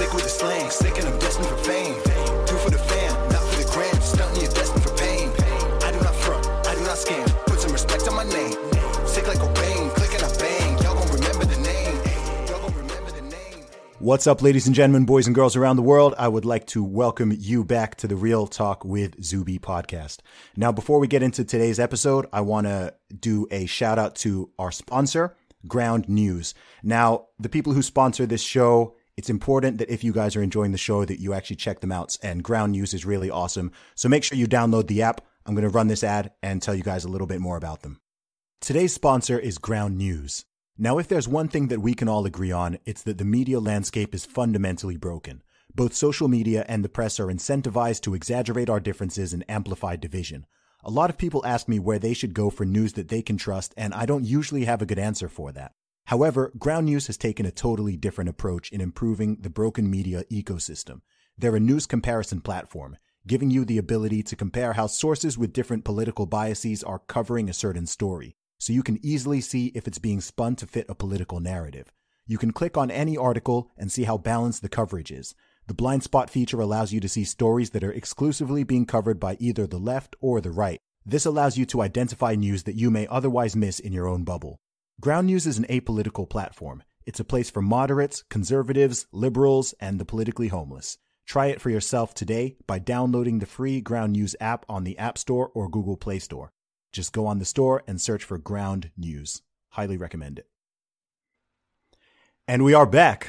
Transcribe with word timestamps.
Sick 0.00 0.14
with 0.14 0.22
the 0.22 0.30
slang, 0.30 0.70
sick 0.70 0.96
and 0.96 1.06
I'm 1.06 1.18
destined 1.18 1.46
for 1.46 1.58
fame. 1.58 1.92
Do 2.48 2.56
for 2.64 2.70
the 2.70 2.78
fam, 2.78 3.12
not 3.28 3.42
for 3.48 3.56
the 3.62 3.68
gram, 3.70 4.00
stunting 4.00 4.42
you're 4.42 4.52
destined 4.52 4.82
for 4.82 4.96
pain. 4.96 5.28
I 5.84 5.92
do 5.92 6.00
not 6.00 6.14
front, 6.14 6.46
I 6.66 6.74
do 6.74 6.80
not 6.80 6.96
scam, 6.96 7.26
put 7.44 7.60
some 7.60 7.72
respect 7.72 8.08
on 8.08 8.14
my 8.16 8.24
name. 8.24 8.56
Sick 9.06 9.28
like 9.28 9.36
Cobain, 9.36 9.94
click 9.96 10.14
and 10.14 10.22
I 10.22 10.30
bang, 10.38 10.78
y'all 10.82 10.94
gon' 10.94 11.12
remember 11.12 11.44
the 11.44 11.60
name. 11.60 11.96
Y'all 12.48 12.62
gon' 12.62 12.74
remember 12.78 13.10
the 13.10 13.20
name. 13.20 13.66
What's 13.98 14.26
up, 14.26 14.40
ladies 14.40 14.66
and 14.66 14.74
gentlemen, 14.74 15.04
boys 15.04 15.26
and 15.26 15.34
girls 15.34 15.54
around 15.54 15.76
the 15.76 15.82
world? 15.82 16.14
I 16.16 16.28
would 16.28 16.46
like 16.46 16.66
to 16.68 16.82
welcome 16.82 17.34
you 17.38 17.62
back 17.62 17.96
to 17.96 18.08
the 18.08 18.16
Real 18.16 18.46
Talk 18.46 18.82
with 18.86 19.22
Zuby 19.22 19.58
podcast. 19.58 20.20
Now, 20.56 20.72
before 20.72 20.98
we 20.98 21.08
get 21.08 21.22
into 21.22 21.44
today's 21.44 21.78
episode, 21.78 22.26
I 22.32 22.40
want 22.40 22.66
to 22.66 22.94
do 23.14 23.46
a 23.50 23.66
shout 23.66 23.98
out 23.98 24.14
to 24.24 24.48
our 24.58 24.72
sponsor, 24.72 25.36
Ground 25.68 26.08
News. 26.08 26.54
Now, 26.82 27.26
the 27.38 27.50
people 27.50 27.74
who 27.74 27.82
sponsor 27.82 28.24
this 28.24 28.40
show, 28.40 28.94
it's 29.20 29.28
important 29.28 29.76
that 29.76 29.92
if 29.92 30.02
you 30.02 30.14
guys 30.14 30.34
are 30.34 30.42
enjoying 30.42 30.72
the 30.72 30.78
show 30.78 31.04
that 31.04 31.20
you 31.20 31.34
actually 31.34 31.56
check 31.56 31.80
them 31.80 31.92
out 31.92 32.16
and 32.22 32.42
Ground 32.42 32.72
News 32.72 32.94
is 32.94 33.04
really 33.04 33.28
awesome. 33.28 33.70
So 33.94 34.08
make 34.08 34.24
sure 34.24 34.38
you 34.38 34.46
download 34.46 34.86
the 34.86 35.02
app. 35.02 35.20
I'm 35.44 35.54
going 35.54 35.68
to 35.68 35.68
run 35.68 35.88
this 35.88 36.02
ad 36.02 36.32
and 36.42 36.62
tell 36.62 36.74
you 36.74 36.82
guys 36.82 37.04
a 37.04 37.08
little 37.10 37.26
bit 37.26 37.38
more 37.38 37.58
about 37.58 37.82
them. 37.82 38.00
Today's 38.62 38.94
sponsor 38.94 39.38
is 39.38 39.58
Ground 39.58 39.98
News. 39.98 40.46
Now, 40.78 40.96
if 40.96 41.06
there's 41.06 41.28
one 41.28 41.48
thing 41.48 41.68
that 41.68 41.82
we 41.82 41.92
can 41.92 42.08
all 42.08 42.24
agree 42.24 42.50
on, 42.50 42.78
it's 42.86 43.02
that 43.02 43.18
the 43.18 43.26
media 43.26 43.60
landscape 43.60 44.14
is 44.14 44.24
fundamentally 44.24 44.96
broken. 44.96 45.42
Both 45.74 45.92
social 45.92 46.26
media 46.26 46.64
and 46.66 46.82
the 46.82 46.88
press 46.88 47.20
are 47.20 47.26
incentivized 47.26 48.00
to 48.04 48.14
exaggerate 48.14 48.70
our 48.70 48.80
differences 48.80 49.34
and 49.34 49.44
amplify 49.50 49.96
division. 49.96 50.46
A 50.82 50.90
lot 50.90 51.10
of 51.10 51.18
people 51.18 51.44
ask 51.44 51.68
me 51.68 51.78
where 51.78 51.98
they 51.98 52.14
should 52.14 52.32
go 52.32 52.48
for 52.48 52.64
news 52.64 52.94
that 52.94 53.08
they 53.08 53.20
can 53.20 53.36
trust, 53.36 53.74
and 53.76 53.92
I 53.92 54.06
don't 54.06 54.24
usually 54.24 54.64
have 54.64 54.80
a 54.80 54.86
good 54.86 54.98
answer 54.98 55.28
for 55.28 55.52
that. 55.52 55.72
However, 56.06 56.52
Ground 56.58 56.86
News 56.86 57.06
has 57.06 57.16
taken 57.16 57.46
a 57.46 57.52
totally 57.52 57.96
different 57.96 58.30
approach 58.30 58.70
in 58.72 58.80
improving 58.80 59.36
the 59.40 59.50
broken 59.50 59.90
media 59.90 60.24
ecosystem. 60.30 61.02
They're 61.38 61.56
a 61.56 61.60
news 61.60 61.86
comparison 61.86 62.40
platform, 62.40 62.96
giving 63.26 63.50
you 63.50 63.64
the 63.64 63.78
ability 63.78 64.22
to 64.24 64.36
compare 64.36 64.72
how 64.72 64.86
sources 64.86 65.38
with 65.38 65.52
different 65.52 65.84
political 65.84 66.26
biases 66.26 66.82
are 66.82 66.98
covering 66.98 67.48
a 67.48 67.54
certain 67.54 67.86
story, 67.86 68.36
so 68.58 68.72
you 68.72 68.82
can 68.82 68.98
easily 69.02 69.40
see 69.40 69.66
if 69.74 69.86
it's 69.86 69.98
being 69.98 70.20
spun 70.20 70.56
to 70.56 70.66
fit 70.66 70.86
a 70.88 70.94
political 70.94 71.38
narrative. 71.38 71.92
You 72.26 72.38
can 72.38 72.52
click 72.52 72.76
on 72.76 72.90
any 72.90 73.16
article 73.16 73.70
and 73.76 73.90
see 73.90 74.04
how 74.04 74.18
balanced 74.18 74.62
the 74.62 74.68
coverage 74.68 75.10
is. 75.10 75.34
The 75.66 75.74
blind 75.74 76.02
spot 76.02 76.30
feature 76.30 76.60
allows 76.60 76.92
you 76.92 77.00
to 77.00 77.08
see 77.08 77.24
stories 77.24 77.70
that 77.70 77.84
are 77.84 77.92
exclusively 77.92 78.64
being 78.64 78.86
covered 78.86 79.20
by 79.20 79.36
either 79.38 79.66
the 79.66 79.78
left 79.78 80.16
or 80.20 80.40
the 80.40 80.50
right. 80.50 80.80
This 81.04 81.24
allows 81.24 81.56
you 81.56 81.66
to 81.66 81.82
identify 81.82 82.34
news 82.34 82.64
that 82.64 82.74
you 82.74 82.90
may 82.90 83.06
otherwise 83.06 83.56
miss 83.56 83.78
in 83.78 83.92
your 83.92 84.06
own 84.06 84.24
bubble. 84.24 84.58
Ground 85.00 85.28
News 85.28 85.46
is 85.46 85.56
an 85.56 85.64
apolitical 85.70 86.28
platform. 86.28 86.82
It's 87.06 87.20
a 87.20 87.24
place 87.24 87.48
for 87.48 87.62
moderates, 87.62 88.22
conservatives, 88.28 89.06
liberals, 89.12 89.72
and 89.80 89.98
the 89.98 90.04
politically 90.04 90.48
homeless. 90.48 90.98
Try 91.24 91.46
it 91.46 91.58
for 91.58 91.70
yourself 91.70 92.12
today 92.12 92.56
by 92.66 92.80
downloading 92.80 93.38
the 93.38 93.46
free 93.46 93.80
Ground 93.80 94.12
News 94.12 94.36
app 94.42 94.66
on 94.68 94.84
the 94.84 94.98
App 94.98 95.16
Store 95.16 95.50
or 95.54 95.70
Google 95.70 95.96
Play 95.96 96.18
Store. 96.18 96.52
Just 96.92 97.14
go 97.14 97.26
on 97.26 97.38
the 97.38 97.46
store 97.46 97.82
and 97.86 97.98
search 97.98 98.24
for 98.24 98.36
Ground 98.36 98.90
News. 98.94 99.40
Highly 99.70 99.96
recommend 99.96 100.38
it. 100.38 100.48
And 102.46 102.62
we 102.62 102.74
are 102.74 102.84
back. 102.84 103.28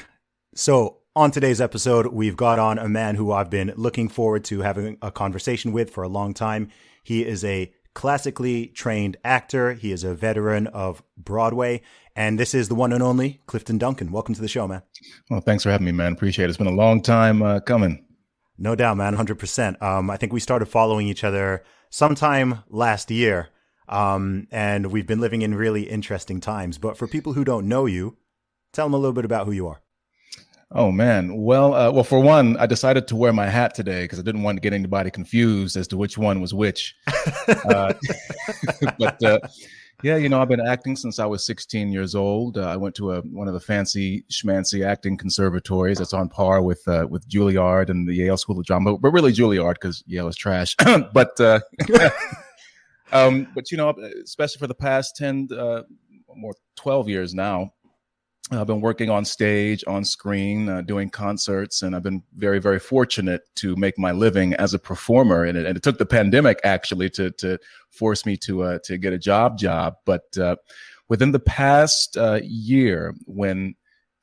So, 0.54 0.98
on 1.16 1.30
today's 1.30 1.60
episode, 1.60 2.08
we've 2.08 2.36
got 2.36 2.58
on 2.58 2.78
a 2.78 2.88
man 2.88 3.14
who 3.14 3.32
I've 3.32 3.48
been 3.48 3.72
looking 3.76 4.10
forward 4.10 4.44
to 4.44 4.60
having 4.60 4.98
a 5.00 5.10
conversation 5.10 5.72
with 5.72 5.88
for 5.88 6.02
a 6.02 6.08
long 6.08 6.34
time. 6.34 6.68
He 7.02 7.24
is 7.24 7.42
a 7.46 7.72
classically 7.94 8.68
trained 8.68 9.16
actor. 9.24 9.74
He 9.74 9.92
is 9.92 10.04
a 10.04 10.14
veteran 10.14 10.66
of 10.68 11.02
Broadway. 11.16 11.82
And 12.14 12.38
this 12.38 12.54
is 12.54 12.68
the 12.68 12.74
one 12.74 12.92
and 12.92 13.02
only 13.02 13.40
Clifton 13.46 13.78
Duncan. 13.78 14.12
Welcome 14.12 14.34
to 14.34 14.40
the 14.40 14.48
show, 14.48 14.68
man. 14.68 14.82
Well, 15.30 15.40
thanks 15.40 15.62
for 15.62 15.70
having 15.70 15.86
me, 15.86 15.92
man. 15.92 16.12
Appreciate 16.12 16.46
it. 16.46 16.48
It's 16.48 16.58
been 16.58 16.66
a 16.66 16.70
long 16.70 17.02
time 17.02 17.42
uh, 17.42 17.60
coming. 17.60 18.04
No 18.58 18.74
doubt, 18.74 18.96
man. 18.96 19.16
100%. 19.16 19.82
Um, 19.82 20.10
I 20.10 20.16
think 20.16 20.32
we 20.32 20.40
started 20.40 20.66
following 20.66 21.08
each 21.08 21.24
other 21.24 21.64
sometime 21.90 22.62
last 22.68 23.10
year. 23.10 23.48
Um, 23.88 24.46
and 24.50 24.86
we've 24.86 25.06
been 25.06 25.20
living 25.20 25.42
in 25.42 25.54
really 25.54 25.82
interesting 25.82 26.40
times. 26.40 26.78
But 26.78 26.96
for 26.96 27.06
people 27.06 27.32
who 27.32 27.44
don't 27.44 27.68
know 27.68 27.86
you, 27.86 28.16
tell 28.72 28.86
them 28.86 28.94
a 28.94 28.98
little 28.98 29.12
bit 29.12 29.24
about 29.24 29.46
who 29.46 29.52
you 29.52 29.68
are. 29.68 29.82
Oh 30.74 30.90
man. 30.90 31.36
Well, 31.36 31.74
uh, 31.74 31.90
well, 31.90 32.04
for 32.04 32.20
one, 32.20 32.56
I 32.56 32.66
decided 32.66 33.06
to 33.08 33.16
wear 33.16 33.32
my 33.32 33.46
hat 33.46 33.74
today 33.74 34.04
because 34.04 34.18
I 34.18 34.22
didn't 34.22 34.42
want 34.42 34.56
to 34.56 34.60
get 34.60 34.72
anybody 34.72 35.10
confused 35.10 35.76
as 35.76 35.86
to 35.88 35.98
which 35.98 36.16
one 36.16 36.40
was 36.40 36.54
which. 36.54 36.94
uh, 37.46 37.92
but 38.98 39.22
uh, 39.22 39.38
yeah, 40.02 40.16
you 40.16 40.30
know, 40.30 40.40
I've 40.40 40.48
been 40.48 40.66
acting 40.66 40.96
since 40.96 41.18
I 41.18 41.26
was 41.26 41.44
16 41.44 41.92
years 41.92 42.14
old. 42.14 42.56
Uh, 42.56 42.62
I 42.68 42.76
went 42.76 42.94
to 42.96 43.12
a, 43.12 43.20
one 43.20 43.48
of 43.48 43.54
the 43.54 43.60
fancy 43.60 44.24
schmancy 44.30 44.84
acting 44.84 45.18
conservatories 45.18 45.98
that's 45.98 46.14
on 46.14 46.30
par 46.30 46.62
with 46.62 46.86
uh, 46.88 47.06
with 47.08 47.28
Juilliard 47.28 47.90
and 47.90 48.08
the 48.08 48.14
Yale 48.14 48.38
School 48.38 48.58
of 48.58 48.64
Drama, 48.64 48.96
but 48.96 49.10
really 49.10 49.32
Juilliard 49.32 49.74
because 49.74 50.02
Yale 50.06 50.28
is 50.28 50.36
trash. 50.36 50.74
but 51.12 51.38
uh, 51.38 51.60
um, 53.12 53.46
but 53.54 53.70
you 53.70 53.76
know, 53.76 53.94
especially 54.24 54.58
for 54.58 54.66
the 54.66 54.74
past 54.74 55.16
10 55.16 55.48
more 56.34 56.54
12 56.76 57.10
years 57.10 57.34
now. 57.34 57.72
I've 58.50 58.66
been 58.66 58.80
working 58.80 59.08
on 59.08 59.24
stage, 59.24 59.84
on 59.86 60.04
screen, 60.04 60.68
uh, 60.68 60.82
doing 60.82 61.08
concerts, 61.10 61.82
and 61.82 61.94
I've 61.94 62.02
been 62.02 62.22
very, 62.36 62.58
very 62.58 62.80
fortunate 62.80 63.42
to 63.56 63.76
make 63.76 63.98
my 63.98 64.10
living 64.10 64.52
as 64.54 64.74
a 64.74 64.78
performer. 64.78 65.44
And 65.44 65.56
it, 65.56 65.64
and 65.64 65.76
it 65.76 65.82
took 65.82 65.98
the 65.98 66.06
pandemic 66.06 66.60
actually 66.64 67.08
to 67.10 67.30
to 67.32 67.58
force 67.90 68.26
me 68.26 68.36
to 68.38 68.62
uh, 68.62 68.78
to 68.84 68.98
get 68.98 69.12
a 69.12 69.18
job 69.18 69.58
job. 69.58 69.94
But 70.04 70.36
uh, 70.36 70.56
within 71.08 71.30
the 71.32 71.38
past 71.38 72.16
uh, 72.16 72.40
year, 72.42 73.14
when 73.26 73.74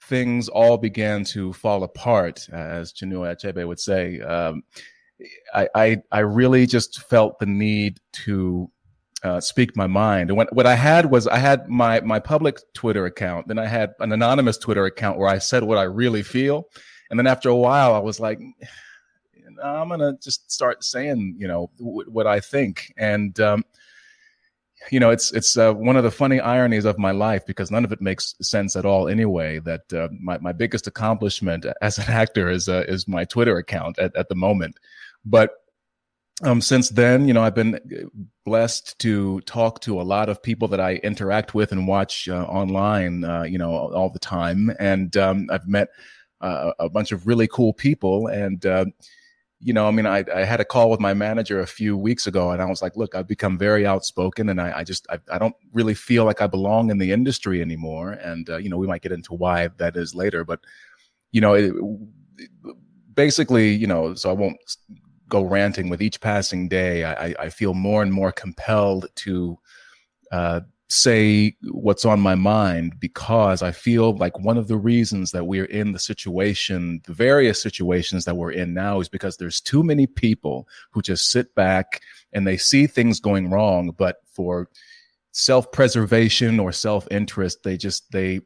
things 0.04 0.50
all 0.50 0.78
began 0.78 1.24
to 1.24 1.54
fall 1.54 1.84
apart, 1.84 2.48
as 2.50 2.92
Chinua 2.92 3.36
Achebe 3.36 3.66
would 3.66 3.80
say, 3.80 4.20
um, 4.20 4.64
I, 5.56 5.70
I 5.76 6.02
I 6.12 6.20
really 6.20 6.66
just 6.66 7.04
felt 7.04 7.40
the 7.40 7.46
need 7.46 8.00
to 8.26 8.70
uh, 9.24 9.40
speak 9.40 9.76
my 9.76 9.88
mind. 9.88 10.30
And 10.30 10.38
what, 10.38 10.54
what 10.54 10.66
I 10.66 10.76
had 10.76 11.12
was 11.12 11.28
I 11.28 11.38
had 11.38 11.68
my 11.68 12.00
my 12.02 12.20
public 12.20 12.60
Twitter 12.74 13.06
account, 13.06 13.48
then 13.48 13.60
I 13.60 13.68
had 13.68 13.94
an 14.00 14.12
anonymous 14.12 14.58
Twitter 14.58 14.86
account 14.86 15.18
where 15.18 15.30
I 15.30 15.40
said 15.40 15.64
what 15.64 15.78
I 15.78 15.84
really 15.84 16.24
feel, 16.24 16.70
and 17.10 17.20
then 17.20 17.28
after 17.28 17.50
a 17.50 17.56
while, 17.56 17.94
I 17.94 18.00
was 18.00 18.20
like, 18.20 18.40
I'm 19.64 19.90
gonna 19.90 20.18
just 20.22 20.52
start 20.52 20.84
saying, 20.84 21.36
you 21.38 21.48
know, 21.48 21.70
w- 21.80 22.10
what 22.10 22.28
I 22.28 22.40
think, 22.40 22.94
and 22.98 23.38
um, 23.40 23.64
you 24.92 25.00
know, 25.00 25.10
it's 25.10 25.32
it's 25.34 25.58
uh, 25.58 25.74
one 25.74 25.98
of 25.98 26.04
the 26.04 26.12
funny 26.12 26.40
ironies 26.40 26.86
of 26.86 26.98
my 26.98 27.12
life 27.12 27.46
because 27.46 27.70
none 27.70 27.84
of 27.84 27.92
it 27.92 28.02
makes 28.02 28.36
sense 28.42 28.76
at 28.76 28.86
all 28.86 29.08
anyway. 29.08 29.60
That 29.60 29.92
uh, 29.94 30.08
my 30.20 30.38
my 30.38 30.54
biggest 30.54 30.88
accomplishment 30.88 31.66
as 31.82 31.98
an 31.98 32.06
actor 32.08 32.50
is 32.50 32.70
uh, 32.70 32.86
is 32.88 33.08
my 33.08 33.26
Twitter 33.26 33.58
account 33.58 34.00
at, 34.00 34.16
at 34.16 34.30
the 34.30 34.36
moment, 34.36 34.78
but 35.26 35.52
um, 36.44 36.62
since 36.62 36.90
then, 36.90 37.28
you 37.28 37.34
know, 37.34 37.44
I've 37.44 37.56
been 37.56 37.76
uh, 37.76 38.08
blessed 38.46 38.98
to 39.00 39.42
talk 39.42 39.82
to 39.82 40.00
a 40.00 40.04
lot 40.04 40.30
of 40.30 40.42
people 40.42 40.68
that 40.70 40.80
I 40.80 40.96
interact 40.96 41.54
with 41.54 41.72
and 41.72 41.88
watch 41.88 42.30
uh, 42.30 42.44
online, 42.44 43.24
uh, 43.24 43.44
you 43.44 43.58
know, 43.58 43.72
all 43.72 44.10
the 44.10 44.20
time. 44.20 44.72
And 44.80 45.16
um, 45.18 45.48
I've 45.52 45.68
met 45.68 45.90
uh, 46.42 46.72
a 46.80 46.90
bunch 46.90 47.12
of 47.12 47.28
really 47.28 47.48
cool 47.48 47.74
people. 47.74 48.28
And, 48.28 48.66
uh, 48.66 48.86
you 49.60 49.74
know, 49.74 49.88
I 49.88 49.92
mean, 49.92 50.06
I, 50.06 50.24
I, 50.34 50.46
had 50.46 50.62
a 50.62 50.66
call 50.66 50.90
with 50.90 51.02
my 51.02 51.14
manager 51.14 51.60
a 51.60 51.68
few 51.68 51.98
weeks 51.98 52.28
ago 52.28 52.52
and 52.52 52.62
I 52.62 52.66
was 52.66 52.82
like, 52.82 52.96
look, 52.96 53.14
I've 53.14 53.28
become 53.28 53.58
very 53.58 53.86
outspoken 53.86 54.48
and 54.48 54.62
I, 54.62 54.80
I 54.80 54.84
just, 54.86 55.06
I, 55.10 55.20
I, 55.30 55.38
don't 55.38 55.56
really 55.74 55.94
feel 55.94 56.24
like 56.24 56.42
I 56.42 56.48
belong 56.48 56.92
in 56.92 56.98
the 56.98 57.12
industry 57.12 57.62
anymore. 57.62 58.14
And, 58.14 58.50
uh, 58.50 58.56
you 58.56 58.70
know, 58.70 58.78
we 58.78 58.88
might 58.88 59.02
get 59.02 59.12
into 59.12 59.34
why 59.34 59.68
that 59.78 59.98
is 59.98 60.16
later, 60.16 60.46
but, 60.46 60.62
you 61.34 61.42
know, 61.42 61.56
it, 61.56 61.74
basically, 63.14 63.74
you 63.74 63.86
know, 63.86 64.14
so 64.14 64.30
I 64.30 64.34
won't 64.34 64.56
go 65.30 65.44
ranting 65.44 65.90
with 65.90 66.02
each 66.02 66.20
passing 66.20 66.68
day. 66.68 67.06
I, 67.06 67.36
I 67.40 67.50
feel 67.50 67.74
more 67.74 68.02
and 68.02 68.12
more 68.12 68.32
compelled 68.32 69.08
to 69.18 69.58
uh, 70.32 70.62
say 70.90 71.56
what's 71.70 72.04
on 72.04 72.20
my 72.20 72.36
mind 72.36 73.00
because 73.00 73.62
I 73.62 73.72
feel 73.72 74.18
like 74.18 74.40
one 74.40 74.58
of 74.58 74.68
the 74.68 74.78
reasons 74.78 75.32
that 75.32 75.46
we're 75.46 75.66
in 75.66 75.92
the 75.92 76.00
situation, 76.00 77.02
the 77.06 77.14
various 77.14 77.62
situations 77.62 78.26
that 78.26 78.36
we're 78.36 78.52
in 78.52 78.74
now, 78.74 79.00
is 79.00 79.08
because 79.08 79.38
there's 79.38 79.62
too 79.62 79.84
many 79.84 80.08
people 80.08 80.68
who 80.92 81.02
just 81.02 81.30
sit 81.30 81.54
back 81.54 82.02
and 82.34 82.46
they 82.46 82.58
see 82.58 82.88
things 82.88 83.20
going 83.20 83.50
wrong, 83.50 83.94
but 83.98 84.18
for 84.32 84.70
self-preservation 85.32 86.60
or 86.60 86.72
self-interest. 86.72 87.64
They 87.64 87.78
just 87.78 88.12
they 88.12 88.42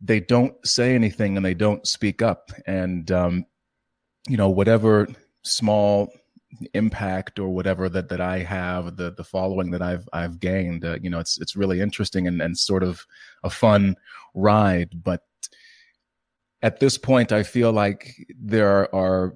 they 0.00 0.20
don't 0.20 0.54
say 0.66 0.94
anything 0.94 1.36
and 1.36 1.44
they 1.44 1.54
don't 1.54 1.86
speak 1.86 2.20
up. 2.20 2.50
And 2.66 3.10
um, 3.10 3.46
you 4.28 4.36
know, 4.36 4.50
whatever 4.50 5.08
small 5.44 6.12
impact 6.72 7.38
or 7.38 7.48
whatever 7.48 7.88
that 7.88 8.08
that 8.08 8.20
I 8.20 8.38
have, 8.38 8.96
the 8.96 9.10
the 9.10 9.24
following 9.24 9.70
that 9.72 9.82
I've 9.82 10.08
I've 10.12 10.40
gained, 10.40 10.84
uh, 10.84 10.98
you 11.02 11.10
know, 11.10 11.18
it's 11.18 11.40
it's 11.40 11.56
really 11.56 11.80
interesting 11.80 12.26
and 12.26 12.40
and 12.40 12.56
sort 12.56 12.82
of 12.82 13.06
a 13.42 13.50
fun 13.50 13.96
ride. 14.34 15.02
But 15.02 15.22
at 16.62 16.80
this 16.80 16.98
point, 16.98 17.32
I 17.32 17.42
feel 17.42 17.72
like 17.72 18.14
there 18.38 18.92
are 18.94 19.34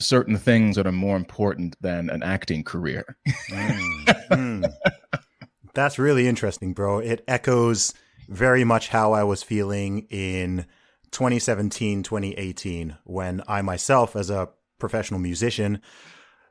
certain 0.00 0.36
things 0.36 0.76
that 0.76 0.86
are 0.86 0.92
more 0.92 1.16
important 1.16 1.76
than 1.80 2.08
an 2.08 2.22
acting 2.22 2.62
career. 2.62 3.16
mm, 3.50 4.04
mm. 4.30 4.72
That's 5.74 5.98
really 5.98 6.26
interesting, 6.26 6.72
bro. 6.72 6.98
It 6.98 7.24
echoes 7.28 7.94
very 8.28 8.64
much 8.64 8.88
how 8.88 9.12
I 9.12 9.24
was 9.24 9.42
feeling 9.42 10.06
in 10.10 10.66
2017, 11.10 12.02
2018, 12.02 12.96
when 13.04 13.42
I 13.48 13.62
myself, 13.62 14.16
as 14.16 14.30
a 14.30 14.48
professional 14.78 15.20
musician, 15.20 15.80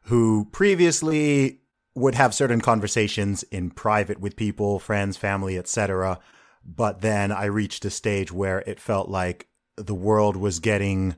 who 0.03 0.45
previously 0.51 1.61
would 1.95 2.15
have 2.15 2.33
certain 2.33 2.61
conversations 2.61 3.43
in 3.43 3.71
private 3.71 4.19
with 4.19 4.35
people, 4.35 4.79
friends, 4.79 5.17
family, 5.17 5.57
etc. 5.57 6.19
But 6.63 7.01
then 7.01 7.31
I 7.31 7.45
reached 7.45 7.85
a 7.85 7.89
stage 7.89 8.31
where 8.31 8.59
it 8.59 8.79
felt 8.79 9.09
like 9.09 9.47
the 9.77 9.95
world 9.95 10.35
was 10.37 10.59
getting 10.59 11.15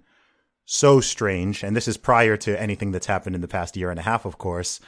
so 0.66 1.02
strange. 1.02 1.64
And 1.64 1.76
this 1.76 1.88
is 1.88 1.98
prior 1.98 2.38
to 2.38 2.62
anything 2.62 2.92
that's 2.92 3.08
happened 3.08 3.36
in 3.36 3.42
the 3.42 3.48
past 3.48 3.76
year 3.76 3.90
and 3.90 4.00
a 4.00 4.04
half, 4.04 4.26
of 4.26 4.38
course. 4.38 4.80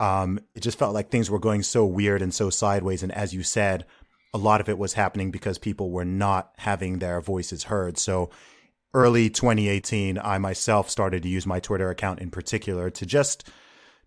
Um, 0.00 0.40
it 0.54 0.60
just 0.60 0.78
felt 0.78 0.94
like 0.94 1.10
things 1.10 1.30
were 1.30 1.38
going 1.38 1.62
so 1.62 1.84
weird 1.84 2.22
and 2.22 2.32
so 2.32 2.50
sideways. 2.50 3.02
And 3.02 3.12
as 3.12 3.34
you 3.34 3.42
said, 3.42 3.84
a 4.34 4.38
lot 4.38 4.60
of 4.60 4.68
it 4.68 4.78
was 4.78 4.94
happening 4.94 5.30
because 5.30 5.58
people 5.58 5.90
were 5.90 6.04
not 6.04 6.52
having 6.58 6.98
their 6.98 7.20
voices 7.20 7.64
heard. 7.64 7.98
So 7.98 8.30
early 8.96 9.28
2018, 9.28 10.18
I 10.18 10.38
myself 10.38 10.88
started 10.88 11.22
to 11.22 11.28
use 11.28 11.46
my 11.46 11.60
Twitter 11.60 11.90
account 11.90 12.18
in 12.20 12.30
particular 12.30 12.88
to 12.88 13.04
just 13.04 13.48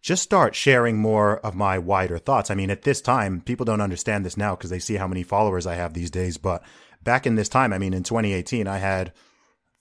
just 0.01 0.23
start 0.23 0.55
sharing 0.55 0.97
more 0.97 1.39
of 1.39 1.55
my 1.55 1.77
wider 1.77 2.17
thoughts. 2.17 2.49
I 2.49 2.55
mean, 2.55 2.71
at 2.71 2.83
this 2.83 3.01
time, 3.01 3.41
people 3.41 3.65
don't 3.65 3.81
understand 3.81 4.25
this 4.25 4.37
now 4.37 4.55
because 4.55 4.69
they 4.69 4.79
see 4.79 4.95
how 4.95 5.07
many 5.07 5.23
followers 5.23 5.67
I 5.67 5.75
have 5.75 5.93
these 5.93 6.09
days. 6.09 6.37
But 6.37 6.63
back 7.03 7.27
in 7.27 7.35
this 7.35 7.49
time, 7.49 7.71
I 7.71 7.77
mean, 7.77 7.93
in 7.93 8.03
2018, 8.03 8.65
I 8.65 8.77
had 8.77 9.11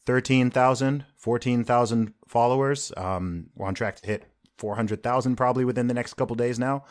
13,000, 0.07 1.07
14,000 1.17 2.15
followers. 2.27 2.93
Um, 2.97 3.47
we're 3.55 3.69
on 3.69 3.75
track 3.75 4.01
to 4.01 4.07
hit 4.07 4.25
400,000 4.59 5.37
probably 5.37 5.65
within 5.65 5.87
the 5.87 5.95
next 5.95 6.15
couple 6.15 6.35
days 6.35 6.59
now. 6.59 6.85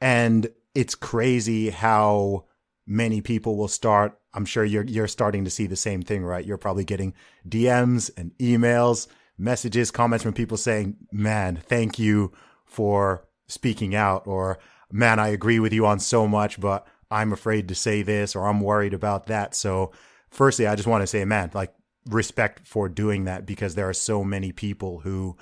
And 0.00 0.48
it's 0.74 0.94
crazy 0.94 1.68
how 1.68 2.46
many 2.86 3.20
people 3.20 3.56
will 3.56 3.68
start. 3.68 4.18
I'm 4.34 4.44
sure 4.44 4.64
you're 4.64 4.84
you're 4.84 5.08
starting 5.08 5.44
to 5.44 5.50
see 5.50 5.66
the 5.66 5.76
same 5.76 6.02
thing, 6.02 6.24
right? 6.24 6.44
You're 6.44 6.58
probably 6.58 6.84
getting 6.84 7.14
DMs 7.48 8.10
and 8.16 8.32
emails, 8.38 9.06
messages, 9.38 9.90
comments 9.90 10.22
from 10.22 10.34
people 10.34 10.56
saying, 10.56 10.96
"Man, 11.12 11.56
thank 11.56 11.98
you 11.98 12.32
for 12.64 13.26
speaking 13.48 13.94
out," 13.94 14.26
or 14.26 14.58
"Man, 14.90 15.18
I 15.18 15.28
agree 15.28 15.60
with 15.60 15.72
you 15.72 15.86
on 15.86 16.00
so 16.00 16.26
much, 16.26 16.60
but 16.60 16.86
I'm 17.10 17.32
afraid 17.32 17.68
to 17.68 17.74
say 17.74 18.02
this," 18.02 18.36
or 18.36 18.46
"I'm 18.46 18.60
worried 18.60 18.94
about 18.94 19.26
that." 19.26 19.54
So, 19.54 19.92
firstly, 20.30 20.66
I 20.66 20.76
just 20.76 20.88
want 20.88 21.02
to 21.02 21.06
say, 21.06 21.24
man, 21.24 21.50
like 21.54 21.74
respect 22.06 22.66
for 22.66 22.88
doing 22.88 23.24
that 23.24 23.46
because 23.46 23.74
there 23.74 23.88
are 23.88 23.94
so 23.94 24.24
many 24.24 24.52
people 24.52 25.00
who 25.00 25.36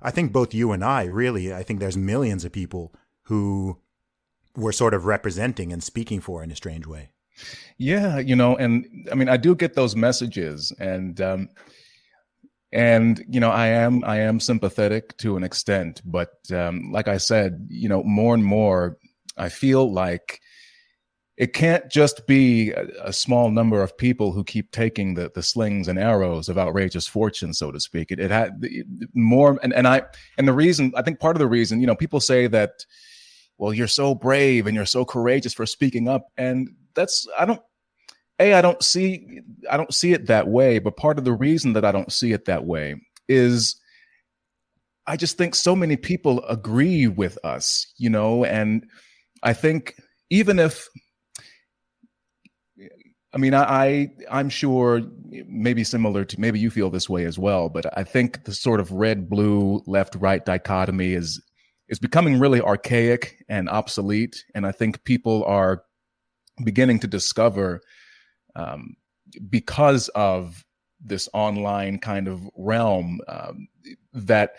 I 0.00 0.10
think 0.10 0.32
both 0.32 0.54
you 0.54 0.72
and 0.72 0.84
I 0.84 1.04
really, 1.04 1.52
I 1.52 1.62
think 1.62 1.80
there's 1.80 1.96
millions 1.96 2.44
of 2.44 2.52
people 2.52 2.92
who 3.24 3.78
we're 4.56 4.72
sort 4.72 4.94
of 4.94 5.04
representing 5.04 5.72
and 5.72 5.82
speaking 5.82 6.20
for 6.20 6.42
in 6.42 6.50
a 6.50 6.56
strange 6.56 6.86
way. 6.86 7.10
Yeah, 7.78 8.18
you 8.18 8.36
know, 8.36 8.56
and 8.56 9.08
I 9.10 9.14
mean, 9.14 9.28
I 9.28 9.36
do 9.36 9.54
get 9.54 9.74
those 9.74 9.96
messages, 9.96 10.72
and 10.78 11.20
um, 11.20 11.48
and 12.72 13.24
you 13.28 13.40
know, 13.40 13.50
I 13.50 13.66
am 13.66 14.04
I 14.04 14.20
am 14.20 14.38
sympathetic 14.38 15.16
to 15.18 15.36
an 15.36 15.42
extent, 15.42 16.00
but 16.04 16.34
um, 16.52 16.92
like 16.92 17.08
I 17.08 17.16
said, 17.16 17.66
you 17.68 17.88
know, 17.88 18.04
more 18.04 18.34
and 18.34 18.44
more, 18.44 18.98
I 19.36 19.48
feel 19.48 19.92
like 19.92 20.40
it 21.36 21.52
can't 21.52 21.90
just 21.90 22.26
be 22.26 22.70
a, 22.70 22.86
a, 23.06 23.12
small 23.12 23.50
number 23.50 23.82
of 23.82 23.98
people 23.98 24.30
who 24.30 24.44
keep 24.44 24.70
taking 24.70 25.14
the, 25.14 25.32
the 25.34 25.42
slings 25.42 25.88
and 25.88 25.98
arrows 25.98 26.48
of 26.48 26.56
outrageous 26.56 27.08
fortune, 27.08 27.52
so 27.52 27.72
to 27.72 27.80
speak. 27.80 28.12
It, 28.12 28.20
it 28.20 28.30
had 28.30 28.64
more, 29.14 29.58
and, 29.60 29.74
and 29.74 29.88
I, 29.88 30.02
and 30.38 30.46
the 30.46 30.52
reason, 30.52 30.92
I 30.94 31.02
think 31.02 31.18
part 31.18 31.34
of 31.34 31.40
the 31.40 31.48
reason, 31.48 31.80
you 31.80 31.88
know, 31.88 31.96
people 31.96 32.20
say 32.20 32.46
that, 32.48 32.86
well, 33.64 33.72
you're 33.72 33.88
so 33.88 34.14
brave 34.14 34.66
and 34.66 34.76
you're 34.76 34.84
so 34.84 35.06
courageous 35.06 35.54
for 35.54 35.64
speaking 35.64 36.06
up. 36.06 36.26
And 36.36 36.68
that's, 36.94 37.26
I 37.38 37.46
don't, 37.46 37.62
A, 38.38 38.52
I 38.52 38.60
don't 38.60 38.82
see, 38.82 39.40
I 39.70 39.78
don't 39.78 39.94
see 39.94 40.12
it 40.12 40.26
that 40.26 40.48
way. 40.48 40.78
But 40.80 40.98
part 40.98 41.16
of 41.16 41.24
the 41.24 41.32
reason 41.32 41.72
that 41.72 41.82
I 41.82 41.90
don't 41.90 42.12
see 42.12 42.32
it 42.32 42.44
that 42.44 42.66
way 42.66 42.96
is 43.26 43.80
I 45.06 45.16
just 45.16 45.38
think 45.38 45.54
so 45.54 45.74
many 45.74 45.96
people 45.96 46.44
agree 46.44 47.06
with 47.06 47.38
us, 47.42 47.90
you 47.96 48.10
know, 48.10 48.44
and 48.44 48.84
I 49.42 49.54
think 49.54 49.94
even 50.28 50.58
if, 50.58 50.86
I 53.32 53.38
mean, 53.38 53.54
I, 53.54 54.10
I 54.30 54.40
am 54.40 54.50
sure 54.50 55.00
maybe 55.48 55.84
similar 55.84 56.26
to 56.26 56.38
maybe 56.38 56.60
you 56.60 56.68
feel 56.68 56.90
this 56.90 57.08
way 57.08 57.24
as 57.24 57.38
well, 57.38 57.70
but 57.70 57.86
I 57.98 58.04
think 58.04 58.44
the 58.44 58.52
sort 58.52 58.78
of 58.78 58.92
red 58.92 59.30
blue 59.30 59.82
left 59.86 60.16
right 60.16 60.44
dichotomy 60.44 61.14
is 61.14 61.42
is 61.88 61.98
becoming 61.98 62.38
really 62.38 62.60
archaic 62.60 63.44
and 63.48 63.68
obsolete. 63.68 64.44
And 64.54 64.66
I 64.66 64.72
think 64.72 65.04
people 65.04 65.44
are 65.44 65.82
beginning 66.64 67.00
to 67.00 67.06
discover, 67.06 67.80
um, 68.56 68.96
because 69.48 70.08
of 70.10 70.64
this 71.00 71.28
online 71.34 71.98
kind 71.98 72.28
of 72.28 72.48
realm, 72.56 73.20
um, 73.28 73.68
that 74.12 74.54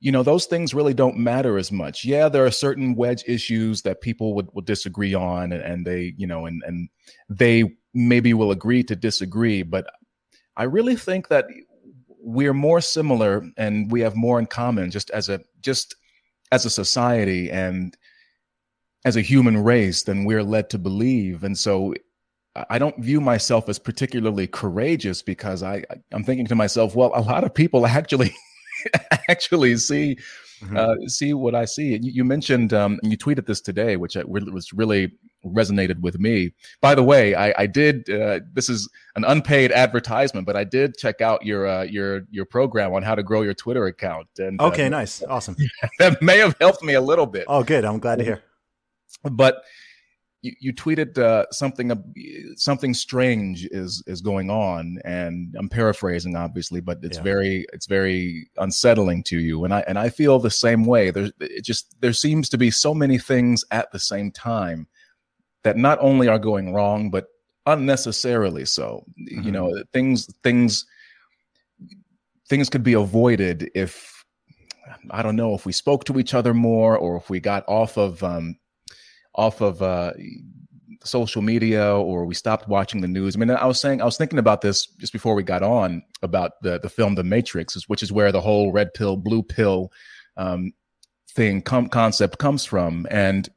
you 0.00 0.12
know 0.12 0.22
those 0.22 0.46
things 0.46 0.74
really 0.74 0.94
don't 0.94 1.16
matter 1.16 1.56
as 1.56 1.72
much 1.72 2.04
yeah 2.04 2.28
there 2.28 2.44
are 2.44 2.50
certain 2.50 2.94
wedge 2.94 3.24
issues 3.26 3.82
that 3.82 4.00
people 4.00 4.34
would, 4.34 4.48
would 4.52 4.66
disagree 4.66 5.14
on 5.14 5.52
and, 5.52 5.62
and 5.62 5.86
they 5.86 6.12
you 6.16 6.26
know 6.26 6.46
and 6.46 6.62
and 6.66 6.88
they 7.28 7.64
maybe 7.94 8.34
will 8.34 8.50
agree 8.50 8.82
to 8.82 8.94
disagree 8.94 9.62
but 9.62 9.86
i 10.56 10.64
really 10.64 10.96
think 10.96 11.28
that 11.28 11.46
we're 12.20 12.54
more 12.54 12.80
similar 12.80 13.48
and 13.56 13.90
we 13.90 14.00
have 14.00 14.14
more 14.14 14.38
in 14.38 14.46
common 14.46 14.90
just 14.90 15.10
as 15.10 15.28
a 15.28 15.40
just 15.60 15.96
as 16.52 16.64
a 16.64 16.70
society 16.70 17.50
and 17.50 17.96
as 19.04 19.16
a 19.16 19.20
human 19.20 19.62
race 19.62 20.02
than 20.02 20.24
we're 20.24 20.42
led 20.42 20.68
to 20.70 20.78
believe. 20.78 21.44
And 21.44 21.56
so 21.56 21.94
I 22.70 22.78
don't 22.78 22.98
view 22.98 23.20
myself 23.20 23.68
as 23.68 23.78
particularly 23.78 24.46
courageous 24.46 25.22
because 25.22 25.62
I, 25.62 25.84
I'm 26.12 26.24
thinking 26.24 26.46
to 26.46 26.54
myself, 26.54 26.94
well, 26.94 27.12
a 27.14 27.20
lot 27.20 27.44
of 27.44 27.54
people 27.54 27.86
actually 27.86 28.34
actually 29.28 29.76
see 29.76 30.16
mm-hmm. 30.62 30.76
uh, 30.76 31.08
see 31.08 31.34
what 31.34 31.54
I 31.54 31.64
see. 31.64 31.96
You, 31.96 32.12
you 32.12 32.24
mentioned 32.24 32.72
um, 32.72 32.98
you 33.02 33.16
tweeted 33.16 33.46
this 33.46 33.60
today, 33.60 33.96
which 33.96 34.16
was 34.16 34.72
really 34.72 35.12
resonated 35.52 36.00
with 36.00 36.18
me. 36.18 36.52
By 36.80 36.94
the 36.94 37.02
way, 37.02 37.34
I, 37.34 37.54
I 37.56 37.66
did. 37.66 38.08
Uh, 38.08 38.40
this 38.52 38.68
is 38.68 38.88
an 39.14 39.24
unpaid 39.24 39.72
advertisement, 39.72 40.46
but 40.46 40.56
I 40.56 40.64
did 40.64 40.96
check 40.96 41.20
out 41.20 41.44
your 41.44 41.66
uh, 41.66 41.82
your 41.84 42.22
your 42.30 42.44
program 42.44 42.92
on 42.92 43.02
how 43.02 43.14
to 43.14 43.22
grow 43.22 43.42
your 43.42 43.54
Twitter 43.54 43.86
account. 43.86 44.28
And 44.38 44.60
okay, 44.60 44.86
uh, 44.86 44.90
nice, 44.90 45.22
awesome. 45.22 45.56
that 45.98 46.20
may 46.22 46.38
have 46.38 46.56
helped 46.60 46.82
me 46.82 46.94
a 46.94 47.00
little 47.00 47.26
bit. 47.26 47.44
Oh, 47.48 47.62
good. 47.62 47.84
I'm 47.84 47.98
glad 47.98 48.18
to 48.18 48.24
hear. 48.24 48.42
But 49.22 49.62
you, 50.46 50.52
you 50.60 50.72
tweeted 50.72 51.18
uh, 51.18 51.46
something 51.50 51.92
something 52.56 52.94
strange 52.94 53.66
is 53.70 54.02
is 54.06 54.20
going 54.20 54.50
on, 54.50 54.98
and 55.04 55.54
I'm 55.58 55.68
paraphrasing, 55.68 56.36
obviously, 56.36 56.80
but 56.80 56.98
it's 57.02 57.18
yeah. 57.18 57.22
very 57.22 57.66
it's 57.72 57.86
very 57.86 58.48
unsettling 58.58 59.22
to 59.24 59.38
you, 59.38 59.64
and 59.64 59.74
I 59.74 59.80
and 59.88 59.98
I 59.98 60.08
feel 60.08 60.38
the 60.38 60.50
same 60.50 60.84
way. 60.84 61.10
There's 61.10 61.32
it 61.40 61.64
just 61.64 62.00
there 62.00 62.12
seems 62.12 62.48
to 62.50 62.58
be 62.58 62.70
so 62.70 62.94
many 62.94 63.18
things 63.18 63.64
at 63.70 63.90
the 63.92 63.98
same 63.98 64.30
time 64.30 64.86
that 65.66 65.76
not 65.76 65.98
only 66.00 66.28
are 66.28 66.38
going 66.38 66.72
wrong, 66.72 67.10
but 67.10 67.26
unnecessarily 67.66 68.64
so. 68.64 69.04
Mm-hmm. 69.20 69.42
You 69.42 69.50
know, 69.50 69.82
things 69.92 70.32
things 70.44 70.86
things 72.48 72.70
could 72.70 72.84
be 72.84 72.92
avoided 72.92 73.68
if 73.74 74.24
I 75.10 75.22
don't 75.22 75.34
know 75.34 75.54
if 75.54 75.66
we 75.66 75.72
spoke 75.72 76.04
to 76.04 76.20
each 76.20 76.34
other 76.34 76.54
more 76.54 76.96
or 76.96 77.16
if 77.16 77.28
we 77.28 77.40
got 77.40 77.64
off 77.66 77.98
of 77.98 78.22
um, 78.22 78.56
off 79.34 79.60
of 79.60 79.82
uh, 79.82 80.12
social 81.02 81.42
media 81.42 81.92
or 81.92 82.26
we 82.26 82.34
stopped 82.36 82.68
watching 82.68 83.00
the 83.00 83.08
news. 83.08 83.34
I 83.34 83.40
mean, 83.40 83.50
I 83.50 83.66
was 83.66 83.80
saying 83.80 84.00
I 84.00 84.04
was 84.04 84.16
thinking 84.16 84.38
about 84.38 84.60
this 84.60 84.86
just 84.86 85.12
before 85.12 85.34
we 85.34 85.42
got 85.42 85.64
on 85.64 86.00
about 86.22 86.52
the 86.62 86.78
the 86.78 86.88
film 86.88 87.16
The 87.16 87.24
Matrix, 87.24 87.74
which 87.88 88.04
is 88.04 88.12
where 88.12 88.30
the 88.30 88.40
whole 88.40 88.70
red 88.70 88.94
pill, 88.94 89.16
blue 89.16 89.42
pill 89.42 89.90
um, 90.36 90.70
thing 91.30 91.60
com- 91.60 91.88
concept 91.88 92.38
comes 92.38 92.64
from, 92.64 93.04
and 93.10 93.48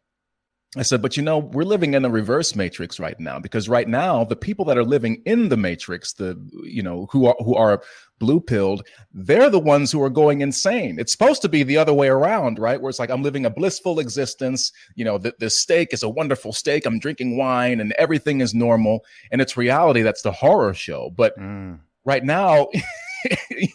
I 0.77 0.83
said, 0.83 1.01
but 1.01 1.17
you 1.17 1.23
know, 1.23 1.39
we're 1.39 1.63
living 1.63 1.95
in 1.95 2.05
a 2.05 2.11
reverse 2.11 2.55
matrix 2.55 2.99
right 2.99 3.19
now 3.19 3.39
because 3.39 3.67
right 3.67 3.87
now 3.87 4.23
the 4.23 4.35
people 4.35 4.65
that 4.65 4.77
are 4.77 4.83
living 4.83 5.23
in 5.25 5.49
the 5.49 5.57
matrix, 5.57 6.13
the 6.13 6.39
you 6.63 6.83
know 6.83 7.07
who 7.11 7.25
are 7.25 7.35
who 7.39 7.55
are 7.55 7.81
blue 8.19 8.39
pilled, 8.39 8.85
they're 9.11 9.49
the 9.49 9.59
ones 9.59 9.91
who 9.91 10.01
are 10.03 10.11
going 10.11 10.41
insane. 10.41 10.99
It's 10.99 11.11
supposed 11.11 11.41
to 11.41 11.49
be 11.49 11.63
the 11.63 11.77
other 11.77 11.93
way 11.93 12.07
around, 12.07 12.59
right? 12.59 12.79
Where 12.79 12.91
it's 12.91 12.99
like 12.99 13.09
I'm 13.09 13.23
living 13.23 13.47
a 13.47 13.49
blissful 13.49 13.99
existence. 13.99 14.71
You 14.93 15.05
know, 15.05 15.17
the, 15.17 15.33
the 15.39 15.49
steak 15.49 15.91
is 15.91 16.03
a 16.03 16.09
wonderful 16.09 16.53
steak. 16.53 16.85
I'm 16.85 16.99
drinking 16.99 17.35
wine 17.35 17.79
and 17.79 17.91
everything 17.93 18.39
is 18.39 18.53
normal, 18.53 19.03
and 19.31 19.41
it's 19.41 19.57
reality 19.57 20.03
that's 20.03 20.21
the 20.21 20.31
horror 20.31 20.75
show. 20.75 21.09
But 21.15 21.37
mm. 21.37 21.79
right 22.05 22.23
now. 22.23 22.67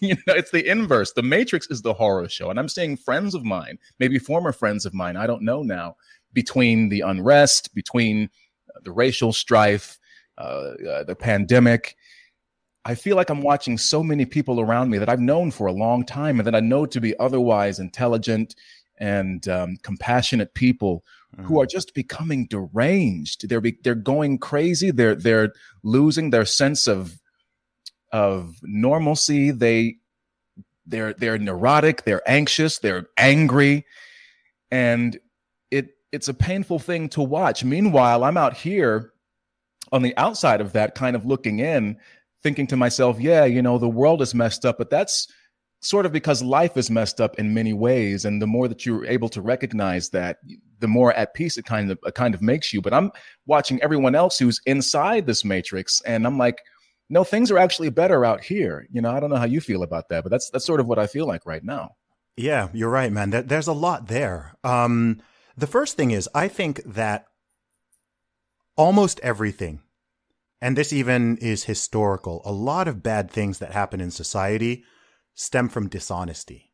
you 0.00 0.14
know, 0.26 0.32
it's 0.32 0.52
the 0.52 0.66
inverse. 0.66 1.12
The 1.12 1.22
Matrix 1.22 1.66
is 1.70 1.82
the 1.82 1.92
horror 1.92 2.30
show. 2.30 2.48
And 2.48 2.58
I'm 2.58 2.68
seeing 2.68 2.96
friends 2.96 3.34
of 3.34 3.44
mine, 3.44 3.78
maybe 3.98 4.18
former 4.18 4.52
friends 4.52 4.86
of 4.86 4.94
mine, 4.94 5.18
I 5.18 5.26
don't 5.26 5.42
know 5.42 5.62
now, 5.62 5.96
between 6.34 6.88
the 6.88 7.00
unrest, 7.00 7.74
between 7.74 8.28
the 8.82 8.92
racial 8.92 9.32
strife, 9.32 9.98
uh, 10.38 10.74
uh, 10.88 11.04
the 11.04 11.16
pandemic. 11.18 11.96
I 12.84 12.94
feel 12.94 13.16
like 13.16 13.30
I'm 13.30 13.40
watching 13.40 13.78
so 13.78 14.02
many 14.02 14.26
people 14.26 14.60
around 14.60 14.90
me 14.90 14.98
that 14.98 15.08
I've 15.08 15.20
known 15.20 15.50
for 15.50 15.66
a 15.66 15.72
long 15.72 16.04
time 16.04 16.38
and 16.38 16.46
that 16.46 16.54
I 16.54 16.60
know 16.60 16.84
to 16.86 17.00
be 17.00 17.18
otherwise 17.18 17.78
intelligent 17.78 18.54
and 18.98 19.48
um, 19.48 19.76
compassionate 19.82 20.54
people 20.54 21.04
mm. 21.36 21.44
who 21.44 21.60
are 21.60 21.66
just 21.66 21.94
becoming 21.94 22.46
deranged. 22.46 23.48
They're 23.48 23.60
be- 23.60 23.78
they're 23.82 23.94
going 23.94 24.38
crazy. 24.38 24.90
They're 24.90 25.14
they're 25.14 25.52
losing 25.82 26.30
their 26.30 26.44
sense 26.44 26.86
of 26.86 27.20
of 28.12 28.56
normalcy. 28.62 29.50
They 29.50 29.96
they're 30.86 31.14
they're 31.14 31.38
neurotic. 31.38 32.04
They're 32.04 32.28
anxious. 32.28 32.78
They're 32.78 33.06
angry, 33.16 33.86
and 34.70 35.18
it's 36.14 36.28
a 36.28 36.34
painful 36.34 36.78
thing 36.78 37.08
to 37.10 37.22
watch. 37.22 37.64
Meanwhile, 37.64 38.24
I'm 38.24 38.36
out 38.36 38.56
here 38.56 39.12
on 39.92 40.02
the 40.02 40.16
outside 40.16 40.60
of 40.60 40.72
that, 40.72 40.94
kind 40.94 41.16
of 41.16 41.26
looking 41.26 41.58
in, 41.58 41.98
thinking 42.42 42.66
to 42.68 42.76
myself, 42.76 43.20
yeah, 43.20 43.44
you 43.44 43.60
know, 43.60 43.78
the 43.78 43.88
world 43.88 44.22
is 44.22 44.34
messed 44.34 44.64
up, 44.64 44.78
but 44.78 44.90
that's 44.90 45.28
sort 45.80 46.06
of 46.06 46.12
because 46.12 46.42
life 46.42 46.76
is 46.76 46.90
messed 46.90 47.20
up 47.20 47.38
in 47.38 47.52
many 47.52 47.72
ways. 47.72 48.24
And 48.24 48.40
the 48.40 48.46
more 48.46 48.68
that 48.68 48.86
you're 48.86 49.04
able 49.06 49.28
to 49.30 49.42
recognize 49.42 50.08
that, 50.10 50.38
the 50.80 50.88
more 50.88 51.12
at 51.14 51.34
peace 51.34 51.58
it 51.58 51.64
kind 51.64 51.90
of 51.90 51.98
it 52.04 52.14
kind 52.14 52.34
of 52.34 52.42
makes 52.42 52.72
you. 52.72 52.80
But 52.80 52.94
I'm 52.94 53.10
watching 53.46 53.82
everyone 53.82 54.14
else 54.14 54.38
who's 54.38 54.60
inside 54.66 55.26
this 55.26 55.44
matrix, 55.44 56.00
and 56.02 56.26
I'm 56.26 56.38
like, 56.38 56.58
no, 57.10 57.24
things 57.24 57.50
are 57.50 57.58
actually 57.58 57.90
better 57.90 58.24
out 58.24 58.42
here. 58.42 58.86
You 58.90 59.02
know, 59.02 59.10
I 59.10 59.20
don't 59.20 59.30
know 59.30 59.36
how 59.36 59.44
you 59.44 59.60
feel 59.60 59.82
about 59.82 60.08
that, 60.08 60.24
but 60.24 60.30
that's 60.30 60.50
that's 60.50 60.64
sort 60.64 60.80
of 60.80 60.86
what 60.86 60.98
I 60.98 61.06
feel 61.06 61.26
like 61.26 61.44
right 61.46 61.64
now. 61.64 61.96
Yeah, 62.36 62.68
you're 62.72 62.90
right, 62.90 63.12
man. 63.12 63.30
There's 63.30 63.68
a 63.68 63.72
lot 63.72 64.08
there. 64.08 64.56
Um, 64.64 65.20
the 65.56 65.66
first 65.66 65.96
thing 65.96 66.10
is, 66.10 66.28
I 66.34 66.48
think 66.48 66.82
that 66.84 67.26
almost 68.76 69.20
everything, 69.20 69.80
and 70.60 70.76
this 70.76 70.92
even 70.92 71.36
is 71.38 71.64
historical, 71.64 72.42
a 72.44 72.52
lot 72.52 72.88
of 72.88 73.02
bad 73.02 73.30
things 73.30 73.58
that 73.58 73.72
happen 73.72 74.00
in 74.00 74.10
society 74.10 74.84
stem 75.34 75.68
from 75.68 75.88
dishonesty. 75.88 76.72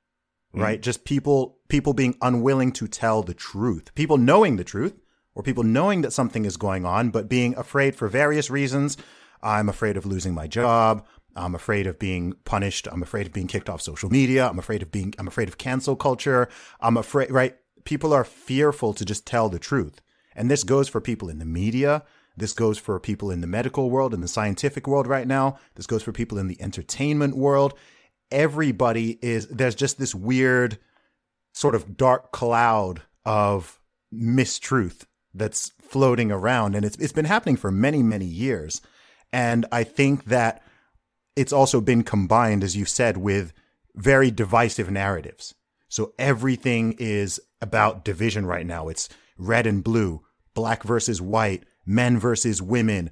Mm. 0.54 0.62
Right? 0.62 0.80
Just 0.80 1.04
people 1.04 1.58
people 1.68 1.94
being 1.94 2.16
unwilling 2.20 2.72
to 2.72 2.88
tell 2.88 3.22
the 3.22 3.34
truth. 3.34 3.94
People 3.94 4.18
knowing 4.18 4.56
the 4.56 4.64
truth 4.64 5.00
or 5.34 5.42
people 5.42 5.62
knowing 5.62 6.02
that 6.02 6.12
something 6.12 6.44
is 6.44 6.56
going 6.56 6.84
on 6.84 7.10
but 7.10 7.28
being 7.28 7.56
afraid 7.56 7.94
for 7.94 8.08
various 8.08 8.50
reasons. 8.50 8.96
I'm 9.42 9.68
afraid 9.68 9.96
of 9.96 10.04
losing 10.04 10.34
my 10.34 10.46
job. 10.46 11.06
I'm 11.36 11.54
afraid 11.54 11.86
of 11.86 11.98
being 11.98 12.34
punished. 12.44 12.88
I'm 12.90 13.02
afraid 13.02 13.26
of 13.26 13.32
being 13.32 13.46
kicked 13.46 13.70
off 13.70 13.80
social 13.80 14.10
media. 14.10 14.48
I'm 14.48 14.58
afraid 14.58 14.82
of 14.82 14.90
being, 14.90 15.14
I'm 15.18 15.28
afraid 15.28 15.48
of 15.48 15.58
cancel 15.58 15.96
culture. 15.96 16.48
I'm 16.80 16.96
afraid, 16.96 17.30
right? 17.30 17.56
People 17.90 18.12
are 18.12 18.22
fearful 18.22 18.94
to 18.94 19.04
just 19.04 19.26
tell 19.26 19.48
the 19.48 19.58
truth. 19.58 20.00
And 20.36 20.48
this 20.48 20.62
goes 20.62 20.88
for 20.88 21.00
people 21.00 21.28
in 21.28 21.40
the 21.40 21.44
media. 21.44 22.04
This 22.36 22.52
goes 22.52 22.78
for 22.78 23.00
people 23.00 23.32
in 23.32 23.40
the 23.40 23.48
medical 23.48 23.90
world, 23.90 24.14
in 24.14 24.20
the 24.20 24.28
scientific 24.28 24.86
world 24.86 25.08
right 25.08 25.26
now. 25.26 25.58
This 25.74 25.88
goes 25.88 26.00
for 26.00 26.12
people 26.12 26.38
in 26.38 26.46
the 26.46 26.62
entertainment 26.62 27.36
world. 27.36 27.74
Everybody 28.30 29.18
is, 29.20 29.48
there's 29.48 29.74
just 29.74 29.98
this 29.98 30.14
weird 30.14 30.78
sort 31.52 31.74
of 31.74 31.96
dark 31.96 32.30
cloud 32.30 33.02
of 33.24 33.80
mistruth 34.14 35.02
that's 35.34 35.72
floating 35.80 36.30
around. 36.30 36.76
And 36.76 36.84
it's, 36.84 36.96
it's 36.98 37.12
been 37.12 37.24
happening 37.24 37.56
for 37.56 37.72
many, 37.72 38.04
many 38.04 38.24
years. 38.24 38.80
And 39.32 39.66
I 39.72 39.82
think 39.82 40.26
that 40.26 40.62
it's 41.34 41.52
also 41.52 41.80
been 41.80 42.04
combined, 42.04 42.62
as 42.62 42.76
you 42.76 42.84
said, 42.84 43.16
with 43.16 43.52
very 43.96 44.30
divisive 44.30 44.92
narratives. 44.92 45.56
So 45.88 46.12
everything 46.20 46.94
is 47.00 47.40
about 47.60 48.04
division 48.04 48.46
right 48.46 48.66
now. 48.66 48.88
It's 48.88 49.08
red 49.38 49.66
and 49.66 49.82
blue, 49.82 50.22
black 50.54 50.82
versus 50.82 51.20
white, 51.20 51.64
men 51.86 52.18
versus 52.18 52.60
women, 52.62 53.10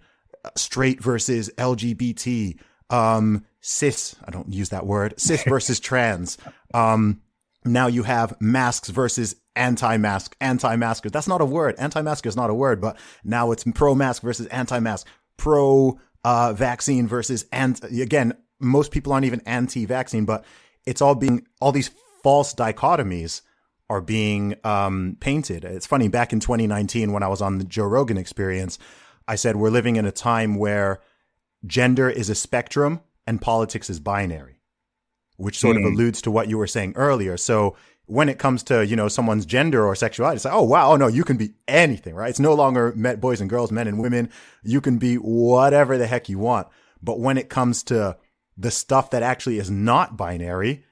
straight 0.56 1.02
versus 1.02 1.50
LGBT, 1.56 2.58
um, 2.90 3.44
cis. 3.60 4.16
I 4.24 4.30
don't 4.30 4.52
use 4.52 4.70
that 4.70 4.86
word. 4.86 5.18
Cis 5.20 5.42
versus 5.46 5.80
trans. 5.80 6.38
Um, 6.74 7.22
now 7.64 7.86
you 7.86 8.04
have 8.04 8.40
masks 8.40 8.88
versus 8.88 9.36
anti-mask, 9.56 10.36
anti-masker. 10.40 11.10
That's 11.10 11.28
not 11.28 11.40
a 11.40 11.44
word. 11.44 11.74
Anti-masker 11.78 12.28
is 12.28 12.36
not 12.36 12.50
a 12.50 12.54
word, 12.54 12.80
but 12.80 12.96
now 13.24 13.50
it's 13.50 13.64
pro-mask 13.74 14.22
versus 14.22 14.46
anti-mask, 14.46 15.06
pro 15.36 15.98
uh, 16.24 16.52
vaccine 16.52 17.06
versus 17.06 17.46
anti. 17.52 18.00
Again, 18.00 18.34
most 18.60 18.90
people 18.92 19.12
aren't 19.12 19.26
even 19.26 19.42
anti-vaccine, 19.44 20.24
but 20.24 20.44
it's 20.86 21.02
all 21.02 21.14
being 21.14 21.46
all 21.60 21.72
these 21.72 21.90
false 22.22 22.54
dichotomies 22.54 23.42
are 23.90 24.00
being 24.00 24.54
um, 24.64 25.16
painted. 25.20 25.64
It's 25.64 25.86
funny, 25.86 26.08
back 26.08 26.32
in 26.32 26.40
2019, 26.40 27.12
when 27.12 27.22
I 27.22 27.28
was 27.28 27.40
on 27.40 27.58
the 27.58 27.64
Joe 27.64 27.86
Rogan 27.86 28.18
experience, 28.18 28.78
I 29.26 29.36
said 29.36 29.56
we're 29.56 29.70
living 29.70 29.96
in 29.96 30.04
a 30.04 30.12
time 30.12 30.56
where 30.56 31.00
gender 31.66 32.08
is 32.08 32.30
a 32.30 32.34
spectrum 32.34 33.00
and 33.26 33.40
politics 33.40 33.90
is 33.90 34.00
binary, 34.00 34.60
which 35.36 35.58
sort 35.58 35.76
mm. 35.76 35.80
of 35.80 35.88
hmm. 35.88 35.94
alludes 35.94 36.22
to 36.22 36.30
what 36.30 36.48
you 36.48 36.58
were 36.58 36.66
saying 36.66 36.94
earlier. 36.96 37.36
So 37.36 37.76
when 38.06 38.28
it 38.30 38.38
comes 38.38 38.62
to, 38.64 38.86
you 38.86 38.96
know, 38.96 39.08
someone's 39.08 39.44
gender 39.44 39.86
or 39.86 39.94
sexuality, 39.94 40.36
it's 40.36 40.44
like, 40.46 40.54
oh, 40.54 40.62
wow, 40.62 40.92
oh, 40.92 40.96
no, 40.96 41.08
you 41.08 41.24
can 41.24 41.36
be 41.36 41.54
anything, 41.66 42.14
right? 42.14 42.30
It's 42.30 42.40
no 42.40 42.54
longer 42.54 42.92
met 42.96 43.20
boys 43.20 43.40
and 43.40 43.50
girls, 43.50 43.70
men 43.70 43.86
and 43.86 44.00
women. 44.00 44.30
You 44.62 44.80
can 44.80 44.96
be 44.96 45.16
whatever 45.16 45.98
the 45.98 46.06
heck 46.06 46.28
you 46.28 46.38
want. 46.38 46.68
But 47.02 47.20
when 47.20 47.36
it 47.36 47.50
comes 47.50 47.82
to 47.84 48.16
the 48.56 48.70
stuff 48.70 49.10
that 49.10 49.22
actually 49.22 49.58
is 49.58 49.70
not 49.70 50.16
binary, 50.16 50.84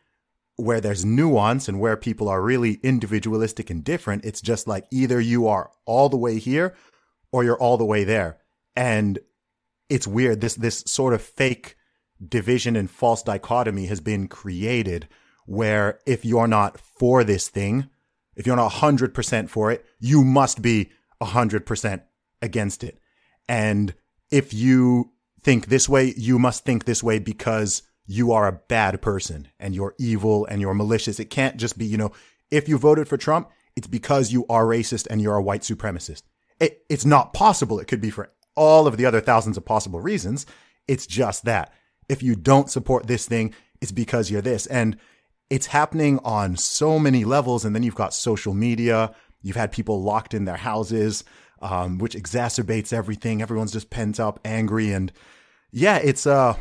where 0.57 0.81
there's 0.81 1.05
nuance 1.05 1.69
and 1.69 1.79
where 1.79 1.97
people 1.97 2.29
are 2.29 2.43
really 2.43 2.81
individualistic 2.83 3.71
and 3.71 3.85
different, 3.85 4.25
it's 4.25 4.41
just 4.41 4.67
like 4.67 4.87
either 4.91 5.21
you 5.21 5.47
are 5.47 5.71
all 5.85 6.09
the 6.09 6.17
way 6.17 6.39
here 6.39 6.75
or 7.31 7.45
you're 7.45 7.59
all 7.59 7.77
the 7.77 7.85
way 7.85 8.05
there. 8.05 8.39
And 8.75 9.19
it's 9.89 10.07
weird. 10.07 10.41
This, 10.41 10.55
this 10.55 10.83
sort 10.87 11.15
of 11.15 11.23
fake 11.23 11.77
division 12.27 12.77
and 12.77 12.91
false 12.91 13.23
dichotomy 13.23 13.87
has 13.87 14.01
been 14.01 14.29
created 14.29 15.09
where 15.45 16.01
if 16.07 16.25
you're 16.25 16.49
not 16.49 16.81
for 16.81 17.23
this 17.23 17.49
thing, 17.49 17.89
if 18.35 18.47
you're 18.47 18.57
not 18.57 18.73
100% 18.73 19.49
for 19.49 19.71
it, 19.71 19.85
you 20.01 20.25
must 20.25 20.61
be 20.63 20.91
100% 21.23 22.03
against 22.43 22.85
it. 22.85 22.99
And 23.49 23.95
if 24.31 24.53
you 24.53 25.13
think 25.43 25.67
this 25.67 25.89
way, 25.89 26.13
you 26.17 26.39
must 26.39 26.65
think 26.65 26.85
this 26.85 27.03
way 27.03 27.19
because 27.19 27.83
you 28.07 28.33
are 28.33 28.47
a 28.47 28.53
bad 28.53 29.03
person 29.03 29.49
and 29.59 29.75
you're 29.75 29.95
evil 29.99 30.47
and 30.47 30.61
you're 30.61 30.75
malicious. 30.75 31.19
It 31.19 31.31
can't 31.31 31.57
just 31.57 31.77
be, 31.77 31.87
you 31.87 31.97
know, 31.97 32.13
if 32.51 32.69
you 32.69 32.79
voted 32.79 33.09
for 33.09 33.17
Trump, 33.17 33.51
it's 33.75 33.89
because 33.89 34.33
you 34.33 34.47
are 34.49 34.65
racist 34.65 35.07
and 35.11 35.21
you're 35.21 35.37
a 35.37 35.43
white 35.43 35.63
supremacist. 35.63 36.23
It, 36.61 36.85
it's 36.89 37.05
not 37.05 37.35
possible. 37.35 37.81
It 37.81 37.89
could 37.89 38.01
be 38.01 38.11
for 38.11 38.33
all 38.55 38.87
of 38.87 38.97
the 38.97 39.05
other 39.05 39.21
thousands 39.21 39.57
of 39.57 39.65
possible 39.65 40.01
reasons. 40.01 40.47
It's 40.89 41.07
just 41.07 41.45
that. 41.45 41.73
If 42.09 42.23
you 42.23 42.37
don't 42.37 42.71
support 42.71 43.07
this 43.07 43.27
thing, 43.27 43.55
it's 43.81 43.93
because 43.93 44.31
you're 44.31 44.41
this. 44.41 44.67
And 44.67 44.97
it's 45.51 45.67
happening 45.67 46.19
on 46.25 46.57
so 46.57 46.99
many 46.99 47.25
levels. 47.25 47.65
And 47.65 47.75
then 47.75 47.83
you've 47.83 47.95
got 47.95 48.15
social 48.15 48.55
media. 48.55 49.15
You've 49.43 49.57
had 49.57 49.73
people 49.73 50.03
locked 50.03 50.33
in 50.33 50.45
their 50.45 50.57
houses, 50.57 51.25
um, 51.61 51.99
which 51.99 52.15
exacerbates 52.15 52.93
everything. 52.93 53.43
Everyone's 53.43 53.73
just 53.73 53.91
pent 53.91 54.19
up, 54.19 54.41
angry. 54.45 54.93
And 54.93 55.13
yeah, 55.73 55.99
it's, 55.99 56.27
uh, 56.27 56.55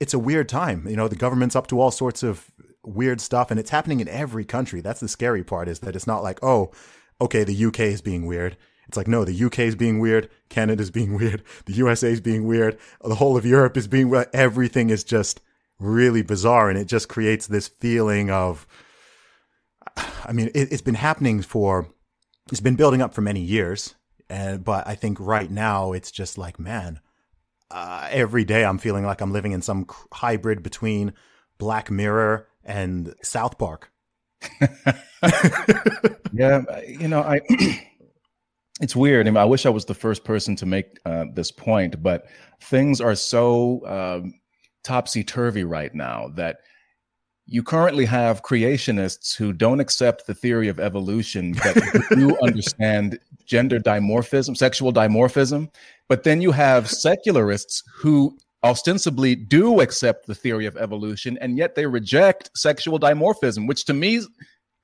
it's 0.00 0.14
a 0.14 0.18
weird 0.18 0.48
time. 0.48 0.86
You 0.88 0.96
know, 0.96 1.08
the 1.08 1.16
government's 1.16 1.56
up 1.56 1.66
to 1.68 1.80
all 1.80 1.90
sorts 1.90 2.22
of 2.22 2.50
weird 2.84 3.20
stuff 3.20 3.50
and 3.50 3.58
it's 3.58 3.70
happening 3.70 4.00
in 4.00 4.08
every 4.08 4.44
country. 4.44 4.80
That's 4.80 5.00
the 5.00 5.08
scary 5.08 5.44
part 5.44 5.68
is 5.68 5.80
that 5.80 5.96
it's 5.96 6.06
not 6.06 6.22
like, 6.22 6.42
oh, 6.42 6.72
okay, 7.20 7.44
the 7.44 7.64
UK 7.66 7.80
is 7.80 8.02
being 8.02 8.26
weird. 8.26 8.56
It's 8.88 8.96
like, 8.96 9.08
no, 9.08 9.24
the 9.24 9.44
UK 9.44 9.60
is 9.60 9.76
being 9.76 9.98
weird. 9.98 10.28
Canada's 10.48 10.90
being 10.90 11.14
weird. 11.16 11.42
The 11.66 11.72
USA 11.74 12.12
is 12.12 12.20
being 12.20 12.46
weird. 12.46 12.78
The 13.02 13.14
whole 13.14 13.36
of 13.36 13.46
Europe 13.46 13.76
is 13.76 13.88
being 13.88 14.10
weird. 14.10 14.28
Everything 14.32 14.90
is 14.90 15.04
just 15.04 15.40
really 15.78 16.22
bizarre. 16.22 16.68
And 16.68 16.78
it 16.78 16.86
just 16.86 17.08
creates 17.08 17.46
this 17.46 17.68
feeling 17.68 18.30
of, 18.30 18.66
I 19.96 20.32
mean, 20.32 20.50
it, 20.54 20.70
has 20.70 20.82
been 20.82 20.94
happening 20.94 21.42
for, 21.42 21.88
it's 22.50 22.60
been 22.60 22.76
building 22.76 23.00
up 23.00 23.14
for 23.14 23.22
many 23.22 23.40
years. 23.40 23.94
And, 24.28 24.64
but 24.64 24.86
I 24.86 24.94
think 24.94 25.18
right 25.20 25.50
now 25.50 25.92
it's 25.92 26.10
just 26.10 26.38
like, 26.38 26.58
man, 26.58 27.00
uh, 27.74 28.06
every 28.12 28.44
day 28.44 28.64
I'm 28.64 28.78
feeling 28.78 29.04
like 29.04 29.20
I'm 29.20 29.32
living 29.32 29.50
in 29.50 29.60
some 29.60 29.86
hybrid 30.12 30.62
between 30.62 31.12
Black 31.58 31.90
Mirror 31.90 32.46
and 32.62 33.12
South 33.20 33.58
Park. 33.58 33.90
yeah, 36.32 36.62
you 36.86 37.08
know, 37.08 37.20
I 37.20 37.40
it's 38.80 38.94
weird. 38.94 39.26
I, 39.26 39.30
mean, 39.30 39.36
I 39.38 39.44
wish 39.44 39.66
I 39.66 39.70
was 39.70 39.86
the 39.86 39.94
first 39.94 40.22
person 40.22 40.54
to 40.56 40.66
make 40.66 41.00
uh, 41.04 41.24
this 41.34 41.50
point, 41.50 42.00
but 42.00 42.26
things 42.60 43.00
are 43.00 43.16
so 43.16 43.84
um, 43.86 44.34
topsy 44.84 45.24
turvy 45.24 45.64
right 45.64 45.92
now 45.92 46.28
that 46.36 46.58
you 47.46 47.62
currently 47.62 48.04
have 48.06 48.42
creationists 48.42 49.36
who 49.36 49.52
don't 49.52 49.80
accept 49.80 50.26
the 50.26 50.34
theory 50.34 50.68
of 50.68 50.78
evolution, 50.78 51.54
but 51.62 51.74
do 52.10 52.36
understand 52.42 53.18
gender 53.44 53.78
dimorphism, 53.80 54.56
sexual 54.56 54.92
dimorphism. 54.92 55.68
But 56.08 56.24
then 56.24 56.40
you 56.40 56.52
have 56.52 56.90
secularists 56.90 57.82
who 57.96 58.36
ostensibly 58.62 59.34
do 59.34 59.80
accept 59.80 60.26
the 60.26 60.34
theory 60.34 60.66
of 60.66 60.76
evolution, 60.76 61.38
and 61.40 61.58
yet 61.58 61.74
they 61.74 61.86
reject 61.86 62.50
sexual 62.54 62.98
dimorphism, 62.98 63.66
which 63.66 63.84
to 63.86 63.94
me 63.94 64.22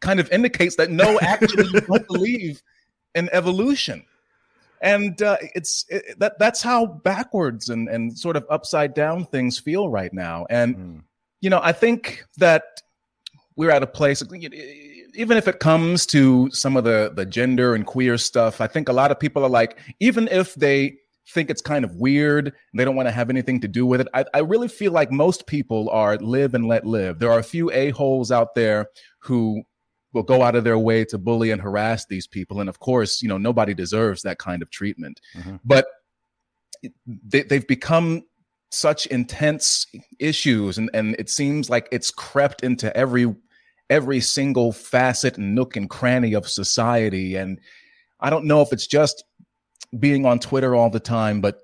kind 0.01 0.21
of 0.21 0.31
indicates 0.31 0.77
that 0.77 0.91
no, 0.91 1.19
actually, 1.23 1.67
you 1.73 1.81
don't 1.81 2.07
believe 2.07 2.63
in 3.15 3.29
evolution. 3.33 4.05
And 4.83 5.21
uh, 5.21 5.37
it's 5.55 5.85
it, 5.91 6.19
that 6.21 6.39
that's 6.39 6.63
how 6.63 6.87
backwards 6.87 7.69
and, 7.69 7.89
and 7.89 8.19
sort 8.19 8.37
of 8.37 8.47
upside 8.49 8.95
down 8.95 9.27
things 9.27 9.59
feel 9.59 9.91
right 9.91 10.13
now. 10.13 10.47
And 10.49 10.77
mm 10.77 11.01
you 11.41 11.51
know, 11.51 11.61
I 11.63 11.73
think 11.73 12.25
that 12.39 12.63
we're 13.57 13.71
at 13.71 13.83
a 13.83 13.87
place, 13.87 14.23
even 15.15 15.37
if 15.37 15.49
it 15.49 15.59
comes 15.59 16.07
to 16.07 16.51
some 16.53 16.77
of 16.77 16.85
the 16.85 17.13
the 17.15 17.27
gender 17.27 17.75
and 17.75 17.85
queer 17.85 18.19
stuff, 18.19 18.61
I 18.61 18.67
think 18.67 18.89
a 18.89 18.93
lot 18.93 19.11
of 19.11 19.19
people 19.19 19.45
are 19.45 19.51
like, 19.51 19.79
even 20.01 20.29
if 20.29 20.55
they 20.55 20.97
think 21.33 21.51
it's 21.51 21.63
kind 21.63 21.85
of 21.85 21.95
weird 21.97 22.53
they 22.75 22.85
don't 22.85 22.97
want 22.97 23.09
to 23.09 23.13
have 23.13 23.31
anything 23.31 23.61
to 23.61 23.69
do 23.69 23.87
with 23.87 24.01
it, 24.01 24.09
I, 24.15 24.25
I 24.35 24.39
really 24.41 24.69
feel 24.69 24.93
like 24.93 25.11
most 25.11 25.47
people 25.47 25.89
are 25.91 26.17
live 26.19 26.55
and 26.55 26.67
let 26.67 26.87
live. 26.87 27.19
There 27.19 27.31
are 27.31 27.39
a 27.39 27.45
few 27.45 27.71
a 27.71 27.91
holes 27.91 28.31
out 28.31 28.55
there 28.55 28.87
who 29.21 29.63
will 30.13 30.23
go 30.23 30.43
out 30.43 30.57
of 30.57 30.65
their 30.65 30.79
way 30.79 31.05
to 31.05 31.19
bully 31.19 31.51
and 31.51 31.63
harass 31.63 32.07
these 32.07 32.27
people, 32.27 32.61
and 32.61 32.69
of 32.69 32.81
course, 32.81 33.23
you 33.23 33.29
know, 33.29 33.39
nobody 33.39 33.75
deserves 33.75 34.23
that 34.23 34.39
kind 34.39 34.63
of 34.63 34.71
treatment, 34.71 35.21
mm-hmm. 35.37 35.57
but 35.65 35.87
they, 37.07 37.43
they've 37.43 37.67
become 37.67 38.23
such 38.71 39.07
intense 39.07 39.87
issues 40.19 40.79
and, 40.79 40.91
and 40.95 41.17
it 41.19 41.29
seems 41.29 41.69
like 41.69 41.89
it's 41.91 42.11
crept 42.11 42.63
into 42.63 42.95
every 42.97 43.35
every 43.89 44.21
single 44.21 44.73
facet 44.73 45.37
and 45.37 45.55
nook 45.57 45.77
and 45.77 45.91
cranny 45.91 46.35
of 46.35 46.49
society 46.49 47.35
and 47.35 47.61
i 48.21 48.31
don't 48.31 48.45
know 48.45 48.63
if 48.63 48.73
it's 48.73 48.87
just 48.87 49.25
being 49.99 50.25
on 50.27 50.39
twitter 50.39 50.75
all 50.75 50.91
the 50.91 51.01
time 51.01 51.41
but 51.41 51.63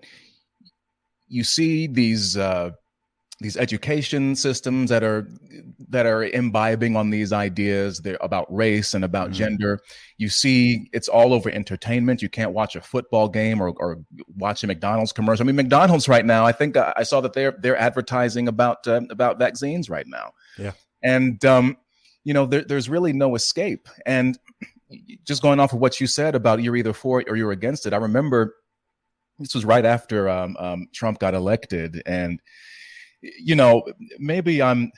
you 1.28 1.44
see 1.44 1.86
these 1.86 2.36
uh, 2.36 2.70
these 3.40 3.56
education 3.56 4.34
systems 4.34 4.88
that 4.88 5.02
are 5.04 5.28
that 5.88 6.06
are 6.06 6.24
imbibing 6.24 6.96
on 6.96 7.10
these 7.10 7.32
ideas 7.32 7.98
they're 7.98 8.16
about 8.22 8.52
race 8.54 8.94
and 8.94 9.04
about 9.04 9.26
mm-hmm. 9.26 9.38
gender. 9.38 9.80
You 10.16 10.30
see 10.30 10.88
it's 10.92 11.08
all 11.08 11.34
over 11.34 11.50
entertainment. 11.50 12.22
You 12.22 12.30
can't 12.30 12.52
watch 12.52 12.76
a 12.76 12.80
football 12.80 13.28
game 13.28 13.60
or, 13.60 13.74
or 13.76 13.98
watch 14.36 14.64
a 14.64 14.66
mcdonald's 14.66 15.12
commercial. 15.12 15.44
I 15.44 15.46
mean 15.46 15.56
mcdonald's 15.56 16.08
right 16.08 16.24
now 16.24 16.46
i 16.46 16.52
think 16.52 16.76
i 16.76 17.02
saw 17.02 17.20
that 17.20 17.34
they're 17.34 17.56
they're 17.60 17.76
advertising 17.76 18.48
about 18.48 18.86
uh, 18.86 19.02
about 19.10 19.38
vaccines 19.38 19.90
right 19.90 20.06
now. 20.06 20.32
Yeah. 20.58 20.72
And 21.02 21.44
um 21.44 21.76
you 22.24 22.32
know 22.32 22.46
there, 22.46 22.64
there's 22.64 22.88
really 22.88 23.12
no 23.12 23.34
escape. 23.34 23.88
And 24.06 24.38
just 25.24 25.42
going 25.42 25.60
off 25.60 25.72
of 25.72 25.80
what 25.80 26.00
you 26.00 26.06
said 26.06 26.34
about 26.34 26.62
you're 26.62 26.76
either 26.76 26.92
for 26.92 27.20
it 27.20 27.28
or 27.28 27.36
you're 27.36 27.52
against 27.52 27.86
it 27.86 27.92
i 27.92 27.96
remember 27.96 28.54
this 29.38 29.54
was 29.54 29.64
right 29.64 29.84
after 29.84 30.28
um, 30.28 30.56
um, 30.58 30.88
trump 30.92 31.18
got 31.18 31.34
elected 31.34 32.02
and 32.06 32.40
you 33.20 33.54
know, 33.54 33.84
maybe 34.18 34.62
I'm 34.62 34.92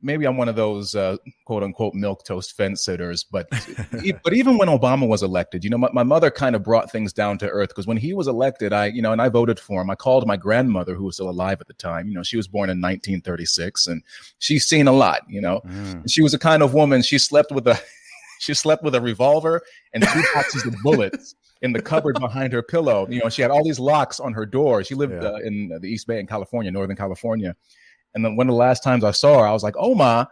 maybe 0.00 0.24
I'm 0.24 0.38
one 0.38 0.48
of 0.48 0.56
those 0.56 0.94
uh, 0.94 1.16
quote 1.44 1.62
unquote 1.62 1.94
milk 1.94 2.24
toast 2.24 2.56
fence 2.56 2.84
sitters, 2.84 3.24
but 3.24 3.48
but 4.22 4.32
even 4.32 4.58
when 4.58 4.68
Obama 4.68 5.06
was 5.06 5.22
elected, 5.22 5.64
you 5.64 5.70
know, 5.70 5.78
my, 5.78 5.90
my 5.92 6.02
mother 6.02 6.30
kind 6.30 6.56
of 6.56 6.62
brought 6.62 6.90
things 6.90 7.12
down 7.12 7.38
to 7.38 7.48
earth 7.48 7.70
because 7.70 7.86
when 7.86 7.96
he 7.96 8.12
was 8.12 8.28
elected, 8.28 8.72
I 8.72 8.86
you 8.86 9.02
know, 9.02 9.12
and 9.12 9.20
I 9.22 9.28
voted 9.28 9.58
for 9.58 9.82
him. 9.82 9.90
I 9.90 9.94
called 9.94 10.26
my 10.26 10.36
grandmother 10.36 10.94
who 10.94 11.04
was 11.04 11.16
still 11.16 11.30
alive 11.30 11.60
at 11.60 11.66
the 11.66 11.74
time. 11.74 12.08
You 12.08 12.14
know, 12.14 12.22
she 12.22 12.36
was 12.36 12.48
born 12.48 12.70
in 12.70 12.80
1936, 12.80 13.86
and 13.86 14.02
she's 14.38 14.66
seen 14.66 14.86
a 14.86 14.92
lot. 14.92 15.22
You 15.28 15.40
know, 15.40 15.60
mm. 15.66 16.02
she 16.08 16.22
was 16.22 16.34
a 16.34 16.38
kind 16.38 16.62
of 16.62 16.74
woman. 16.74 17.02
She 17.02 17.18
slept 17.18 17.52
with 17.52 17.66
a 17.66 17.80
she 18.44 18.54
slept 18.54 18.82
with 18.82 18.94
a 18.94 19.00
revolver 19.00 19.62
and 19.92 20.02
two 20.02 20.22
boxes 20.34 20.66
of 20.66 20.74
bullets 20.82 21.34
in 21.62 21.72
the 21.72 21.80
cupboard 21.80 22.18
behind 22.20 22.52
her 22.52 22.62
pillow. 22.62 23.06
You 23.08 23.20
know, 23.20 23.28
she 23.28 23.42
had 23.42 23.50
all 23.50 23.64
these 23.64 23.80
locks 23.80 24.20
on 24.20 24.32
her 24.34 24.44
door. 24.44 24.84
She 24.84 24.94
lived 24.94 25.14
yeah. 25.14 25.30
uh, 25.30 25.36
in 25.36 25.68
the 25.80 25.88
East 25.88 26.06
Bay 26.06 26.20
in 26.20 26.26
California, 26.26 26.70
Northern 26.70 26.96
California. 26.96 27.56
And 28.14 28.24
then 28.24 28.36
one 28.36 28.48
of 28.48 28.52
the 28.52 28.58
last 28.58 28.82
times 28.82 29.02
I 29.02 29.10
saw 29.10 29.40
her, 29.40 29.46
I 29.46 29.52
was 29.52 29.62
like, 29.62 29.74
"Oh 29.76 29.94
ma, 29.94 30.26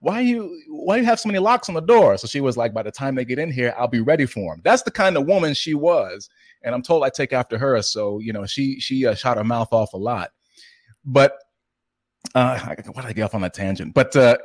why 0.00 0.20
you 0.20 0.58
why 0.68 0.96
you 0.96 1.04
have 1.04 1.20
so 1.20 1.28
many 1.28 1.38
locks 1.38 1.68
on 1.68 1.74
the 1.74 1.80
door?" 1.80 2.16
So 2.16 2.26
she 2.26 2.40
was 2.40 2.56
like, 2.56 2.74
"By 2.74 2.82
the 2.82 2.90
time 2.90 3.14
they 3.14 3.24
get 3.24 3.38
in 3.38 3.52
here, 3.52 3.74
I'll 3.78 3.88
be 3.88 4.00
ready 4.00 4.26
for 4.26 4.54
them." 4.54 4.62
That's 4.64 4.82
the 4.82 4.90
kind 4.90 5.16
of 5.16 5.26
woman 5.26 5.54
she 5.54 5.74
was, 5.74 6.28
and 6.62 6.74
I'm 6.74 6.82
told 6.82 7.04
I 7.04 7.10
take 7.10 7.32
after 7.32 7.56
her. 7.56 7.80
So 7.82 8.18
you 8.18 8.32
know, 8.32 8.46
she 8.46 8.80
she 8.80 9.06
uh, 9.06 9.14
shot 9.14 9.36
her 9.36 9.44
mouth 9.44 9.68
off 9.72 9.92
a 9.92 9.98
lot. 9.98 10.30
But 11.04 11.36
uh, 12.34 12.58
why 12.58 13.02
did 13.02 13.10
I 13.10 13.12
get 13.12 13.22
off 13.22 13.34
on 13.34 13.42
that 13.42 13.54
tangent? 13.54 13.94
But 13.94 14.16
uh, 14.16 14.38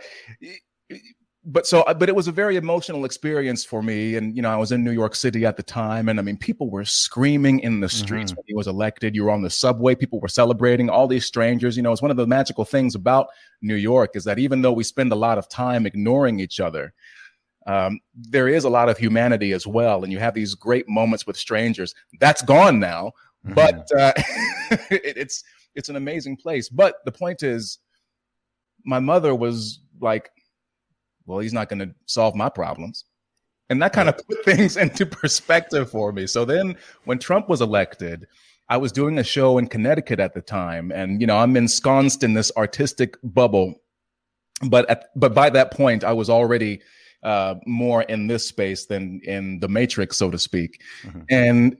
but 1.46 1.66
so 1.66 1.82
uh, 1.84 1.94
but 1.94 2.10
it 2.10 2.16
was 2.16 2.28
a 2.28 2.32
very 2.32 2.58
emotional 2.58 3.06
experience 3.06 3.64
for 3.64 3.82
me. 3.82 4.16
And 4.16 4.36
you 4.36 4.42
know 4.42 4.50
i 4.50 4.56
was 4.56 4.72
in 4.72 4.84
new 4.84 4.92
york 4.92 5.16
city 5.16 5.46
at 5.46 5.58
the 5.58 5.64
time 5.64 6.10
and 6.10 6.20
i 6.20 6.22
mean 6.22 6.38
people 6.38 6.70
were 6.70 6.86
screaming 6.86 7.60
in 7.60 7.80
the 7.80 7.90
streets 7.90 8.32
mm-hmm. 8.32 8.38
when 8.38 8.46
he 8.48 8.54
was 8.54 8.68
elected. 8.68 9.16
You 9.16 9.26
were 9.26 9.32
on 9.32 9.42
the 9.42 9.50
subway. 9.50 9.96
People 9.96 10.20
were 10.20 10.28
celebrating. 10.28 10.90
All 10.90 11.08
these 11.08 11.26
strangers 11.26 11.78
you 11.78 11.84
know 11.84 11.92
it's 11.92 12.02
one 12.02 12.12
of 12.12 12.18
the 12.18 12.28
magical 12.28 12.66
things 12.66 12.96
about 12.96 13.28
new 13.62 13.76
york 13.76 14.16
is 14.16 14.24
that 14.26 14.40
even 14.40 14.62
though 14.62 14.74
we 14.74 14.84
spend 14.84 15.12
a 15.12 15.16
lot 15.16 15.38
of 15.38 15.50
time 15.50 15.86
ignoring 15.86 16.40
each 16.40 16.60
other 16.60 16.94
um, 17.68 18.00
there 18.16 18.48
is 18.48 18.64
a 18.64 18.70
lot 18.70 18.90
of 18.90 18.98
humanity 18.98 19.52
as 19.52 19.68
well. 19.68 20.04
And 20.04 20.12
you 20.12 20.18
have 20.18 20.34
these 20.34 20.56
great 20.56 20.90
moments 20.90 21.28
with 21.28 21.38
strangers. 21.38 21.94
That's 22.20 22.42
gone 22.42 22.80
now 22.80 23.12
mm-hmm. 23.46 23.54
but 23.54 23.90
uh, 23.98 24.14
it, 24.90 25.18
it's 25.18 25.44
it's 25.76 25.90
an 25.90 25.96
amazing 25.96 26.38
place. 26.38 26.70
But 26.70 26.96
the 27.06 27.12
point 27.12 27.44
is 27.44 27.80
my 28.86 29.00
mother 29.00 29.36
was 29.36 29.80
like 30.00 30.30
well, 31.30 31.40
he's 31.40 31.54
not 31.54 31.70
going 31.70 31.80
to 31.80 31.94
solve 32.08 32.36
my 32.36 32.50
problems. 32.50 33.06
And 33.70 33.82
that 33.82 33.94
kind 33.94 34.10
of 34.10 34.18
put 34.18 34.44
things 34.46 34.78
into 34.78 35.06
perspective 35.06 35.92
for 35.92 36.12
me. 36.12 36.28
So 36.28 36.44
then 36.44 36.76
when 37.06 37.20
Trump 37.20 37.48
was 37.48 37.62
elected, 37.62 38.28
I 38.68 38.78
was 38.78 38.92
doing 38.92 39.20
a 39.20 39.24
show 39.24 39.58
in 39.60 39.68
Connecticut 39.68 40.20
at 40.20 40.34
the 40.34 40.42
time. 40.42 40.92
And, 40.92 41.22
you 41.22 41.28
know, 41.28 41.38
I'm 41.38 41.56
ensconced 41.56 42.24
in 42.24 42.34
this 42.34 42.52
artistic 42.58 43.16
bubble. 43.24 43.76
But 44.64 44.90
at, 44.90 45.06
but 45.16 45.34
by 45.34 45.50
that 45.52 45.72
point, 45.72 46.04
I 46.04 46.14
was 46.14 46.30
already 46.30 46.82
uh, 47.24 47.56
more 47.66 48.04
in 48.04 48.28
this 48.28 48.48
space 48.48 48.86
than 48.86 49.22
in 49.24 49.60
the 49.60 49.70
matrix, 49.70 50.18
so 50.18 50.32
to 50.32 50.40
speak. 50.40 50.82
Mm-hmm. 51.04 51.22
And 51.30 51.78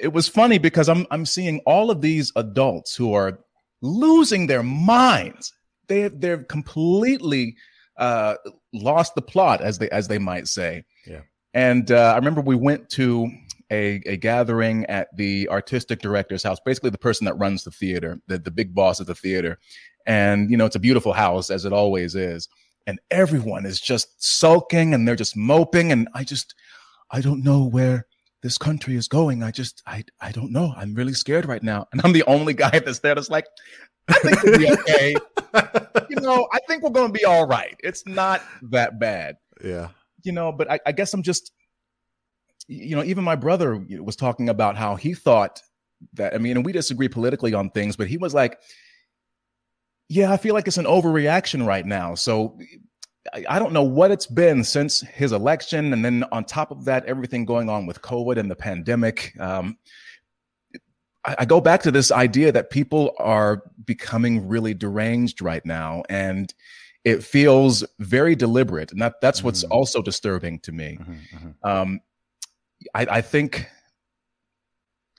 it 0.00 0.12
was 0.12 0.28
funny 0.28 0.58
because 0.58 0.88
I'm 0.88 1.06
I'm 1.10 1.26
seeing 1.26 1.60
all 1.66 1.90
of 1.90 2.00
these 2.00 2.32
adults 2.36 2.94
who 2.94 3.12
are 3.14 3.40
losing 3.82 4.46
their 4.46 4.62
minds. 4.62 5.52
They 5.88 6.08
they're 6.08 6.44
completely 6.44 7.56
uh, 7.98 8.36
lost 8.72 9.14
the 9.14 9.22
plot, 9.22 9.60
as 9.60 9.78
they 9.78 9.88
as 9.90 10.08
they 10.08 10.18
might 10.18 10.48
say. 10.48 10.84
Yeah. 11.06 11.22
And 11.54 11.90
uh, 11.90 12.12
I 12.12 12.16
remember 12.16 12.40
we 12.42 12.56
went 12.56 12.90
to 12.90 13.30
a, 13.70 14.02
a 14.06 14.16
gathering 14.16 14.84
at 14.86 15.08
the 15.16 15.48
artistic 15.48 16.00
director's 16.00 16.42
house, 16.42 16.58
basically 16.64 16.90
the 16.90 16.98
person 16.98 17.24
that 17.24 17.34
runs 17.34 17.64
the 17.64 17.70
theater, 17.70 18.20
the, 18.26 18.38
the 18.38 18.50
big 18.50 18.74
boss 18.74 19.00
of 19.00 19.06
the 19.06 19.14
theater. 19.14 19.58
And, 20.06 20.50
you 20.50 20.56
know, 20.56 20.66
it's 20.66 20.76
a 20.76 20.80
beautiful 20.80 21.12
house, 21.12 21.50
as 21.50 21.64
it 21.64 21.72
always 21.72 22.14
is. 22.14 22.48
And 22.86 23.00
everyone 23.10 23.66
is 23.66 23.80
just 23.80 24.22
sulking 24.22 24.94
and 24.94 25.08
they're 25.08 25.16
just 25.16 25.36
moping. 25.36 25.90
And 25.92 26.08
I 26.14 26.22
just, 26.22 26.54
I 27.10 27.20
don't 27.20 27.42
know 27.42 27.64
where 27.64 28.06
this 28.42 28.58
country 28.58 28.94
is 28.94 29.08
going. 29.08 29.42
I 29.42 29.50
just, 29.50 29.82
I, 29.86 30.04
I 30.20 30.30
don't 30.30 30.52
know. 30.52 30.72
I'm 30.76 30.94
really 30.94 31.14
scared 31.14 31.46
right 31.46 31.62
now. 31.62 31.88
And 31.90 32.00
I'm 32.04 32.12
the 32.12 32.22
only 32.24 32.54
guy 32.54 32.78
that's 32.78 33.00
there 33.00 33.14
that's 33.14 33.30
like, 33.30 33.46
I 34.08 34.18
think 34.20 34.42
we'll 34.42 34.58
be 34.58 34.72
okay. 34.72 35.16
you 36.10 36.16
know, 36.16 36.48
I 36.52 36.58
think 36.68 36.82
we're 36.82 36.90
going 36.90 37.12
to 37.12 37.18
be 37.18 37.24
all 37.24 37.46
right. 37.46 37.76
It's 37.82 38.06
not 38.06 38.42
that 38.70 38.98
bad. 38.98 39.36
Yeah. 39.62 39.88
You 40.22 40.32
know, 40.32 40.52
but 40.52 40.70
I, 40.70 40.80
I 40.86 40.92
guess 40.92 41.12
I'm 41.14 41.22
just, 41.22 41.52
you 42.68 42.96
know, 42.96 43.02
even 43.02 43.24
my 43.24 43.36
brother 43.36 43.84
was 44.00 44.16
talking 44.16 44.48
about 44.48 44.76
how 44.76 44.96
he 44.96 45.14
thought 45.14 45.62
that, 46.14 46.34
I 46.34 46.38
mean, 46.38 46.56
and 46.56 46.66
we 46.66 46.72
disagree 46.72 47.08
politically 47.08 47.54
on 47.54 47.70
things, 47.70 47.96
but 47.96 48.08
he 48.08 48.16
was 48.16 48.34
like, 48.34 48.58
yeah, 50.08 50.32
I 50.32 50.36
feel 50.36 50.54
like 50.54 50.68
it's 50.68 50.78
an 50.78 50.84
overreaction 50.84 51.66
right 51.66 51.84
now. 51.84 52.14
So 52.14 52.58
I, 53.32 53.44
I 53.48 53.58
don't 53.58 53.72
know 53.72 53.82
what 53.82 54.10
it's 54.10 54.26
been 54.26 54.62
since 54.62 55.00
his 55.00 55.32
election. 55.32 55.92
And 55.92 56.04
then 56.04 56.24
on 56.32 56.44
top 56.44 56.70
of 56.70 56.84
that, 56.84 57.04
everything 57.06 57.44
going 57.44 57.68
on 57.68 57.86
with 57.86 58.02
COVID 58.02 58.36
and 58.36 58.50
the 58.50 58.56
pandemic. 58.56 59.32
Um, 59.38 59.78
I, 61.26 61.44
go 61.44 61.60
back 61.60 61.82
to 61.82 61.90
this 61.90 62.12
idea 62.12 62.52
that 62.52 62.70
people 62.70 63.14
are 63.18 63.62
becoming 63.84 64.46
really 64.46 64.74
deranged 64.74 65.42
right 65.42 65.64
now, 65.64 66.02
and 66.08 66.52
it 67.04 67.22
feels 67.22 67.84
very 67.98 68.36
deliberate, 68.36 68.92
and 68.92 69.00
that 69.02 69.20
that's 69.20 69.42
what's 69.42 69.64
mm-hmm. 69.64 69.72
also 69.72 70.02
disturbing 70.02 70.60
to 70.60 70.72
me. 70.72 70.98
Mm-hmm, 71.00 71.12
mm-hmm. 71.12 71.68
Um, 71.68 72.00
I, 72.94 73.06
I, 73.10 73.20
think. 73.20 73.66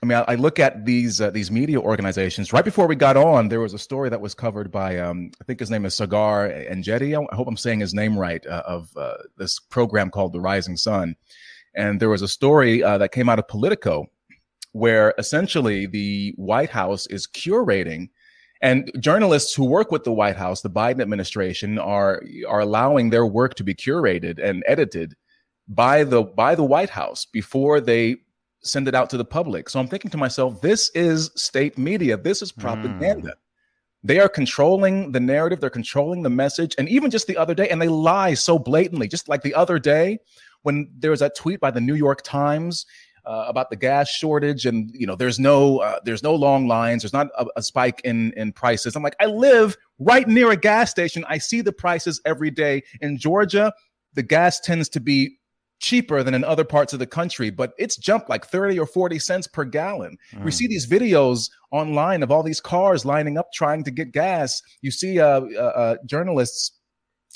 I 0.02 0.06
mean, 0.06 0.18
I, 0.18 0.32
I 0.32 0.34
look 0.36 0.58
at 0.58 0.84
these 0.86 1.20
uh, 1.20 1.30
these 1.30 1.50
media 1.50 1.78
organizations. 1.78 2.52
Right 2.52 2.64
before 2.64 2.86
we 2.86 2.96
got 2.96 3.16
on, 3.16 3.48
there 3.48 3.60
was 3.60 3.74
a 3.74 3.78
story 3.78 4.08
that 4.08 4.20
was 4.20 4.34
covered 4.34 4.70
by 4.70 4.98
um, 4.98 5.30
I 5.40 5.44
think 5.44 5.60
his 5.60 5.70
name 5.70 5.84
is 5.84 5.94
Saagar 5.94 6.70
Enjeti. 6.70 7.14
I 7.14 7.34
hope 7.34 7.48
I'm 7.48 7.56
saying 7.56 7.80
his 7.80 7.94
name 7.94 8.18
right. 8.18 8.44
Uh, 8.46 8.62
of 8.66 8.96
uh, 8.96 9.14
this 9.36 9.58
program 9.58 10.10
called 10.10 10.32
The 10.32 10.40
Rising 10.40 10.76
Sun, 10.76 11.16
and 11.74 12.00
there 12.00 12.10
was 12.10 12.22
a 12.22 12.28
story 12.28 12.82
uh, 12.82 12.98
that 12.98 13.12
came 13.12 13.28
out 13.28 13.38
of 13.38 13.48
Politico 13.48 14.06
where 14.78 15.14
essentially 15.18 15.86
the 15.86 16.32
White 16.36 16.70
House 16.70 17.06
is 17.06 17.26
curating 17.26 18.08
and 18.60 18.90
journalists 18.98 19.54
who 19.54 19.64
work 19.64 19.92
with 19.92 20.04
the 20.04 20.12
White 20.12 20.36
House, 20.36 20.62
the 20.62 20.70
Biden 20.70 21.00
administration, 21.00 21.78
are 21.78 22.22
are 22.48 22.60
allowing 22.60 23.10
their 23.10 23.26
work 23.26 23.54
to 23.54 23.64
be 23.64 23.74
curated 23.74 24.42
and 24.42 24.64
edited 24.66 25.14
by 25.68 26.04
the 26.04 26.22
by 26.22 26.54
the 26.54 26.64
White 26.64 26.90
House 26.90 27.24
before 27.24 27.80
they 27.80 28.16
send 28.62 28.88
it 28.88 28.94
out 28.94 29.10
to 29.10 29.16
the 29.16 29.24
public. 29.24 29.68
So 29.68 29.78
I'm 29.78 29.86
thinking 29.86 30.10
to 30.10 30.16
myself, 30.16 30.60
this 30.60 30.90
is 30.94 31.30
state 31.36 31.78
media. 31.78 32.16
This 32.16 32.42
is 32.42 32.50
propaganda. 32.50 33.28
Mm. 33.28 33.34
They 34.02 34.18
are 34.18 34.28
controlling 34.28 35.12
the 35.12 35.20
narrative, 35.20 35.60
they're 35.60 35.70
controlling 35.70 36.22
the 36.22 36.30
message. 36.30 36.74
And 36.78 36.88
even 36.88 37.10
just 37.10 37.26
the 37.26 37.36
other 37.36 37.54
day, 37.54 37.68
and 37.68 37.80
they 37.80 37.88
lie 37.88 38.34
so 38.34 38.58
blatantly, 38.58 39.08
just 39.08 39.28
like 39.28 39.42
the 39.42 39.54
other 39.54 39.78
day 39.78 40.18
when 40.62 40.90
there 40.98 41.10
was 41.10 41.20
that 41.20 41.36
tweet 41.36 41.60
by 41.60 41.70
the 41.70 41.80
New 41.80 41.94
York 41.94 42.22
Times 42.22 42.86
uh, 43.28 43.44
about 43.46 43.68
the 43.68 43.76
gas 43.76 44.08
shortage 44.08 44.64
and 44.64 44.90
you 44.94 45.06
know 45.06 45.14
there's 45.14 45.38
no 45.38 45.78
uh, 45.78 46.00
there's 46.04 46.22
no 46.22 46.34
long 46.34 46.66
lines. 46.66 47.02
There's 47.02 47.12
not 47.12 47.28
a, 47.36 47.46
a, 47.56 47.62
spike 47.62 48.00
in 48.02 48.32
in 48.32 48.52
prices. 48.52 48.96
I'm 48.96 49.02
like 49.02 49.16
i 49.20 49.26
live 49.26 49.76
right 49.98 50.26
near 50.26 50.50
a 50.50 50.56
gas 50.56 50.90
station. 50.90 51.24
I 51.28 51.36
see 51.36 51.60
the 51.60 51.72
prices 51.72 52.20
every 52.24 52.50
day. 52.50 52.82
In 53.02 53.18
georgia 53.18 53.72
the 54.14 54.22
gas 54.22 54.58
tends 54.60 54.88
to 54.88 55.00
be 55.00 55.36
cheaper 55.78 56.22
than 56.22 56.32
in 56.34 56.42
other 56.42 56.64
parts 56.64 56.92
of 56.92 56.98
the 56.98 57.06
country 57.06 57.50
but 57.50 57.72
it's 57.78 57.96
jumped 57.96 58.28
like 58.28 58.44
30 58.46 58.80
or 58.80 58.86
40 58.86 59.18
cents 59.18 59.46
per 59.46 59.64
gallon. 59.64 60.16
Mm. 60.32 60.44
we 60.44 60.50
see 60.50 60.66
these 60.66 60.86
videos 60.86 61.50
online 61.70 62.22
of 62.22 62.32
all 62.32 62.42
these 62.42 62.62
cars 62.62 63.04
lining 63.04 63.36
up 63.36 63.52
trying 63.52 63.84
to 63.84 63.90
get 63.90 64.10
gas. 64.10 64.62
You 64.80 64.90
see 64.90 65.20
uh, 65.20 65.42
uh, 65.54 65.60
uh 65.60 65.96
journalists 66.06 66.77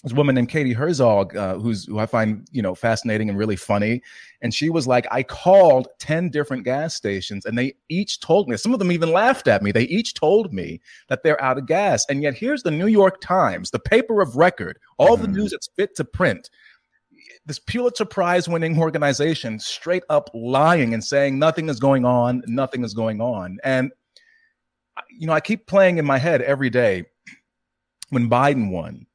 this 0.02 0.12
woman 0.12 0.34
named 0.34 0.48
Katie 0.48 0.72
Herzog, 0.72 1.36
uh, 1.36 1.58
who's 1.58 1.84
who 1.84 1.98
I 1.98 2.06
find 2.06 2.46
you 2.50 2.60
know 2.60 2.74
fascinating 2.74 3.28
and 3.28 3.38
really 3.38 3.54
funny, 3.54 4.02
and 4.40 4.52
she 4.52 4.68
was 4.68 4.86
like, 4.86 5.06
I 5.12 5.22
called 5.22 5.88
ten 6.00 6.28
different 6.28 6.64
gas 6.64 6.94
stations, 6.94 7.46
and 7.46 7.56
they 7.56 7.74
each 7.88 8.20
told 8.20 8.48
me. 8.48 8.56
Some 8.56 8.72
of 8.72 8.80
them 8.80 8.90
even 8.90 9.12
laughed 9.12 9.46
at 9.46 9.62
me. 9.62 9.70
They 9.70 9.84
each 9.84 10.14
told 10.14 10.52
me 10.52 10.80
that 11.08 11.22
they're 11.22 11.40
out 11.40 11.58
of 11.58 11.66
gas, 11.66 12.04
and 12.08 12.22
yet 12.22 12.34
here's 12.34 12.64
the 12.64 12.70
New 12.70 12.88
York 12.88 13.20
Times, 13.20 13.70
the 13.70 13.78
paper 13.78 14.20
of 14.20 14.36
record, 14.36 14.78
all 14.98 15.16
mm-hmm. 15.16 15.22
the 15.22 15.38
news 15.38 15.52
that's 15.52 15.68
fit 15.76 15.94
to 15.96 16.04
print. 16.04 16.50
This 17.46 17.60
Pulitzer 17.60 18.04
Prize 18.04 18.48
winning 18.48 18.78
organization 18.78 19.58
straight 19.60 20.04
up 20.08 20.30
lying 20.34 20.94
and 20.94 21.02
saying 21.02 21.38
nothing 21.38 21.68
is 21.68 21.78
going 21.78 22.04
on, 22.04 22.42
nothing 22.46 22.84
is 22.84 22.94
going 22.94 23.20
on, 23.20 23.58
and 23.62 23.92
you 25.08 25.28
know 25.28 25.32
I 25.32 25.40
keep 25.40 25.68
playing 25.68 25.98
in 25.98 26.04
my 26.04 26.18
head 26.18 26.42
every 26.42 26.70
day 26.70 27.04
when 28.10 28.28
Biden 28.28 28.72
won 28.72 29.06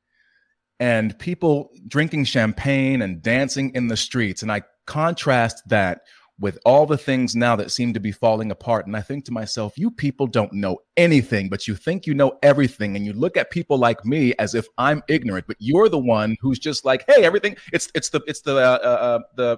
and 0.79 1.17
people 1.19 1.71
drinking 1.87 2.25
champagne 2.25 3.01
and 3.01 3.21
dancing 3.21 3.71
in 3.73 3.87
the 3.87 3.97
streets. 3.97 4.41
And 4.41 4.51
I 4.51 4.61
contrast 4.85 5.67
that 5.69 6.01
with 6.39 6.59
all 6.65 6.85
the 6.85 6.97
things 6.97 7.35
now 7.35 7.55
that 7.55 7.71
seem 7.71 7.93
to 7.93 7.99
be 7.99 8.11
falling 8.11 8.51
apart. 8.51 8.85
And 8.85 8.95
I 8.95 9.01
think 9.01 9.25
to 9.25 9.31
myself, 9.31 9.77
you 9.77 9.89
people 9.89 10.27
don't 10.27 10.53
know 10.53 10.77
anything, 10.95 11.49
but 11.49 11.67
you 11.67 11.75
think 11.75 12.05
you 12.05 12.13
know 12.13 12.37
everything. 12.43 12.95
And 12.95 13.05
you 13.05 13.13
look 13.13 13.37
at 13.37 13.49
people 13.49 13.77
like 13.77 14.05
me 14.05 14.33
as 14.37 14.53
if 14.53 14.67
I'm 14.77 15.01
ignorant, 15.07 15.47
but 15.47 15.57
you're 15.59 15.89
the 15.89 15.97
one 15.97 16.37
who's 16.39 16.59
just 16.59 16.85
like, 16.85 17.03
hey, 17.07 17.23
everything. 17.23 17.57
It's 17.73 17.91
it's 17.95 18.09
the 18.09 18.21
it's 18.27 18.41
the 18.41 18.57
uh, 18.57 18.77
uh, 18.83 19.19
the 19.35 19.57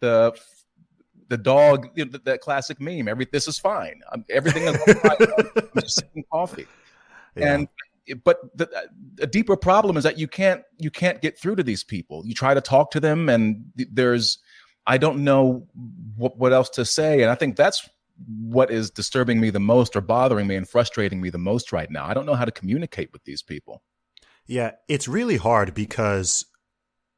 the 0.00 0.38
the 1.28 1.38
dog, 1.38 1.88
you 1.94 2.04
know, 2.04 2.18
that 2.24 2.42
classic 2.42 2.78
meme. 2.78 3.08
Every 3.08 3.26
this 3.32 3.48
is 3.48 3.58
fine. 3.58 4.02
I'm, 4.12 4.22
everything 4.28 4.64
is 4.64 4.76
fine. 4.76 5.16
I'm 5.56 5.80
just 5.80 5.96
sipping 5.96 6.24
coffee. 6.30 6.66
Yeah. 7.34 7.54
And 7.54 7.68
but 8.24 8.38
the, 8.56 8.68
a 9.20 9.26
deeper 9.26 9.56
problem 9.56 9.96
is 9.96 10.04
that 10.04 10.18
you 10.18 10.28
can't 10.28 10.62
you 10.78 10.90
can't 10.90 11.22
get 11.22 11.38
through 11.38 11.56
to 11.56 11.62
these 11.62 11.84
people. 11.84 12.26
You 12.26 12.34
try 12.34 12.54
to 12.54 12.60
talk 12.60 12.90
to 12.92 13.00
them, 13.00 13.28
and 13.28 13.64
there's 13.76 14.38
I 14.86 14.98
don't 14.98 15.24
know 15.24 15.66
what, 16.16 16.38
what 16.38 16.52
else 16.52 16.68
to 16.70 16.84
say, 16.84 17.22
and 17.22 17.30
I 17.30 17.34
think 17.34 17.56
that's 17.56 17.88
what 18.26 18.70
is 18.70 18.90
disturbing 18.90 19.40
me 19.40 19.50
the 19.50 19.60
most 19.60 19.96
or 19.96 20.00
bothering 20.00 20.46
me 20.46 20.56
and 20.56 20.68
frustrating 20.68 21.20
me 21.20 21.30
the 21.30 21.38
most 21.38 21.72
right 21.72 21.90
now. 21.90 22.06
I 22.06 22.14
don't 22.14 22.26
know 22.26 22.34
how 22.34 22.44
to 22.44 22.52
communicate 22.52 23.12
with 23.12 23.24
these 23.24 23.42
people. 23.42 23.82
Yeah, 24.46 24.72
it's 24.88 25.08
really 25.08 25.36
hard 25.36 25.74
because 25.74 26.46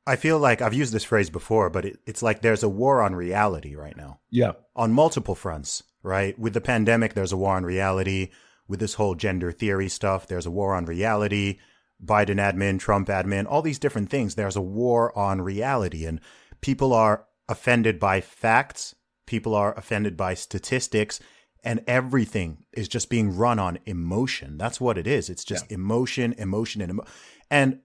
I 0.07 0.17
feel 0.17 0.39
like 0.39 0.61
I've 0.61 0.75
used 0.75 0.93
this 0.93 1.05
phrase 1.05 1.31
before, 1.31 1.71
but 1.71 1.85
it, 1.85 1.99
it's 2.07 2.23
like 2.23 2.43
there's 2.43 2.63
a 2.63 2.69
war 2.69 3.03
on 3.03 3.15
reality 3.15 3.75
right 3.75 3.97
now. 3.97 4.21
Yeah. 4.31 4.53
On 4.77 4.93
multiple 4.93 5.35
fronts, 5.35 5.83
right? 6.03 6.39
With 6.39 6.53
the 6.53 6.61
pandemic, 6.61 7.15
there's 7.15 7.33
a 7.33 7.37
war 7.37 7.57
on 7.57 7.65
reality 7.65 8.31
with 8.69 8.81
this 8.81 8.95
whole 8.95 9.15
gender 9.15 9.53
theory 9.53 9.89
stuff. 9.89 10.27
There's 10.27 10.47
a 10.47 10.51
war 10.51 10.75
on 10.75 10.87
reality. 10.87 11.59
Biden 12.05 12.37
admin, 12.37 12.79
Trump 12.79 13.09
admin, 13.09 13.47
all 13.49 13.63
these 13.63 13.79
different 13.79 14.11
things. 14.11 14.35
There's 14.35 14.57
a 14.57 14.63
war 14.63 15.17
on 15.17 15.41
reality, 15.41 16.05
and 16.05 16.21
people 16.61 16.93
are 16.93 17.27
offended 17.49 17.99
by 17.99 18.21
facts. 18.21 18.95
People 19.27 19.55
are 19.55 19.75
offended 19.75 20.17
by 20.17 20.35
statistics, 20.35 21.21
and 21.63 21.83
everything 21.87 22.65
is 22.73 22.89
just 22.89 23.09
being 23.09 23.35
run 23.35 23.59
on 23.59 23.79
emotion. 23.87 24.59
That's 24.59 24.81
what 24.81 24.99
it 24.99 25.07
is. 25.07 25.31
It's 25.31 25.45
just 25.45 25.71
yeah. 25.71 25.77
emotion, 25.77 26.35
emotion, 26.37 26.83
and 26.83 26.91
emo- 26.91 27.07
and 27.51 27.81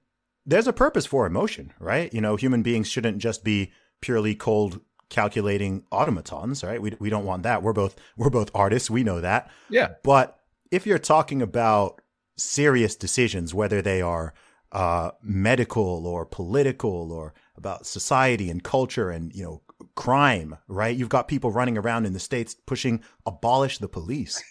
there's 0.46 0.68
a 0.68 0.74
purpose 0.74 1.06
for 1.06 1.26
emotion, 1.26 1.72
right? 1.80 2.14
You 2.14 2.22
know, 2.22 2.36
human 2.36 2.64
beings 2.64 2.90
shouldn't 2.90 3.20
just 3.20 3.44
be 3.44 3.72
purely 4.02 4.36
cold 4.36 4.82
calculating 5.10 5.84
automatons, 5.92 6.64
right? 6.64 6.82
We 6.82 6.96
we 7.00 7.10
don't 7.10 7.26
want 7.26 7.44
that. 7.44 7.64
We're 7.64 7.74
both 7.74 7.96
we're 8.18 8.30
both 8.30 8.52
artists. 8.54 8.90
We 8.90 9.04
know 9.04 9.22
that. 9.22 9.50
Yeah. 9.70 9.94
But 10.04 10.39
if 10.72 10.86
you're 10.86 11.00
talking 11.00 11.42
about 11.42 12.02
serious 12.38 12.96
decisions, 12.96 13.54
whether 13.54 13.82
they 13.82 14.02
are 14.02 14.34
uh, 14.72 15.12
medical 15.22 16.06
or 16.06 16.26
political 16.26 17.12
or 17.12 17.34
about 17.56 17.86
society 17.86 18.50
and 18.50 18.64
culture 18.64 19.10
and 19.10 19.34
you 19.34 19.44
know 19.44 19.62
crime, 19.96 20.58
right? 20.68 20.96
You've 20.96 21.10
got 21.10 21.28
people 21.28 21.52
running 21.52 21.78
around 21.78 22.06
in 22.06 22.14
the 22.14 22.20
states 22.20 22.56
pushing 22.66 23.04
abolish 23.26 23.80
the 23.80 23.88
police, 23.88 24.42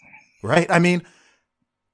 right? 0.42 0.66
I 0.70 0.78
mean, 0.78 1.02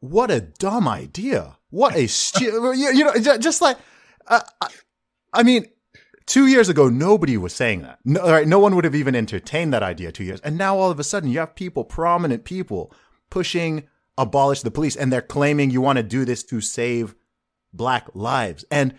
what 0.00 0.30
a 0.30 0.40
dumb 0.40 0.88
idea! 0.88 1.58
What 1.70 1.94
a 1.96 2.06
stu- 2.06 2.44
you, 2.76 3.04
know 3.04 3.38
just 3.38 3.62
like 3.62 3.78
uh, 4.26 4.40
I 5.32 5.42
mean. 5.42 5.66
Two 6.26 6.46
years 6.46 6.70
ago, 6.70 6.88
nobody 6.88 7.36
was 7.36 7.52
saying 7.52 7.82
that. 7.82 7.98
No, 8.02 8.22
right, 8.22 8.48
no 8.48 8.58
one 8.58 8.74
would 8.74 8.86
have 8.86 8.94
even 8.94 9.14
entertained 9.14 9.74
that 9.74 9.82
idea 9.82 10.10
two 10.10 10.24
years. 10.24 10.40
And 10.40 10.56
now 10.56 10.78
all 10.78 10.90
of 10.90 10.98
a 10.98 11.04
sudden, 11.04 11.28
you 11.28 11.38
have 11.38 11.54
people, 11.54 11.84
prominent 11.84 12.46
people, 12.46 12.94
pushing 13.28 13.86
abolish 14.16 14.62
the 14.62 14.70
police 14.70 14.96
and 14.96 15.12
they're 15.12 15.22
claiming 15.22 15.70
you 15.70 15.80
want 15.80 15.96
to 15.96 16.02
do 16.02 16.24
this 16.24 16.42
to 16.44 16.60
save 16.60 17.14
black 17.72 18.08
lives. 18.14 18.64
And 18.70 18.94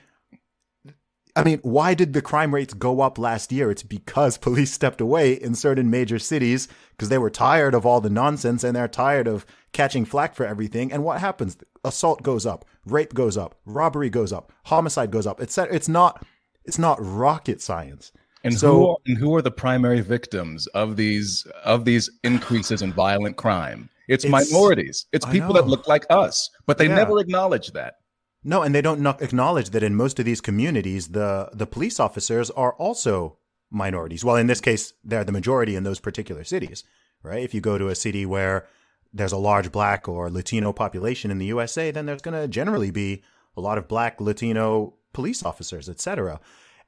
I 1.38 1.43
mean, 1.43 1.60
why 1.63 1.93
did 1.93 2.13
the 2.13 2.21
crime 2.21 2.54
rates 2.54 2.73
go 2.73 3.01
up 3.01 3.17
last 3.17 3.51
year? 3.51 3.69
It's 3.69 3.84
because 3.84 4.38
police 4.39 4.71
stepped 4.71 5.01
away 5.01 5.34
in 5.34 5.56
certain 5.56 5.89
major 5.89 6.19
cities 6.19 6.67
because 6.91 7.10
they 7.10 7.17
were 7.17 7.30
tired 7.30 7.73
of 7.73 7.86
all 7.86 8.01
the 8.01 8.10
nonsense 8.10 8.63
and 8.63 8.75
they're 8.75 8.88
tired 8.88 9.28
of 9.28 9.45
catching 9.73 10.06
flack 10.06 10.36
for 10.36 10.45
everything. 10.45 10.91
And 10.91 11.04
what 11.04 11.19
happens? 11.19 11.58
Assault 11.84 12.23
goes 12.23 12.45
up, 12.45 12.65
rape 12.86 13.13
goes 13.13 13.38
up, 13.38 13.56
robbery 13.65 14.10
goes 14.10 14.32
up, 14.32 14.51
homicide 14.65 15.12
goes 15.12 15.28
up, 15.28 15.41
etc. 15.41 15.75
It's 15.75 15.89
not 15.89 16.25
it's 16.63 16.80
not 16.80 16.97
rocket 16.99 17.62
science. 17.62 18.12
And 18.43 18.58
so, 18.58 18.73
who 18.73 18.89
are, 18.89 18.97
and 19.08 19.17
who 19.17 19.36
are 19.36 19.41
the 19.41 19.51
primary 19.51 20.01
victims 20.01 20.67
of 20.67 20.97
these 20.97 21.45
of 21.63 21.86
these 21.86 22.10
increases 22.23 22.82
in 22.82 22.93
violent 22.93 23.38
crime? 23.38 23.89
It's, 24.07 24.23
it's 24.23 24.31
minorities. 24.31 25.05
It's 25.11 25.25
people 25.25 25.53
that 25.53 25.67
look 25.67 25.87
like 25.87 26.05
us, 26.09 26.49
but 26.65 26.77
they 26.77 26.87
yeah. 26.87 26.95
never 26.95 27.19
acknowledge 27.19 27.71
that. 27.73 27.95
No, 28.43 28.61
and 28.61 28.75
they 28.75 28.81
don't 28.81 29.05
acknowledge 29.21 29.71
that 29.71 29.81
in 29.81 29.95
most 29.95 30.19
of 30.19 30.25
these 30.25 30.41
communities, 30.41 31.09
the 31.09 31.49
the 31.53 31.65
police 31.65 31.99
officers 31.99 32.51
are 32.51 32.73
also 32.73 33.37
minorities. 33.71 34.23
Well, 34.23 34.35
in 34.35 34.47
this 34.47 34.61
case, 34.61 34.93
they're 35.03 35.23
the 35.23 35.31
majority 35.31 35.75
in 35.75 35.83
those 35.83 35.99
particular 35.99 36.43
cities, 36.43 36.83
right? 37.23 37.43
If 37.43 37.53
you 37.53 37.61
go 37.61 37.77
to 37.77 37.89
a 37.89 37.95
city 37.95 38.25
where 38.25 38.67
there's 39.11 39.31
a 39.31 39.37
large 39.37 39.71
black 39.71 40.07
or 40.07 40.29
Latino 40.29 40.73
population 40.73 41.31
in 41.31 41.39
the 41.39 41.45
USA, 41.47 41.89
then 41.89 42.05
there's 42.05 42.21
going 42.21 42.39
to 42.39 42.47
generally 42.47 42.91
be 42.91 43.23
a 43.57 43.61
lot 43.61 43.77
of 43.77 43.87
black, 43.87 44.19
Latino 44.19 44.93
police 45.13 45.43
officers, 45.43 45.89
etc. 45.89 46.39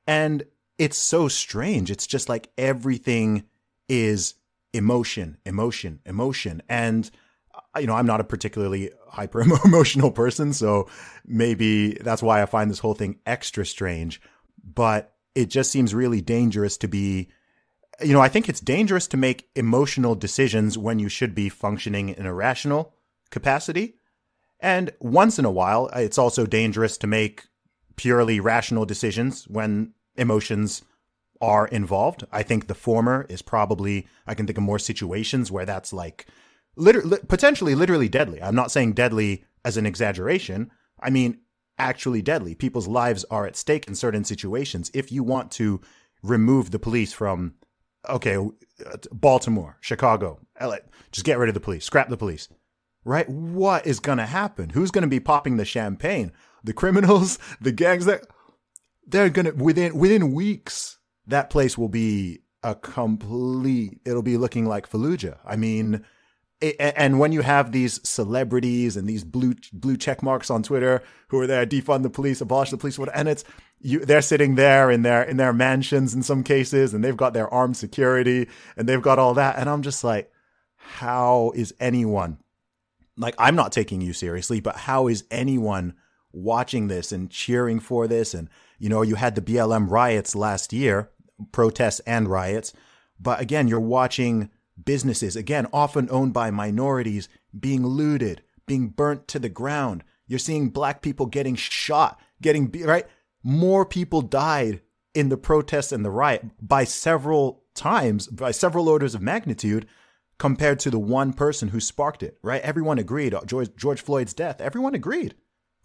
And 0.05 0.43
it's 0.77 0.97
so 0.97 1.27
strange. 1.27 1.89
It's 1.89 2.05
just 2.05 2.29
like 2.29 2.51
everything 2.57 3.45
is 3.89 4.35
emotion, 4.77 5.37
emotion, 5.45 5.99
emotion. 6.05 6.61
And, 6.69 7.09
uh, 7.53 7.79
you 7.79 7.87
know, 7.87 7.95
I'm 7.95 8.05
not 8.05 8.21
a 8.21 8.23
particularly 8.23 8.91
hyper 9.09 9.41
emotional 9.65 10.11
person. 10.11 10.53
So 10.53 10.87
maybe 11.25 11.93
that's 11.95 12.21
why 12.21 12.41
I 12.41 12.45
find 12.45 12.69
this 12.69 12.79
whole 12.79 12.93
thing 12.93 13.19
extra 13.25 13.65
strange. 13.65 14.21
But 14.63 15.15
it 15.33 15.47
just 15.49 15.71
seems 15.71 15.95
really 15.95 16.21
dangerous 16.21 16.77
to 16.77 16.87
be, 16.87 17.29
you 18.01 18.13
know, 18.13 18.21
I 18.21 18.29
think 18.29 18.47
it's 18.47 18.59
dangerous 18.59 19.07
to 19.07 19.17
make 19.17 19.49
emotional 19.55 20.13
decisions 20.13 20.77
when 20.77 20.99
you 20.99 21.09
should 21.09 21.33
be 21.33 21.49
functioning 21.49 22.09
in 22.09 22.27
a 22.27 22.33
rational 22.33 22.93
capacity. 23.31 23.95
And 24.59 24.91
once 24.99 25.39
in 25.39 25.45
a 25.45 25.51
while, 25.51 25.87
it's 25.87 26.17
also 26.17 26.45
dangerous 26.45 26.97
to 26.99 27.07
make 27.07 27.45
purely 27.95 28.39
rational 28.39 28.85
decisions 28.85 29.47
when 29.47 29.93
emotions 30.15 30.83
are 31.41 31.67
involved. 31.67 32.23
I 32.31 32.43
think 32.43 32.67
the 32.67 32.75
former 32.75 33.25
is 33.29 33.41
probably, 33.41 34.07
I 34.25 34.33
can 34.33 34.45
think 34.45 34.57
of 34.57 34.63
more 34.63 34.79
situations 34.79 35.51
where 35.51 35.65
that's 35.65 35.93
like 35.93 36.25
literally, 36.75 37.19
potentially 37.27 37.75
literally 37.75 38.09
deadly. 38.09 38.41
I'm 38.41 38.55
not 38.55 38.71
saying 38.71 38.93
deadly 38.93 39.45
as 39.63 39.77
an 39.77 39.85
exaggeration. 39.85 40.71
I 40.99 41.09
mean, 41.09 41.39
actually 41.77 42.21
deadly. 42.21 42.55
People's 42.55 42.87
lives 42.87 43.23
are 43.25 43.45
at 43.45 43.55
stake 43.55 43.87
in 43.87 43.95
certain 43.95 44.23
situations. 44.23 44.89
If 44.93 45.11
you 45.11 45.23
want 45.23 45.51
to 45.53 45.81
remove 46.23 46.71
the 46.71 46.79
police 46.79 47.13
from 47.13 47.53
okay, 48.09 48.37
uh, 48.37 48.97
Baltimore, 49.11 49.77
Chicago, 49.81 50.39
LA. 50.61 50.77
Just 51.11 51.25
get 51.25 51.37
rid 51.37 51.49
of 51.49 51.53
the 51.53 51.61
police, 51.61 51.85
scrap 51.85 52.09
the 52.09 52.17
police. 52.17 52.47
Right? 53.03 53.27
What 53.29 53.87
is 53.87 53.99
going 53.99 54.17
to 54.17 54.25
happen? 54.25 54.69
Who's 54.69 54.91
going 54.91 55.03
to 55.03 55.07
be 55.07 55.19
popping 55.19 55.57
the 55.57 55.65
champagne? 55.65 56.31
The 56.63 56.73
criminals, 56.73 57.39
the 57.61 57.71
gangs 57.71 58.05
that 58.05 58.25
they're 59.05 59.29
going 59.29 59.45
to 59.45 59.51
within 59.51 59.97
within 59.97 60.33
weeks 60.33 60.96
that 61.27 61.49
place 61.49 61.77
will 61.77 61.89
be 61.89 62.39
a 62.63 62.75
complete 62.75 63.99
it'll 64.05 64.21
be 64.21 64.37
looking 64.37 64.65
like 64.65 64.89
Fallujah. 64.89 65.37
I 65.45 65.55
mean, 65.55 66.03
it, 66.59 66.75
and 66.79 67.19
when 67.19 67.31
you 67.31 67.41
have 67.41 67.71
these 67.71 67.99
celebrities 68.07 68.97
and 68.97 69.07
these 69.07 69.23
blue 69.23 69.53
blue 69.71 69.95
check 69.95 70.23
marks 70.23 70.49
on 70.49 70.63
Twitter 70.63 71.03
who 71.27 71.39
are 71.39 71.47
there 71.47 71.65
defund 71.65 72.03
the 72.03 72.09
police, 72.09 72.41
abolish 72.41 72.71
the 72.71 72.77
police, 72.77 72.99
and 73.13 73.29
it's 73.29 73.43
you 73.79 73.99
they're 73.99 74.21
sitting 74.21 74.55
there 74.55 74.89
in 74.89 75.03
their 75.03 75.23
in 75.23 75.37
their 75.37 75.53
mansions 75.53 76.13
in 76.13 76.23
some 76.23 76.43
cases 76.43 76.93
and 76.93 77.03
they've 77.03 77.17
got 77.17 77.33
their 77.33 77.51
armed 77.53 77.77
security 77.77 78.47
and 78.75 78.89
they've 78.89 79.01
got 79.01 79.19
all 79.19 79.35
that 79.35 79.57
and 79.57 79.69
I'm 79.69 79.83
just 79.83 80.03
like 80.03 80.31
how 80.75 81.51
is 81.55 81.75
anyone 81.79 82.39
like 83.17 83.35
I'm 83.37 83.55
not 83.55 83.71
taking 83.71 84.01
you 84.01 84.13
seriously 84.13 84.59
but 84.61 84.75
how 84.75 85.07
is 85.07 85.25
anyone 85.29 85.93
watching 86.31 86.87
this 86.87 87.11
and 87.11 87.29
cheering 87.29 87.79
for 87.79 88.07
this 88.07 88.33
and 88.33 88.49
you 88.79 88.89
know 88.89 89.03
you 89.03 89.15
had 89.15 89.35
the 89.35 89.41
BLM 89.41 89.89
riots 89.91 90.35
last 90.35 90.73
year 90.73 91.11
protests 91.51 91.99
and 92.01 92.27
riots 92.27 92.73
but 93.19 93.39
again 93.39 93.67
you're 93.67 93.79
watching 93.79 94.49
businesses 94.83 95.35
again 95.35 95.67
often 95.73 96.07
owned 96.11 96.33
by 96.33 96.51
minorities 96.51 97.29
being 97.57 97.85
looted 97.85 98.41
being 98.65 98.87
burnt 98.87 99.27
to 99.27 99.39
the 99.39 99.49
ground 99.49 100.03
you're 100.27 100.39
seeing 100.39 100.69
black 100.69 101.01
people 101.01 101.25
getting 101.25 101.55
shot 101.55 102.19
getting 102.41 102.71
right 102.83 103.07
more 103.43 103.85
people 103.85 104.21
died 104.21 104.81
in 105.13 105.29
the 105.29 105.37
protests 105.37 105.91
and 105.91 106.05
the 106.05 106.11
riot 106.11 106.45
by 106.61 106.83
several 106.83 107.63
times, 107.73 108.27
by 108.27 108.51
several 108.51 108.89
orders 108.89 109.15
of 109.15 109.21
magnitude 109.21 109.87
compared 110.37 110.79
to 110.79 110.91
the 110.91 110.99
one 110.99 111.33
person 111.33 111.69
who 111.69 111.79
sparked 111.79 112.21
it, 112.21 112.37
right? 112.43 112.61
Everyone 112.61 112.99
agreed. 112.99 113.33
Uh, 113.33 113.41
George, 113.45 113.75
George 113.75 114.01
Floyd's 114.01 114.33
death, 114.33 114.61
everyone 114.61 114.93
agreed. 114.93 115.33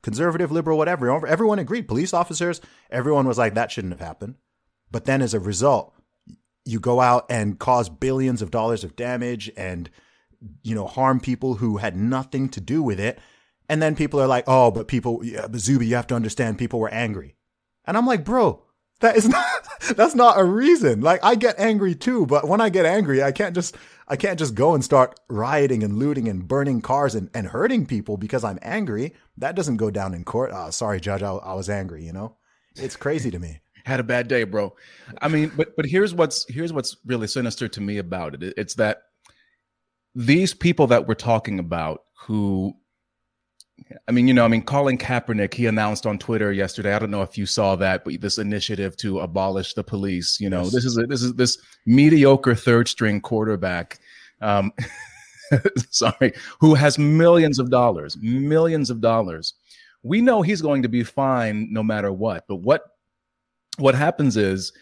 Conservative, 0.02 0.50
liberal, 0.50 0.76
whatever, 0.76 1.26
everyone 1.26 1.58
agreed. 1.58 1.88
Police 1.88 2.12
officers, 2.12 2.60
everyone 2.90 3.26
was 3.26 3.38
like, 3.38 3.54
that 3.54 3.70
shouldn't 3.70 3.92
have 3.92 4.06
happened. 4.06 4.34
But 4.92 5.06
then 5.06 5.22
as 5.22 5.34
a 5.34 5.40
result, 5.40 5.94
you 6.64 6.78
go 6.78 7.00
out 7.00 7.26
and 7.28 7.58
cause 7.58 7.88
billions 7.88 8.42
of 8.42 8.50
dollars 8.50 8.84
of 8.84 8.94
damage 8.94 9.50
and, 9.56 9.90
you 10.62 10.74
know, 10.74 10.86
harm 10.86 11.18
people 11.18 11.54
who 11.54 11.78
had 11.78 11.96
nothing 11.96 12.48
to 12.50 12.60
do 12.60 12.82
with 12.82 13.00
it. 13.00 13.18
And 13.68 13.82
then 13.82 13.96
people 13.96 14.20
are 14.20 14.26
like, 14.26 14.44
oh, 14.46 14.70
but 14.70 14.86
people, 14.86 15.24
yeah, 15.24 15.48
Zuby, 15.56 15.86
you 15.86 15.96
have 15.96 16.06
to 16.08 16.14
understand 16.14 16.58
people 16.58 16.78
were 16.78 16.92
angry. 16.92 17.36
And 17.84 17.96
I'm 17.96 18.06
like, 18.06 18.24
bro, 18.24 18.62
that 19.00 19.16
is 19.16 19.28
not 19.28 19.44
that's 19.96 20.14
not 20.14 20.38
a 20.38 20.44
reason. 20.44 21.00
Like 21.00 21.20
I 21.22 21.34
get 21.34 21.58
angry 21.58 21.94
too, 21.94 22.26
but 22.26 22.48
when 22.48 22.60
I 22.60 22.68
get 22.68 22.86
angry, 22.86 23.22
I 23.22 23.32
can't 23.32 23.54
just 23.54 23.76
I 24.08 24.16
can't 24.16 24.38
just 24.38 24.54
go 24.54 24.74
and 24.74 24.84
start 24.84 25.18
rioting 25.28 25.82
and 25.82 25.98
looting 25.98 26.28
and 26.28 26.46
burning 26.46 26.80
cars 26.80 27.14
and, 27.14 27.30
and 27.34 27.48
hurting 27.48 27.86
people 27.86 28.16
because 28.16 28.44
I'm 28.44 28.58
angry. 28.62 29.14
That 29.36 29.54
doesn't 29.54 29.76
go 29.76 29.90
down 29.90 30.14
in 30.14 30.24
court. 30.24 30.50
Oh, 30.52 30.70
sorry, 30.70 31.00
judge, 31.00 31.22
I, 31.22 31.32
I 31.32 31.54
was 31.54 31.68
angry. 31.68 32.04
You 32.04 32.12
know, 32.12 32.36
it's 32.76 32.96
crazy 32.96 33.30
to 33.30 33.38
me. 33.38 33.60
Had 33.84 34.00
a 34.00 34.04
bad 34.04 34.28
day, 34.28 34.44
bro. 34.44 34.74
I 35.20 35.28
mean, 35.28 35.50
but 35.56 35.74
but 35.76 35.86
here's 35.86 36.14
what's 36.14 36.46
here's 36.48 36.72
what's 36.72 36.96
really 37.04 37.26
sinister 37.26 37.68
to 37.68 37.80
me 37.80 37.98
about 37.98 38.34
it. 38.34 38.54
It's 38.56 38.74
that 38.74 39.02
these 40.14 40.54
people 40.54 40.86
that 40.88 41.06
we're 41.06 41.14
talking 41.14 41.58
about 41.58 42.02
who 42.26 42.74
I 44.08 44.12
mean, 44.12 44.28
you 44.28 44.34
know, 44.34 44.44
I 44.44 44.48
mean, 44.48 44.62
Colin 44.62 44.98
Kaepernick, 44.98 45.54
he 45.54 45.66
announced 45.66 46.06
on 46.06 46.18
Twitter 46.18 46.52
yesterday. 46.52 46.94
I 46.94 46.98
don't 46.98 47.10
know 47.10 47.22
if 47.22 47.36
you 47.36 47.46
saw 47.46 47.76
that, 47.76 48.04
but 48.04 48.20
this 48.20 48.38
initiative 48.38 48.96
to 48.98 49.20
abolish 49.20 49.74
the 49.74 49.84
police. 49.84 50.38
You 50.40 50.50
know, 50.50 50.62
yes. 50.62 50.72
this 50.72 50.84
is 50.84 50.98
a, 50.98 51.02
this 51.06 51.22
is 51.22 51.34
this 51.34 51.58
mediocre 51.86 52.54
third 52.54 52.88
string 52.88 53.20
quarterback. 53.20 53.98
Um, 54.40 54.72
sorry, 55.90 56.32
who 56.60 56.74
has 56.74 56.98
millions 56.98 57.58
of 57.58 57.70
dollars, 57.70 58.16
millions 58.20 58.90
of 58.90 59.00
dollars. 59.00 59.54
We 60.02 60.20
know 60.20 60.42
he's 60.42 60.62
going 60.62 60.82
to 60.82 60.88
be 60.88 61.04
fine 61.04 61.68
no 61.72 61.82
matter 61.82 62.12
what. 62.12 62.44
But 62.48 62.56
what 62.56 62.91
what 63.78 63.94
happens 63.94 64.36
is 64.36 64.72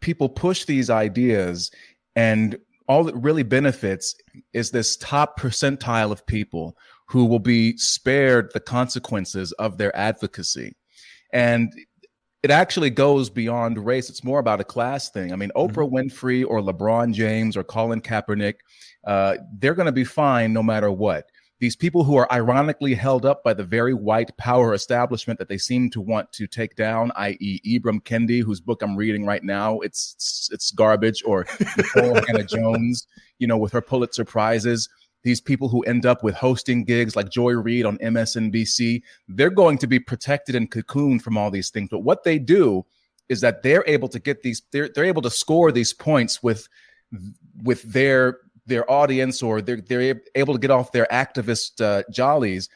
people 0.00 0.28
push 0.28 0.64
these 0.64 0.90
ideas, 0.90 1.70
and 2.16 2.58
all 2.88 3.04
that 3.04 3.16
really 3.16 3.42
benefits 3.42 4.14
is 4.52 4.70
this 4.70 4.96
top 4.96 5.38
percentile 5.38 6.12
of 6.12 6.26
people 6.26 6.76
who 7.08 7.24
will 7.24 7.38
be 7.38 7.76
spared 7.76 8.50
the 8.52 8.60
consequences 8.60 9.52
of 9.52 9.78
their 9.78 9.94
advocacy. 9.96 10.74
And 11.32 11.72
it 12.42 12.50
actually 12.50 12.90
goes 12.90 13.30
beyond 13.30 13.84
race. 13.84 14.10
It's 14.10 14.22
more 14.22 14.38
about 14.38 14.60
a 14.60 14.64
class 14.64 15.10
thing. 15.10 15.32
I 15.32 15.36
mean, 15.36 15.50
mm-hmm. 15.56 15.78
Oprah 15.78 15.90
Winfrey 15.90 16.44
or 16.46 16.60
LeBron 16.60 17.14
James 17.14 17.56
or 17.56 17.64
Colin 17.64 18.02
Kaepernick, 18.02 18.56
uh, 19.06 19.36
they're 19.58 19.74
going 19.74 19.86
to 19.86 19.92
be 19.92 20.04
fine 20.04 20.52
no 20.52 20.62
matter 20.62 20.90
what. 20.90 21.30
These 21.60 21.76
people 21.76 22.04
who 22.04 22.16
are 22.16 22.30
ironically 22.32 22.94
held 22.94 23.24
up 23.24 23.44
by 23.44 23.54
the 23.54 23.64
very 23.64 23.94
white 23.94 24.36
power 24.36 24.74
establishment 24.74 25.38
that 25.38 25.48
they 25.48 25.56
seem 25.56 25.88
to 25.90 26.00
want 26.00 26.32
to 26.32 26.46
take 26.46 26.76
down, 26.76 27.12
i.e., 27.16 27.60
Ibram 27.64 28.02
Kendi, 28.02 28.42
whose 28.42 28.60
book 28.60 28.82
I'm 28.82 28.96
reading 28.96 29.24
right 29.24 29.42
now, 29.42 29.78
it's 29.80 30.14
it's, 30.16 30.48
it's 30.52 30.70
garbage, 30.72 31.22
or 31.24 31.44
Nikole 31.44 32.24
Hannah 32.26 32.44
Jones, 32.44 33.06
you 33.38 33.46
know, 33.46 33.56
with 33.56 33.72
her 33.72 33.80
Pulitzer 33.80 34.24
prizes 34.24 34.88
these 35.24 35.40
people 35.40 35.68
who 35.68 35.82
end 35.82 36.06
up 36.06 36.22
with 36.22 36.34
hosting 36.34 36.84
gigs 36.84 37.16
like 37.16 37.30
Joy 37.30 37.52
Reid 37.52 37.86
on 37.86 37.98
MSNBC, 37.98 39.02
they're 39.26 39.50
going 39.50 39.78
to 39.78 39.86
be 39.86 39.98
protected 39.98 40.54
and 40.54 40.70
cocooned 40.70 41.22
from 41.22 41.36
all 41.36 41.50
these 41.50 41.70
things. 41.70 41.88
But 41.90 42.00
what 42.00 42.24
they 42.24 42.38
do 42.38 42.84
is 43.30 43.40
that 43.40 43.62
they're 43.62 43.84
able 43.86 44.08
to 44.08 44.18
get 44.18 44.42
these, 44.42 44.62
they're, 44.70 44.90
they're 44.90 45.06
able 45.06 45.22
to 45.22 45.30
score 45.30 45.72
these 45.72 45.94
points 45.94 46.42
with, 46.42 46.68
with 47.62 47.82
their, 47.84 48.38
their 48.66 48.90
audience 48.90 49.42
or 49.42 49.60
they're, 49.60 49.80
they're 49.80 50.20
able 50.34 50.54
to 50.54 50.60
get 50.60 50.70
off 50.70 50.92
their 50.92 51.06
activist 51.12 51.80
uh, 51.80 52.02
jollies 52.10 52.68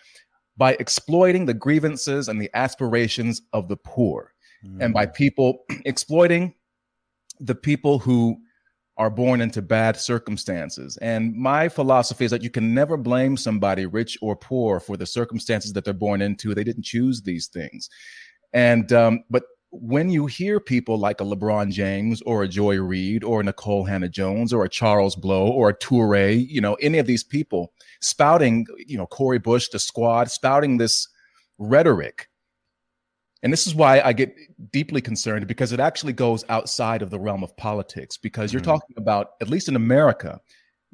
by 0.57 0.72
exploiting 0.81 1.46
the 1.46 1.55
grievances 1.55 2.29
and 2.29 2.40
the 2.40 2.51
aspirations 2.55 3.42
of 3.53 3.68
the 3.68 3.77
poor 3.77 4.35
mm. 4.64 4.83
and 4.83 4.92
by 4.92 5.07
people 5.07 5.64
exploiting 5.85 6.55
the 7.40 7.55
people 7.55 7.98
who 7.98 8.37
are 8.96 9.11
born 9.11 9.40
into 9.40 9.62
bad 9.62 9.96
circumstances. 9.96 10.96
And 11.01 11.33
my 11.37 11.68
philosophy 11.68 12.24
is 12.24 12.33
that 12.33 12.42
you 12.42 12.51
can 12.51 12.74
never 12.74 12.96
blame 12.96 13.37
somebody, 13.37 13.87
rich 13.87 14.18
or 14.20 14.35
poor, 14.35 14.81
for 14.81 14.96
the 14.96 15.07
circumstances 15.07 15.72
that 15.74 15.85
they're 15.85 15.94
born 15.94 16.20
into. 16.20 16.53
They 16.53 16.64
didn't 16.64 16.83
choose 16.83 17.22
these 17.22 17.46
things. 17.46 17.88
And, 18.53 18.92
um, 18.92 19.22
but 19.31 19.44
when 19.70 20.11
you 20.11 20.26
hear 20.26 20.61
people 20.61 20.98
like 20.98 21.20
a 21.20 21.24
LeBron 21.24 21.70
James 21.70 22.22
or 22.22 22.42
a 22.42 22.48
Joy 22.48 22.81
Reid 22.81 23.22
or 23.22 23.40
a 23.40 23.44
Nikole 23.44 23.88
Hannah 23.88 24.09
Jones 24.09 24.52
or 24.52 24.64
a 24.64 24.68
Charles 24.68 25.14
Blow 25.14 25.48
or 25.48 25.68
a 25.68 25.76
Toure, 25.76 26.46
you 26.48 26.61
know, 26.61 26.74
any 26.74 26.98
of 26.98 27.07
these 27.07 27.22
people 27.22 27.72
spouting, 28.00 28.66
you 28.87 28.96
know, 28.96 29.07
Cori 29.07 29.38
Bush, 29.38 29.68
the 29.68 29.78
squad, 29.78 30.31
spouting 30.31 30.78
this 30.78 31.07
rhetoric 31.59 32.28
and 33.42 33.52
this 33.52 33.66
is 33.66 33.74
why 33.74 34.00
I 34.00 34.12
get 34.12 34.35
deeply 34.72 35.00
concerned 35.00 35.46
because 35.46 35.72
it 35.72 35.81
actually 35.81 36.12
goes 36.12 36.44
outside 36.48 37.02
of 37.02 37.11
the 37.11 37.20
realm 37.20 37.44
of 37.44 37.57
politics. 37.57 38.16
Because 38.16 38.52
you're 38.52 38.61
mm-hmm. 38.61 38.72
talking 38.72 38.96
about, 38.96 39.31
at 39.40 39.48
least 39.48 39.68
in 39.68 39.76
America, 39.76 40.40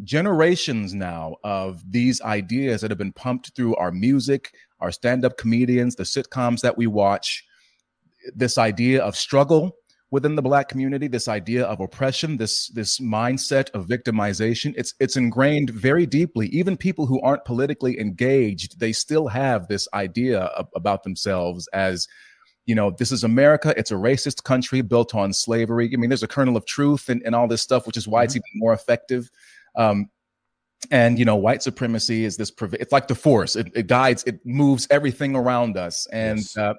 generations 0.03 0.93
now 0.93 1.37
of 1.43 1.83
these 1.91 2.21
ideas 2.21 2.81
that 2.81 2.91
have 2.91 2.99
been 2.99 3.13
pumped 3.13 3.55
through 3.55 3.77
our 3.77 3.91
music, 3.91 4.53
our 4.81 4.93
stand 4.93 5.25
up 5.25 5.39
comedians, 5.39 5.97
the 5.97 6.03
sitcoms 6.03 6.61
that 6.61 6.77
we 6.77 6.87
watch. 6.87 7.45
This 8.35 8.59
idea 8.59 9.03
of 9.03 9.17
struggle 9.17 9.77
within 10.11 10.37
the 10.37 10.43
black 10.43 10.69
community, 10.69 11.09
this 11.09 11.27
idea 11.27 11.65
of 11.65 11.81
oppression, 11.81 12.37
this 12.37 12.69
this 12.69 13.01
mindset 13.01 13.71
of 13.71 13.87
victimization, 13.87 14.73
it's 14.77 14.95
it's 15.01 15.17
ingrained 15.17 15.71
very 15.71 16.07
deeply. 16.07 16.47
Even 16.49 16.77
people 16.77 17.07
who 17.07 17.21
aren't 17.23 17.45
politically 17.45 17.99
engaged, 17.99 18.79
they 18.79 18.93
still 18.93 19.27
have 19.27 19.67
this 19.67 19.89
idea 19.93 20.41
of, 20.41 20.69
about 20.75 21.03
themselves 21.03 21.69
as 21.73 22.07
you 22.67 22.75
know, 22.75 22.91
this 22.91 23.13
is 23.13 23.25
America. 23.25 23.75
It's 23.77 23.91
a 23.91 23.95
racist 23.95 24.45
country 24.45 24.81
built 24.81 25.15
on 25.15 25.33
slavery. 25.33 25.91
I 25.93 25.97
mean, 25.97 26.09
there's 26.09 26.23
a 26.23 26.29
kernel 26.29 26.57
of 26.57 26.65
truth 26.65 27.09
and, 27.09 27.23
and 27.25 27.35
all 27.35 27.47
this 27.47 27.61
stuff, 27.61 27.87
which 27.87 27.97
is 27.97 28.09
why 28.09 28.21
mm-hmm. 28.21 28.25
it's 28.25 28.37
even 28.37 28.49
more 28.55 28.73
effective. 28.73 29.31
Um, 29.77 30.09
and 30.91 31.19
you 31.19 31.25
know, 31.25 31.37
white 31.37 31.63
supremacy 31.63 32.25
is 32.25 32.37
this. 32.37 32.53
It's 32.61 32.93
like 32.93 33.09
the 33.09 33.15
force. 33.15 33.57
It, 33.57 33.71
it 33.75 33.87
guides. 33.87 34.23
It 34.25 34.45
moves 34.45 34.87
everything 34.91 35.35
around 35.35 35.77
us, 35.77 36.07
and 36.13 36.39
yes. 36.39 36.57
uh, 36.57 36.75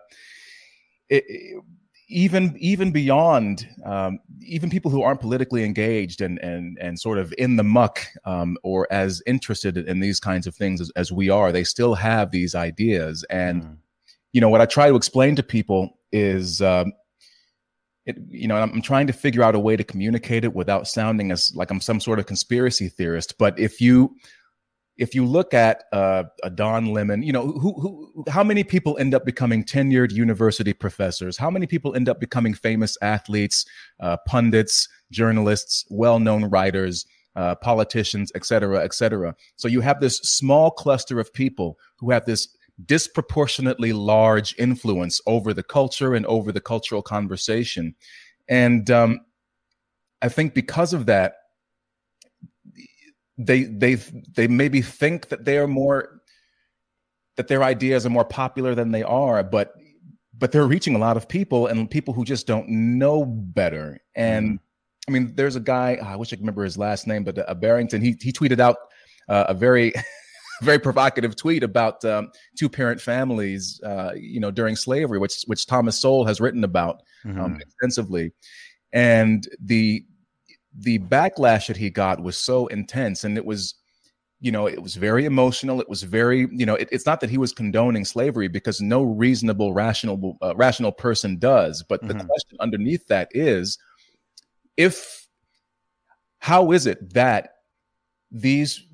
it, 1.10 1.24
it, 1.28 1.64
even 2.08 2.56
even 2.60 2.92
beyond 2.92 3.68
um, 3.84 4.20
even 4.42 4.70
people 4.70 4.92
who 4.92 5.02
aren't 5.02 5.22
politically 5.22 5.64
engaged 5.64 6.22
and 6.22 6.38
and 6.40 6.78
and 6.80 7.00
sort 7.00 7.18
of 7.18 7.34
in 7.38 7.56
the 7.56 7.64
muck 7.64 8.06
um, 8.26 8.58
or 8.64 8.88
as 8.92 9.24
interested 9.26 9.78
in 9.78 10.00
these 10.00 10.20
kinds 10.20 10.46
of 10.46 10.56
things 10.56 10.82
as, 10.82 10.92
as, 10.96 11.12
we 11.12 11.30
are, 11.30 11.52
they 11.52 11.64
still 11.64 11.96
have 11.96 12.32
these 12.32 12.56
ideas 12.56 13.26
and. 13.30 13.64
Mm 13.64 13.78
you 14.36 14.42
know 14.42 14.50
what 14.50 14.60
I 14.60 14.66
try 14.66 14.90
to 14.90 14.98
explain 14.98 15.38
to 15.38 15.44
people 15.44 15.98
is, 16.12 16.62
um, 16.62 16.92
it, 18.06 18.18
you 18.28 18.50
know, 18.50 18.58
I'm 18.58 18.82
trying 18.82 19.08
to 19.08 19.14
figure 19.14 19.42
out 19.42 19.56
a 19.56 19.60
way 19.60 19.78
to 19.78 19.84
communicate 19.86 20.44
it 20.44 20.54
without 20.54 20.90
sounding 20.90 21.32
as 21.32 21.54
like 21.56 21.72
I'm 21.72 21.80
some 21.80 22.02
sort 22.02 22.20
of 22.20 22.26
conspiracy 22.26 22.90
theorist. 22.90 23.38
But 23.40 23.58
if 23.58 23.80
you 23.80 24.14
if 24.98 25.14
you 25.14 25.26
look 25.26 25.54
at 25.54 25.84
uh, 25.92 26.24
a 26.44 26.50
Don 26.50 26.94
Lemon, 26.94 27.22
you 27.22 27.34
know, 27.34 27.48
who, 27.48 27.74
who, 27.80 28.24
how 28.30 28.44
many 28.44 28.64
people 28.64 28.98
end 28.98 29.14
up 29.14 29.26
becoming 29.26 29.64
tenured 29.64 30.12
university 30.12 30.74
professors? 30.74 31.38
How 31.38 31.50
many 31.50 31.68
people 31.68 31.96
end 31.96 32.08
up 32.08 32.20
becoming 32.20 32.54
famous 32.54 32.98
athletes, 33.02 33.66
uh, 34.00 34.18
pundits, 34.26 34.88
journalists, 35.12 35.86
well-known 35.90 36.46
writers, 36.46 37.06
uh, 37.36 37.56
politicians, 37.56 38.32
et 38.36 38.46
cetera, 38.46 38.84
et 38.84 38.94
cetera? 38.94 39.36
So 39.58 39.68
you 39.68 39.82
have 39.82 40.00
this 40.00 40.18
small 40.18 40.72
cluster 40.72 41.20
of 41.20 41.34
people 41.34 41.78
who 41.98 42.12
have 42.12 42.26
this 42.26 42.48
disproportionately 42.86 43.94
large 43.94 44.56
influence 44.58 45.22
over 45.28 45.54
the 45.54 45.64
culture 45.64 46.14
and 46.14 46.26
over 46.26 46.52
the 46.52 46.62
cultural 46.62 47.02
conversation. 47.02 47.96
And 48.48 48.90
um, 48.92 49.22
I 50.22 50.30
think 50.30 50.54
because 50.54 50.94
of 50.94 51.06
that, 51.06 51.36
they 53.38 53.64
they 53.64 53.96
they 53.96 54.48
maybe 54.48 54.82
think 54.82 55.30
that 55.30 55.46
they 55.46 55.58
are 55.58 55.68
more 55.68 56.22
that 57.36 57.48
their 57.48 57.64
ideas 57.64 58.06
are 58.06 58.10
more 58.10 58.26
popular 58.26 58.76
than 58.76 58.92
they 58.92 59.04
are, 59.04 59.44
but 59.44 59.74
but 60.38 60.52
they're 60.52 60.68
reaching 60.68 60.96
a 60.96 61.00
lot 61.00 61.18
of 61.18 61.28
people 61.28 61.68
and 61.68 61.90
people 61.90 62.14
who 62.14 62.26
just 62.26 62.48
don't 62.48 62.68
know 62.68 63.26
better. 63.26 64.00
And 64.16 64.48
mm-hmm. 64.48 64.56
I 65.08 65.12
mean, 65.12 65.36
there's 65.36 65.56
a 65.56 65.62
guy 65.62 65.98
I 66.04 66.16
wish 66.16 66.30
I 66.30 66.36
could 66.36 66.42
remember 66.42 66.64
his 66.64 66.78
last 66.78 67.08
name, 67.08 67.24
but 67.24 67.38
uh, 67.38 67.54
Barrington. 67.54 68.02
He 68.02 68.18
he 68.22 68.32
tweeted 68.32 68.60
out 68.60 68.78
uh, 69.30 69.46
a 69.50 69.54
very 69.54 69.94
very 70.62 70.80
provocative 70.80 71.36
tweet 71.36 71.64
about 71.64 72.04
um, 72.06 72.32
two 72.58 72.70
parent 72.70 73.02
families, 73.02 73.80
uh, 73.84 74.12
you 74.16 74.40
know, 74.40 74.52
during 74.52 74.76
slavery, 74.76 75.20
which 75.20 75.44
which 75.46 75.68
Thomas 75.68 76.00
Sowell 76.00 76.26
has 76.26 76.40
written 76.40 76.64
about 76.64 77.02
um, 77.26 77.32
mm-hmm. 77.32 77.42
um, 77.42 77.62
extensively, 77.62 78.32
and 78.94 79.48
the 79.62 80.06
the 80.78 81.00
backlash 81.00 81.68
that 81.68 81.78
he 81.78 81.90
got 81.90 82.22
was 82.22 82.38
so 82.38 82.68
intense, 82.68 83.24
and 83.24 83.38
it 83.38 83.46
was, 83.46 83.76
you 84.40 84.52
know, 84.52 84.68
it 84.68 84.82
was 84.82 84.96
very 84.96 85.26
emotional. 85.26 85.80
It 85.80 85.90
was 85.90 86.04
very, 86.04 86.48
you 86.52 86.66
know, 86.66 86.76
it, 86.76 86.90
it's 86.92 87.06
not 87.06 87.22
that 87.22 87.30
he 87.30 87.38
was 87.38 87.54
condoning 87.54 88.06
slavery 88.06 88.48
because 88.48 88.82
no 88.82 89.04
reasonable, 89.04 89.74
rational, 89.74 90.38
uh, 90.42 90.56
rational 90.56 90.92
person 90.92 91.38
does, 91.38 91.84
but 91.84 92.02
mm-hmm. 92.02 92.18
the 92.18 92.26
question 92.26 92.58
underneath 92.60 93.08
that 93.08 93.30
is, 93.32 93.78
if 94.78 95.28
how 96.40 96.72
is 96.72 96.86
it 96.86 97.14
that 97.14 97.52
these 98.32 98.86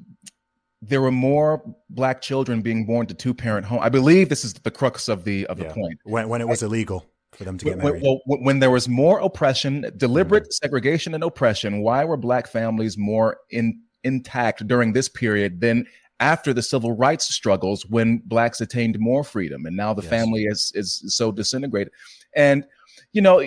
there 0.84 1.02
were 1.02 1.12
more 1.12 1.64
black 1.90 2.22
children 2.22 2.62
being 2.62 2.86
born 2.86 3.06
to 3.06 3.14
two 3.14 3.34
parent 3.36 3.66
home. 3.66 3.80
I 3.82 3.90
believe 3.90 4.30
this 4.30 4.44
is 4.44 4.54
the 4.54 4.72
crux 4.72 5.08
of 5.08 5.24
the 5.24 5.46
of 5.48 5.60
yeah. 5.60 5.68
the 5.68 5.74
point. 5.74 6.00
When 6.06 6.30
when 6.30 6.42
it 6.42 6.48
was 6.48 6.64
illegal 6.64 7.11
for 7.34 7.44
them 7.44 7.58
to 7.58 7.66
get 7.66 7.78
married. 7.78 8.04
When, 8.04 8.20
when, 8.26 8.44
when 8.44 8.60
there 8.60 8.72
was 8.72 8.88
more 8.90 9.20
oppression, 9.20 9.86
deliberate 9.98 10.44
mm-hmm. 10.44 10.66
segregation 10.66 11.14
and 11.14 11.24
oppression, 11.24 11.82
why 11.82 12.04
were 12.06 12.18
black 12.18 12.48
families 12.48 12.98
more 12.98 13.38
in 13.50 13.82
intact 14.04 14.68
during 14.68 14.94
this 14.94 15.08
period 15.08 15.62
than 15.62 15.86
after 16.20 16.54
the 16.54 16.62
civil 16.62 16.92
rights 16.94 17.34
struggles 17.34 17.86
when 17.88 18.22
blacks 18.26 18.62
attained 18.62 19.00
more 19.00 19.24
freedom 19.24 19.66
and 19.66 19.76
now 19.76 19.94
the 19.94 20.02
yes. 20.02 20.10
family 20.10 20.44
is 20.44 20.72
is 20.76 21.04
so 21.08 21.32
disintegrated. 21.32 21.92
And 22.36 22.66
you 23.14 23.22
know, 23.22 23.44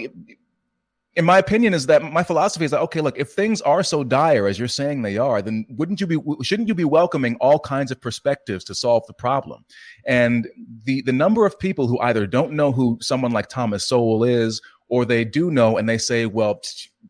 in 1.17 1.25
my 1.25 1.39
opinion 1.39 1.75
is 1.75 1.87
that 1.87 2.03
my 2.03 2.23
philosophy 2.23 2.65
is 2.65 2.71
that 2.71 2.81
okay 2.81 3.01
look 3.01 3.19
if 3.19 3.31
things 3.31 3.61
are 3.61 3.83
so 3.83 4.03
dire 4.03 4.47
as 4.47 4.59
you're 4.59 4.69
saying 4.69 5.03
they 5.03 5.17
are 5.17 5.41
then 5.41 5.65
wouldn't 5.71 6.01
you 6.01 6.07
be 6.07 6.19
shouldn't 6.43 6.69
you 6.69 6.75
be 6.75 6.85
welcoming 6.85 7.37
all 7.37 7.59
kinds 7.59 7.91
of 7.91 8.01
perspectives 8.01 8.65
to 8.65 8.75
solve 8.75 9.07
the 9.07 9.13
problem? 9.13 9.65
And 10.07 10.49
the 10.85 11.03
the 11.03 11.13
number 11.13 11.47
of 11.47 11.59
people 11.59 11.87
who 11.87 11.99
either 12.01 12.27
don't 12.27 12.53
know 12.53 12.73
who 12.73 12.99
someone 13.01 13.33
like 13.33 13.49
thomas 13.49 13.87
sowell 13.87 14.25
is 14.25 14.61
or 14.89 15.05
they 15.05 15.25
do 15.25 15.51
know 15.51 15.77
and 15.77 15.89
they 15.89 15.99
say 15.99 16.27
well 16.27 16.61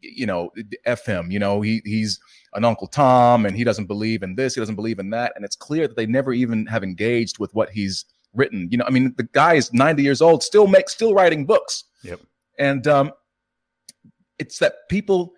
you 0.00 0.26
know 0.26 0.50
f 0.84 1.06
him 1.06 1.30
you 1.30 1.38
know 1.38 1.60
he 1.60 1.80
he's 1.84 2.20
an 2.54 2.64
uncle 2.64 2.86
tom 2.86 3.46
and 3.46 3.56
he 3.56 3.64
doesn't 3.64 3.86
believe 3.86 4.22
in 4.22 4.34
this 4.36 4.54
he 4.54 4.60
doesn't 4.60 4.76
believe 4.76 4.98
in 4.98 5.10
that. 5.10 5.32
And 5.36 5.44
it's 5.44 5.56
clear 5.56 5.88
that 5.88 5.96
they 5.96 6.06
never 6.06 6.32
even 6.32 6.66
have 6.66 6.84
engaged 6.84 7.38
with 7.38 7.54
what 7.54 7.70
he's 7.70 8.04
written. 8.34 8.68
You 8.70 8.78
know 8.78 8.84
i 8.86 8.90
mean 8.90 9.14
the 9.16 9.28
guy 9.32 9.54
is 9.54 9.72
90 9.72 10.02
years 10.02 10.20
old 10.20 10.42
still 10.42 10.66
makes 10.66 10.92
still 10.92 11.14
writing 11.14 11.46
books. 11.46 11.84
Yep. 12.02 12.20
And 12.58 12.86
um 12.86 13.12
it's 14.38 14.58
that 14.58 14.88
people 14.88 15.34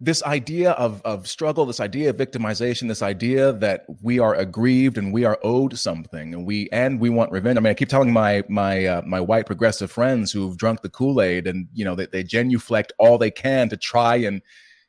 this 0.00 0.22
idea 0.24 0.72
of, 0.72 1.00
of 1.02 1.26
struggle, 1.26 1.64
this 1.64 1.80
idea 1.80 2.10
of 2.10 2.16
victimization, 2.16 2.88
this 2.88 3.02
idea 3.02 3.52
that 3.54 3.86
we 4.02 4.18
are 4.18 4.34
aggrieved 4.34 4.98
and 4.98 5.12
we 5.12 5.24
are 5.24 5.38
owed 5.42 5.78
something, 5.78 6.34
and 6.34 6.46
we 6.46 6.68
and 6.70 7.00
we 7.00 7.10
want 7.10 7.32
revenge. 7.32 7.56
I 7.56 7.60
mean, 7.60 7.70
I 7.70 7.74
keep 7.74 7.88
telling 7.88 8.12
my 8.12 8.42
my 8.48 8.84
uh, 8.84 9.02
my 9.06 9.20
white 9.20 9.46
progressive 9.46 9.90
friends 9.90 10.30
who've 10.32 10.56
drunk 10.56 10.82
the 10.82 10.90
Kool 10.90 11.22
Aid, 11.22 11.46
and 11.46 11.68
you 11.72 11.84
know 11.84 11.94
they, 11.94 12.06
they 12.06 12.22
genuflect 12.22 12.92
all 12.98 13.18
they 13.18 13.30
can 13.30 13.68
to 13.68 13.76
try 13.76 14.16
and 14.16 14.42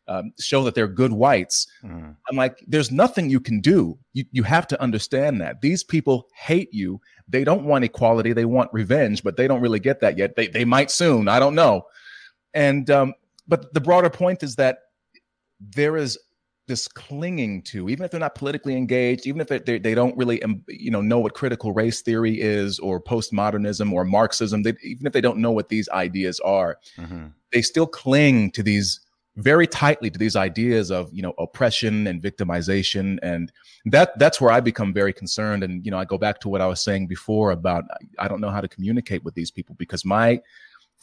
um, 0.08 0.34
show 0.40 0.64
that 0.64 0.76
they're 0.76 0.88
good 0.88 1.14
whites. 1.14 1.68
Mm. 1.84 2.16
I'm 2.30 2.36
like, 2.36 2.64
there's 2.68 2.92
nothing 2.92 3.30
you 3.30 3.40
can 3.40 3.62
do. 3.62 3.98
You 4.14 4.26
you 4.32 4.44
have 4.44 4.68
to 4.68 4.82
understand 4.82 5.40
that 5.42 5.62
these 5.62 5.84
people 5.84 6.28
hate 6.36 6.74
you. 6.74 7.00
They 7.28 7.44
don't 7.44 7.66
want 7.66 7.86
equality. 7.86 8.34
They 8.34 8.46
want 8.46 8.74
revenge, 8.74 9.24
but 9.24 9.38
they 9.38 9.48
don't 9.48 9.62
really 9.62 9.80
get 9.80 10.02
that 10.02 10.18
yet. 10.18 10.36
They 10.36 10.48
they 10.48 10.66
might 10.66 10.92
soon. 10.92 11.28
I 11.28 11.40
don't 11.40 11.56
know. 11.56 11.86
And 12.56 12.90
um, 12.90 13.14
but 13.48 13.74
the 13.74 13.82
broader 13.82 14.10
point 14.10 14.42
is 14.42 14.56
that 14.56 14.80
there 15.60 15.98
is 15.98 16.18
this 16.68 16.88
clinging 16.88 17.62
to, 17.62 17.90
even 17.90 18.04
if 18.04 18.12
they're 18.12 18.20
not 18.20 18.34
politically 18.34 18.76
engaged, 18.76 19.28
even 19.28 19.40
if 19.40 19.48
they, 19.48 19.78
they 19.78 19.94
don't 19.94 20.18
really, 20.18 20.42
you 20.68 20.90
know, 20.90 21.02
know 21.02 21.20
what 21.20 21.36
critical 21.36 21.72
race 21.74 22.02
theory 22.02 22.42
is 22.42 22.80
or 22.80 23.00
postmodernism 23.00 23.92
or 23.92 24.04
Marxism, 24.04 24.64
they, 24.64 24.74
even 24.84 25.06
if 25.06 25.14
they 25.14 25.22
don't 25.22 25.38
know 25.38 25.52
what 25.52 25.70
these 25.70 25.88
ideas 25.90 26.40
are, 26.40 26.80
mm-hmm. 26.98 27.28
they 27.52 27.62
still 27.62 27.86
cling 27.86 28.50
to 28.52 28.64
these 28.64 29.00
very 29.38 29.68
tightly 29.68 30.10
to 30.10 30.18
these 30.18 30.36
ideas 30.36 30.92
of, 30.92 31.14
you 31.14 31.22
know, 31.22 31.34
oppression 31.38 32.08
and 32.08 32.22
victimization. 32.22 33.20
And 33.22 33.52
that 33.86 34.18
that's 34.18 34.40
where 34.40 34.52
I 34.52 34.60
become 34.60 34.94
very 34.94 35.14
concerned. 35.14 35.64
And, 35.64 35.86
you 35.86 35.92
know, 35.92 36.00
I 36.00 36.06
go 36.06 36.18
back 36.18 36.40
to 36.40 36.50
what 36.50 36.62
I 36.62 36.68
was 36.68 36.82
saying 36.82 37.08
before 37.08 37.52
about 37.52 37.84
I 38.18 38.28
don't 38.28 38.42
know 38.42 38.50
how 38.50 38.62
to 38.62 38.68
communicate 38.68 39.24
with 39.24 39.36
these 39.36 39.52
people 39.52 39.76
because 39.78 40.06
my 40.06 40.42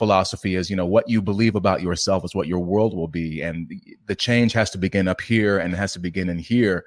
philosophy 0.03 0.57
is 0.57 0.69
you 0.69 0.75
know 0.75 0.85
what 0.85 1.09
you 1.09 1.23
believe 1.23 1.55
about 1.55 1.81
yourself 1.81 2.25
is 2.25 2.35
what 2.35 2.49
your 2.49 2.59
world 2.59 2.93
will 2.93 3.07
be 3.07 3.41
and 3.41 3.71
the 4.07 4.17
change 4.17 4.53
has 4.53 4.69
to 4.69 4.77
begin 4.77 5.07
up 5.07 5.21
here 5.21 5.59
and 5.59 5.73
it 5.73 5.77
has 5.77 5.93
to 5.93 6.01
begin 6.01 6.29
in 6.29 6.39
here 6.39 6.87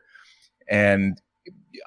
and 0.67 1.21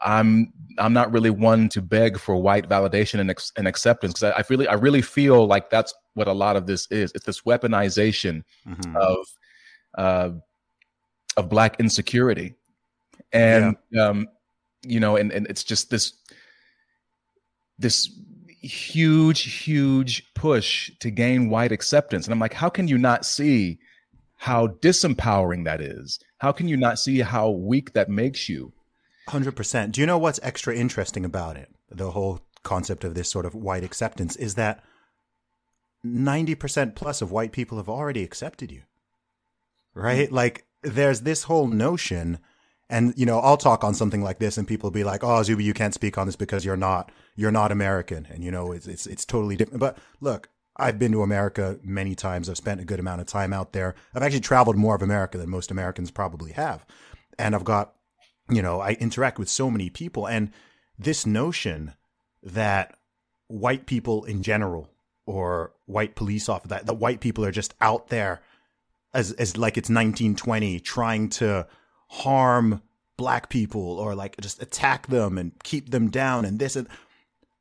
i'm 0.00 0.50
i'm 0.78 0.94
not 0.94 1.12
really 1.12 1.28
one 1.28 1.68
to 1.68 1.82
beg 1.82 2.18
for 2.18 2.34
white 2.36 2.66
validation 2.66 3.20
and, 3.20 3.30
and 3.58 3.68
acceptance 3.68 4.14
because 4.14 4.32
I, 4.32 4.38
I, 4.38 4.44
really 4.48 4.68
i 4.68 4.72
really 4.72 5.02
feel 5.02 5.46
like 5.46 5.68
that's 5.68 5.92
what 6.14 6.28
a 6.28 6.32
lot 6.32 6.56
of 6.56 6.66
this 6.66 6.90
is 6.90 7.12
it's 7.14 7.26
this 7.26 7.42
weaponization 7.42 8.42
mm-hmm. 8.66 8.96
of 8.96 9.18
uh 9.98 10.30
of 11.36 11.50
black 11.50 11.78
insecurity 11.78 12.54
and 13.34 13.76
yeah. 13.90 14.02
um 14.02 14.28
you 14.82 14.98
know 14.98 15.16
and, 15.16 15.30
and 15.30 15.46
it's 15.48 15.62
just 15.62 15.90
this 15.90 16.14
this 17.78 18.18
huge, 18.68 19.64
huge 19.64 20.32
push 20.34 20.90
to 21.00 21.10
gain 21.10 21.50
white 21.50 21.72
acceptance. 21.72 22.26
And 22.26 22.32
I'm 22.32 22.38
like, 22.38 22.54
how 22.54 22.68
can 22.68 22.88
you 22.88 22.98
not 22.98 23.24
see 23.24 23.78
how 24.36 24.68
disempowering 24.68 25.64
that 25.64 25.80
is? 25.80 26.20
How 26.38 26.52
can 26.52 26.68
you 26.68 26.76
not 26.76 26.98
see 26.98 27.20
how 27.20 27.50
weak 27.50 27.92
that 27.94 28.08
makes 28.08 28.48
you? 28.48 28.72
100%. 29.28 29.92
Do 29.92 30.00
you 30.00 30.06
know 30.06 30.18
what's 30.18 30.40
extra 30.42 30.74
interesting 30.74 31.24
about 31.24 31.56
it? 31.56 31.70
The 31.90 32.12
whole 32.12 32.40
concept 32.62 33.04
of 33.04 33.14
this 33.14 33.30
sort 33.30 33.46
of 33.46 33.54
white 33.54 33.84
acceptance 33.84 34.36
is 34.36 34.54
that 34.54 34.82
90% 36.04 36.94
plus 36.94 37.22
of 37.22 37.32
white 37.32 37.52
people 37.52 37.78
have 37.78 37.88
already 37.88 38.22
accepted 38.22 38.70
you. 38.70 38.82
Right? 39.94 40.26
Mm-hmm. 40.26 40.34
Like, 40.34 40.66
there's 40.82 41.22
this 41.22 41.44
whole 41.44 41.66
notion 41.66 42.38
and 42.90 43.12
you 43.16 43.26
know, 43.26 43.38
I'll 43.40 43.56
talk 43.56 43.84
on 43.84 43.94
something 43.94 44.22
like 44.22 44.38
this, 44.38 44.56
and 44.56 44.66
people 44.66 44.88
will 44.88 44.94
be 44.94 45.04
like, 45.04 45.22
"Oh, 45.22 45.42
Zuby, 45.42 45.64
you 45.64 45.74
can't 45.74 45.94
speak 45.94 46.16
on 46.16 46.26
this 46.26 46.36
because 46.36 46.64
you're 46.64 46.76
not 46.76 47.12
you're 47.36 47.52
not 47.52 47.72
American," 47.72 48.26
and 48.30 48.42
you 48.42 48.50
know, 48.50 48.72
it's 48.72 48.86
it's 48.86 49.06
it's 49.06 49.24
totally 49.24 49.56
different. 49.56 49.80
But 49.80 49.98
look, 50.20 50.48
I've 50.76 50.98
been 50.98 51.12
to 51.12 51.22
America 51.22 51.78
many 51.82 52.14
times. 52.14 52.48
I've 52.48 52.56
spent 52.56 52.80
a 52.80 52.84
good 52.84 53.00
amount 53.00 53.20
of 53.20 53.26
time 53.26 53.52
out 53.52 53.72
there. 53.72 53.94
I've 54.14 54.22
actually 54.22 54.40
traveled 54.40 54.76
more 54.76 54.94
of 54.94 55.02
America 55.02 55.36
than 55.36 55.50
most 55.50 55.70
Americans 55.70 56.10
probably 56.10 56.52
have, 56.52 56.86
and 57.38 57.54
I've 57.54 57.64
got, 57.64 57.94
you 58.48 58.62
know, 58.62 58.80
I 58.80 58.92
interact 58.92 59.38
with 59.38 59.50
so 59.50 59.70
many 59.70 59.90
people, 59.90 60.26
and 60.26 60.50
this 60.98 61.26
notion 61.26 61.94
that 62.42 62.96
white 63.48 63.86
people 63.86 64.24
in 64.24 64.42
general 64.42 64.88
or 65.26 65.72
white 65.84 66.14
police 66.14 66.48
officers 66.48 66.70
that, 66.70 66.86
that 66.86 66.94
white 66.94 67.20
people 67.20 67.44
are 67.44 67.50
just 67.50 67.74
out 67.80 68.08
there 68.08 68.40
as 69.12 69.32
as 69.32 69.56
like 69.56 69.76
it's 69.76 69.90
1920 69.90 70.80
trying 70.80 71.28
to 71.28 71.66
harm 72.08 72.82
black 73.16 73.48
people 73.48 73.98
or 73.98 74.14
like 74.14 74.40
just 74.40 74.62
attack 74.62 75.08
them 75.08 75.38
and 75.38 75.52
keep 75.64 75.90
them 75.90 76.08
down 76.08 76.44
and 76.44 76.58
this 76.58 76.76
and 76.76 76.88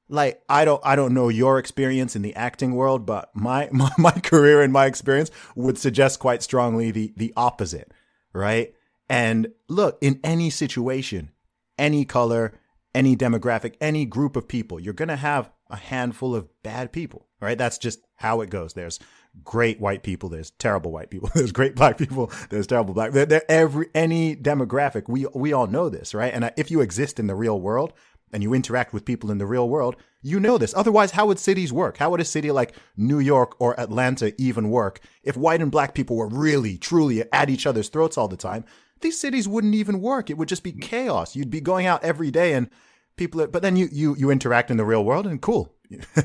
like 0.10 0.41
I 0.47 0.65
don't 0.65 0.81
I 0.86 0.95
don't 0.95 1.13
know 1.13 1.29
your 1.29 1.60
experience 1.60 2.15
in 2.15 2.21
the 2.21 2.36
acting 2.36 2.75
world, 2.75 3.05
but 3.05 3.29
my, 3.36 3.69
my 3.73 3.91
my, 3.97 4.12
career 4.12 4.62
and 4.62 4.71
my 4.71 4.86
experience 4.86 5.31
would 5.56 5.77
suggest 5.77 6.19
quite 6.19 6.43
strongly 6.43 6.91
the 6.91 7.13
the 7.15 7.33
opposite, 7.35 7.91
right? 8.33 8.73
And 9.10 9.48
look, 9.69 9.98
in 10.02 10.19
any 10.23 10.50
situation, 10.50 11.31
any 11.77 12.06
color, 12.06 12.54
any 12.93 13.15
demographic, 13.15 13.75
any 13.79 14.06
group 14.06 14.35
of 14.35 14.48
people, 14.48 14.79
you're 14.79 14.93
gonna 14.93 15.15
have 15.17 15.50
a 15.69 15.75
handful 15.77 16.35
of 16.35 16.48
bad 16.63 16.91
people, 16.91 17.27
right? 17.41 17.58
That's 17.58 17.77
just 17.77 18.00
how 18.15 18.41
it 18.41 18.50
goes. 18.50 18.73
There's 18.73 19.00
great 19.44 19.79
white 19.79 20.04
people, 20.04 20.29
there's 20.29 20.52
terrible 20.52 20.92
white 20.92 21.10
people, 21.10 21.29
there's 21.35 21.52
great 21.52 21.75
black 21.75 21.98
people, 21.98 22.31
there's 22.50 22.67
terrible 22.67 22.94
black. 22.94 23.12
They're, 23.12 23.50
every 23.52 23.88
any 23.96 24.35
demographic. 24.35 25.08
We 25.08 25.25
we 25.33 25.54
all 25.54 25.67
know 25.67 25.90
this, 25.90 26.13
right? 26.13 26.33
And 26.33 26.44
uh, 26.44 26.52
if 26.58 26.71
you 26.71 26.81
exist 26.81 27.19
in 27.19 27.27
the 27.27 27.35
real 27.35 27.60
world 27.60 27.94
and 28.33 28.44
you 28.44 28.54
interact 28.54 28.94
with 28.94 29.06
people 29.06 29.31
in 29.31 29.38
the 29.38 29.46
real 29.46 29.69
world, 29.69 29.96
you 30.21 30.40
know 30.40 30.58
this. 30.58 30.73
Otherwise, 30.75 31.12
how 31.12 31.27
would 31.27 31.40
cities 31.40 31.71
work? 31.71 31.98
How 31.98 32.10
would 32.10 32.19
a 32.19 32.25
city 32.25 32.52
like 32.52 32.75
New 32.98 33.19
York 33.19 33.56
or 33.60 33.79
Atlanta 33.79 34.33
even 34.42 34.69
work 34.69 35.00
if 35.23 35.38
white 35.38 35.62
and 35.62 35.71
black 35.71 35.94
people 35.94 36.17
were 36.17 36.27
really, 36.27 36.77
truly 36.77 37.23
at 37.31 37.50
each 37.50 37.65
other's 37.65 37.90
throats 37.90 38.17
all 38.17 38.27
the 38.27 38.38
time? 38.38 38.65
These 39.02 39.19
cities 39.19 39.48
wouldn't 39.48 39.75
even 39.75 40.02
work. 40.02 40.29
It 40.29 40.38
would 40.38 40.50
just 40.50 40.63
be 40.63 40.71
chaos. 40.71 41.35
You'd 41.35 41.52
be 41.52 41.62
going 41.62 41.85
out 41.85 42.04
every 42.04 42.31
day 42.31 42.54
and 42.54 42.69
people 43.15 43.42
are, 43.42 43.48
but 43.48 43.62
then 43.62 43.75
you 43.75 43.90
you 43.92 44.15
you 44.15 44.29
interact 44.29 44.71
in 44.71 44.77
the 44.77 44.85
real 44.85 45.04
world 45.04 45.27
and 45.27 45.42
cool. 45.42 45.73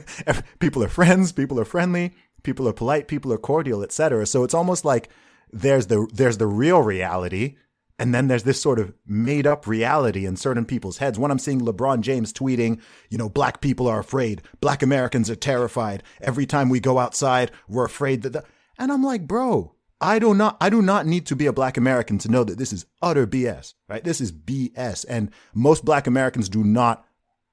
people 0.58 0.82
are 0.82 0.88
friends, 0.88 1.32
people 1.32 1.58
are 1.58 1.64
friendly, 1.64 2.12
people 2.42 2.68
are 2.68 2.72
polite, 2.72 3.08
people 3.08 3.32
are 3.32 3.38
cordial, 3.38 3.82
etc. 3.82 4.26
So 4.26 4.44
it's 4.44 4.54
almost 4.54 4.84
like 4.84 5.08
there's 5.50 5.86
the 5.86 6.08
there's 6.12 6.38
the 6.38 6.46
real 6.46 6.82
reality 6.82 7.56
and 7.98 8.14
then 8.14 8.26
there's 8.26 8.42
this 8.42 8.60
sort 8.60 8.80
of 8.80 8.92
made 9.06 9.46
up 9.46 9.66
reality 9.66 10.26
in 10.26 10.34
certain 10.34 10.64
people's 10.64 10.98
heads. 10.98 11.20
When 11.20 11.30
I'm 11.30 11.38
seeing 11.38 11.60
LeBron 11.60 12.00
James 12.00 12.32
tweeting, 12.32 12.80
you 13.10 13.16
know, 13.16 13.28
black 13.28 13.60
people 13.60 13.86
are 13.86 14.00
afraid, 14.00 14.42
black 14.60 14.82
Americans 14.82 15.30
are 15.30 15.36
terrified. 15.36 16.02
Every 16.20 16.44
time 16.44 16.68
we 16.68 16.80
go 16.80 16.98
outside, 16.98 17.52
we're 17.68 17.84
afraid 17.84 18.22
that 18.22 18.32
the, 18.32 18.44
and 18.76 18.90
I'm 18.90 19.04
like, 19.04 19.28
bro, 19.28 19.76
I 20.00 20.18
do 20.18 20.34
not 20.34 20.56
I 20.60 20.68
do 20.68 20.82
not 20.82 21.06
need 21.06 21.26
to 21.26 21.36
be 21.36 21.46
a 21.46 21.52
black 21.52 21.76
American 21.76 22.18
to 22.18 22.28
know 22.28 22.42
that 22.42 22.58
this 22.58 22.72
is 22.72 22.86
utter 23.00 23.24
BS, 23.24 23.74
right? 23.88 24.02
This 24.02 24.20
is 24.20 24.32
BS. 24.32 25.04
And 25.08 25.30
most 25.54 25.84
black 25.84 26.08
Americans 26.08 26.48
do 26.48 26.64
not 26.64 27.06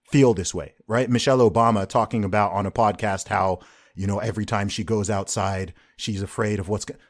feel 0.10 0.34
this 0.34 0.52
way, 0.56 0.74
right? 0.88 1.12
Michelle 1.12 1.48
Obama 1.48 1.88
talking 1.88 2.24
about 2.24 2.54
on 2.54 2.66
a 2.66 2.72
podcast 2.72 3.28
how 3.28 3.60
you 4.00 4.08
know, 4.08 4.20
every 4.20 4.45
time 4.45 4.70
she 4.70 4.86
goes 4.86 5.10
outside, 5.10 5.74
she's 5.97 6.22
afraid 6.22 6.58
of 6.58 6.70
what's 6.70 6.86
going 6.86 7.02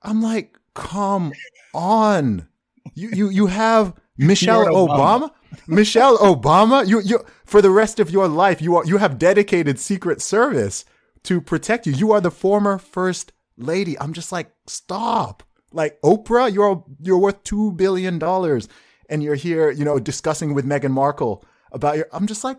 I'm 0.00 0.22
like, 0.22 0.56
come 0.74 1.34
on. 1.74 2.48
You 2.94 3.10
you 3.10 3.28
you 3.28 3.46
have 3.48 3.94
Michelle 4.18 4.64
Obama. 4.66 5.28
Obama. 5.28 5.30
Michelle 5.68 6.16
Obama, 6.18 6.88
you 6.88 7.00
you 7.00 7.24
for 7.44 7.60
the 7.60 7.70
rest 7.70 8.00
of 8.00 8.10
your 8.10 8.26
life, 8.26 8.62
you 8.62 8.74
are 8.76 8.86
you 8.86 8.96
have 8.96 9.18
dedicated 9.18 9.78
Secret 9.78 10.22
Service 10.22 10.86
to 11.24 11.42
protect 11.42 11.86
you. 11.86 11.92
You 11.92 12.12
are 12.12 12.22
the 12.22 12.30
former 12.30 12.78
first 12.78 13.32
lady. 13.58 13.98
I'm 14.00 14.14
just 14.14 14.32
like, 14.32 14.50
stop. 14.66 15.42
Like 15.72 16.00
Oprah, 16.00 16.52
you're 16.52 16.84
you're 17.02 17.18
worth 17.18 17.44
two 17.44 17.72
billion 17.72 18.18
dollars, 18.18 18.66
and 19.10 19.22
you're 19.22 19.34
here, 19.34 19.70
you 19.70 19.84
know, 19.84 19.98
discussing 19.98 20.54
with 20.54 20.64
Meghan 20.64 20.90
Markle 20.90 21.44
about 21.70 21.98
your. 21.98 22.06
I'm 22.12 22.26
just 22.26 22.44
like, 22.44 22.58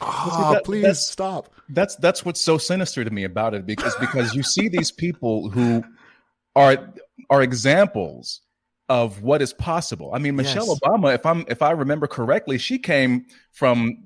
Ah, 0.00 0.50
that, 0.54 0.64
please 0.64 0.82
that's, 0.82 1.06
stop. 1.06 1.52
That's 1.68 1.96
that's 1.96 2.24
what's 2.24 2.40
so 2.40 2.58
sinister 2.58 3.04
to 3.04 3.10
me 3.10 3.24
about 3.24 3.54
it 3.54 3.66
because 3.66 3.94
because 3.96 4.34
you 4.34 4.42
see 4.42 4.68
these 4.68 4.90
people 4.90 5.48
who 5.50 5.84
are 6.56 6.92
are 7.30 7.42
examples 7.42 8.40
of 8.88 9.22
what 9.22 9.40
is 9.40 9.52
possible. 9.52 10.10
I 10.14 10.18
mean, 10.18 10.36
Michelle 10.36 10.66
yes. 10.66 10.80
Obama, 10.80 11.14
if 11.14 11.24
I'm 11.24 11.44
if 11.48 11.62
I 11.62 11.70
remember 11.70 12.06
correctly, 12.06 12.58
she 12.58 12.78
came 12.78 13.26
from 13.52 13.96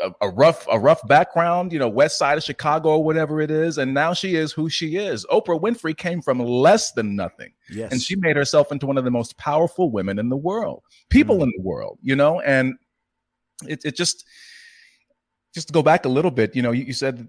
a, 0.00 0.10
a, 0.20 0.28
rough 0.28 0.66
a 0.70 0.78
rough 0.78 1.06
background, 1.06 1.72
you 1.72 1.78
know, 1.78 1.88
west 1.88 2.18
side 2.18 2.38
of 2.38 2.44
Chicago 2.44 2.90
or 2.90 3.04
whatever 3.04 3.40
it 3.40 3.50
is, 3.50 3.78
and 3.78 3.94
now 3.94 4.12
she 4.12 4.34
is 4.36 4.52
who 4.52 4.68
she 4.68 4.96
is. 4.96 5.24
Oprah 5.26 5.60
Winfrey 5.60 5.96
came 5.96 6.20
from 6.20 6.38
less 6.38 6.92
than 6.92 7.16
nothing, 7.16 7.52
yes. 7.70 7.92
and 7.92 8.02
she 8.02 8.16
made 8.16 8.36
herself 8.36 8.70
into 8.72 8.86
one 8.86 8.98
of 8.98 9.04
the 9.04 9.10
most 9.10 9.36
powerful 9.38 9.90
women 9.90 10.18
in 10.18 10.28
the 10.28 10.36
world, 10.36 10.82
people 11.08 11.38
mm. 11.38 11.44
in 11.44 11.52
the 11.56 11.62
world, 11.62 11.98
you 12.02 12.16
know, 12.16 12.40
and 12.40 12.74
it 13.66 13.80
it 13.84 13.96
just 13.96 14.24
just 15.52 15.68
to 15.68 15.72
go 15.72 15.82
back 15.82 16.04
a 16.04 16.08
little 16.08 16.30
bit, 16.30 16.56
you 16.56 16.62
know, 16.62 16.72
you, 16.72 16.84
you, 16.84 16.92
said 16.92 17.28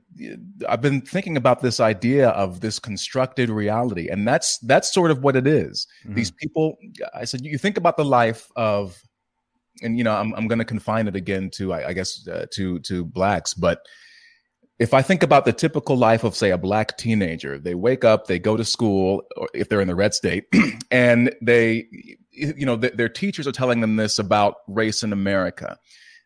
I've 0.67 0.81
been 0.81 1.01
thinking 1.01 1.35
about 1.35 1.61
this 1.61 1.79
idea 1.79 2.29
of 2.29 2.61
this 2.61 2.79
constructed 2.79 3.49
reality, 3.49 4.07
and 4.07 4.27
that's 4.27 4.59
that's 4.59 4.93
sort 4.93 5.11
of 5.11 5.23
what 5.23 5.35
it 5.35 5.45
is. 5.45 5.87
Mm-hmm. 6.05 6.15
These 6.15 6.31
people, 6.31 6.77
I 7.13 7.25
said, 7.25 7.41
you 7.41 7.57
think 7.57 7.77
about 7.77 7.97
the 7.97 8.05
life 8.05 8.49
of, 8.55 9.01
and 9.81 9.97
you 9.97 10.03
know, 10.03 10.15
I'm 10.15 10.33
I'm 10.35 10.47
going 10.47 10.59
to 10.59 10.65
confine 10.65 11.07
it 11.07 11.15
again 11.15 11.49
to, 11.55 11.73
I, 11.73 11.89
I 11.89 11.93
guess, 11.93 12.25
uh, 12.27 12.45
to 12.51 12.79
to 12.79 13.03
blacks, 13.03 13.53
but 13.53 13.85
if 14.79 14.93
I 14.93 15.01
think 15.01 15.21
about 15.21 15.45
the 15.45 15.53
typical 15.53 15.95
life 15.95 16.23
of, 16.23 16.35
say, 16.35 16.49
a 16.49 16.57
black 16.57 16.97
teenager, 16.97 17.59
they 17.59 17.75
wake 17.75 18.03
up, 18.03 18.25
they 18.25 18.39
go 18.39 18.57
to 18.57 18.65
school, 18.65 19.21
or 19.37 19.47
if 19.53 19.69
they're 19.69 19.81
in 19.81 19.87
the 19.87 19.95
red 19.95 20.13
state, 20.13 20.45
and 20.91 21.33
they, 21.41 21.87
you 22.31 22.65
know, 22.65 22.75
th- 22.75 22.93
their 22.93 23.07
teachers 23.07 23.47
are 23.47 23.51
telling 23.51 23.81
them 23.81 23.97
this 23.97 24.17
about 24.17 24.55
race 24.67 25.03
in 25.03 25.13
America 25.13 25.77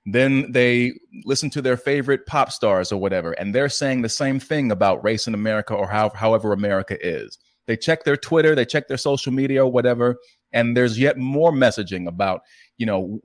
then 0.09 0.51
they 0.53 0.93
listen 1.25 1.49
to 1.49 1.61
their 1.61 1.75
favorite 1.75 2.25
pop 2.25 2.51
stars 2.51 2.91
or 2.93 2.99
whatever, 2.99 3.33
and 3.33 3.53
they're 3.53 3.67
saying 3.67 4.01
the 4.01 4.09
same 4.09 4.39
thing 4.39 4.71
about 4.71 5.03
race 5.03 5.27
in 5.27 5.33
America 5.33 5.73
or 5.73 5.87
how, 5.87 6.09
however 6.09 6.53
America 6.53 6.97
is. 7.05 7.37
They 7.65 7.75
check 7.75 8.05
their 8.05 8.15
Twitter, 8.15 8.55
they 8.55 8.63
check 8.63 8.87
their 8.87 8.95
social 8.97 9.33
media 9.33 9.65
or 9.65 9.71
whatever, 9.71 10.15
and 10.53 10.77
there's 10.77 10.97
yet 10.97 11.17
more 11.17 11.51
messaging 11.51 12.07
about, 12.07 12.41
you 12.77 12.85
know, 12.85 13.19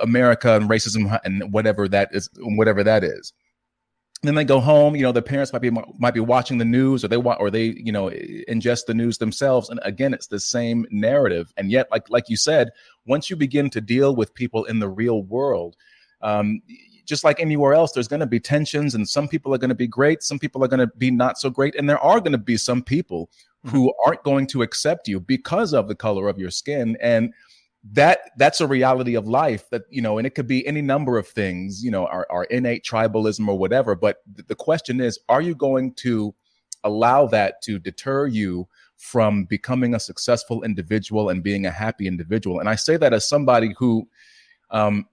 America 0.00 0.54
and 0.54 0.70
racism 0.70 1.18
and 1.24 1.52
whatever 1.52 1.88
that 1.88 2.10
is, 2.12 2.30
whatever 2.38 2.84
that 2.84 3.02
is. 3.02 3.32
Then 4.22 4.36
they 4.36 4.44
go 4.44 4.60
home. 4.60 4.94
You 4.94 5.02
know, 5.02 5.10
their 5.10 5.20
parents 5.20 5.52
might 5.52 5.62
be 5.62 5.70
might 5.70 6.14
be 6.14 6.20
watching 6.20 6.58
the 6.58 6.64
news, 6.64 7.04
or 7.04 7.08
they 7.08 7.16
want, 7.16 7.40
or 7.40 7.50
they, 7.50 7.74
you 7.76 7.90
know, 7.90 8.08
ingest 8.48 8.86
the 8.86 8.94
news 8.94 9.18
themselves. 9.18 9.68
And 9.68 9.80
again, 9.82 10.14
it's 10.14 10.28
the 10.28 10.38
same 10.38 10.86
narrative. 10.92 11.52
And 11.56 11.72
yet, 11.72 11.90
like 11.90 12.08
like 12.08 12.28
you 12.28 12.36
said, 12.36 12.70
once 13.04 13.28
you 13.28 13.34
begin 13.34 13.68
to 13.70 13.80
deal 13.80 14.14
with 14.14 14.32
people 14.34 14.64
in 14.66 14.78
the 14.78 14.88
real 14.88 15.24
world, 15.24 15.74
um, 16.22 16.60
just 17.04 17.24
like 17.24 17.40
anywhere 17.40 17.74
else, 17.74 17.92
there's 17.92 18.08
going 18.08 18.20
to 18.20 18.26
be 18.26 18.40
tensions, 18.40 18.94
and 18.94 19.08
some 19.08 19.28
people 19.28 19.52
are 19.54 19.58
going 19.58 19.68
to 19.68 19.74
be 19.74 19.86
great, 19.86 20.22
some 20.22 20.38
people 20.38 20.62
are 20.64 20.68
going 20.68 20.86
to 20.86 20.92
be 20.98 21.10
not 21.10 21.38
so 21.38 21.50
great, 21.50 21.74
and 21.74 21.88
there 21.88 21.98
are 21.98 22.20
going 22.20 22.32
to 22.32 22.38
be 22.38 22.56
some 22.56 22.82
people 22.82 23.30
mm-hmm. 23.66 23.76
who 23.76 23.92
aren't 24.06 24.22
going 24.22 24.46
to 24.48 24.62
accept 24.62 25.08
you 25.08 25.20
because 25.20 25.74
of 25.74 25.88
the 25.88 25.94
color 25.94 26.28
of 26.28 26.38
your 26.38 26.50
skin, 26.50 26.96
and 27.00 27.32
that 27.84 28.30
that's 28.36 28.60
a 28.60 28.66
reality 28.66 29.16
of 29.16 29.26
life 29.26 29.68
that 29.70 29.82
you 29.90 30.00
know 30.00 30.18
and 30.18 30.26
it 30.26 30.34
could 30.36 30.46
be 30.46 30.64
any 30.66 30.80
number 30.80 31.18
of 31.18 31.26
things 31.26 31.82
you 31.82 31.90
know 31.90 32.06
our, 32.06 32.26
our 32.30 32.44
innate 32.44 32.84
tribalism 32.84 33.48
or 33.48 33.58
whatever 33.58 33.96
but 33.96 34.18
th- 34.36 34.46
the 34.46 34.54
question 34.54 35.00
is 35.00 35.18
are 35.28 35.42
you 35.42 35.54
going 35.54 35.92
to 35.94 36.32
allow 36.84 37.26
that 37.26 37.60
to 37.60 37.80
deter 37.80 38.26
you 38.26 38.68
from 38.98 39.44
becoming 39.44 39.94
a 39.94 40.00
successful 40.00 40.62
individual 40.62 41.28
and 41.30 41.42
being 41.42 41.66
a 41.66 41.72
happy 41.72 42.06
individual 42.06 42.60
and 42.60 42.68
i 42.68 42.76
say 42.76 42.96
that 42.96 43.12
as 43.12 43.28
somebody 43.28 43.74
who 43.76 44.08
um, 44.70 45.06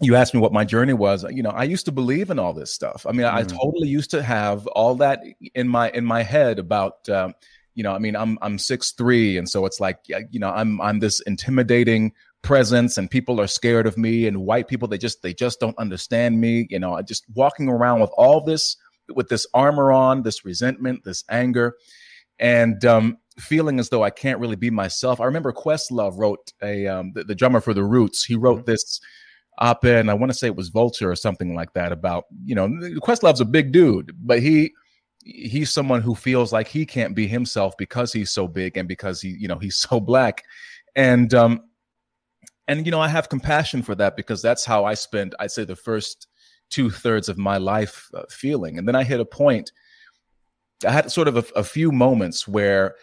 you 0.00 0.14
asked 0.14 0.34
me 0.34 0.40
what 0.40 0.52
my 0.52 0.64
journey 0.64 0.92
was 0.92 1.24
you 1.30 1.42
know 1.42 1.50
i 1.50 1.64
used 1.64 1.84
to 1.84 1.92
believe 1.92 2.30
in 2.30 2.38
all 2.38 2.52
this 2.52 2.72
stuff 2.72 3.06
i 3.08 3.12
mean 3.12 3.26
mm. 3.26 3.32
i 3.32 3.42
totally 3.42 3.88
used 3.88 4.10
to 4.10 4.22
have 4.22 4.66
all 4.68 4.94
that 4.94 5.20
in 5.54 5.68
my 5.68 5.90
in 5.90 6.04
my 6.04 6.22
head 6.22 6.58
about 6.58 7.08
um, 7.08 7.34
you 7.74 7.82
know 7.82 7.92
i 7.92 7.98
mean 7.98 8.16
i'm 8.16 8.38
i'm 8.42 8.58
six 8.58 8.92
three 8.92 9.36
and 9.36 9.48
so 9.48 9.66
it's 9.66 9.80
like 9.80 9.98
you 10.30 10.40
know 10.40 10.50
i'm 10.50 10.80
i'm 10.80 11.00
this 11.00 11.20
intimidating 11.20 12.12
presence 12.42 12.98
and 12.98 13.10
people 13.10 13.40
are 13.40 13.46
scared 13.46 13.86
of 13.86 13.98
me 13.98 14.26
and 14.26 14.38
white 14.38 14.68
people 14.68 14.86
they 14.86 14.98
just 14.98 15.22
they 15.22 15.34
just 15.34 15.58
don't 15.58 15.76
understand 15.78 16.40
me 16.40 16.66
you 16.70 16.78
know 16.78 16.94
i 16.94 17.02
just 17.02 17.24
walking 17.34 17.68
around 17.68 18.00
with 18.00 18.10
all 18.16 18.42
this 18.42 18.76
with 19.14 19.28
this 19.28 19.46
armor 19.54 19.90
on 19.90 20.22
this 20.22 20.44
resentment 20.44 21.02
this 21.04 21.24
anger 21.30 21.74
and 22.38 22.84
um 22.84 23.18
feeling 23.38 23.78
as 23.80 23.88
though 23.88 24.02
i 24.02 24.10
can't 24.10 24.38
really 24.38 24.56
be 24.56 24.70
myself 24.70 25.20
i 25.20 25.24
remember 25.24 25.52
questlove 25.52 26.16
wrote 26.18 26.52
a 26.62 26.86
um 26.86 27.12
the, 27.14 27.24
the 27.24 27.34
drummer 27.34 27.60
for 27.60 27.74
the 27.74 27.84
roots 27.84 28.24
he 28.24 28.36
wrote 28.36 28.58
mm-hmm. 28.58 28.70
this 28.70 29.00
op-ed, 29.58 30.00
and 30.00 30.10
I 30.10 30.14
want 30.14 30.30
to 30.30 30.38
say 30.38 30.46
it 30.46 30.56
was 30.56 30.68
Vulture 30.68 31.10
or 31.10 31.16
something 31.16 31.54
like 31.54 31.72
that 31.74 31.92
about 31.92 32.24
you 32.44 32.54
know 32.54 32.70
Questlove's 33.00 33.40
a 33.40 33.44
big 33.44 33.72
dude, 33.72 34.12
but 34.20 34.40
he 34.40 34.72
he's 35.24 35.70
someone 35.70 36.00
who 36.00 36.14
feels 36.14 36.52
like 36.52 36.68
he 36.68 36.86
can't 36.86 37.14
be 37.14 37.26
himself 37.26 37.76
because 37.76 38.12
he's 38.12 38.30
so 38.30 38.48
big 38.48 38.76
and 38.76 38.88
because 38.88 39.20
he 39.20 39.30
you 39.30 39.48
know 39.48 39.58
he's 39.58 39.76
so 39.88 40.00
black, 40.00 40.44
and 40.96 41.34
um 41.34 41.60
and 42.66 42.86
you 42.86 42.92
know 42.92 43.00
I 43.00 43.08
have 43.08 43.28
compassion 43.28 43.82
for 43.82 43.94
that 43.96 44.16
because 44.16 44.42
that's 44.42 44.64
how 44.64 44.84
I 44.84 44.94
spent 44.94 45.34
I'd 45.38 45.50
say 45.50 45.64
the 45.64 45.76
first 45.76 46.28
two 46.70 46.90
thirds 46.90 47.28
of 47.28 47.38
my 47.38 47.56
life 47.56 48.08
uh, 48.14 48.22
feeling, 48.30 48.78
and 48.78 48.86
then 48.86 48.94
I 48.94 49.04
hit 49.04 49.20
a 49.20 49.24
point. 49.24 49.72
I 50.86 50.92
had 50.92 51.10
sort 51.10 51.26
of 51.26 51.36
a, 51.36 51.44
a 51.56 51.64
few 51.64 51.90
moments 51.90 52.46
where 52.46 52.94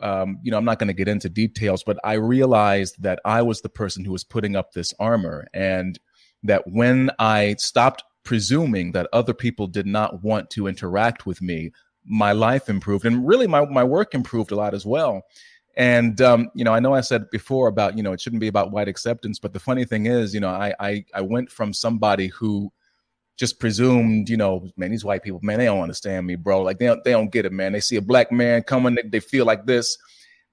um, 0.00 0.38
you 0.42 0.50
know, 0.50 0.58
I'm 0.58 0.64
not 0.64 0.78
going 0.78 0.88
to 0.88 0.94
get 0.94 1.08
into 1.08 1.28
details, 1.28 1.82
but 1.84 1.98
I 2.04 2.14
realized 2.14 3.02
that 3.02 3.20
I 3.24 3.42
was 3.42 3.60
the 3.60 3.68
person 3.68 4.04
who 4.04 4.12
was 4.12 4.24
putting 4.24 4.56
up 4.56 4.72
this 4.72 4.92
armor, 4.98 5.46
and 5.54 5.98
that 6.42 6.62
when 6.66 7.10
I 7.18 7.56
stopped 7.58 8.02
presuming 8.24 8.92
that 8.92 9.08
other 9.12 9.34
people 9.34 9.66
did 9.66 9.86
not 9.86 10.22
want 10.22 10.50
to 10.50 10.66
interact 10.66 11.26
with 11.26 11.40
me, 11.42 11.72
my 12.04 12.32
life 12.32 12.68
improved, 12.68 13.04
and 13.04 13.26
really 13.26 13.46
my 13.46 13.64
my 13.66 13.84
work 13.84 14.14
improved 14.14 14.52
a 14.52 14.56
lot 14.56 14.74
as 14.74 14.84
well. 14.84 15.22
And 15.76 16.20
um, 16.20 16.50
you 16.54 16.64
know, 16.64 16.72
I 16.72 16.80
know 16.80 16.94
I 16.94 17.00
said 17.00 17.30
before 17.30 17.68
about 17.68 17.96
you 17.96 18.02
know 18.02 18.12
it 18.12 18.20
shouldn't 18.20 18.40
be 18.40 18.48
about 18.48 18.72
white 18.72 18.88
acceptance, 18.88 19.38
but 19.38 19.52
the 19.52 19.60
funny 19.60 19.84
thing 19.84 20.06
is, 20.06 20.34
you 20.34 20.40
know, 20.40 20.50
I 20.50 20.74
I, 20.80 21.04
I 21.14 21.20
went 21.22 21.50
from 21.50 21.72
somebody 21.72 22.28
who 22.28 22.72
just 23.36 23.58
presumed, 23.58 24.28
you 24.28 24.36
know, 24.36 24.68
man, 24.76 24.90
these 24.90 25.04
white 25.04 25.22
people, 25.22 25.40
man, 25.42 25.58
they 25.58 25.64
don't 25.64 25.80
understand 25.82 26.26
me, 26.26 26.36
bro. 26.36 26.62
Like 26.62 26.78
they 26.78 26.86
don't, 26.86 27.02
they 27.04 27.12
don't 27.12 27.32
get 27.32 27.46
it, 27.46 27.52
man. 27.52 27.72
They 27.72 27.80
see 27.80 27.96
a 27.96 28.02
black 28.02 28.30
man 28.30 28.62
coming, 28.62 28.94
they, 28.94 29.02
they 29.02 29.20
feel 29.20 29.44
like 29.44 29.66
this. 29.66 29.98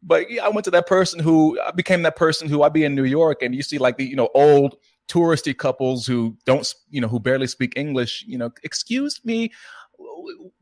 But 0.04 0.32
yeah, 0.32 0.46
I 0.46 0.50
went 0.50 0.66
to 0.66 0.72
that 0.72 0.88
person 0.88 1.20
who 1.20 1.60
I 1.62 1.72
became 1.72 2.02
that 2.04 2.16
person 2.16 2.50
who 2.50 2.64
I'd 2.64 2.74
be 2.74 2.84
in 2.84 2.96
New 2.96 3.04
York, 3.04 3.44
and 3.44 3.54
you 3.54 3.62
see 3.62 3.78
like 3.78 3.98
the 3.98 4.06
you 4.06 4.16
know 4.16 4.30
old 4.34 4.78
touristy 5.08 5.56
couples 5.56 6.08
who 6.08 6.36
don't 6.46 6.74
you 6.90 7.02
know 7.02 7.08
who 7.08 7.20
barely 7.20 7.46
speak 7.46 7.74
English. 7.76 8.26
You 8.28 8.40
know, 8.40 8.52
excuse 8.64 9.20
me, 9.24 9.52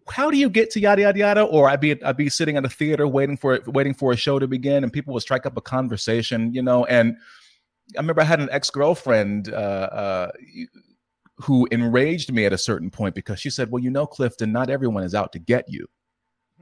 how 0.09 0.29
do 0.29 0.37
you 0.37 0.49
get 0.49 0.71
to 0.71 0.79
yada 0.81 1.03
yada 1.03 1.19
yada? 1.19 1.43
Or 1.43 1.69
I'd 1.69 1.79
be 1.79 2.03
I'd 2.03 2.17
be 2.17 2.29
sitting 2.29 2.57
at 2.57 2.65
a 2.65 2.69
theater 2.69 3.07
waiting 3.07 3.37
for 3.37 3.53
it, 3.53 3.67
waiting 3.67 3.93
for 3.93 4.11
a 4.11 4.17
show 4.17 4.39
to 4.39 4.47
begin, 4.47 4.83
and 4.83 4.91
people 4.91 5.13
would 5.13 5.23
strike 5.23 5.45
up 5.45 5.55
a 5.55 5.61
conversation, 5.61 6.53
you 6.53 6.61
know. 6.61 6.83
And 6.85 7.15
I 7.95 8.01
remember 8.01 8.21
I 8.21 8.25
had 8.25 8.41
an 8.41 8.49
ex 8.51 8.69
girlfriend 8.69 9.53
uh, 9.53 9.89
uh, 9.91 10.31
who 11.41 11.67
enraged 11.71 12.31
me 12.31 12.45
at 12.45 12.53
a 12.53 12.57
certain 12.57 12.89
point 12.89 13.15
because 13.15 13.39
she 13.39 13.49
said, 13.49 13.71
"Well, 13.71 13.81
you 13.81 13.89
know, 13.89 14.05
Clifton, 14.05 14.51
not 14.51 14.69
everyone 14.69 15.03
is 15.03 15.15
out 15.15 15.31
to 15.33 15.39
get 15.39 15.69
you." 15.69 15.87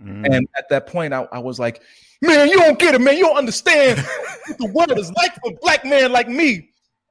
Mm. 0.02 0.26
And 0.26 0.48
at 0.58 0.70
that 0.70 0.88
point, 0.88 1.14
I, 1.14 1.28
I, 1.32 1.40
was 1.40 1.60
like, 1.60 1.82
"Man, 2.22 2.48
you 2.48 2.58
don't 2.58 2.78
get 2.78 2.94
it, 2.94 3.02
man. 3.02 3.18
You 3.18 3.26
don't 3.26 3.38
understand 3.38 4.00
what 4.48 4.58
the 4.58 4.68
world 4.68 4.98
is 4.98 5.12
like 5.14 5.34
for 5.36 5.52
a 5.52 5.56
black 5.62 5.84
man 5.86 6.12
like 6.12 6.30
me." 6.30 6.70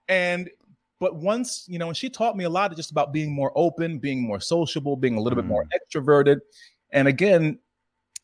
And 0.08 0.48
but 1.00 1.16
once, 1.16 1.66
you 1.68 1.78
know, 1.78 1.88
and 1.88 1.96
she 1.96 2.08
taught 2.08 2.36
me 2.36 2.44
a 2.44 2.50
lot 2.50 2.70
of 2.70 2.76
just 2.76 2.90
about 2.90 3.12
being 3.12 3.32
more 3.32 3.52
open, 3.56 3.98
being 3.98 4.22
more 4.22 4.40
sociable, 4.40 4.96
being 4.96 5.16
a 5.16 5.20
little 5.20 5.36
mm. 5.36 5.42
bit 5.42 5.48
more 5.48 5.66
extroverted. 5.74 6.40
And 6.92 7.08
again, 7.08 7.58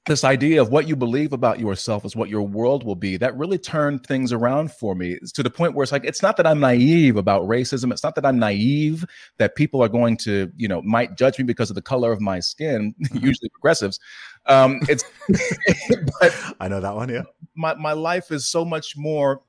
this 0.06 0.24
idea 0.24 0.60
of 0.60 0.70
what 0.70 0.88
you 0.88 0.96
believe 0.96 1.32
about 1.32 1.60
yourself 1.60 2.04
is 2.04 2.16
what 2.16 2.28
your 2.28 2.42
world 2.42 2.84
will 2.84 2.96
be 2.96 3.16
that 3.16 3.36
really 3.36 3.58
turned 3.58 4.04
things 4.04 4.32
around 4.32 4.72
for 4.72 4.94
me 4.94 5.12
it's 5.12 5.30
to 5.30 5.42
the 5.42 5.50
point 5.50 5.74
where 5.74 5.82
it's 5.84 5.92
like 5.92 6.04
it's 6.04 6.22
not 6.22 6.36
that 6.36 6.46
i'm 6.46 6.58
naive 6.58 7.16
about 7.16 7.42
racism. 7.42 7.92
It's 7.92 8.02
not 8.02 8.14
that 8.16 8.26
i'm 8.26 8.38
naive 8.38 9.04
that 9.38 9.54
people 9.54 9.82
are 9.82 9.88
going 9.88 10.16
to 10.18 10.50
you 10.56 10.66
know 10.66 10.82
might 10.82 11.16
judge 11.16 11.38
me 11.38 11.44
because 11.44 11.70
of 11.70 11.76
the 11.76 11.82
color 11.82 12.10
of 12.12 12.20
my 12.20 12.40
skin 12.40 12.94
usually 13.12 13.48
progressives. 13.50 14.00
Um 14.46 14.80
it's 14.88 15.04
but 16.20 16.34
i 16.60 16.68
know 16.68 16.80
that 16.80 16.94
one 16.94 17.08
yeah. 17.08 17.22
my, 17.54 17.74
my 17.74 17.92
life 17.92 18.32
is 18.32 18.46
so 18.48 18.64
much 18.64 18.96
more 18.96 19.42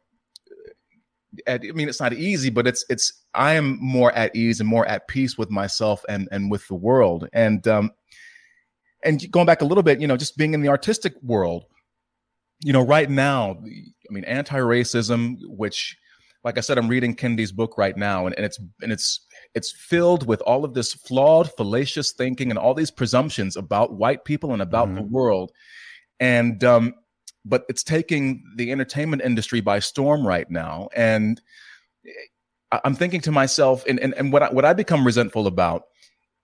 at, 1.47 1.64
I 1.68 1.72
mean, 1.72 1.89
it's 1.89 1.99
not 1.99 2.14
easy, 2.14 2.51
but 2.51 2.68
it's 2.68 2.86
it's 2.89 3.24
I 3.34 3.54
am 3.54 3.80
more 3.82 4.12
at 4.12 4.36
ease 4.36 4.60
and 4.60 4.70
more 4.70 4.86
at 4.86 5.08
peace 5.08 5.36
with 5.36 5.49
myself 5.49 6.06
and 6.08 6.28
and 6.32 6.51
with 6.51 6.68
the 6.68 6.76
world. 6.76 7.28
And 7.34 7.68
um, 7.68 7.91
and 9.04 9.32
going 9.32 9.45
back 9.45 9.62
a 9.62 9.66
little 9.66 9.84
bit, 9.84 10.01
you 10.01 10.08
know, 10.08 10.18
just 10.18 10.38
being 10.38 10.54
in 10.54 10.62
the 10.62 10.70
artistic 10.70 11.14
world, 11.22 11.66
you 12.60 12.74
know, 12.74 12.82
right 12.82 13.10
now, 13.10 13.51
I 13.51 14.14
mean, 14.14 14.24
anti-racism, 14.26 15.38
which, 15.47 15.97
like 16.43 16.58
I 16.58 16.62
said, 16.62 16.78
I'm 16.78 16.88
reading 16.88 17.16
Kendi's 17.16 17.51
book 17.51 17.78
right 17.78 17.95
now, 17.95 18.26
and, 18.26 18.36
and 18.36 18.45
it's 18.45 18.60
and 18.82 18.91
it's 18.91 19.26
it's 19.54 19.72
filled 19.72 20.28
with 20.28 20.41
all 20.41 20.66
of 20.66 20.74
this 20.74 20.93
flawed, 20.93 21.51
fallacious 21.56 22.14
thinking 22.14 22.49
and 22.49 22.60
all 22.60 22.74
these 22.74 22.91
presumptions 22.91 23.56
about 23.56 23.93
white 23.93 24.26
people 24.26 24.54
and 24.54 24.62
about 24.62 24.88
mm-hmm. 24.88 24.97
the 24.97 25.04
world. 25.04 25.51
And 26.20 26.64
um, 26.64 26.95
but 27.45 27.66
it's 27.70 27.84
taking 27.84 28.43
the 28.56 28.72
entertainment 28.72 29.22
industry 29.22 29.62
by 29.62 29.80
storm 29.80 30.26
right 30.26 30.49
now. 30.49 30.89
And 30.95 31.41
I'm 32.84 32.95
thinking 32.95 33.22
to 33.22 33.32
myself, 33.32 33.86
and, 33.88 33.99
and, 33.99 34.14
and 34.16 34.34
what, 34.34 34.43
I, 34.43 34.49
what 34.51 34.66
I 34.66 34.74
become 34.74 35.06
resentful 35.06 35.47
about 35.47 35.84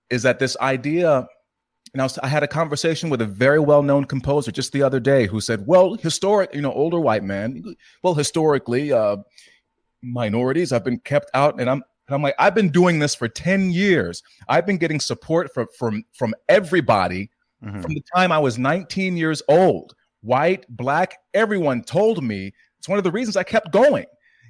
is 0.09 0.23
that 0.23 0.39
this 0.39 0.55
idea, 0.59 1.27
and 1.93 2.01
I, 2.01 2.05
was, 2.05 2.17
I 2.19 2.27
had 2.27 2.43
a 2.43 2.47
conversation 2.47 3.09
with 3.09 3.21
a 3.21 3.25
very 3.25 3.59
well 3.59 3.81
known 3.83 4.05
composer 4.05 4.51
just 4.51 4.71
the 4.71 4.83
other 4.83 4.99
day 4.99 5.27
who 5.27 5.41
said, 5.41 5.65
well, 5.65 5.95
historic, 5.95 6.53
you 6.53 6.61
know, 6.61 6.71
older 6.71 6.99
white 6.99 7.23
man, 7.23 7.63
well, 8.03 8.13
historically, 8.13 8.91
uh, 8.93 9.17
minorities 10.01 10.69
have 10.69 10.83
been 10.83 10.99
kept 10.99 11.29
out. 11.33 11.59
And 11.59 11.69
I'm, 11.69 11.83
and 12.07 12.15
I'm 12.15 12.21
like, 12.21 12.35
I've 12.39 12.55
been 12.55 12.69
doing 12.69 12.99
this 12.99 13.15
for 13.15 13.27
10 13.27 13.71
years. 13.71 14.23
I've 14.47 14.65
been 14.65 14.77
getting 14.77 14.99
support 14.99 15.53
from, 15.53 15.67
from, 15.77 16.03
from 16.13 16.33
everybody 16.47 17.29
mm-hmm. 17.63 17.81
from 17.81 17.93
the 17.93 18.03
time 18.15 18.31
I 18.31 18.39
was 18.39 18.57
19 18.57 19.17
years 19.17 19.41
old 19.47 19.93
white, 20.21 20.65
black, 20.69 21.17
everyone 21.33 21.83
told 21.83 22.23
me 22.23 22.53
it's 22.77 22.89
one 22.89 22.97
of 22.97 23.03
the 23.03 23.11
reasons 23.11 23.37
I 23.37 23.43
kept 23.43 23.71
going. 23.71 24.05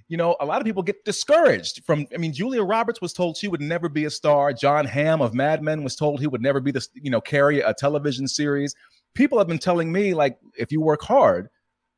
You 0.09 0.17
know, 0.17 0.35
a 0.39 0.45
lot 0.45 0.59
of 0.59 0.65
people 0.65 0.83
get 0.83 1.05
discouraged 1.05 1.83
from. 1.85 2.07
I 2.13 2.17
mean, 2.17 2.33
Julia 2.33 2.63
Roberts 2.63 2.99
was 2.99 3.13
told 3.13 3.37
she 3.37 3.47
would 3.47 3.61
never 3.61 3.87
be 3.87 4.05
a 4.05 4.09
star. 4.09 4.51
Jon 4.51 4.85
Hamm 4.85 5.21
of 5.21 5.33
Mad 5.33 5.61
Men 5.61 5.83
was 5.83 5.95
told 5.95 6.19
he 6.19 6.27
would 6.27 6.41
never 6.41 6.59
be 6.59 6.71
the, 6.71 6.85
you 6.95 7.11
know, 7.11 7.21
carry 7.21 7.61
a 7.61 7.73
television 7.73 8.27
series. 8.27 8.75
People 9.13 9.37
have 9.37 9.47
been 9.47 9.59
telling 9.59 9.91
me 9.91 10.13
like, 10.13 10.37
if 10.57 10.71
you 10.71 10.81
work 10.81 11.01
hard, 11.03 11.49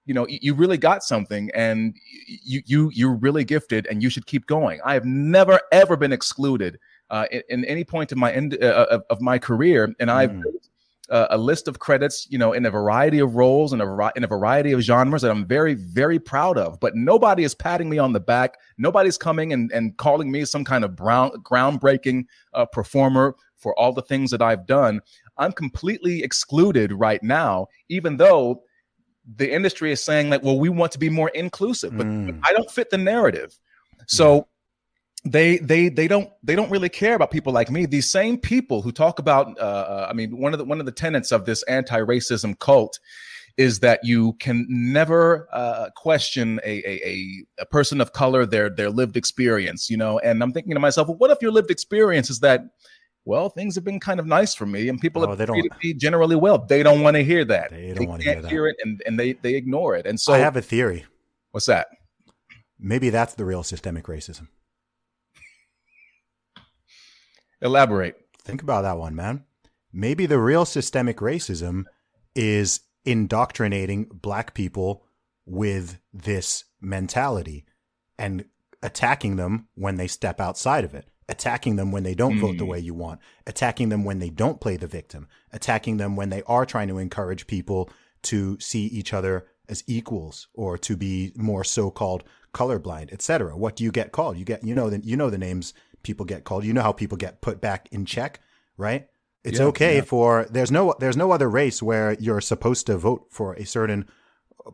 you 0.05 0.13
know, 0.13 0.27
you 0.29 0.53
really 0.53 0.77
got 0.77 1.03
something, 1.03 1.49
and 1.53 1.95
you 2.27 2.61
you 2.65 2.91
you're 2.93 3.15
really 3.15 3.45
gifted, 3.45 3.87
and 3.87 4.03
you 4.03 4.09
should 4.09 4.25
keep 4.25 4.45
going. 4.45 4.81
I 4.83 4.93
have 4.93 5.05
never 5.05 5.59
ever 5.71 5.95
been 5.95 6.11
excluded 6.11 6.79
uh, 7.09 7.27
in, 7.31 7.41
in, 7.49 7.65
any 7.65 7.83
point 7.83 8.11
of 8.11 8.17
my 8.17 8.31
end 8.31 8.57
uh, 8.61 8.87
of, 8.89 9.03
of, 9.09 9.21
my 9.21 9.37
career, 9.37 9.93
and 9.99 10.09
I've 10.09 10.31
mm 10.31 10.43
uh, 11.11 11.27
a 11.29 11.37
list 11.37 11.67
of 11.67 11.79
credits, 11.79 12.25
you 12.29 12.37
know, 12.37 12.53
in 12.53 12.65
a 12.65 12.71
variety 12.71 13.19
of 13.19 13.35
roles 13.35 13.73
and 13.73 13.81
a, 13.81 14.11
in 14.15 14.23
a 14.23 14.27
variety 14.27 14.71
of 14.71 14.79
genres 14.79 15.21
that 15.21 15.29
I'm 15.29 15.45
very, 15.45 15.73
very 15.73 16.17
proud 16.19 16.57
of. 16.57 16.79
But 16.79 16.95
nobody 16.95 17.43
is 17.43 17.53
patting 17.53 17.89
me 17.89 17.99
on 17.99 18.13
the 18.13 18.19
back. 18.19 18.55
Nobody's 18.77 19.17
coming 19.17 19.51
and, 19.51 19.71
and 19.73 19.95
calling 19.97 20.31
me 20.31 20.45
some 20.45 20.63
kind 20.63 20.83
of 20.85 20.95
brown, 20.95 21.31
groundbreaking 21.43 22.25
uh, 22.53 22.65
performer 22.65 23.35
for 23.57 23.77
all 23.77 23.91
the 23.93 24.01
things 24.01 24.31
that 24.31 24.41
I've 24.41 24.65
done. 24.65 25.01
I'm 25.37 25.51
completely 25.51 26.23
excluded 26.23 26.93
right 26.93 27.21
now, 27.21 27.67
even 27.89 28.17
though 28.17 28.63
the 29.35 29.53
industry 29.53 29.91
is 29.91 30.03
saying 30.03 30.29
like, 30.29 30.43
well, 30.43 30.59
we 30.59 30.69
want 30.69 30.93
to 30.93 30.99
be 30.99 31.09
more 31.09 31.29
inclusive, 31.29 31.95
but, 31.95 32.07
mm. 32.07 32.27
but 32.27 32.49
I 32.49 32.53
don't 32.53 32.71
fit 32.71 32.89
the 32.89 32.97
narrative. 32.97 33.57
So 34.07 34.47
they 35.23 35.57
they 35.57 35.89
they 35.89 36.07
don't 36.07 36.29
they 36.43 36.55
don't 36.55 36.71
really 36.71 36.89
care 36.89 37.15
about 37.15 37.31
people 37.31 37.53
like 37.53 37.69
me. 37.69 37.85
These 37.85 38.11
same 38.11 38.37
people 38.37 38.81
who 38.81 38.91
talk 38.91 39.19
about 39.19 39.57
uh, 39.59 39.63
uh, 39.63 40.07
i 40.09 40.13
mean 40.13 40.37
one 40.37 40.53
of 40.53 40.59
the 40.59 40.65
one 40.65 40.79
of 40.79 40.85
the 40.85 40.91
tenets 40.91 41.31
of 41.31 41.45
this 41.45 41.63
anti-racism 41.63 42.57
cult 42.59 42.99
is 43.57 43.81
that 43.81 43.99
you 44.03 44.33
can 44.39 44.65
never 44.69 45.47
uh, 45.51 45.89
question 45.95 46.59
a, 46.63 46.81
a, 46.87 47.45
a 47.59 47.65
person 47.65 48.01
of 48.01 48.13
color 48.13 48.45
their 48.45 48.69
their 48.69 48.89
lived 48.89 49.17
experience 49.17 49.89
you 49.89 49.97
know? 49.97 50.17
And 50.19 50.41
i'm 50.41 50.53
thinking 50.53 50.73
to 50.73 50.79
myself 50.79 51.07
well, 51.07 51.17
what 51.17 51.29
if 51.29 51.37
your 51.41 51.51
lived 51.51 51.69
experience 51.69 52.29
is 52.31 52.39
that 52.39 52.61
well 53.25 53.49
things 53.49 53.75
have 53.75 53.83
been 53.83 53.99
kind 53.99 54.19
of 54.19 54.25
nice 54.25 54.55
for 54.55 54.65
me 54.65 54.89
and 54.89 54.99
people 54.99 55.23
oh, 55.23 55.35
have 55.35 55.45
treated 55.45 55.71
me 55.83 55.93
generally 55.93 56.35
well. 56.35 56.57
They 56.57 56.81
don't 56.81 57.01
want 57.01 57.15
to 57.17 57.23
hear 57.23 57.45
that. 57.45 57.69
They 57.69 57.93
don't 57.93 58.07
want 58.07 58.23
to 58.23 58.33
hear, 58.33 58.47
hear 58.47 58.67
it 58.67 58.77
and, 58.83 59.01
and 59.05 59.19
they 59.19 59.33
they 59.33 59.53
ignore 59.53 59.95
it. 59.95 60.07
And 60.07 60.19
so 60.19 60.33
i 60.33 60.39
have 60.39 60.57
a 60.57 60.61
theory. 60.61 61.05
What's 61.51 61.67
that? 61.67 61.87
Maybe 62.79 63.11
that's 63.11 63.35
the 63.35 63.45
real 63.45 63.61
systemic 63.61 64.05
racism 64.05 64.47
Elaborate. 67.61 68.15
Think 68.43 68.61
about 68.61 68.81
that 68.83 68.97
one, 68.97 69.15
man. 69.15 69.45
Maybe 69.93 70.25
the 70.25 70.39
real 70.39 70.65
systemic 70.65 71.17
racism 71.17 71.85
is 72.35 72.81
indoctrinating 73.05 74.05
black 74.05 74.53
people 74.53 75.03
with 75.45 75.99
this 76.13 76.65
mentality 76.79 77.65
and 78.17 78.45
attacking 78.81 79.35
them 79.35 79.67
when 79.75 79.97
they 79.97 80.07
step 80.07 80.39
outside 80.39 80.83
of 80.83 80.93
it, 80.93 81.07
attacking 81.27 81.75
them 81.75 81.91
when 81.91 82.03
they 82.03 82.15
don't 82.15 82.35
mm. 82.35 82.41
vote 82.41 82.57
the 82.57 82.63
hmm. 82.63 82.71
way 82.71 82.79
you 82.79 82.93
want, 82.93 83.19
attacking 83.45 83.89
them 83.89 84.03
when 84.03 84.19
they 84.19 84.29
don't 84.29 84.61
play 84.61 84.77
the 84.77 84.87
victim, 84.87 85.27
attacking 85.51 85.97
them 85.97 86.15
when 86.15 86.29
they 86.29 86.43
are 86.43 86.65
trying 86.65 86.87
to 86.87 86.97
encourage 86.97 87.47
people 87.47 87.89
to 88.23 88.59
see 88.59 88.85
each 88.85 89.13
other 89.13 89.47
as 89.67 89.83
equals 89.87 90.47
or 90.53 90.77
to 90.77 90.95
be 90.95 91.31
more 91.35 91.63
so-called 91.63 92.23
colorblind, 92.53 93.11
etc. 93.13 93.55
What 93.57 93.75
do 93.75 93.83
you 93.83 93.91
get 93.91 94.11
called? 94.11 94.37
You 94.37 94.45
get 94.45 94.63
you 94.63 94.75
know 94.75 94.89
the, 94.89 94.99
you 94.99 95.15
know 95.15 95.29
the 95.29 95.37
names 95.37 95.73
people 96.03 96.25
get 96.25 96.43
called. 96.43 96.63
You 96.63 96.73
know 96.73 96.81
how 96.81 96.91
people 96.91 97.17
get 97.17 97.41
put 97.41 97.61
back 97.61 97.87
in 97.91 98.05
check, 98.05 98.39
right? 98.77 99.07
It's 99.43 99.59
yeah, 99.59 99.65
okay 99.65 99.95
yeah. 99.97 100.01
for 100.01 100.45
there's 100.49 100.71
no 100.71 100.93
there's 100.99 101.17
no 101.17 101.31
other 101.31 101.49
race 101.49 101.81
where 101.81 102.13
you're 102.19 102.41
supposed 102.41 102.85
to 102.87 102.97
vote 102.97 103.27
for 103.31 103.53
a 103.53 103.65
certain 103.65 104.07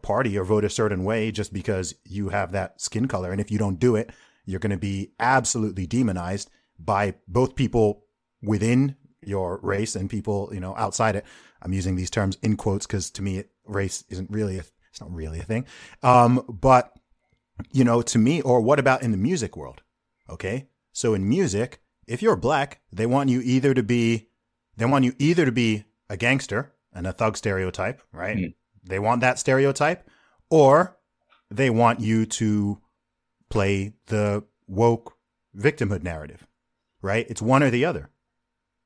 party 0.02 0.38
or 0.38 0.44
vote 0.44 0.66
a 0.66 0.70
certain 0.70 1.04
way 1.04 1.32
just 1.32 1.54
because 1.54 1.96
you 2.04 2.30
have 2.30 2.52
that 2.52 2.82
skin 2.82 3.08
color 3.08 3.32
and 3.32 3.40
if 3.40 3.50
you 3.50 3.58
don't 3.58 3.80
do 3.80 3.96
it, 3.96 4.12
you're 4.46 4.60
going 4.60 4.72
to 4.72 4.78
be 4.78 5.12
absolutely 5.20 5.88
demonized 5.88 6.50
by 6.78 7.14
both 7.28 7.56
people 7.56 8.04
within 8.42 8.96
your 9.22 9.60
race 9.64 9.96
and 9.96 10.10
people, 10.10 10.50
you 10.54 10.60
know, 10.60 10.76
outside 10.78 11.16
it. 11.16 11.26
I'm 11.62 11.74
using 11.74 11.96
these 11.96 12.10
terms 12.10 12.38
in 12.44 12.58
quotes 12.58 12.86
cuz 12.86 13.10
to 13.12 13.22
me 13.22 13.44
race 13.66 14.04
isn't 14.10 14.30
really 14.30 14.58
a, 14.58 14.64
it's 14.90 15.02
not 15.02 15.12
really 15.12 15.40
a 15.40 15.44
thing. 15.44 15.66
Um 16.04 16.44
but 16.48 16.94
you 17.72 17.84
know, 17.84 18.02
to 18.02 18.20
me 18.20 18.42
or 18.42 18.62
what 18.62 18.80
about 18.80 19.02
in 19.02 19.12
the 19.12 19.18
music 19.18 19.56
world? 19.56 19.82
Okay? 20.30 20.68
So 20.98 21.14
in 21.14 21.30
music, 21.30 21.80
if 22.08 22.24
you're 22.24 22.36
black, 22.36 22.82
they 22.92 23.06
want 23.06 23.30
you 23.30 23.40
either 23.42 23.76
to 23.76 23.84
be 23.84 24.30
they 24.78 24.86
want 24.86 25.06
you 25.06 25.14
either 25.20 25.46
to 25.46 25.52
be 25.52 25.84
a 26.10 26.18
gangster 26.18 26.74
and 26.92 27.06
a 27.06 27.12
thug 27.12 27.38
stereotype, 27.38 28.02
right? 28.12 28.36
Mm. 28.36 28.56
They 28.84 28.98
want 28.98 29.22
that 29.22 29.38
stereotype, 29.38 30.10
or 30.50 30.98
they 31.52 31.70
want 31.70 32.00
you 32.00 32.26
to 32.26 32.82
play 33.48 33.94
the 34.08 34.44
woke 34.68 35.16
victimhood 35.56 36.02
narrative, 36.02 36.48
right? 37.04 37.28
It's 37.30 37.44
one 37.44 37.62
or 37.62 37.70
the 37.70 37.86
other. 37.86 38.10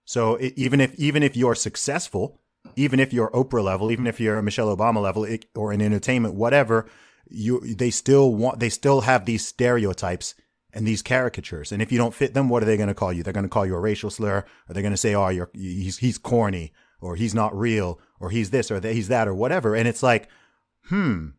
So 0.04 0.36
it, 0.36 0.52
even 0.58 0.82
if 0.82 0.94
even 0.96 1.24
if 1.24 1.38
you're 1.38 1.56
successful, 1.56 2.42
even 2.76 3.00
if 3.00 3.14
you're 3.14 3.32
Oprah 3.32 3.64
level, 3.64 3.90
even 3.90 4.06
if 4.06 4.20
you're 4.20 4.38
a 4.38 4.44
Michelle 4.44 4.76
Obama 4.76 5.02
level, 5.02 5.24
it, 5.24 5.46
or 5.56 5.72
in 5.72 5.82
entertainment, 5.82 6.36
whatever, 6.36 6.90
you 7.30 7.62
they 7.74 7.90
still 7.90 8.36
want 8.36 8.60
they 8.60 8.68
still 8.68 9.00
have 9.00 9.24
these 9.24 9.48
stereotypes 9.48 10.36
and 10.74 10.88
these 10.88 11.02
caricatures. 11.02 11.72
And 11.72 11.82
if 11.82 11.92
you 11.92 11.98
don't 11.98 12.14
fit 12.14 12.34
them, 12.34 12.50
what 12.50 12.64
are 12.64 12.66
they 12.66 12.78
going 12.78 12.88
to 12.88 12.96
call 12.96 13.14
you? 13.14 13.24
They're 13.24 13.34
going 13.34 13.46
to 13.46 13.50
call 13.50 13.66
you 13.66 13.76
a 13.76 13.80
racial 13.80 14.10
slur, 14.10 14.46
or 14.68 14.74
they're 14.74 14.84
going 14.84 14.94
to 14.94 14.98
say, 14.98 15.16
"Oh, 15.16 15.30
you're 15.30 15.50
he's 15.54 15.98
he's 15.98 16.18
corny, 16.18 16.74
or 17.00 17.16
he's 17.16 17.36
not 17.36 17.58
real, 17.58 18.00
or 18.20 18.30
he's 18.30 18.50
this, 18.50 18.72
or 18.72 18.80
that, 18.80 18.94
he's 18.94 19.08
that, 19.10 19.28
or 19.28 19.34
whatever." 19.34 19.76
And 19.76 19.88
it's 19.88 20.04
like, 20.04 20.28
hmm, 20.88 21.30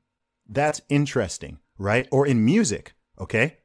that's 0.49 0.81
interesting, 0.89 1.59
right? 1.79 2.07
Or 2.11 2.27
in 2.27 2.45
music, 2.45 2.95
okay, 3.19 3.59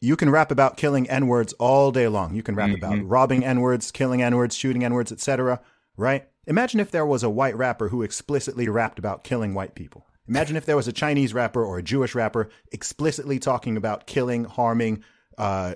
you 0.00 0.16
can 0.16 0.30
rap 0.30 0.50
about 0.50 0.76
killing 0.76 1.08
n 1.08 1.26
words 1.26 1.52
all 1.54 1.92
day 1.92 2.08
long. 2.08 2.34
You 2.34 2.42
can 2.42 2.54
rap 2.54 2.70
mm-hmm. 2.70 2.84
about 2.84 3.06
robbing 3.06 3.44
n 3.44 3.60
words, 3.60 3.90
killing 3.90 4.22
n 4.22 4.36
words, 4.36 4.56
shooting 4.56 4.84
n 4.84 4.94
words, 4.94 5.12
etc. 5.12 5.60
right? 5.96 6.28
Imagine 6.46 6.80
if 6.80 6.90
there 6.90 7.06
was 7.06 7.22
a 7.22 7.30
white 7.30 7.56
rapper 7.56 7.88
who 7.88 8.02
explicitly 8.02 8.68
rapped 8.68 8.98
about 8.98 9.24
killing 9.24 9.52
white 9.52 9.74
people. 9.74 10.06
Imagine 10.28 10.56
if 10.56 10.66
there 10.66 10.76
was 10.76 10.88
a 10.88 10.92
Chinese 10.92 11.32
rapper 11.32 11.64
or 11.64 11.78
a 11.78 11.82
Jewish 11.82 12.14
rapper 12.14 12.48
explicitly 12.72 13.38
talking 13.38 13.76
about 13.76 14.06
killing, 14.06 14.44
harming 14.44 15.04
uh, 15.38 15.74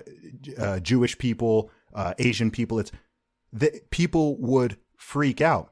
uh, 0.57 0.79
Jewish 0.79 1.17
people, 1.17 1.71
uh, 1.93 2.13
Asian 2.19 2.51
people. 2.51 2.79
It's 2.79 2.91
people 3.89 4.37
would 4.37 4.77
freak 4.97 5.41
out. 5.41 5.71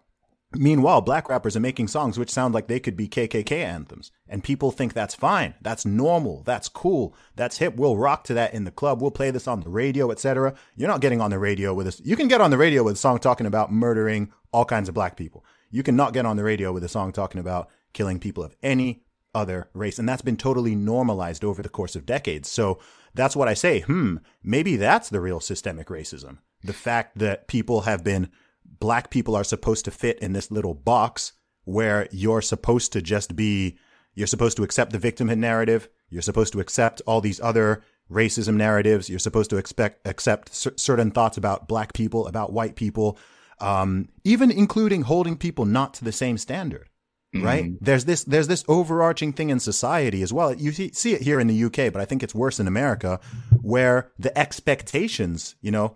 Meanwhile, 0.51 1.01
black 1.01 1.29
rappers 1.29 1.55
are 1.55 1.59
making 1.59 1.89
songs 1.89 2.17
which 2.17 2.31
sound 2.31 2.55
like 2.55 2.67
they 2.67 2.79
could 2.79 2.97
be 2.97 3.07
KKK 3.07 3.63
anthems, 3.63 4.09
and 4.27 4.43
people 4.43 4.71
think 4.71 4.93
that's 4.93 5.13
fine, 5.13 5.53
that's 5.61 5.85
normal, 5.85 6.41
that's 6.41 6.67
cool, 6.67 7.13
that's 7.35 7.59
hip. 7.59 7.75
We'll 7.75 7.97
rock 7.97 8.23
to 8.25 8.33
that 8.33 8.55
in 8.55 8.63
the 8.63 8.71
club. 8.71 8.99
We'll 8.99 9.11
play 9.11 9.29
this 9.29 9.47
on 9.47 9.61
the 9.61 9.69
radio, 9.69 10.09
etc. 10.09 10.55
You're 10.75 10.87
not 10.87 11.01
getting 11.01 11.21
on 11.21 11.29
the 11.29 11.37
radio 11.37 11.75
with 11.75 11.85
this. 11.85 12.01
You 12.03 12.15
can 12.15 12.27
get 12.27 12.41
on 12.41 12.49
the 12.49 12.57
radio 12.57 12.81
with 12.81 12.95
a 12.95 12.97
song 12.97 13.19
talking 13.19 13.45
about 13.45 13.71
murdering 13.71 14.31
all 14.51 14.65
kinds 14.65 14.89
of 14.89 14.95
black 14.95 15.15
people. 15.15 15.45
You 15.69 15.83
cannot 15.83 16.13
get 16.13 16.25
on 16.25 16.35
the 16.35 16.43
radio 16.43 16.71
with 16.71 16.83
a 16.83 16.89
song 16.89 17.11
talking 17.11 17.39
about 17.39 17.69
killing 17.93 18.19
people 18.19 18.43
of 18.43 18.55
any 18.61 19.03
other 19.33 19.69
race, 19.73 19.99
and 19.99 20.09
that's 20.09 20.21
been 20.21 20.37
totally 20.37 20.75
normalized 20.75 21.43
over 21.43 21.61
the 21.61 21.69
course 21.69 21.95
of 21.95 22.05
decades. 22.05 22.49
So 22.49 22.79
that's 23.13 23.35
what 23.35 23.47
I 23.47 23.53
say. 23.53 23.81
Hmm, 23.81 24.17
maybe 24.43 24.75
that's 24.75 25.09
the 25.09 25.21
real 25.21 25.39
systemic 25.39 25.87
racism. 25.87 26.39
The 26.63 26.73
fact 26.73 27.17
that 27.19 27.47
people 27.47 27.81
have 27.81 28.03
been 28.03 28.29
black 28.79 29.09
people 29.09 29.35
are 29.35 29.43
supposed 29.43 29.85
to 29.85 29.91
fit 29.91 30.19
in 30.19 30.33
this 30.33 30.51
little 30.51 30.73
box 30.73 31.33
where 31.63 32.07
you're 32.11 32.41
supposed 32.41 32.93
to 32.93 33.01
just 33.01 33.35
be, 33.35 33.77
you're 34.13 34.27
supposed 34.27 34.57
to 34.57 34.63
accept 34.63 34.91
the 34.91 34.99
victimhood 34.99 35.37
narrative. 35.37 35.89
You're 36.09 36.21
supposed 36.21 36.53
to 36.53 36.59
accept 36.59 37.01
all 37.05 37.21
these 37.21 37.39
other 37.39 37.83
racism 38.11 38.55
narratives. 38.55 39.09
You're 39.09 39.19
supposed 39.19 39.49
to 39.51 39.57
expect, 39.57 40.07
accept 40.07 40.53
certain 40.53 41.11
thoughts 41.11 41.37
about 41.37 41.67
black 41.67 41.93
people, 41.93 42.27
about 42.27 42.51
white 42.51 42.75
people, 42.75 43.17
um, 43.61 44.09
even 44.23 44.49
including 44.49 45.03
holding 45.03 45.37
people 45.37 45.65
not 45.65 45.93
to 45.95 46.05
the 46.05 46.11
same 46.11 46.37
standard. 46.37 46.88
Mm-hmm. 47.35 47.45
Right? 47.45 47.71
There's 47.79 48.05
this, 48.05 48.23
there's 48.23 48.47
this 48.47 48.63
overarching 48.67 49.33
thing 49.33 49.51
in 49.51 49.59
society 49.59 50.23
as 50.23 50.33
well. 50.33 50.53
You 50.53 50.71
see, 50.71 50.91
see 50.93 51.13
it 51.13 51.21
here 51.21 51.39
in 51.39 51.47
the 51.47 51.63
UK, 51.65 51.93
but 51.93 51.97
I 51.97 52.05
think 52.05 52.23
it's 52.23 52.33
worse 52.33 52.59
in 52.59 52.67
America 52.67 53.19
where 53.61 54.11
the 54.17 54.35
expectations, 54.37 55.55
you 55.61 55.69
know, 55.69 55.95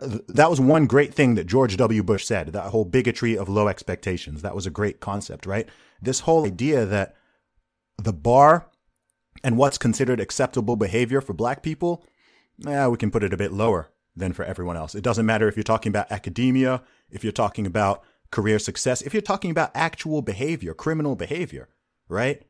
that 0.00 0.50
was 0.50 0.60
one 0.60 0.86
great 0.86 1.14
thing 1.14 1.34
that 1.34 1.46
George 1.46 1.76
W. 1.76 2.02
Bush 2.02 2.24
said, 2.24 2.48
that 2.48 2.70
whole 2.70 2.84
bigotry 2.84 3.36
of 3.36 3.48
low 3.48 3.68
expectations. 3.68 4.42
That 4.42 4.54
was 4.54 4.66
a 4.66 4.70
great 4.70 5.00
concept, 5.00 5.46
right? 5.46 5.68
This 6.02 6.20
whole 6.20 6.46
idea 6.46 6.84
that 6.84 7.14
the 7.96 8.12
bar 8.12 8.68
and 9.42 9.56
what's 9.56 9.78
considered 9.78 10.20
acceptable 10.20 10.76
behavior 10.76 11.20
for 11.20 11.32
black 11.32 11.62
people, 11.62 12.04
eh, 12.66 12.86
we 12.86 12.96
can 12.96 13.10
put 13.10 13.24
it 13.24 13.32
a 13.32 13.36
bit 13.36 13.52
lower 13.52 13.90
than 14.16 14.32
for 14.32 14.44
everyone 14.44 14.76
else. 14.76 14.94
It 14.94 15.02
doesn't 15.02 15.26
matter 15.26 15.48
if 15.48 15.56
you're 15.56 15.64
talking 15.64 15.90
about 15.90 16.12
academia, 16.12 16.82
if 17.10 17.24
you're 17.24 17.32
talking 17.32 17.66
about 17.66 18.02
career 18.34 18.58
success, 18.58 19.00
if 19.00 19.14
you're 19.14 19.22
talking 19.22 19.52
about 19.52 19.70
actual 19.74 20.20
behavior, 20.20 20.74
criminal 20.74 21.14
behavior, 21.14 21.68
right? 22.08 22.42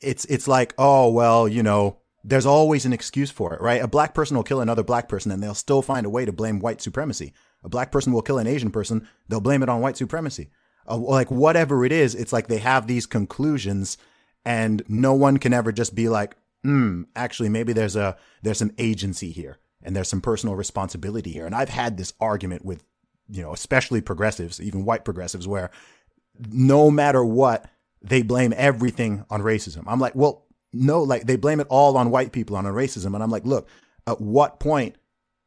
It's, 0.00 0.24
it's 0.26 0.46
like, 0.46 0.72
oh, 0.78 1.10
well, 1.10 1.48
you 1.48 1.62
know, 1.62 1.98
there's 2.24 2.46
always 2.46 2.86
an 2.86 2.92
excuse 2.92 3.32
for 3.32 3.52
it, 3.52 3.60
right? 3.60 3.82
A 3.82 3.88
black 3.88 4.14
person 4.14 4.36
will 4.36 4.44
kill 4.44 4.60
another 4.60 4.84
black 4.84 5.08
person 5.08 5.32
and 5.32 5.42
they'll 5.42 5.54
still 5.54 5.82
find 5.82 6.06
a 6.06 6.10
way 6.10 6.24
to 6.24 6.32
blame 6.32 6.60
white 6.60 6.80
supremacy. 6.80 7.32
A 7.64 7.68
black 7.68 7.90
person 7.90 8.12
will 8.12 8.22
kill 8.22 8.38
an 8.38 8.46
Asian 8.46 8.70
person, 8.70 9.08
they'll 9.28 9.40
blame 9.40 9.64
it 9.64 9.68
on 9.68 9.80
white 9.80 9.96
supremacy. 9.96 10.50
Uh, 10.88 10.96
like 10.96 11.30
whatever 11.30 11.84
it 11.84 11.90
is, 11.92 12.14
it's 12.14 12.32
like 12.32 12.46
they 12.46 12.58
have 12.58 12.86
these 12.86 13.06
conclusions 13.06 13.98
and 14.44 14.82
no 14.88 15.12
one 15.12 15.38
can 15.38 15.52
ever 15.52 15.72
just 15.72 15.94
be 15.94 16.08
like, 16.08 16.36
hmm, 16.62 17.02
actually 17.16 17.48
maybe 17.48 17.72
there's 17.72 17.96
a 17.96 18.16
there's 18.42 18.58
some 18.58 18.72
agency 18.78 19.32
here 19.32 19.58
and 19.82 19.96
there's 19.96 20.08
some 20.08 20.20
personal 20.20 20.54
responsibility 20.54 21.32
here. 21.32 21.46
And 21.46 21.54
I've 21.54 21.68
had 21.68 21.96
this 21.96 22.12
argument 22.20 22.64
with, 22.64 22.84
you 23.32 23.42
know, 23.42 23.52
especially 23.52 24.02
progressives, 24.02 24.60
even 24.60 24.84
white 24.84 25.04
progressives, 25.04 25.48
where 25.48 25.70
no 26.50 26.90
matter 26.90 27.24
what, 27.24 27.68
they 28.02 28.22
blame 28.22 28.52
everything 28.56 29.24
on 29.30 29.40
racism. 29.40 29.84
I'm 29.86 29.98
like, 30.00 30.14
well, 30.14 30.44
no, 30.72 31.02
like 31.02 31.24
they 31.24 31.36
blame 31.36 31.60
it 31.60 31.66
all 31.70 31.96
on 31.96 32.10
white 32.10 32.32
people, 32.32 32.56
on 32.56 32.64
racism. 32.64 33.14
And 33.14 33.22
I'm 33.22 33.30
like, 33.30 33.46
look, 33.46 33.68
at 34.06 34.20
what 34.20 34.60
point 34.60 34.96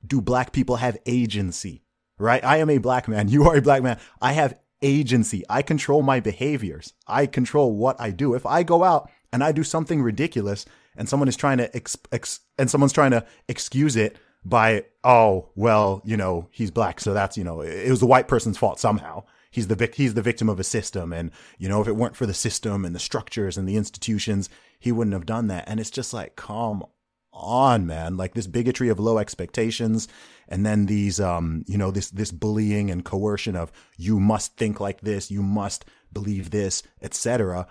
do 0.05 0.19
black 0.19 0.51
people 0.51 0.77
have 0.77 0.97
agency? 1.05 1.83
Right? 2.17 2.43
I 2.43 2.57
am 2.57 2.69
a 2.69 2.79
black 2.79 3.07
man. 3.07 3.27
You 3.29 3.47
are 3.49 3.57
a 3.57 3.61
black 3.61 3.83
man. 3.83 3.99
I 4.21 4.33
have 4.33 4.57
agency. 4.81 5.43
I 5.49 5.61
control 5.61 6.01
my 6.01 6.19
behaviors. 6.19 6.93
I 7.07 7.27
control 7.27 7.75
what 7.75 7.99
I 7.99 8.11
do. 8.11 8.33
If 8.33 8.45
I 8.45 8.63
go 8.63 8.83
out 8.83 9.11
and 9.31 9.43
I 9.43 9.51
do 9.51 9.63
something 9.63 10.01
ridiculous 10.01 10.65
and 10.95 11.07
someone 11.09 11.27
is 11.27 11.35
trying 11.35 11.57
to 11.57 11.75
ex, 11.75 11.97
ex 12.11 12.39
and 12.57 12.69
someone's 12.69 12.93
trying 12.93 13.11
to 13.11 13.25
excuse 13.47 13.95
it 13.95 14.17
by, 14.45 14.85
oh, 15.03 15.49
well, 15.55 16.01
you 16.05 16.15
know, 16.15 16.47
he's 16.51 16.71
black. 16.71 17.01
So 17.01 17.13
that's, 17.13 17.37
you 17.37 17.43
know, 17.43 17.61
it 17.61 17.89
was 17.89 17.99
the 17.99 18.05
white 18.05 18.27
person's 18.27 18.57
fault 18.57 18.79
somehow. 18.79 19.23
He's 19.49 19.67
the 19.67 19.75
vic- 19.75 19.95
he's 19.95 20.13
the 20.13 20.21
victim 20.21 20.49
of 20.49 20.59
a 20.59 20.65
system 20.65 21.13
and 21.13 21.31
you 21.57 21.69
know 21.69 21.79
if 21.79 21.87
it 21.87 21.95
weren't 21.95 22.17
for 22.17 22.25
the 22.25 22.33
system 22.33 22.83
and 22.83 22.93
the 22.93 22.99
structures 22.99 23.57
and 23.57 23.65
the 23.65 23.77
institutions 23.77 24.49
he 24.79 24.91
wouldn't 24.91 25.13
have 25.13 25.25
done 25.25 25.47
that. 25.47 25.63
And 25.65 25.79
it's 25.79 25.89
just 25.89 26.13
like 26.13 26.35
come 26.35 26.83
on 27.31 27.87
man. 27.87 28.17
Like 28.17 28.33
this 28.33 28.47
bigotry 28.47 28.89
of 28.89 28.99
low 28.99 29.17
expectations 29.17 30.09
and 30.49 30.65
then 30.65 30.87
these 30.87 31.21
um 31.21 31.63
you 31.67 31.77
know 31.77 31.89
this 31.89 32.09
this 32.09 32.31
bullying 32.31 32.91
and 32.91 33.05
coercion 33.05 33.55
of 33.55 33.71
you 33.97 34.19
must 34.19 34.57
think 34.57 34.81
like 34.81 35.01
this 35.01 35.31
you 35.31 35.41
must 35.41 35.85
believe 36.11 36.51
this 36.51 36.83
etc 37.01 37.65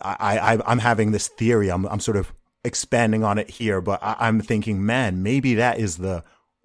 I, 0.00 0.38
I 0.54 0.58
i'm 0.66 0.78
having 0.78 1.12
this 1.12 1.28
theory. 1.28 1.70
I'm 1.70 1.84
i'm 1.86 2.00
sort 2.00 2.16
of 2.16 2.32
expanding 2.64 3.24
on 3.24 3.38
it 3.38 3.50
here 3.50 3.80
but 3.80 4.02
I, 4.02 4.16
i'm 4.20 4.40
thinking 4.40 4.84
man 4.84 5.22
maybe 5.22 5.54
that 5.54 5.78
is 5.78 5.96
the 5.96 6.22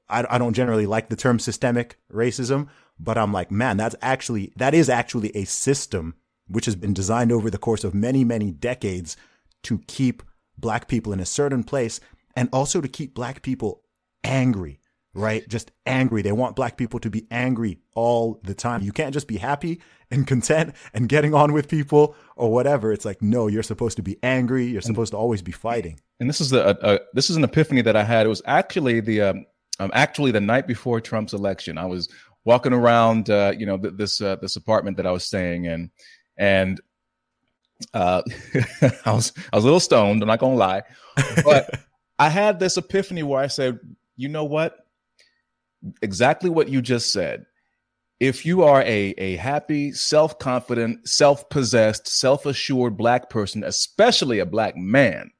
I, 0.08 0.26
I 0.30 0.38
don't 0.38 0.54
generally 0.54 0.86
like 0.86 1.10
the 1.10 1.16
term 1.16 1.40
systemic 1.40 1.98
racism 2.12 2.68
but 3.00 3.18
I'm 3.18 3.34
like, 3.34 3.52
man, 3.52 3.78
that's 3.78 3.96
actually, 4.02 4.54
that 4.56 4.74
is 4.74 4.90
actually 4.90 5.36
a 5.36 5.46
system 5.46 6.16
which 6.48 6.66
has 6.66 6.76
been 6.76 6.94
designed 6.94 7.32
over 7.32 7.50
the 7.50 7.58
course 7.58 7.84
of 7.84 7.94
many, 7.94 8.24
many 8.24 8.52
decades 8.52 9.18
to 9.64 9.80
keep 9.88 10.24
black 10.58 10.88
people 10.88 11.12
in 11.12 11.20
a 11.20 11.26
certain 11.26 11.64
place 11.64 12.00
and 12.36 12.50
also 12.54 12.82
to 12.82 12.88
keep 12.88 13.14
black 13.14 13.42
people 13.42 13.84
angry, 14.24 14.80
right? 15.16 15.48
Just 15.50 15.72
angry. 15.86 16.22
They 16.22 16.32
want 16.32 16.56
black 16.56 16.78
people 16.78 17.00
to 17.00 17.10
be 17.10 17.26
angry 17.32 17.80
all 17.96 18.40
the 18.44 18.54
time. 18.54 18.82
You 18.82 18.92
can't 18.92 19.14
just 19.14 19.28
be 19.28 19.38
happy 19.38 19.82
and 20.12 20.28
content 20.28 20.76
and 20.94 21.10
getting 21.10 21.34
on 21.34 21.54
with 21.54 21.68
people 21.68 22.16
or 22.36 22.52
whatever. 22.52 22.92
It's 22.92 23.06
like, 23.06 23.22
no, 23.22 23.48
you're 23.48 23.64
supposed 23.64 23.98
to 23.98 24.04
be 24.04 24.18
angry. 24.22 24.66
You're 24.66 24.82
supposed 24.82 25.12
to 25.12 25.18
always 25.18 25.42
be 25.42 25.52
fighting. 25.52 26.00
And 26.20 26.30
this 26.30 26.40
is 26.40 26.52
the, 26.52 26.80
uh, 26.84 27.00
this 27.14 27.30
is 27.30 27.38
an 27.38 27.44
epiphany 27.44 27.82
that 27.82 27.96
I 27.96 28.04
had. 28.04 28.26
It 28.26 28.30
was 28.30 28.42
actually 28.46 29.00
the, 29.00 29.22
um, 29.22 29.46
um, 29.80 29.92
actually 29.94 30.32
the 30.32 30.42
night 30.42 30.68
before 30.68 31.02
Trump's 31.02 31.34
election. 31.34 31.78
I 31.78 31.86
was 31.86 32.10
walking 32.46 32.74
around, 32.74 33.30
uh, 33.30 33.54
you 33.58 33.66
know, 33.66 33.78
th- 33.78 33.96
this 33.98 34.22
uh, 34.22 34.38
this 34.38 34.56
apartment 34.56 34.98
that 34.98 35.06
I 35.06 35.12
was 35.12 35.26
staying 35.26 35.66
in, 35.66 35.92
and 36.38 36.80
uh, 37.94 38.22
I 39.06 39.12
was 39.12 39.34
I 39.52 39.56
was 39.56 39.64
a 39.64 39.68
little 39.68 39.80
stoned. 39.80 40.22
I'm 40.22 40.28
not 40.28 40.40
gonna 40.40 40.56
lie, 40.56 40.84
but 41.44 41.80
I 42.20 42.30
had 42.30 42.60
this 42.60 42.78
epiphany 42.78 43.24
where 43.24 43.42
I 43.42 43.48
said, 43.48 43.80
you 44.16 44.30
know 44.30 44.46
what? 44.46 44.85
Exactly 46.02 46.50
what 46.50 46.70
you 46.70 46.82
just 46.82 47.12
said. 47.12 47.46
If 48.20 48.46
you 48.46 48.64
are 48.64 48.82
a 48.82 49.14
a 49.18 49.36
happy, 49.36 49.92
self 49.92 50.40
confident, 50.40 51.08
self 51.08 51.50
possessed, 51.50 52.08
self 52.08 52.46
assured 52.46 52.98
black 52.98 53.30
person, 53.30 53.64
especially 53.64 54.40
a 54.40 54.46
black 54.46 54.78
man, 54.78 55.32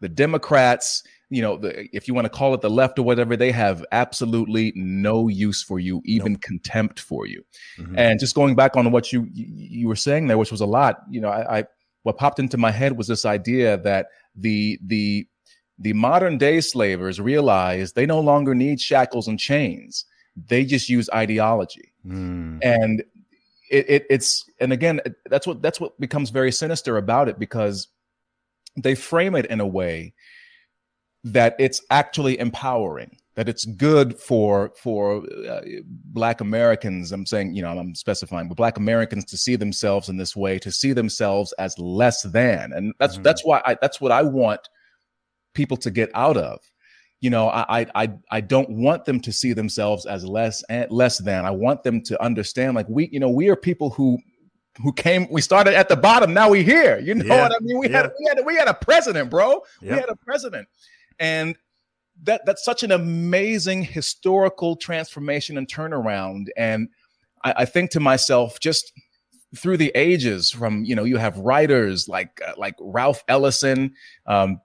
the 0.00 0.08
Democrats 0.08 1.02
you 1.28 1.42
know, 1.42 1.56
the, 1.56 1.88
if 1.92 2.06
you 2.06 2.14
want 2.14 2.24
to 2.24 2.30
call 2.30 2.54
it 2.54 2.60
the 2.60 2.70
left 2.70 2.98
or 2.98 3.02
whatever, 3.02 3.36
they 3.36 3.50
have 3.50 3.84
absolutely 3.90 4.72
no 4.76 5.28
use 5.28 5.62
for 5.62 5.80
you, 5.80 6.00
even 6.04 6.32
nope. 6.32 6.42
contempt 6.42 7.00
for 7.00 7.26
you. 7.26 7.44
Mm-hmm. 7.78 7.98
And 7.98 8.20
just 8.20 8.34
going 8.34 8.54
back 8.54 8.76
on 8.76 8.90
what 8.92 9.12
you 9.12 9.28
you 9.32 9.88
were 9.88 9.96
saying 9.96 10.28
there, 10.28 10.38
which 10.38 10.52
was 10.52 10.60
a 10.60 10.66
lot, 10.66 11.00
you 11.10 11.20
know, 11.20 11.28
I, 11.28 11.58
I 11.58 11.64
what 12.04 12.16
popped 12.16 12.38
into 12.38 12.56
my 12.56 12.70
head 12.70 12.96
was 12.96 13.08
this 13.08 13.24
idea 13.24 13.76
that 13.78 14.06
the 14.36 14.78
the 14.86 15.26
the 15.78 15.92
modern 15.92 16.38
day 16.38 16.60
slavers 16.60 17.20
realize 17.20 17.92
they 17.92 18.06
no 18.06 18.20
longer 18.20 18.54
need 18.54 18.80
shackles 18.80 19.28
and 19.28 19.38
chains; 19.38 20.04
they 20.48 20.64
just 20.64 20.88
use 20.88 21.08
ideology. 21.14 21.92
Mm. 22.06 22.58
And 22.62 23.00
it, 23.70 23.90
it, 23.90 24.06
it's 24.08 24.48
and 24.60 24.72
again, 24.72 25.00
that's 25.28 25.46
what 25.46 25.62
that's 25.62 25.80
what 25.80 25.98
becomes 26.00 26.30
very 26.30 26.52
sinister 26.52 26.96
about 26.96 27.28
it 27.28 27.38
because 27.38 27.88
they 28.76 28.94
frame 28.94 29.34
it 29.34 29.46
in 29.46 29.60
a 29.60 29.66
way 29.66 30.14
that 31.24 31.56
it's 31.58 31.82
actually 31.90 32.38
empowering 32.38 33.16
that 33.34 33.48
it's 33.48 33.64
good 33.64 34.18
for 34.18 34.72
for 34.76 35.24
uh, 35.48 35.60
black 35.84 36.40
americans 36.40 37.12
i'm 37.12 37.26
saying 37.26 37.54
you 37.54 37.62
know 37.62 37.76
i'm 37.78 37.94
specifying 37.94 38.48
but 38.48 38.56
black 38.56 38.76
americans 38.76 39.24
to 39.24 39.36
see 39.36 39.56
themselves 39.56 40.08
in 40.08 40.16
this 40.16 40.36
way 40.36 40.58
to 40.58 40.70
see 40.70 40.92
themselves 40.92 41.52
as 41.58 41.78
less 41.78 42.22
than 42.22 42.72
and 42.72 42.94
that's 42.98 43.14
mm-hmm. 43.14 43.22
that's 43.22 43.44
why 43.44 43.60
I, 43.64 43.76
that's 43.80 44.00
what 44.00 44.12
i 44.12 44.22
want 44.22 44.68
people 45.56 45.76
to 45.78 45.90
get 45.90 46.10
out 46.14 46.36
of 46.36 46.60
you 47.20 47.30
know 47.30 47.48
I, 47.48 47.86
I 47.94 48.12
i 48.30 48.40
don't 48.40 48.70
want 48.70 49.04
them 49.04 49.20
to 49.20 49.32
see 49.32 49.52
themselves 49.52 50.06
as 50.06 50.24
less 50.24 50.62
and 50.68 50.90
less 50.90 51.18
than 51.18 51.44
i 51.44 51.50
want 51.50 51.82
them 51.82 52.02
to 52.02 52.22
understand 52.22 52.74
like 52.74 52.88
we 52.88 53.08
you 53.10 53.18
know 53.18 53.30
we 53.30 53.48
are 53.48 53.56
people 53.56 53.90
who 53.90 54.18
who 54.82 54.92
came 54.92 55.26
we 55.30 55.40
started 55.40 55.74
at 55.74 55.88
the 55.88 55.96
bottom 55.96 56.34
now 56.34 56.50
we 56.50 56.62
here 56.62 56.98
you 56.98 57.14
know 57.14 57.24
yeah. 57.24 57.42
what 57.42 57.52
i 57.52 57.58
mean 57.60 57.78
we 57.78 57.88
yeah. 57.88 58.02
had 58.02 58.12
we 58.18 58.26
had 58.28 58.46
we 58.46 58.54
had 58.54 58.68
a 58.68 58.74
president 58.74 59.30
bro 59.30 59.62
yep. 59.80 59.92
we 59.92 59.98
had 59.98 60.10
a 60.10 60.16
president 60.16 60.68
and 61.18 61.56
that 62.22 62.42
that's 62.46 62.64
such 62.64 62.82
an 62.82 62.92
amazing 62.92 63.82
historical 63.82 64.76
transformation 64.76 65.58
and 65.58 65.68
turnaround. 65.68 66.46
And 66.56 66.88
I, 67.44 67.54
I 67.58 67.64
think 67.64 67.90
to 67.90 68.00
myself, 68.00 68.60
just 68.60 68.92
through 69.56 69.76
the 69.76 69.92
ages, 69.94 70.50
from 70.50 70.84
you 70.84 70.94
know, 70.94 71.04
you 71.04 71.18
have 71.18 71.38
writers 71.38 72.08
like 72.08 72.40
uh, 72.46 72.52
like 72.56 72.74
Ralph 72.80 73.22
Ellison, 73.28 73.94
um, 74.26 74.60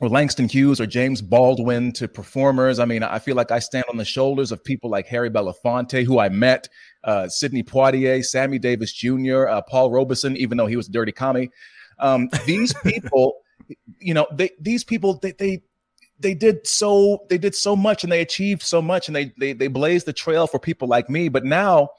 or 0.00 0.08
Langston 0.08 0.48
Hughes 0.48 0.80
or 0.80 0.86
James 0.86 1.22
Baldwin 1.22 1.92
to 1.92 2.08
performers. 2.08 2.78
I 2.78 2.84
mean, 2.84 3.02
I 3.02 3.18
feel 3.18 3.36
like 3.36 3.50
I 3.50 3.60
stand 3.60 3.84
on 3.88 3.96
the 3.96 4.04
shoulders 4.04 4.50
of 4.50 4.64
people 4.64 4.90
like 4.90 5.06
Harry 5.06 5.30
Belafonte, 5.30 6.04
who 6.04 6.18
I 6.18 6.28
met, 6.28 6.68
uh, 7.04 7.28
Sidney 7.28 7.62
Poitier, 7.62 8.24
Sammy 8.24 8.58
Davis 8.58 8.92
Jr., 8.92 9.46
uh, 9.46 9.62
Paul 9.62 9.90
Robeson, 9.92 10.36
even 10.36 10.58
though 10.58 10.66
he 10.66 10.76
was 10.76 10.88
a 10.88 10.92
dirty 10.92 11.12
commie. 11.12 11.50
Um, 12.00 12.28
these 12.44 12.74
people, 12.82 13.34
you 13.98 14.14
know, 14.14 14.26
they, 14.32 14.50
these 14.58 14.82
people, 14.82 15.20
they, 15.22 15.32
they, 15.32 15.62
they 16.18 16.34
did 16.34 16.66
so, 16.66 17.24
they 17.28 17.38
did 17.38 17.54
so 17.54 17.76
much 17.76 18.02
and 18.02 18.12
they 18.12 18.20
achieved 18.20 18.62
so 18.62 18.82
much 18.82 19.08
and 19.08 19.14
they, 19.14 19.32
they, 19.38 19.52
they 19.52 19.68
blazed 19.68 20.06
the 20.06 20.12
trail 20.12 20.48
for 20.48 20.58
people 20.58 20.88
like 20.88 21.08
me. 21.08 21.28
But 21.28 21.44
now 21.44 21.90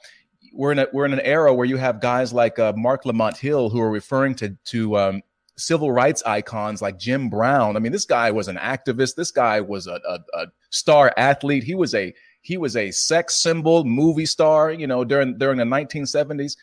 we're 0.52 0.72
in 0.72 0.80
a, 0.80 0.86
we're 0.92 1.06
in 1.06 1.14
an 1.14 1.20
era 1.20 1.54
where 1.54 1.66
you 1.66 1.78
have 1.78 2.00
guys 2.02 2.32
like 2.32 2.58
uh, 2.58 2.74
Marc 2.76 3.06
Lamont 3.06 3.38
Hill 3.38 3.70
who 3.70 3.80
are 3.80 3.90
referring 3.90 4.34
to, 4.36 4.56
to, 4.66 4.98
um, 4.98 5.22
civil 5.56 5.90
rights 5.90 6.22
icons 6.24 6.82
like 6.82 6.98
Jim 6.98 7.28
Brown. 7.28 7.76
I 7.76 7.80
mean, 7.80 7.92
this 7.92 8.04
guy 8.04 8.30
was 8.30 8.48
an 8.48 8.56
activist. 8.56 9.14
This 9.14 9.30
guy 9.30 9.60
was 9.60 9.86
a, 9.86 10.00
a, 10.08 10.18
a, 10.34 10.46
star 10.70 11.12
athlete. 11.16 11.64
He 11.64 11.74
was 11.74 11.94
a 11.94 12.14
he 12.42 12.56
was 12.56 12.76
a 12.76 12.90
sex 12.90 13.42
symbol, 13.42 13.84
movie 13.84 14.26
star. 14.26 14.70
You 14.70 14.86
know, 14.86 15.04
during 15.04 15.38
during 15.38 15.58
the 15.58 15.64
1970s, 15.64 16.56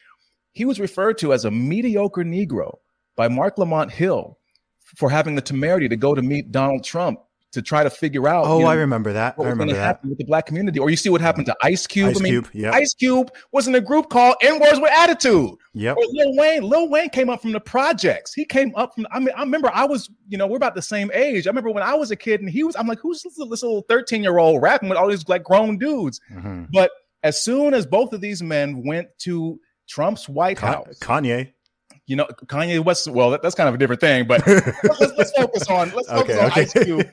he 0.51 0.65
was 0.65 0.79
referred 0.79 1.17
to 1.19 1.33
as 1.33 1.45
a 1.45 1.51
mediocre 1.51 2.23
Negro 2.23 2.77
by 3.15 3.27
Marc 3.27 3.57
Lamont 3.57 3.91
Hill 3.91 4.37
for 4.79 5.09
having 5.09 5.35
the 5.35 5.41
temerity 5.41 5.89
to 5.89 5.95
go 5.95 6.13
to 6.13 6.21
meet 6.21 6.51
Donald 6.51 6.83
Trump 6.83 7.19
to 7.53 7.61
try 7.61 7.83
to 7.83 7.89
figure 7.89 8.27
out. 8.27 8.45
Oh, 8.45 8.57
you 8.57 8.63
know, 8.63 8.69
I 8.69 8.73
remember 8.75 9.13
that. 9.13 9.37
What 9.37 9.45
I 9.47 9.51
remember 9.51 9.73
that. 9.75 10.03
with 10.03 10.17
the 10.17 10.25
black 10.25 10.47
community, 10.47 10.79
or 10.79 10.89
you 10.89 10.97
see 10.97 11.09
what 11.09 11.21
happened 11.21 11.45
to 11.45 11.55
Ice 11.63 11.85
Cube. 11.85 12.09
Ice 12.09 12.19
I 12.19 12.23
mean, 12.23 12.33
Cube, 12.33 12.49
yep. 12.53 12.73
Ice 12.73 12.93
Cube 12.95 13.31
was 13.51 13.67
in 13.67 13.75
a 13.75 13.81
group 13.81 14.09
called 14.09 14.35
N 14.41 14.59
Words 14.59 14.79
with 14.79 14.91
Attitude. 14.91 15.51
Yep. 15.73 15.97
Or 15.97 16.03
Lil 16.03 16.35
Wayne. 16.35 16.63
Lil 16.63 16.89
Wayne 16.89 17.09
came 17.09 17.29
up 17.29 17.41
from 17.41 17.51
the 17.51 17.59
projects. 17.59 18.33
He 18.33 18.43
came 18.43 18.73
up 18.75 18.95
from. 18.95 19.07
I 19.11 19.19
mean, 19.19 19.33
I 19.35 19.41
remember 19.41 19.69
I 19.73 19.85
was, 19.85 20.09
you 20.27 20.37
know, 20.37 20.47
we're 20.47 20.57
about 20.57 20.75
the 20.75 20.81
same 20.81 21.11
age. 21.13 21.45
I 21.45 21.49
remember 21.51 21.69
when 21.69 21.83
I 21.83 21.93
was 21.93 22.11
a 22.11 22.15
kid, 22.15 22.41
and 22.41 22.49
he 22.49 22.63
was. 22.63 22.75
I'm 22.75 22.87
like, 22.87 22.99
who's 22.99 23.21
this, 23.21 23.37
little 23.37 23.81
13 23.87 24.23
year 24.23 24.39
old 24.39 24.61
rapping 24.61 24.89
with 24.89 24.97
all 24.97 25.09
these 25.09 25.27
like 25.29 25.43
grown 25.43 25.77
dudes? 25.77 26.19
Mhm. 26.31 26.67
But 26.73 26.91
as 27.21 27.41
soon 27.41 27.73
as 27.73 27.85
both 27.85 28.13
of 28.13 28.21
these 28.21 28.41
men 28.41 28.83
went 28.85 29.07
to 29.19 29.59
Trump's 29.87 30.27
White 30.27 30.57
Ka- 30.57 30.83
House, 30.83 30.99
Kanye. 30.99 31.53
You 32.05 32.15
know, 32.15 32.25
Kanye 32.45 32.83
West. 32.83 33.07
Well, 33.07 33.29
that, 33.31 33.41
that's 33.41 33.55
kind 33.55 33.69
of 33.69 33.75
a 33.75 33.77
different 33.77 34.01
thing, 34.01 34.27
but 34.27 34.45
let's, 34.45 35.13
let's 35.17 35.31
focus 35.31 35.67
on 35.69 35.91
let's 35.91 36.07
focus 36.09 36.37
Okay, 36.37 36.39
on. 36.39 36.51
Ice 36.55 36.73
Cube, 36.73 37.09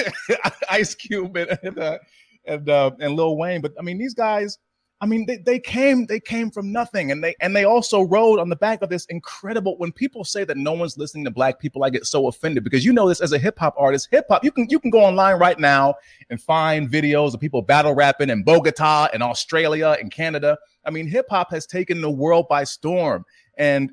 Ice 0.70 0.94
Cube, 0.94 1.36
and 1.36 1.58
and, 1.62 1.78
uh, 1.78 1.98
and 2.46 2.68
uh, 2.68 2.90
and 3.00 3.14
Lil 3.14 3.36
Wayne. 3.36 3.60
But 3.60 3.72
I 3.78 3.82
mean, 3.82 3.98
these 3.98 4.14
guys. 4.14 4.58
I 5.00 5.06
mean, 5.06 5.26
they, 5.26 5.36
they 5.36 5.58
came 5.58 6.06
they 6.06 6.20
came 6.20 6.50
from 6.50 6.72
nothing, 6.72 7.10
and 7.10 7.22
they 7.22 7.34
and 7.40 7.54
they 7.54 7.64
also 7.64 8.02
rode 8.02 8.38
on 8.38 8.48
the 8.48 8.56
back 8.56 8.80
of 8.80 8.88
this 8.88 9.04
incredible. 9.06 9.76
When 9.76 9.92
people 9.92 10.24
say 10.24 10.44
that 10.44 10.56
no 10.56 10.72
one's 10.72 10.96
listening 10.96 11.24
to 11.24 11.30
black 11.30 11.58
people, 11.58 11.84
I 11.84 11.90
get 11.90 12.06
so 12.06 12.26
offended 12.28 12.64
because 12.64 12.86
you 12.86 12.92
know 12.92 13.08
this 13.08 13.20
as 13.20 13.32
a 13.32 13.38
hip 13.38 13.58
hop 13.58 13.74
artist. 13.76 14.08
Hip 14.12 14.24
hop, 14.30 14.44
you 14.44 14.50
can 14.50 14.66
you 14.70 14.78
can 14.78 14.90
go 14.90 15.00
online 15.00 15.38
right 15.38 15.58
now 15.58 15.94
and 16.30 16.40
find 16.40 16.88
videos 16.88 17.34
of 17.34 17.40
people 17.40 17.60
battle 17.60 17.92
rapping 17.92 18.30
in 18.30 18.44
Bogota 18.44 19.08
and 19.12 19.22
Australia 19.22 19.96
and 20.00 20.10
Canada. 20.10 20.56
I 20.86 20.90
mean, 20.90 21.06
hip 21.06 21.26
hop 21.28 21.50
has 21.50 21.66
taken 21.66 22.00
the 22.00 22.10
world 22.10 22.46
by 22.48 22.64
storm, 22.64 23.26
and 23.58 23.90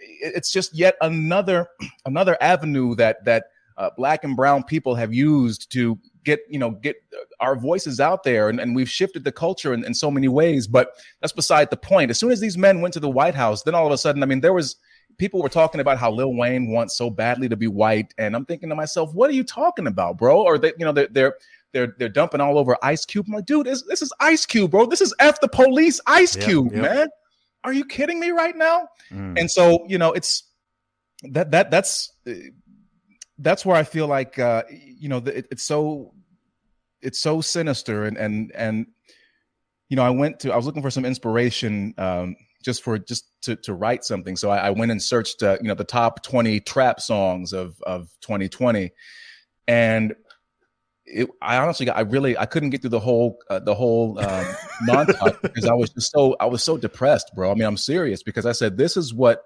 it's 0.00 0.52
just 0.52 0.74
yet 0.74 0.96
another 1.00 1.68
another 2.06 2.36
avenue 2.40 2.94
that 2.96 3.24
that 3.24 3.44
uh, 3.78 3.90
black 3.96 4.24
and 4.24 4.36
brown 4.36 4.62
people 4.62 4.94
have 4.94 5.12
used 5.12 5.70
to 5.72 5.98
get 6.24 6.40
you 6.48 6.58
know 6.58 6.70
get 6.70 6.96
our 7.40 7.56
voices 7.56 8.00
out 8.00 8.22
there 8.22 8.48
and, 8.48 8.60
and 8.60 8.76
we've 8.76 8.90
shifted 8.90 9.24
the 9.24 9.32
culture 9.32 9.72
in, 9.72 9.84
in 9.84 9.94
so 9.94 10.10
many 10.10 10.28
ways 10.28 10.66
but 10.66 10.90
that's 11.20 11.32
beside 11.32 11.70
the 11.70 11.76
point 11.76 12.10
as 12.10 12.18
soon 12.18 12.30
as 12.30 12.40
these 12.40 12.58
men 12.58 12.80
went 12.80 12.94
to 12.94 13.00
the 13.00 13.10
white 13.10 13.34
house 13.34 13.62
then 13.62 13.74
all 13.74 13.86
of 13.86 13.92
a 13.92 13.98
sudden 13.98 14.22
i 14.22 14.26
mean 14.26 14.40
there 14.40 14.52
was 14.52 14.76
people 15.18 15.42
were 15.42 15.48
talking 15.48 15.80
about 15.80 15.98
how 15.98 16.10
lil 16.10 16.34
wayne 16.34 16.70
wants 16.70 16.96
so 16.96 17.10
badly 17.10 17.48
to 17.48 17.56
be 17.56 17.66
white 17.66 18.12
and 18.18 18.36
i'm 18.36 18.44
thinking 18.44 18.68
to 18.68 18.74
myself 18.74 19.12
what 19.14 19.30
are 19.30 19.34
you 19.34 19.44
talking 19.44 19.86
about 19.86 20.16
bro 20.16 20.42
or 20.42 20.58
they 20.58 20.72
you 20.78 20.84
know 20.84 20.92
they're 20.92 21.08
they're 21.10 21.34
they're, 21.72 21.94
they're 21.98 22.08
dumping 22.08 22.40
all 22.40 22.58
over 22.58 22.76
Ice 22.82 23.04
Cube. 23.06 23.26
I'm 23.28 23.34
like, 23.34 23.46
dude, 23.46 23.66
this, 23.66 23.82
this 23.88 24.02
is 24.02 24.12
Ice 24.20 24.44
Cube, 24.44 24.70
bro. 24.70 24.84
This 24.84 25.00
is 25.00 25.14
F 25.18 25.40
the 25.40 25.48
police 25.48 26.00
Ice 26.06 26.36
Yep, 26.36 26.44
Cube, 26.44 26.72
yep. 26.72 26.82
man. 26.82 27.08
Are 27.64 27.72
you 27.72 27.84
kidding 27.84 28.18
me 28.18 28.30
right 28.30 28.56
now? 28.56 28.88
Mm. 29.10 29.38
and 29.38 29.50
so 29.50 29.84
you 29.88 29.98
know 29.98 30.12
it's 30.12 30.44
that 31.22 31.50
that 31.50 31.70
that's 31.70 32.12
that's 33.38 33.64
where 33.64 33.76
i 33.76 33.82
feel 33.82 34.06
like 34.06 34.38
uh 34.38 34.62
you 34.70 35.08
know 35.08 35.18
it, 35.18 35.46
it's 35.50 35.62
so 35.62 36.12
it's 37.00 37.18
so 37.18 37.40
sinister 37.40 38.04
and 38.04 38.16
and 38.16 38.52
and 38.54 38.86
you 39.88 39.96
know 39.96 40.02
i 40.02 40.10
went 40.10 40.40
to 40.40 40.52
i 40.52 40.56
was 40.56 40.66
looking 40.66 40.82
for 40.82 40.90
some 40.90 41.04
inspiration 41.04 41.94
um 41.98 42.34
just 42.64 42.82
for 42.82 42.98
just 42.98 43.26
to 43.42 43.56
to 43.56 43.74
write 43.74 44.04
something 44.04 44.36
so 44.36 44.50
i, 44.50 44.58
I 44.58 44.70
went 44.70 44.90
and 44.90 45.02
searched 45.02 45.42
uh, 45.42 45.58
you 45.60 45.68
know 45.68 45.74
the 45.74 45.84
top 45.84 46.22
20 46.22 46.60
trap 46.60 47.00
songs 47.00 47.52
of 47.52 47.80
of 47.82 48.08
2020 48.22 48.90
and 49.68 50.14
it, 51.12 51.28
I 51.40 51.58
honestly, 51.58 51.88
I 51.90 52.00
really, 52.00 52.36
I 52.36 52.46
couldn't 52.46 52.70
get 52.70 52.80
through 52.80 52.90
the 52.90 53.00
whole, 53.00 53.38
uh, 53.50 53.58
the 53.58 53.74
whole 53.74 54.18
um, 54.18 54.44
montage 54.88 55.40
because 55.42 55.66
I 55.66 55.74
was 55.74 55.90
just 55.90 56.10
so, 56.10 56.36
I 56.40 56.46
was 56.46 56.62
so 56.62 56.76
depressed, 56.76 57.32
bro. 57.34 57.50
I 57.50 57.54
mean, 57.54 57.64
I'm 57.64 57.76
serious 57.76 58.22
because 58.22 58.46
I 58.46 58.52
said, 58.52 58.76
this 58.76 58.96
is 58.96 59.12
what, 59.12 59.44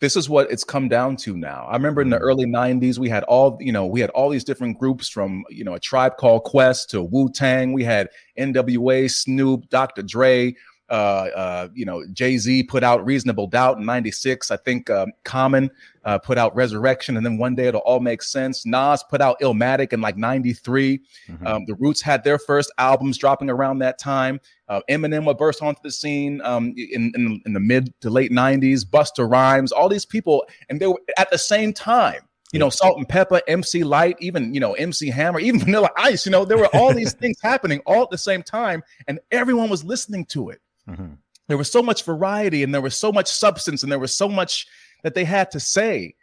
this 0.00 0.16
is 0.16 0.28
what 0.28 0.50
it's 0.50 0.64
come 0.64 0.88
down 0.88 1.16
to 1.16 1.36
now. 1.36 1.66
I 1.68 1.72
remember 1.72 2.02
in 2.02 2.10
the 2.10 2.18
early 2.18 2.44
'90s, 2.44 2.98
we 2.98 3.08
had 3.08 3.22
all, 3.24 3.56
you 3.60 3.72
know, 3.72 3.86
we 3.86 4.00
had 4.00 4.10
all 4.10 4.28
these 4.28 4.44
different 4.44 4.78
groups 4.78 5.08
from, 5.08 5.44
you 5.48 5.64
know, 5.64 5.74
a 5.74 5.80
tribe 5.80 6.16
called 6.16 6.44
Quest 6.44 6.90
to 6.90 7.02
Wu 7.02 7.30
Tang. 7.30 7.72
We 7.72 7.84
had 7.84 8.08
NWA, 8.38 9.10
Snoop, 9.10 9.68
Dr. 9.70 10.02
Dre. 10.02 10.54
Uh, 10.88 11.28
uh, 11.34 11.68
you 11.74 11.84
know, 11.84 12.04
Jay 12.12 12.38
Z 12.38 12.62
put 12.64 12.84
out 12.84 13.04
Reasonable 13.04 13.48
Doubt 13.48 13.78
in 13.78 13.84
'96. 13.84 14.52
I 14.52 14.56
think 14.56 14.88
um, 14.88 15.12
Common 15.24 15.70
uh, 16.04 16.18
put 16.18 16.38
out 16.38 16.54
Resurrection, 16.54 17.16
and 17.16 17.26
then 17.26 17.38
one 17.38 17.56
day 17.56 17.66
it'll 17.66 17.80
all 17.80 17.98
make 17.98 18.22
sense. 18.22 18.64
Nas 18.64 19.02
put 19.10 19.20
out 19.20 19.40
Illmatic 19.40 19.92
in 19.92 20.00
like 20.00 20.16
'93. 20.16 21.00
Mhm. 21.28 21.46
Um, 21.46 21.64
the 21.66 21.74
Roots 21.74 22.00
had 22.00 22.22
their 22.22 22.38
first 22.38 22.72
albums 22.78 23.18
dropping 23.18 23.50
around 23.50 23.80
that 23.80 23.98
time. 23.98 24.40
Uh, 24.68 24.80
Eminem 24.88 25.26
would 25.26 25.38
burst 25.38 25.60
onto 25.60 25.80
the 25.82 25.90
scene 25.90 26.40
um, 26.42 26.72
in, 26.76 27.12
in 27.16 27.42
in 27.44 27.52
the 27.52 27.60
mid 27.60 27.92
to 28.02 28.10
late 28.10 28.30
'90s. 28.30 28.84
Busta 28.84 29.28
Rhymes, 29.28 29.72
all 29.72 29.88
these 29.88 30.06
people, 30.06 30.46
and 30.68 30.78
they 30.78 30.86
were 30.86 31.00
at 31.18 31.30
the 31.30 31.38
same 31.38 31.72
time. 31.72 32.20
You 32.52 32.60
know, 32.60 32.70
Salt-N-Pepa, 32.70 33.40
MC 33.48 33.82
Lyte, 33.82 34.16
even 34.20 34.54
you 34.54 34.60
know 34.60 34.74
MC 34.74 35.08
Hammer, 35.08 35.40
even 35.40 35.58
Vanilla 35.64 35.90
Ice. 35.96 36.24
You 36.24 36.30
know, 36.30 36.44
there 36.44 36.58
were 36.58 36.70
all 36.74 36.94
these 36.94 37.12
things 37.20 37.38
happening 37.42 37.80
all 37.86 38.04
at 38.04 38.10
the 38.10 38.18
same 38.18 38.44
time, 38.44 38.84
and 39.08 39.18
everyone 39.32 39.68
was 39.68 39.82
listening 39.82 40.24
to 40.26 40.50
it 40.50 40.60
Mhm. 40.88 41.18
there 41.48 41.56
was 41.58 41.70
so 41.70 41.82
much 41.82 42.04
variety 42.04 42.62
and 42.62 42.72
there 42.74 42.80
was 42.80 42.96
so 42.96 43.12
much 43.12 43.28
substance 43.28 43.82
and 43.82 43.90
there 43.90 43.98
was 43.98 44.14
so 44.14 44.28
much 44.28 44.66
that 45.02 45.14
they 45.14 45.24
had 45.24 45.50
to 45.50 45.60
say 45.60 46.14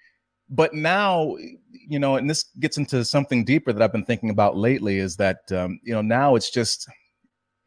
but 0.50 0.74
now 0.74 1.36
you 1.88 2.00
know 2.00 2.16
and 2.16 2.30
this 2.30 2.46
gets 2.60 2.78
into 2.78 3.04
something 3.04 3.44
deeper 3.44 3.74
that 3.74 3.82
i've 3.82 3.92
been 3.92 4.06
thinking 4.06 4.30
about 4.30 4.56
lately 4.58 4.98
is 5.00 5.16
that 5.18 5.40
um, 5.52 5.80
you 5.84 5.94
know 5.94 6.02
now 6.02 6.36
it's 6.36 6.50
just 6.50 6.88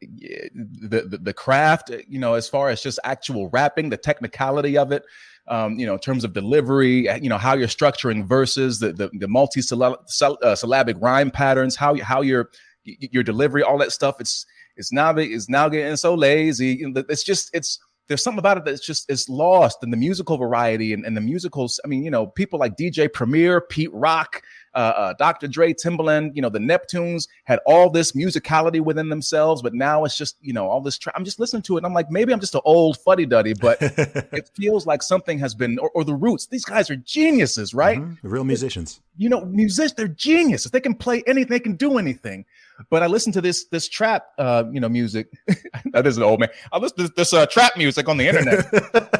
the, 0.01 1.07
the 1.09 1.19
the 1.21 1.33
craft 1.33 1.91
you 2.07 2.19
know 2.19 2.35
as 2.35 2.47
far 2.47 2.69
as 2.69 2.81
just 2.81 2.99
actual 3.03 3.49
rapping 3.49 3.89
the 3.89 3.97
technicality 3.97 4.77
of 4.77 4.91
it 4.91 5.03
um, 5.47 5.79
you 5.79 5.85
know 5.85 5.93
in 5.93 5.99
terms 5.99 6.23
of 6.23 6.33
delivery 6.33 7.07
you 7.21 7.29
know 7.29 7.37
how 7.37 7.55
you're 7.55 7.67
structuring 7.67 8.25
verses 8.27 8.79
the 8.79 8.93
the, 8.93 9.09
the 9.13 9.27
multi 9.27 9.61
uh, 9.61 10.55
syllabic 10.55 10.97
rhyme 10.99 11.31
patterns 11.31 11.75
how 11.75 11.99
how 12.01 12.21
your 12.21 12.49
your 12.83 13.23
delivery 13.23 13.63
all 13.63 13.77
that 13.77 13.91
stuff 13.91 14.15
it's 14.19 14.45
it's 14.77 14.91
now 14.91 15.15
it's 15.15 15.49
now 15.49 15.67
getting 15.69 15.95
so 15.97 16.13
lazy. 16.15 16.81
It's 17.09 17.23
just 17.23 17.49
it's 17.53 17.79
there's 18.07 18.23
something 18.23 18.39
about 18.39 18.55
it 18.57 18.63
that's 18.63 18.85
just 18.85 19.09
it's 19.09 19.27
lost 19.27 19.83
in 19.83 19.91
the 19.91 19.97
musical 19.97 20.37
variety 20.37 20.93
and, 20.93 21.05
and 21.05 21.17
the 21.17 21.21
musicals. 21.21 21.77
I 21.83 21.89
mean, 21.89 22.05
you 22.05 22.11
know, 22.11 22.27
people 22.27 22.57
like 22.57 22.77
DJ 22.77 23.11
Premier, 23.11 23.59
Pete 23.59 23.93
Rock, 23.93 24.43
uh, 24.73 24.77
uh, 24.77 25.13
Dr. 25.19 25.47
Dre, 25.49 25.73
Timbaland, 25.73 26.31
you 26.33 26.41
know, 26.41 26.47
the 26.47 26.59
Neptunes 26.59 27.27
had 27.43 27.59
all 27.65 27.89
this 27.89 28.13
musicality 28.13 28.79
within 28.79 29.09
themselves, 29.09 29.61
but 29.61 29.73
now 29.73 30.05
it's 30.05 30.15
just 30.15 30.37
you 30.39 30.53
know 30.53 30.69
all 30.69 30.79
this. 30.79 30.97
Tra- 30.97 31.11
I'm 31.15 31.25
just 31.25 31.37
listening 31.39 31.63
to 31.63 31.75
it, 31.75 31.79
and 31.79 31.85
I'm 31.85 31.93
like, 31.93 32.09
maybe 32.09 32.31
I'm 32.31 32.39
just 32.39 32.55
an 32.55 32.61
old 32.63 32.97
fuddy 32.99 33.25
duddy, 33.25 33.53
but 33.53 33.77
it 33.81 34.49
feels 34.55 34.85
like 34.85 35.03
something 35.03 35.37
has 35.39 35.53
been 35.53 35.77
or, 35.79 35.89
or 35.89 36.05
the 36.05 36.13
Roots. 36.15 36.47
These 36.47 36.63
guys 36.63 36.89
are 36.89 36.95
geniuses, 36.95 37.73
right? 37.73 37.97
Mhm. 37.99 38.17
Real 38.23 38.45
musicians. 38.45 39.01
you 39.17 39.27
know, 39.29 39.43
musicians, 39.45 39.95
they're 39.95 40.07
geniuses. 40.07 40.71
They 40.71 40.79
can 40.79 40.93
play 40.95 41.23
anything, 41.27 41.49
they 41.49 41.59
can 41.59 41.75
do 41.75 41.97
anything. 41.97 42.45
But 42.89 43.03
I 43.03 43.07
listen 43.07 43.31
to 43.33 43.41
this 43.41 43.65
this 43.69 43.87
trap 43.87 44.27
uh, 44.37 44.65
you 44.71 44.79
know, 44.79 44.89
music. 44.89 45.27
that 45.93 46.05
is 46.05 46.17
an 46.17 46.23
old 46.23 46.39
man. 46.39 46.49
I 46.71 46.77
listen 46.77 46.97
to 46.97 47.03
this, 47.03 47.11
this 47.15 47.33
uh, 47.33 47.45
trap 47.47 47.77
music 47.77 48.07
on 48.07 48.17
the 48.17 48.27
internet. 48.27 48.65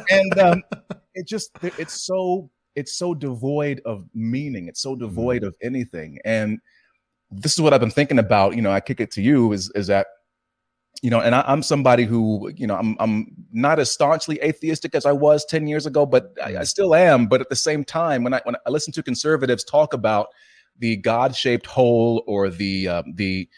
and 0.10 0.38
um 0.38 0.62
it 1.14 1.26
just 1.26 1.50
it's 1.62 2.06
so 2.06 2.50
it's 2.74 2.94
so 2.94 3.14
devoid 3.14 3.80
of 3.84 4.04
meaning. 4.14 4.68
It's 4.68 4.80
so 4.80 4.94
devoid 4.94 5.42
of 5.42 5.54
anything. 5.62 6.18
And 6.24 6.60
this 7.30 7.54
is 7.54 7.60
what 7.60 7.74
I've 7.74 7.80
been 7.80 7.90
thinking 7.90 8.18
about. 8.18 8.54
You 8.54 8.62
know, 8.62 8.70
I 8.70 8.80
kick 8.80 9.00
it 9.00 9.10
to 9.12 9.22
you 9.22 9.52
is 9.52 9.70
is 9.74 9.88
that 9.88 10.06
you 11.02 11.10
know, 11.10 11.20
and 11.20 11.34
I, 11.34 11.44
I'm 11.46 11.62
somebody 11.62 12.04
who, 12.04 12.50
you 12.56 12.66
know, 12.66 12.76
I'm 12.76 12.96
I'm 12.98 13.26
not 13.52 13.78
as 13.78 13.90
staunchly 13.90 14.40
atheistic 14.42 14.94
as 14.94 15.06
I 15.06 15.12
was 15.12 15.44
10 15.44 15.66
years 15.66 15.86
ago, 15.86 16.06
but 16.06 16.32
I, 16.42 16.58
I 16.58 16.64
still 16.64 16.94
am. 16.94 17.26
But 17.26 17.40
at 17.40 17.48
the 17.48 17.56
same 17.56 17.84
time, 17.84 18.24
when 18.24 18.34
I 18.34 18.40
when 18.44 18.56
I 18.66 18.70
listen 18.70 18.92
to 18.94 19.02
conservatives 19.02 19.64
talk 19.64 19.92
about 19.92 20.28
the 20.78 20.96
God-shaped 20.96 21.66
hole 21.66 22.22
or 22.26 22.50
the 22.50 22.88
uh, 22.88 23.02
the 23.14 23.48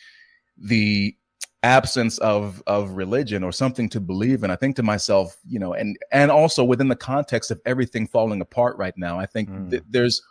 the 0.59 1.15
absence 1.63 2.17
of 2.19 2.63
of 2.67 2.93
religion 2.93 3.45
or 3.45 3.53
something 3.53 3.87
to 3.87 4.01
believe 4.01 4.43
in 4.45 4.51
i 4.51 4.57
think 4.57 4.77
to 4.77 4.83
myself 4.83 5.37
you 5.47 5.59
know 5.59 5.75
and 5.75 5.99
and 6.11 6.31
also 6.31 6.65
within 6.65 6.89
the 6.89 6.97
context 6.97 7.51
of 7.51 7.61
everything 7.67 8.07
falling 8.07 8.41
apart 8.41 8.79
right 8.79 8.95
now 8.97 9.21
i 9.21 9.27
think 9.27 9.51
Mm. 9.51 9.69
th- 9.71 9.83
there's 9.91 10.23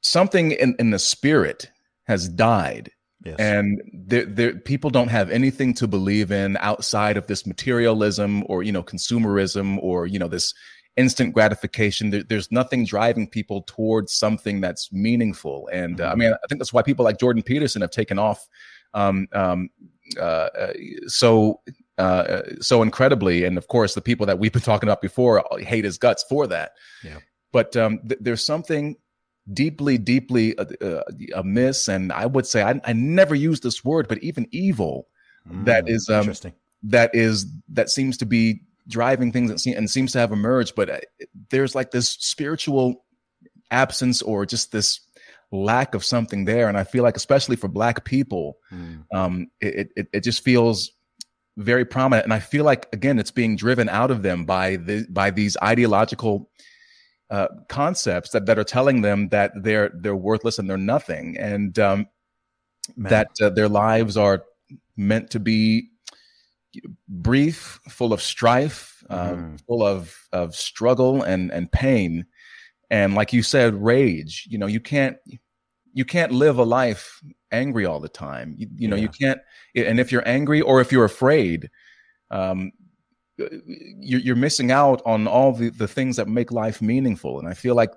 something 0.00 0.52
in 0.52 0.74
in 0.78 0.90
the 0.90 0.98
spirit 0.98 1.70
has 2.06 2.28
died 2.28 2.90
Yes. 3.24 3.36
and 3.40 3.82
there, 3.92 4.24
there 4.24 4.54
people 4.56 4.88
don't 4.90 5.08
have 5.08 5.30
anything 5.30 5.74
to 5.74 5.88
believe 5.88 6.30
in 6.30 6.56
outside 6.60 7.16
of 7.16 7.26
this 7.26 7.44
materialism 7.44 8.44
or 8.46 8.62
you 8.62 8.70
know 8.70 8.84
consumerism 8.84 9.78
or 9.82 10.06
you 10.06 10.18
know 10.18 10.28
this 10.28 10.54
instant 10.96 11.34
gratification. 11.34 12.10
There, 12.10 12.22
there's 12.22 12.50
nothing 12.50 12.84
driving 12.84 13.28
people 13.28 13.62
towards 13.62 14.12
something 14.12 14.60
that's 14.60 14.92
meaningful. 14.92 15.68
And 15.72 16.00
uh, 16.00 16.10
i 16.12 16.14
mean 16.14 16.32
i 16.32 16.46
think 16.48 16.58
that's 16.60 16.72
why 16.72 16.82
people 16.82 17.04
like 17.04 17.18
jordan 17.18 17.42
peterson 17.42 17.82
have 17.82 17.90
taken 17.90 18.18
off 18.18 18.48
um, 18.94 19.28
um, 19.32 19.68
uh, 20.18 20.20
uh, 20.58 20.72
so 21.06 21.60
uh, 21.98 22.42
so 22.60 22.82
incredibly. 22.82 23.44
And 23.44 23.58
of 23.58 23.68
course 23.68 23.94
the 23.94 24.00
people 24.00 24.26
that 24.26 24.38
we've 24.38 24.52
been 24.52 24.62
talking 24.62 24.88
about 24.88 25.02
before 25.02 25.44
hate 25.60 25.84
his 25.84 25.98
guts 25.98 26.24
for 26.28 26.46
that. 26.46 26.72
Yeah. 27.02 27.18
but 27.52 27.76
um, 27.76 28.00
th- 28.08 28.20
there's 28.22 28.44
something 28.44 28.96
deeply, 29.52 29.96
deeply 29.98 30.56
uh, 30.58 30.64
uh, 30.82 31.02
amiss, 31.34 31.88
and 31.88 32.12
I 32.12 32.26
would 32.26 32.46
say 32.46 32.62
I, 32.62 32.80
I 32.84 32.92
never 32.92 33.34
use 33.34 33.60
this 33.60 33.84
word, 33.84 34.08
but 34.08 34.18
even 34.22 34.46
evil 34.50 35.08
that 35.50 35.84
Mm, 35.84 35.90
is, 35.90 36.08
um, 36.08 36.20
interesting. 36.20 36.52
that 36.82 37.14
is 37.14 37.46
that 37.68 37.88
seems 37.90 38.16
to 38.18 38.26
be 38.26 38.60
driving 38.88 39.32
things 39.32 39.50
and, 39.50 39.60
se- 39.60 39.74
and 39.74 39.90
seems 39.90 40.12
to 40.12 40.18
have 40.18 40.32
emerged. 40.32 40.74
But 40.74 40.90
uh, 40.90 40.98
there's 41.50 41.74
like 41.74 41.90
this 41.90 42.08
spiritual 42.10 43.04
absence 43.70 44.22
or 44.22 44.46
just 44.46 44.72
this 44.72 45.00
lack 45.52 45.94
of 45.94 46.04
something 46.04 46.44
there, 46.44 46.68
and 46.68 46.76
I 46.76 46.84
feel 46.84 47.02
like 47.02 47.16
especially 47.16 47.56
for 47.56 47.68
Black 47.68 48.04
people, 48.04 48.58
Mm. 48.72 49.04
um, 49.14 49.46
it, 49.60 49.90
it 49.96 50.08
it 50.12 50.20
just 50.24 50.42
feels 50.44 50.90
very 51.56 51.84
prominent, 51.84 52.24
and 52.24 52.34
I 52.34 52.40
feel 52.40 52.64
like 52.64 52.88
again 52.92 53.18
it's 53.18 53.30
being 53.30 53.56
driven 53.56 53.88
out 53.88 54.10
of 54.10 54.22
them 54.22 54.44
by 54.44 54.76
the 54.76 55.06
by 55.08 55.30
these 55.30 55.56
ideological 55.62 56.50
uh, 57.30 57.48
concepts 57.68 58.30
that, 58.30 58.46
that 58.46 58.58
are 58.58 58.64
telling 58.64 59.00
them 59.02 59.28
that 59.30 59.52
they're 59.56 59.90
they're 59.94 60.14
worthless 60.16 60.58
and 60.58 60.68
they're 60.68 60.76
nothing, 60.76 61.36
and 61.38 61.78
um, 61.78 62.06
that 62.96 63.28
uh, 63.40 63.48
their 63.50 63.68
lives 63.68 64.16
are 64.16 64.42
meant 64.96 65.30
to 65.30 65.40
be 65.40 65.90
brief, 67.08 67.80
full 67.88 68.12
of 68.12 68.20
strife, 68.20 69.02
uh, 69.10 69.34
Mhm. 69.34 69.60
full 69.66 69.82
of 69.86 70.16
of 70.32 70.54
struggle 70.54 71.22
and 71.22 71.50
and 71.52 71.70
pain, 71.72 72.26
and 72.90 73.14
like 73.14 73.32
you 73.32 73.42
said, 73.42 73.74
rage. 73.74 74.46
You 74.50 74.58
know, 74.58 74.66
you 74.66 74.80
can't 74.80 75.16
you 75.92 76.04
can't 76.04 76.32
live 76.32 76.58
a 76.58 76.64
life 76.64 77.22
angry 77.52 77.86
all 77.86 78.00
the 78.00 78.08
time. 78.08 78.54
You, 78.58 78.68
you 78.76 78.88
know, 78.88 78.96
you 78.96 79.08
can't. 79.08 79.40
And 79.74 79.98
if 79.98 80.12
you're 80.12 80.26
angry 80.28 80.60
or 80.60 80.80
if 80.82 80.92
you're 80.92 81.06
afraid, 81.06 81.70
um, 82.30 82.72
you're, 83.38 84.20
you're 84.20 84.36
missing 84.36 84.70
out 84.70 85.00
on 85.06 85.26
all 85.26 85.52
the, 85.52 85.70
the 85.70 85.88
things 85.88 86.16
that 86.16 86.28
make 86.28 86.52
life 86.52 86.82
meaningful. 86.82 87.38
And 87.38 87.48
I 87.48 87.54
feel 87.54 87.74
like 87.74 87.92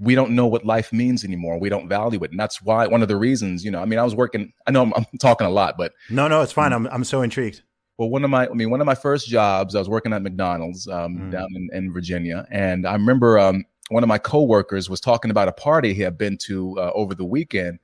we 0.00 0.14
don't 0.14 0.30
know 0.32 0.46
what 0.46 0.64
life 0.64 0.92
means 0.92 1.24
anymore. 1.24 1.58
We 1.58 1.68
don't 1.68 1.88
value 1.88 2.22
it. 2.24 2.30
And 2.30 2.40
that's 2.40 2.62
why 2.62 2.86
one 2.86 3.02
of 3.02 3.08
the 3.08 3.16
reasons, 3.16 3.64
you 3.64 3.70
know, 3.70 3.80
I 3.80 3.84
mean, 3.84 3.98
I 3.98 4.04
was 4.04 4.14
working, 4.14 4.52
I 4.66 4.70
know 4.70 4.82
I'm, 4.82 4.92
I'm 4.94 5.06
talking 5.20 5.46
a 5.46 5.50
lot, 5.50 5.76
but 5.76 5.92
no, 6.10 6.28
no, 6.28 6.42
it's 6.42 6.52
fine. 6.52 6.70
Mm. 6.70 6.76
I'm 6.76 6.86
I'm 6.88 7.04
so 7.04 7.22
intrigued. 7.22 7.62
well, 7.98 8.10
one 8.10 8.24
of 8.24 8.30
my, 8.30 8.46
I 8.48 8.52
mean, 8.54 8.70
one 8.70 8.80
of 8.80 8.86
my 8.86 8.94
first 8.94 9.28
jobs, 9.28 9.74
I 9.74 9.78
was 9.78 9.88
working 9.88 10.12
at 10.12 10.22
McDonald's 10.22 10.88
um, 10.88 11.16
Mm. 11.16 11.30
down 11.30 11.48
in, 11.54 11.68
in 11.72 11.92
Virginia. 11.92 12.46
And 12.50 12.86
I 12.86 12.92
remember 12.94 13.38
um, 13.38 13.64
one 13.90 14.02
of 14.02 14.08
my 14.08 14.18
coworkers 14.18 14.90
was 14.90 15.00
talking 15.00 15.30
about 15.30 15.46
a 15.48 15.52
party 15.52 15.94
he 15.94 16.02
had 16.02 16.16
been 16.18 16.36
to 16.48 16.78
uh, 16.78 16.90
over 16.94 17.14
the 17.14 17.24
weekend. 17.24 17.78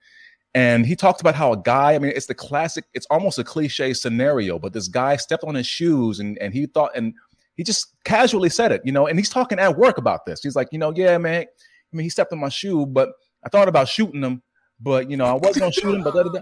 And 0.52 0.84
he 0.84 0.96
talked 0.96 1.20
about 1.20 1.36
how 1.36 1.52
a 1.52 1.56
guy, 1.62 1.94
I 1.94 1.98
mean, 2.00 2.12
it's 2.16 2.26
the 2.26 2.34
classic, 2.34 2.84
it's 2.92 3.06
almost 3.08 3.38
a 3.38 3.44
cliche 3.44 3.94
scenario, 3.94 4.58
but 4.58 4.72
this 4.72 4.88
guy 4.88 5.14
stepped 5.16 5.44
on 5.44 5.54
his 5.54 5.66
shoes 5.66 6.18
and, 6.18 6.36
and 6.38 6.52
he 6.52 6.66
thought, 6.66 6.90
and 6.96 7.14
he 7.54 7.62
just 7.62 7.94
casually 8.04 8.48
said 8.48 8.72
it, 8.72 8.80
you 8.84 8.90
know, 8.90 9.06
and 9.06 9.16
he's 9.18 9.28
talking 9.28 9.61
at 9.61 9.76
work 9.76 9.96
about 9.98 10.26
this. 10.26 10.42
He's 10.42 10.56
like, 10.56 10.68
you 10.72 10.78
know, 10.80 10.92
yeah, 10.96 11.18
man, 11.18 11.44
I 11.93 11.97
mean, 11.97 12.05
he 12.05 12.11
stepped 12.11 12.32
on 12.32 12.38
my 12.38 12.49
shoe, 12.49 12.86
but 12.86 13.11
I 13.45 13.49
thought 13.49 13.68
about 13.68 13.88
shooting 13.88 14.22
him, 14.22 14.43
but 14.80 15.11
you 15.11 15.16
know, 15.16 15.24
I 15.26 15.32
wasn't 15.34 15.61
gonna 15.61 15.72
shoot 15.72 15.95
him, 15.95 16.03
but 16.03 16.14
da, 16.14 16.22
da, 16.22 16.30
da. 16.30 16.41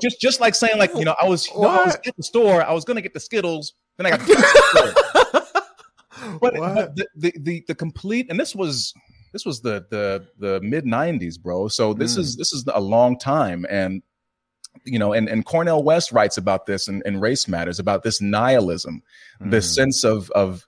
just 0.00 0.20
just 0.20 0.40
like 0.40 0.54
saying, 0.54 0.78
like, 0.78 0.90
you 0.96 1.04
know, 1.04 1.14
I 1.20 1.26
was, 1.28 1.46
you 1.48 1.60
know, 1.60 1.68
I 1.68 1.84
was 1.86 1.96
at 2.06 2.16
the 2.16 2.22
store, 2.22 2.62
I 2.62 2.72
was 2.72 2.84
gonna 2.84 3.00
get 3.00 3.14
the 3.14 3.20
Skittles, 3.20 3.74
then 3.96 4.06
I 4.06 4.10
got 4.10 4.20
the. 4.20 4.94
But, 6.40 6.54
What? 6.54 6.74
but 6.74 6.96
the, 6.96 7.06
the 7.16 7.34
the 7.40 7.64
the 7.68 7.74
complete, 7.74 8.26
and 8.30 8.38
this 8.38 8.54
was 8.54 8.92
this 9.32 9.46
was 9.46 9.60
the 9.62 9.86
the 9.90 10.26
the 10.38 10.60
mid 10.60 10.84
'90s, 10.84 11.40
bro. 11.40 11.68
So 11.68 11.94
this 11.94 12.16
Mm. 12.16 12.18
is 12.20 12.36
this 12.36 12.52
is 12.52 12.64
a 12.72 12.80
long 12.80 13.18
time, 13.18 13.64
and 13.70 14.02
you 14.84 14.98
know, 14.98 15.12
and 15.14 15.28
and 15.28 15.44
Cornel 15.46 15.82
West 15.82 16.12
writes 16.12 16.36
about 16.36 16.66
this 16.66 16.88
in, 16.88 17.02
in 17.06 17.20
Race 17.20 17.48
Matters 17.48 17.78
about 17.78 18.02
this 18.02 18.20
nihilism, 18.20 19.02
this 19.40 19.70
Mm. 19.70 19.74
sense 19.74 20.04
of 20.04 20.30
of 20.32 20.66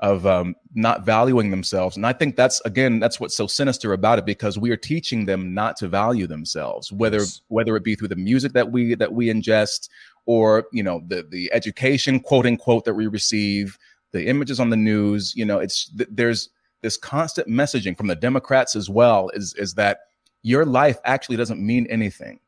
of 0.00 0.26
um, 0.26 0.54
not 0.74 1.04
valuing 1.04 1.50
themselves, 1.50 1.96
and 1.96 2.06
I 2.06 2.12
think 2.12 2.34
that's 2.36 2.60
again 2.64 2.98
that's 3.00 3.20
what's 3.20 3.36
so 3.36 3.46
sinister 3.46 3.92
about 3.92 4.18
it 4.18 4.24
because 4.26 4.58
we 4.58 4.70
are 4.70 4.76
teaching 4.76 5.26
them 5.26 5.52
not 5.54 5.76
to 5.78 5.88
value 5.88 6.26
themselves, 6.26 6.90
whether 6.92 7.18
Yes. 7.18 7.42
whether 7.48 7.76
it 7.76 7.84
be 7.84 7.94
through 7.94 8.08
the 8.08 8.16
music 8.16 8.52
that 8.54 8.72
we 8.72 8.94
that 8.94 9.12
we 9.12 9.26
ingest, 9.28 9.88
or 10.26 10.66
you 10.72 10.82
know 10.82 11.02
the 11.08 11.22
the 11.30 11.50
education 11.52 12.18
quote 12.20 12.46
unquote 12.46 12.84
that 12.86 12.94
we 12.94 13.06
receive, 13.06 13.78
the 14.12 14.26
images 14.26 14.58
on 14.58 14.70
the 14.70 14.76
news. 14.76 15.34
You 15.36 15.44
know, 15.44 15.58
it's 15.58 15.90
th- 15.96 16.08
there's 16.10 16.48
this 16.82 16.96
constant 16.96 17.46
messaging 17.46 17.94
from 17.96 18.06
the 18.06 18.16
Democrats 18.16 18.74
as 18.74 18.88
well 18.88 19.30
is 19.34 19.52
is 19.54 19.74
that 19.74 20.00
your 20.42 20.64
life 20.64 20.98
actually 21.04 21.36
doesn't 21.36 21.60
mean 21.60 21.86
anything, 21.90 22.40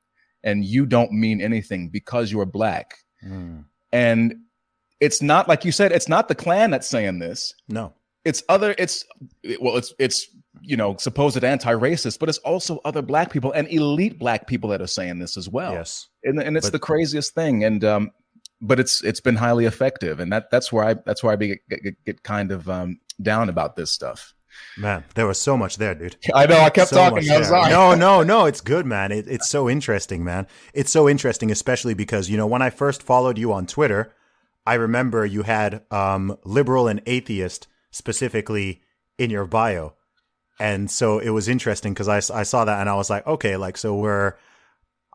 and 0.43 0.65
you 0.65 0.87
don't 0.87 1.13
mean 1.13 1.43
anything 1.43 1.91
because 1.91 2.33
you're 2.33 2.47
black, 2.47 2.95
Mm. 3.23 3.65
and 3.93 4.37
it's 5.03 5.21
not 5.21 5.49
like 5.49 5.65
you 5.65 5.73
said 5.73 5.93
it's 5.93 6.09
not 6.09 6.29
the 6.29 6.35
Klan 6.35 6.71
that's 6.71 6.89
saying 6.89 7.19
this 7.19 7.53
No. 7.69 7.93
it's 8.25 8.43
other 8.49 8.75
it's 8.79 9.05
well 9.61 9.77
it's 9.77 9.93
it's 9.99 10.27
you 10.63 10.77
know 10.77 10.97
supposed 10.97 11.43
anti-racist 11.43 12.19
but 12.21 12.29
it's 12.29 12.39
also 12.39 12.81
other 12.85 13.03
black 13.03 13.31
people 13.33 13.51
and 13.53 13.67
elite 13.69 14.19
black 14.19 14.47
people 14.47 14.71
that 14.71 14.81
are 14.81 14.87
saying 14.87 15.19
this 15.19 15.37
as 15.37 15.49
well 15.49 15.73
Yes. 15.73 16.09
and, 16.25 16.41
and 16.41 16.57
it's 16.57 16.67
But- 16.67 16.73
the 16.73 16.79
craziest 16.79 17.35
thing 17.35 17.65
and 17.65 17.85
um 17.85 18.11
but 18.61 18.79
it's 18.79 19.03
it's 19.03 19.21
been 19.21 19.35
highly 19.37 19.65
effective 19.67 20.21
and 20.21 20.33
that 20.33 20.51
that's 20.53 20.73
where 20.73 20.85
i 20.85 20.95
that's 20.95 21.23
where 21.25 21.33
i 21.33 21.37
be, 21.37 21.49
get, 21.69 21.83
get, 21.83 22.05
get 22.05 22.23
kind 22.23 22.53
of 22.53 22.69
um 22.71 23.01
down 23.21 23.49
about 23.49 23.75
this 23.77 23.91
stuff 23.91 24.35
Man, 24.77 25.03
there 25.15 25.27
was 25.27 25.39
so 25.39 25.57
much 25.57 25.79
there, 25.79 25.95
dude. 25.95 26.17
i 26.35 26.45
know 26.47 26.61
i 26.61 26.71
kept 26.71 26.91
So 26.91 26.97
talking 26.97 27.29
i'm 27.31 27.43
sorry 27.45 27.71
No, 27.71 27.95
no, 27.95 28.23
no. 28.23 28.45
It's 28.45 28.61
good, 28.61 28.85
man. 28.85 29.11
It, 29.11 29.27
it's 29.27 29.49
so 29.49 29.69
interesting, 29.69 30.23
man. 30.25 30.47
It's 30.75 30.93
so 30.93 31.09
interesting, 31.09 31.51
especially 31.51 31.95
because 31.95 32.29
you 32.29 32.37
know 32.37 32.47
when 32.47 32.61
I 32.61 32.69
first 32.69 33.03
followed 33.03 33.39
you 33.39 33.51
on 33.55 33.65
Twitter, 33.67 34.13
I 34.65 34.75
remember 34.75 35.27
you 35.27 35.43
had 35.43 35.85
um, 35.91 36.39
liberal 36.45 36.89
and 36.89 37.03
atheist 37.07 37.67
specifically 37.91 38.83
in 39.19 39.31
your 39.31 39.47
bio, 39.47 39.95
and 40.61 40.91
so 40.91 41.19
it 41.19 41.31
was 41.31 41.49
interesting 41.49 41.93
because 41.95 42.09
I 42.09 42.43
saw 42.43 42.65
that 42.65 42.81
and 42.81 42.89
I 42.89 42.95
was 42.95 43.11
like, 43.11 43.27
okay, 43.27 43.57
like 43.57 43.77
so 43.77 43.97
we're 43.97 44.35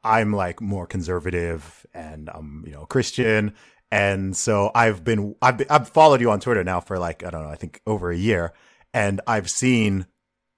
I'm 0.04 0.34
like 0.34 0.62
more 0.62 0.88
conservative 0.88 1.86
and 1.94 2.30
I'm 2.30 2.64
you 2.66 2.74
know 2.74 2.86
Christian. 2.86 3.54
And 3.90 4.36
so 4.36 4.72
I've 4.76 5.04
been 5.04 5.36
I've 5.42 5.58
been, 5.58 5.68
I've 5.70 5.90
followed 5.90 6.22
you 6.22 6.32
on 6.32 6.40
Twitter 6.40 6.64
now 6.64 6.82
for 6.82 7.00
like 7.00 7.24
I 7.24 7.30
don't 7.30 7.44
know 7.44 7.50
I 7.50 7.56
think 7.56 7.82
over 7.88 8.12
a 8.12 8.18
year, 8.18 8.54
and 8.94 9.22
I've 9.28 9.50
seen 9.50 10.06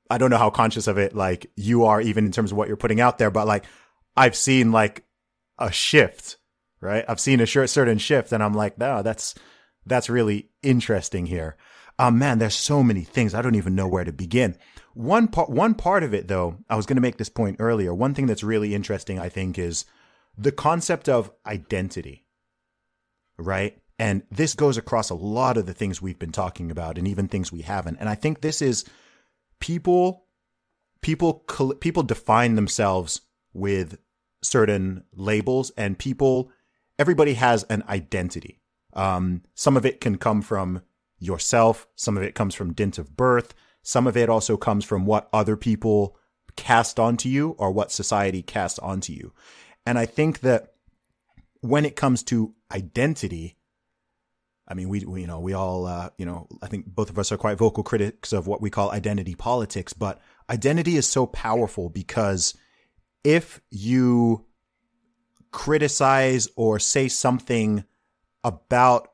I 0.10 0.18
don't 0.18 0.32
know 0.32 0.38
how 0.38 0.50
conscious 0.50 0.88
of 0.88 0.98
it 0.98 1.16
like 1.16 1.52
you 1.56 1.86
are 1.86 2.02
even 2.02 2.26
in 2.26 2.32
terms 2.32 2.52
of 2.52 2.58
what 2.58 2.68
you're 2.68 2.78
putting 2.78 3.00
out 3.00 3.20
there, 3.20 3.30
but 3.30 3.46
like 3.46 3.66
I've 4.18 4.36
seen 4.36 4.72
like 4.72 5.04
a 5.60 5.72
shift, 5.72 6.38
right? 6.82 7.06
I've 7.08 7.20
seen 7.20 7.40
a 7.40 7.48
cer- 7.48 7.68
certain 7.68 7.98
shift, 7.98 8.32
and 8.32 8.44
I'm 8.44 8.54
like, 8.54 8.78
no, 8.78 9.02
that's 9.02 9.36
that's 9.86 10.10
really 10.10 10.50
interesting 10.62 11.26
here. 11.26 11.58
Um, 11.98 12.18
man, 12.18 12.40
there's 12.40 12.56
so 12.56 12.82
many 12.82 13.04
things 13.04 13.34
I 13.34 13.42
don't 13.42 13.56
even 13.56 13.76
know 13.76 13.88
where 13.88 14.06
to 14.06 14.14
begin. 14.14 14.56
One 14.94 15.28
part, 15.28 15.50
one 15.50 15.76
part 15.76 16.04
of 16.04 16.14
it 16.14 16.28
though, 16.28 16.58
I 16.70 16.76
was 16.76 16.86
going 16.86 16.96
to 16.96 17.02
make 17.02 17.18
this 17.18 17.30
point 17.30 17.58
earlier. 17.60 17.94
One 17.94 18.14
thing 18.14 18.26
that's 18.26 18.44
really 18.44 18.74
interesting, 18.74 19.20
I 19.20 19.30
think, 19.30 19.58
is 19.60 19.86
the 20.38 20.52
concept 20.52 21.10
of 21.10 21.32
identity, 21.46 22.26
right? 23.38 23.78
And 23.98 24.24
this 24.32 24.56
goes 24.56 24.78
across 24.78 25.10
a 25.10 25.16
lot 25.16 25.58
of 25.58 25.66
the 25.66 25.74
things 25.74 26.02
we've 26.02 26.20
been 26.20 26.32
talking 26.32 26.72
about, 26.72 26.98
and 26.98 27.08
even 27.08 27.28
things 27.28 27.52
we 27.52 27.62
haven't. 27.62 27.98
And 28.00 28.08
I 28.08 28.16
think 28.16 28.40
this 28.40 28.62
is 28.62 28.86
people 29.60 30.26
people 31.02 31.34
people 31.80 32.04
define 32.04 32.56
themselves 32.56 33.22
with 33.54 33.98
certain 34.42 35.04
labels 35.14 35.72
and 35.78 36.00
people 36.00 36.50
everybody 37.00 37.34
has 37.34 37.64
an 37.64 37.84
identity. 37.90 38.60
Um, 38.94 39.44
some 39.56 39.76
of 39.78 39.86
it 39.86 40.02
can 40.02 40.18
come 40.18 40.42
from 40.42 40.84
yourself. 41.18 41.88
Some 41.96 42.18
of 42.18 42.24
it 42.24 42.36
comes 42.36 42.54
from 42.54 42.74
dint 42.74 42.98
of 42.98 43.18
birth. 43.18 43.56
Some 43.82 44.06
of 44.06 44.16
it 44.16 44.30
also 44.30 44.58
comes 44.58 44.86
from 44.86 45.06
what 45.06 45.30
other 45.34 45.56
people 45.56 46.18
cast 46.56 47.00
onto 47.00 47.30
you 47.30 47.56
or 47.58 47.72
what 47.72 47.92
society 47.92 48.42
casts 48.42 48.80
onto 48.80 49.14
you. 49.14 49.34
And 49.86 49.98
i 49.98 50.06
think 50.06 50.42
that 50.42 50.74
when 51.62 51.86
it 51.86 51.96
comes 51.96 52.22
to 52.24 52.54
identity 52.72 53.56
I 54.72 54.76
mean, 54.76 54.88
we, 54.88 55.04
we 55.04 55.22
you 55.22 55.28
know 55.28 55.40
we 55.40 55.54
all 55.54 55.88
uh, 55.88 56.12
you 56.20 56.28
know 56.28 56.48
I 56.62 56.68
think 56.68 56.86
both 56.86 57.10
of 57.10 57.18
us 57.18 57.32
are 57.32 57.38
quite 57.38 57.58
vocal 57.58 57.82
critics 57.84 58.32
of 58.32 58.46
what 58.46 58.62
we 58.62 58.70
call 58.70 58.92
identity 58.92 59.34
politics, 59.34 59.94
but 59.94 60.22
identity 60.48 60.96
is 60.96 61.08
so 61.08 61.26
powerful 61.26 61.90
because 61.90 62.54
if 63.24 63.62
you 63.72 64.46
criticize 65.52 66.48
or 66.56 66.80
say 66.80 67.08
something 67.08 67.84
about 68.44 69.12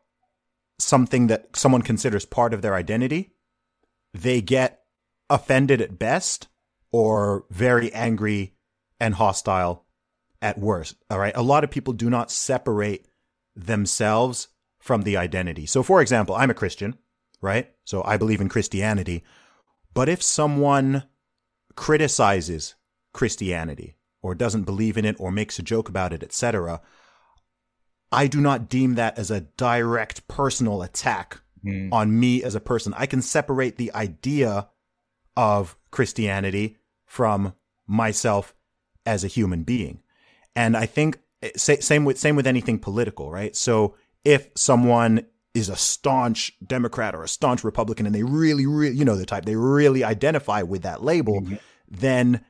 something 0.80 1.28
that 1.28 1.56
someone 1.56 1.82
considers 1.82 2.26
part 2.26 2.54
of 2.54 2.62
their 2.62 2.76
identity, 2.76 3.32
they 4.14 4.42
get 4.42 4.82
offended 5.30 5.82
at 5.82 5.98
best 5.98 6.48
or 6.92 7.46
very 7.50 7.92
angry 7.94 8.54
and 9.00 9.16
hostile 9.16 9.86
at 10.42 10.58
worst. 10.58 10.96
All 11.10 11.20
right. 11.20 11.36
A 11.36 11.42
lot 11.42 11.64
of 11.64 11.72
people 11.72 11.94
do 11.94 12.10
not 12.10 12.32
separate 12.32 13.08
themselves 13.56 14.50
from 14.80 15.02
the 15.02 15.18
identity. 15.18 15.66
So, 15.66 15.82
for 15.82 16.02
example, 16.02 16.36
I'm 16.36 16.52
a 16.52 16.56
Christian, 16.56 16.98
right? 17.42 17.72
So 17.86 18.04
I 18.04 18.18
believe 18.18 18.42
in 18.42 18.50
Christianity. 18.50 19.24
But 19.94 20.10
if 20.10 20.22
someone 20.22 21.04
criticizes 21.76 22.76
Christianity 23.14 23.95
or 24.26 24.34
doesn't 24.34 24.64
believe 24.64 24.98
in 24.98 25.06
it 25.06 25.16
or 25.20 25.32
makes 25.32 25.60
a 25.60 25.64
joke 25.64 25.88
about 25.88 26.12
it, 26.12 26.24
etc., 26.24 26.82
I 28.12 28.26
do 28.26 28.42
not 28.42 28.70
deem 28.70 28.96
that 28.96 29.20
as 29.20 29.30
a 29.30 29.42
direct 29.42 30.28
personal 30.28 30.82
attack 30.82 31.42
mm. 31.64 31.90
on 31.92 32.20
me 32.20 32.42
as 32.44 32.56
a 32.56 32.60
person. 32.60 32.94
I 32.98 33.06
can 33.06 33.22
separate 33.22 33.78
the 33.78 33.94
idea 33.94 34.70
of 35.38 35.78
Christianity 35.92 36.78
from 37.06 37.54
myself 37.86 38.56
as 39.06 39.24
a 39.24 39.28
human 39.28 39.64
being. 39.64 40.02
And 40.56 40.76
I 40.76 40.88
think 40.88 41.20
eh, 41.44 41.52
same 41.56 42.04
with 42.04 42.18
same 42.18 42.36
with 42.36 42.48
anything 42.48 42.80
political, 42.80 43.30
right? 43.30 43.56
So 43.56 43.96
if 44.24 44.50
someone 44.56 45.26
is 45.54 45.70
a 45.70 45.76
staunch 45.76 46.54
Democrat 46.66 47.14
or 47.14 47.24
a 47.24 47.28
staunch 47.28 47.64
Republican 47.64 48.08
and 48.08 48.16
they 48.16 48.24
really, 48.24 48.66
really, 48.66 48.96
you 48.96 49.06
know, 49.06 49.16
the 49.16 49.26
type, 49.26 49.46
they 49.46 49.56
really 49.56 50.04
identify 50.04 50.64
with 50.64 50.82
that 50.82 51.04
label, 51.04 51.42
mm-hmm. 51.42 51.56
then 51.90 52.44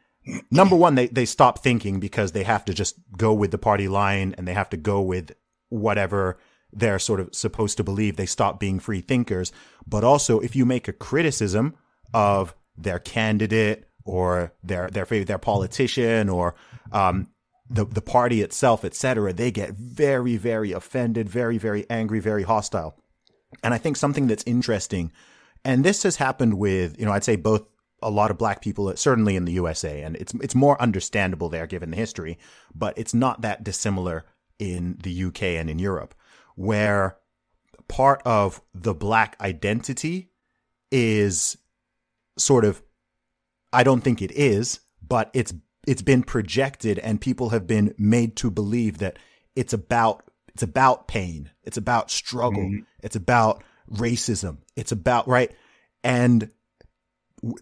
number 0.51 0.75
one, 0.75 0.95
they, 0.95 1.07
they 1.07 1.25
stop 1.25 1.59
thinking 1.59 1.99
because 1.99 2.31
they 2.31 2.43
have 2.43 2.65
to 2.65 2.73
just 2.73 2.95
go 3.17 3.33
with 3.33 3.51
the 3.51 3.57
party 3.57 3.87
line 3.87 4.35
and 4.37 4.47
they 4.47 4.53
have 4.53 4.69
to 4.71 4.77
go 4.77 5.01
with 5.01 5.35
whatever 5.69 6.37
they're 6.71 6.99
sort 6.99 7.19
of 7.19 7.33
supposed 7.33 7.77
to 7.77 7.83
believe. 7.83 8.15
They 8.15 8.25
stop 8.25 8.59
being 8.59 8.79
free 8.79 9.01
thinkers. 9.01 9.51
But 9.87 10.03
also, 10.03 10.39
if 10.39 10.55
you 10.55 10.65
make 10.65 10.87
a 10.87 10.93
criticism 10.93 11.75
of 12.13 12.55
their 12.77 12.99
candidate 12.99 13.85
or 14.03 14.53
their 14.63 14.89
their 14.89 15.05
their 15.05 15.37
politician 15.37 16.29
or 16.29 16.55
um, 16.91 17.29
the 17.69 17.85
the 17.85 18.01
party 18.01 18.41
itself, 18.41 18.83
etc., 18.83 19.33
they 19.33 19.51
get 19.51 19.71
very 19.71 20.37
very 20.37 20.71
offended, 20.71 21.29
very 21.29 21.57
very 21.57 21.89
angry, 21.89 22.19
very 22.19 22.43
hostile. 22.43 22.95
And 23.63 23.73
I 23.73 23.77
think 23.77 23.95
something 23.95 24.27
that's 24.27 24.43
interesting, 24.45 25.11
and 25.63 25.83
this 25.83 26.03
has 26.03 26.17
happened 26.17 26.55
with 26.55 26.99
you 26.99 27.05
know 27.05 27.11
I'd 27.11 27.23
say 27.23 27.37
both 27.37 27.65
a 28.05 28.09
lot 28.09 28.31
of 28.31 28.37
black 28.37 28.61
people, 28.61 28.95
certainly 28.95 29.35
in 29.35 29.45
the 29.45 29.53
USA, 29.53 30.01
and 30.03 30.15
it's 30.15 30.33
it's 30.35 30.55
more 30.55 30.81
understandable 30.81 31.49
there 31.49 31.67
given 31.67 31.91
the 31.91 31.97
history, 31.97 32.37
but 32.73 32.97
it's 32.97 33.13
not 33.13 33.41
that 33.41 33.63
dissimilar 33.63 34.23
in 34.59 34.97
the 35.01 35.25
UK 35.25 35.43
and 35.43 35.69
in 35.69 35.79
Europe, 35.79 36.13
where 36.55 37.17
part 37.87 38.21
of 38.25 38.61
the 38.73 38.93
black 38.93 39.35
identity 39.41 40.29
is 40.91 41.57
sort 42.37 42.63
of 42.63 42.81
I 43.73 43.83
don't 43.83 44.01
think 44.01 44.21
it 44.21 44.31
is, 44.31 44.79
but 45.05 45.29
it's 45.33 45.53
it's 45.87 46.01
been 46.01 46.23
projected 46.23 46.99
and 46.99 47.21
people 47.21 47.49
have 47.49 47.67
been 47.67 47.93
made 47.97 48.35
to 48.37 48.49
believe 48.51 48.99
that 48.99 49.17
it's 49.55 49.73
about 49.73 50.23
it's 50.47 50.63
about 50.63 51.07
pain 51.07 51.51
it's 51.63 51.77
about 51.77 52.09
struggle 52.09 52.63
mm-hmm. 52.63 52.83
it's 53.03 53.15
about 53.15 53.63
racism 53.91 54.57
it's 54.75 54.91
about 54.91 55.27
right 55.27 55.51
and 56.03 56.49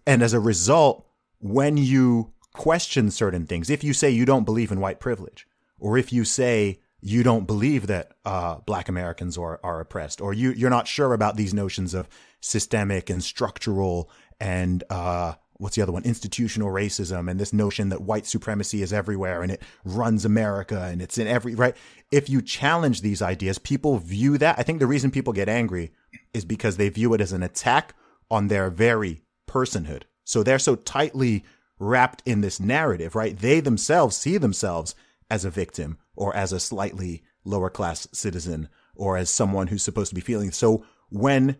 and 0.05 0.21
as 0.21 0.33
a 0.33 0.39
result 0.39 1.05
when 1.39 1.77
you 1.77 2.31
question 2.53 3.09
certain 3.09 3.45
things 3.45 3.69
if 3.69 3.83
you 3.83 3.93
say 3.93 4.09
you 4.09 4.25
don't 4.25 4.45
believe 4.45 4.71
in 4.71 4.79
white 4.79 4.99
privilege 4.99 5.47
or 5.79 5.97
if 5.97 6.13
you 6.13 6.23
say 6.23 6.79
you 7.01 7.23
don't 7.23 7.45
believe 7.45 7.87
that 7.87 8.13
uh, 8.25 8.57
black 8.65 8.87
americans 8.87 9.37
are, 9.37 9.59
are 9.63 9.79
oppressed 9.79 10.21
or 10.21 10.33
you, 10.33 10.51
you're 10.51 10.69
not 10.69 10.87
sure 10.87 11.13
about 11.13 11.35
these 11.35 11.53
notions 11.53 11.93
of 11.93 12.07
systemic 12.41 13.09
and 13.09 13.23
structural 13.23 14.09
and 14.39 14.83
uh, 14.89 15.33
what's 15.63 15.75
the 15.75 15.81
other 15.81 15.91
one? 15.91 16.03
Institutional 16.03 16.69
racism 16.69 17.29
and 17.29 17.39
this 17.39 17.53
notion 17.53 17.89
that 17.89 18.01
white 18.01 18.25
supremacy 18.25 18.81
is 18.81 18.91
everywhere 18.91 19.41
and 19.41 19.51
it 19.51 19.61
runs 19.85 20.25
America 20.25 20.89
and 20.91 21.01
it's 21.01 21.17
in 21.17 21.25
every, 21.25 21.55
right? 21.55 21.75
If 22.11 22.29
you 22.29 22.41
challenge 22.41 23.01
these 23.01 23.21
ideas, 23.21 23.57
people 23.57 23.97
view 23.97 24.37
that. 24.39 24.59
I 24.59 24.63
think 24.63 24.79
the 24.79 24.87
reason 24.87 25.09
people 25.09 25.33
get 25.33 25.49
angry 25.49 25.93
is 26.33 26.45
because 26.45 26.77
they 26.77 26.89
view 26.89 27.13
it 27.13 27.21
as 27.21 27.31
an 27.31 27.43
attack 27.43 27.95
on 28.29 28.49
their 28.49 28.69
very 28.69 29.22
personhood. 29.53 30.03
So 30.23 30.41
they're 30.41 30.59
so 30.59 30.75
tightly 30.75 31.43
wrapped 31.79 32.23
in 32.25 32.41
this 32.41 32.59
narrative, 32.59 33.15
right? 33.15 33.37
They 33.37 33.59
themselves 33.59 34.15
see 34.15 34.37
themselves 34.37 34.95
as 35.29 35.45
a 35.45 35.49
victim 35.49 35.97
or 36.15 36.35
as 36.35 36.53
a 36.53 36.59
slightly 36.59 37.23
lower 37.43 37.69
class 37.69 38.07
citizen 38.13 38.69
or 38.95 39.17
as 39.17 39.29
someone 39.29 39.67
who's 39.67 39.83
supposed 39.83 40.09
to 40.09 40.15
be 40.15 40.21
feeling. 40.21 40.51
So 40.51 40.85
when 41.09 41.57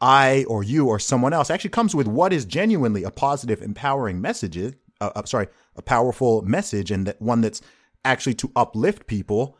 I 0.00 0.44
or 0.48 0.62
you 0.62 0.88
or 0.88 0.98
someone 0.98 1.32
else 1.32 1.50
actually 1.50 1.70
comes 1.70 1.94
with 1.94 2.06
what 2.06 2.32
is 2.32 2.44
genuinely 2.44 3.02
a 3.04 3.10
positive, 3.10 3.62
empowering 3.62 4.20
message. 4.20 4.58
Uh, 4.58 4.70
uh, 5.00 5.24
sorry, 5.24 5.48
a 5.74 5.82
powerful 5.82 6.42
message, 6.42 6.90
and 6.90 7.06
that 7.06 7.20
one 7.20 7.40
that's 7.40 7.62
actually 8.04 8.34
to 8.34 8.52
uplift 8.54 9.06
people. 9.06 9.56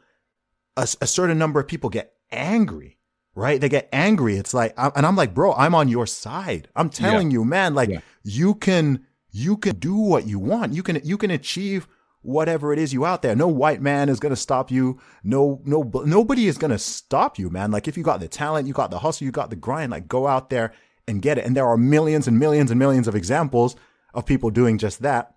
A, 0.76 0.82
a, 1.00 1.06
certain 1.06 1.38
number 1.38 1.58
of 1.58 1.66
people 1.66 1.88
get 1.88 2.12
angry, 2.30 2.95
right? 3.36 3.60
They 3.60 3.68
get 3.68 3.88
angry. 3.92 4.36
It's 4.38 4.54
like, 4.54 4.74
and 4.76 5.06
I'm 5.06 5.14
like, 5.14 5.34
bro, 5.34 5.52
I'm 5.52 5.74
on 5.74 5.88
your 5.88 6.06
side. 6.06 6.68
I'm 6.74 6.88
telling 6.88 7.30
yeah. 7.30 7.34
you, 7.34 7.44
man, 7.44 7.74
like 7.74 7.90
yeah. 7.90 8.00
you 8.24 8.54
can, 8.54 9.06
you 9.30 9.58
can 9.58 9.76
do 9.76 9.94
what 9.94 10.26
you 10.26 10.38
want. 10.38 10.72
You 10.72 10.82
can, 10.82 11.00
you 11.04 11.18
can 11.18 11.30
achieve 11.30 11.86
whatever 12.22 12.72
it 12.72 12.78
is 12.78 12.94
you 12.94 13.04
out 13.04 13.20
there. 13.20 13.36
No 13.36 13.46
white 13.46 13.82
man 13.82 14.08
is 14.08 14.18
going 14.18 14.30
to 14.30 14.36
stop 14.36 14.70
you. 14.70 14.98
No, 15.22 15.60
no, 15.66 15.82
nobody 16.06 16.46
is 16.46 16.56
going 16.56 16.70
to 16.70 16.78
stop 16.78 17.38
you, 17.38 17.50
man. 17.50 17.70
Like 17.70 17.86
if 17.86 17.98
you 17.98 18.02
got 18.02 18.20
the 18.20 18.26
talent, 18.26 18.66
you 18.66 18.72
got 18.72 18.90
the 18.90 19.00
hustle, 19.00 19.26
you 19.26 19.30
got 19.30 19.50
the 19.50 19.56
grind, 19.56 19.92
like 19.92 20.08
go 20.08 20.26
out 20.26 20.48
there 20.48 20.72
and 21.06 21.20
get 21.20 21.36
it. 21.36 21.44
And 21.44 21.54
there 21.54 21.66
are 21.66 21.76
millions 21.76 22.26
and 22.26 22.38
millions 22.38 22.70
and 22.70 22.78
millions 22.78 23.06
of 23.06 23.14
examples 23.14 23.76
of 24.14 24.24
people 24.24 24.50
doing 24.50 24.78
just 24.78 25.02
that. 25.02 25.34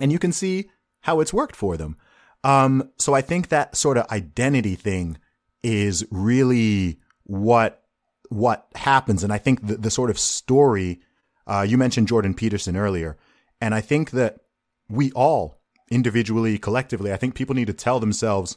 And 0.00 0.10
you 0.10 0.18
can 0.18 0.32
see 0.32 0.70
how 1.02 1.20
it's 1.20 1.32
worked 1.32 1.54
for 1.54 1.76
them. 1.76 1.96
Um, 2.42 2.90
so 2.98 3.14
I 3.14 3.20
think 3.20 3.48
that 3.48 3.76
sort 3.76 3.96
of 3.96 4.06
identity 4.10 4.74
thing 4.74 5.18
is 5.62 6.04
really 6.10 6.98
what, 7.28 7.84
what 8.30 8.66
happens. 8.74 9.22
And 9.22 9.32
I 9.32 9.38
think 9.38 9.64
the, 9.66 9.76
the 9.76 9.90
sort 9.90 10.10
of 10.10 10.18
story, 10.18 11.00
uh, 11.46 11.64
you 11.68 11.78
mentioned 11.78 12.08
Jordan 12.08 12.34
Peterson 12.34 12.76
earlier. 12.76 13.16
And 13.60 13.74
I 13.74 13.80
think 13.80 14.10
that 14.10 14.40
we 14.88 15.12
all 15.12 15.60
individually, 15.90 16.58
collectively, 16.58 17.12
I 17.12 17.16
think 17.16 17.34
people 17.34 17.54
need 17.54 17.68
to 17.68 17.72
tell 17.72 18.00
themselves 18.00 18.56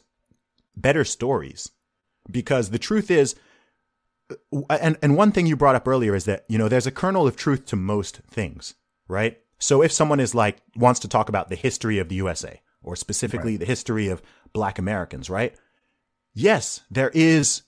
better 0.76 1.04
stories 1.04 1.70
because 2.30 2.70
the 2.70 2.78
truth 2.78 3.10
is, 3.10 3.34
uh, 4.30 4.78
and, 4.80 4.96
and 5.02 5.16
one 5.16 5.32
thing 5.32 5.46
you 5.46 5.56
brought 5.56 5.74
up 5.74 5.86
earlier 5.86 6.14
is 6.14 6.24
that, 6.24 6.44
you 6.48 6.58
know, 6.58 6.68
there's 6.68 6.86
a 6.86 6.92
kernel 6.92 7.26
of 7.26 7.36
truth 7.36 7.66
to 7.66 7.76
most 7.76 8.18
things, 8.28 8.74
right? 9.08 9.38
So 9.58 9.82
if 9.82 9.92
someone 9.92 10.20
is 10.20 10.34
like, 10.34 10.58
wants 10.76 11.00
to 11.00 11.08
talk 11.08 11.28
about 11.28 11.48
the 11.48 11.56
history 11.56 11.98
of 11.98 12.08
the 12.08 12.16
USA 12.16 12.60
or 12.82 12.96
specifically 12.96 13.52
right. 13.52 13.60
the 13.60 13.66
history 13.66 14.08
of 14.08 14.22
black 14.52 14.78
Americans, 14.78 15.30
right? 15.30 15.54
Yes, 16.34 16.80
there 16.90 17.10
is, 17.14 17.62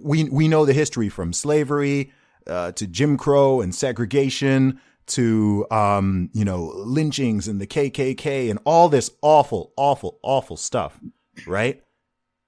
we, 0.00 0.24
we 0.24 0.48
know 0.48 0.64
the 0.64 0.72
history 0.72 1.08
from 1.08 1.32
slavery, 1.32 2.12
uh, 2.46 2.72
to 2.72 2.86
Jim 2.86 3.16
Crow 3.16 3.60
and 3.60 3.74
segregation 3.74 4.80
to 5.06 5.66
um, 5.70 6.30
you 6.32 6.44
know 6.44 6.72
lynchings 6.76 7.48
and 7.48 7.60
the 7.60 7.66
KKK 7.66 8.50
and 8.50 8.58
all 8.64 8.88
this 8.88 9.10
awful, 9.20 9.72
awful, 9.76 10.18
awful 10.22 10.56
stuff, 10.56 10.98
right? 11.46 11.82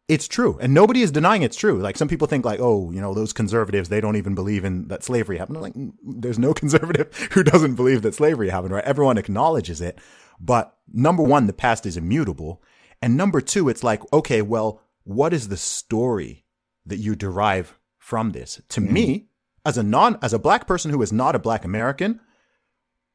It's 0.07 0.29
true, 0.29 0.59
and 0.61 0.75
nobody 0.75 1.03
is 1.03 1.11
denying 1.11 1.43
it's 1.43 1.57
true. 1.57 1.81
Like 1.81 1.97
some 1.97 2.09
people 2.09 2.27
think, 2.27 2.45
like, 2.45 2.61
oh, 2.61 2.91
you 2.91 3.01
know, 3.01 3.15
those 3.15 3.33
conservatives 3.33 3.89
they 3.89 4.01
don't 4.01 4.17
even 4.17 4.35
believe 4.35 4.65
in 4.65 4.89
that 4.89 5.03
slavery 5.03 5.39
happened. 5.39 5.61
like, 5.61 5.75
mm, 5.75 5.93
there's 6.03 6.39
no 6.39 6.53
conservative 6.55 7.15
who 7.33 7.43
doesn't 7.43 7.75
believe 7.75 8.03
that 8.03 8.15
slavery 8.15 8.51
happened, 8.51 8.75
right? 8.75 8.85
Everyone 8.85 9.19
acknowledges 9.19 9.81
it, 9.81 9.99
but 10.39 10.77
number 10.93 11.23
one, 11.23 11.47
the 11.47 11.53
past 11.53 11.87
is 11.87 11.97
immutable, 11.97 12.63
and 13.01 13.17
number 13.17 13.41
two, 13.41 13.69
it's 13.69 13.85
like, 13.85 14.01
okay, 14.13 14.43
well, 14.43 14.81
what 15.05 15.33
is 15.33 15.49
the 15.49 15.57
story 15.57 16.44
that 16.87 16.99
you 16.99 17.15
derive 17.15 17.79
from 17.99 18.33
this? 18.33 18.61
To 18.71 18.81
mm-hmm. 18.81 18.93
me, 18.93 19.27
as 19.65 19.79
a 19.79 19.83
non, 19.83 20.19
as 20.23 20.33
a 20.33 20.39
black 20.39 20.67
person 20.67 20.91
who 20.91 21.03
is 21.03 21.13
not 21.13 21.35
a 21.35 21.39
black 21.39 21.65
American, 21.65 22.21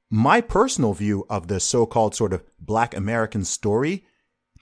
my 0.09 0.41
personal 0.41 0.93
view 0.93 1.25
of 1.29 1.47
the 1.47 1.59
so-called 1.59 2.15
sort 2.15 2.33
of 2.33 2.43
black 2.59 2.95
American 2.95 3.45
story 3.45 4.05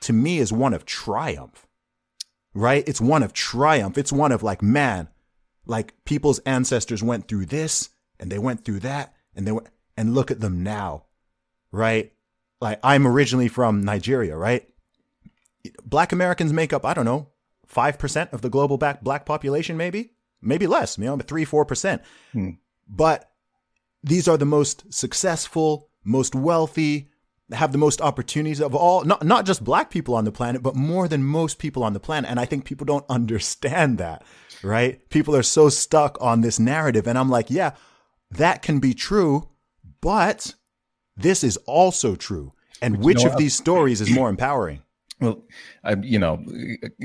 to 0.02 0.14
me 0.14 0.40
is 0.40 0.52
one 0.52 0.74
of 0.74 0.86
triumph, 0.86 1.68
right? 2.54 2.84
It's 2.88 3.02
one 3.02 3.24
of 3.24 3.34
triumph. 3.34 3.98
It's 3.98 4.12
one 4.12 4.32
of 4.32 4.44
like, 4.44 4.62
man, 4.62 5.10
like 5.66 5.94
people's 6.06 6.40
ancestors 6.40 7.02
went 7.02 7.28
through 7.28 7.46
this 7.46 7.90
and 8.20 8.32
they 8.32 8.40
went 8.40 8.64
through 8.64 8.82
that 8.82 9.14
and 9.36 9.48
they 9.48 9.52
went, 9.52 9.68
and 9.96 10.14
look 10.14 10.30
at 10.30 10.40
them 10.40 10.64
now, 10.64 11.06
right? 11.72 12.14
Like 12.62 12.80
I'm 12.84 13.08
originally 13.08 13.48
from 13.48 13.84
Nigeria, 13.84 14.38
right? 14.38 14.68
Black 15.84 16.12
Americans 16.12 16.54
make 16.54 16.74
up, 16.74 16.86
I 16.86 16.94
don't 16.94 17.06
know, 17.06 17.30
5% 17.74 18.34
of 18.34 18.42
the 18.42 18.50
global 18.50 18.78
black, 18.78 19.02
black 19.02 19.26
population, 19.26 19.78
maybe, 19.78 20.12
maybe 20.42 20.68
less, 20.68 20.98
you 20.98 21.06
know, 21.06 21.18
three, 21.18 21.46
4%. 21.46 22.02
Hmm. 22.34 22.50
But 22.88 23.30
these 24.04 24.28
are 24.28 24.38
the 24.38 24.46
most 24.46 24.94
successful, 24.94 25.90
most 26.04 26.36
wealthy, 26.36 27.10
have 27.52 27.72
the 27.72 27.78
most 27.78 28.02
opportunities 28.02 28.60
of 28.60 28.76
all 28.76 29.06
not 29.06 29.24
not 29.24 29.46
just 29.46 29.64
black 29.64 29.90
people 29.90 30.16
on 30.16 30.26
the 30.26 30.32
planet 30.32 30.62
but 30.62 30.76
more 30.76 31.08
than 31.08 31.24
most 31.24 31.60
people 31.60 31.84
on 31.84 31.94
the 31.94 32.00
planet. 32.00 32.30
And 32.30 32.40
i 32.40 32.46
think 32.46 32.66
people 32.66 32.86
don't 32.86 33.06
understand 33.10 33.98
that 34.00 34.24
right? 34.64 35.08
People 35.10 35.36
are 35.36 35.44
so 35.44 35.70
stuck 35.70 36.18
on 36.20 36.42
this 36.42 36.60
narrative. 36.60 37.08
And 37.08 37.18
i'm 37.18 37.30
like 37.30 37.50
yeah 37.50 37.72
that 38.32 38.62
can 38.62 38.80
be 38.80 38.94
true 38.94 39.48
but 40.02 40.56
this 41.16 41.44
is 41.44 41.58
also 41.66 42.16
true. 42.16 42.54
And 42.82 43.04
which 43.04 43.26
of 43.26 43.38
these 43.38 43.56
stories 43.56 44.02
is 44.02 44.12
more 44.12 44.30
empowering 44.30 44.82
well 45.20 45.44
i 45.84 45.96
you 46.02 46.20
know 46.20 46.44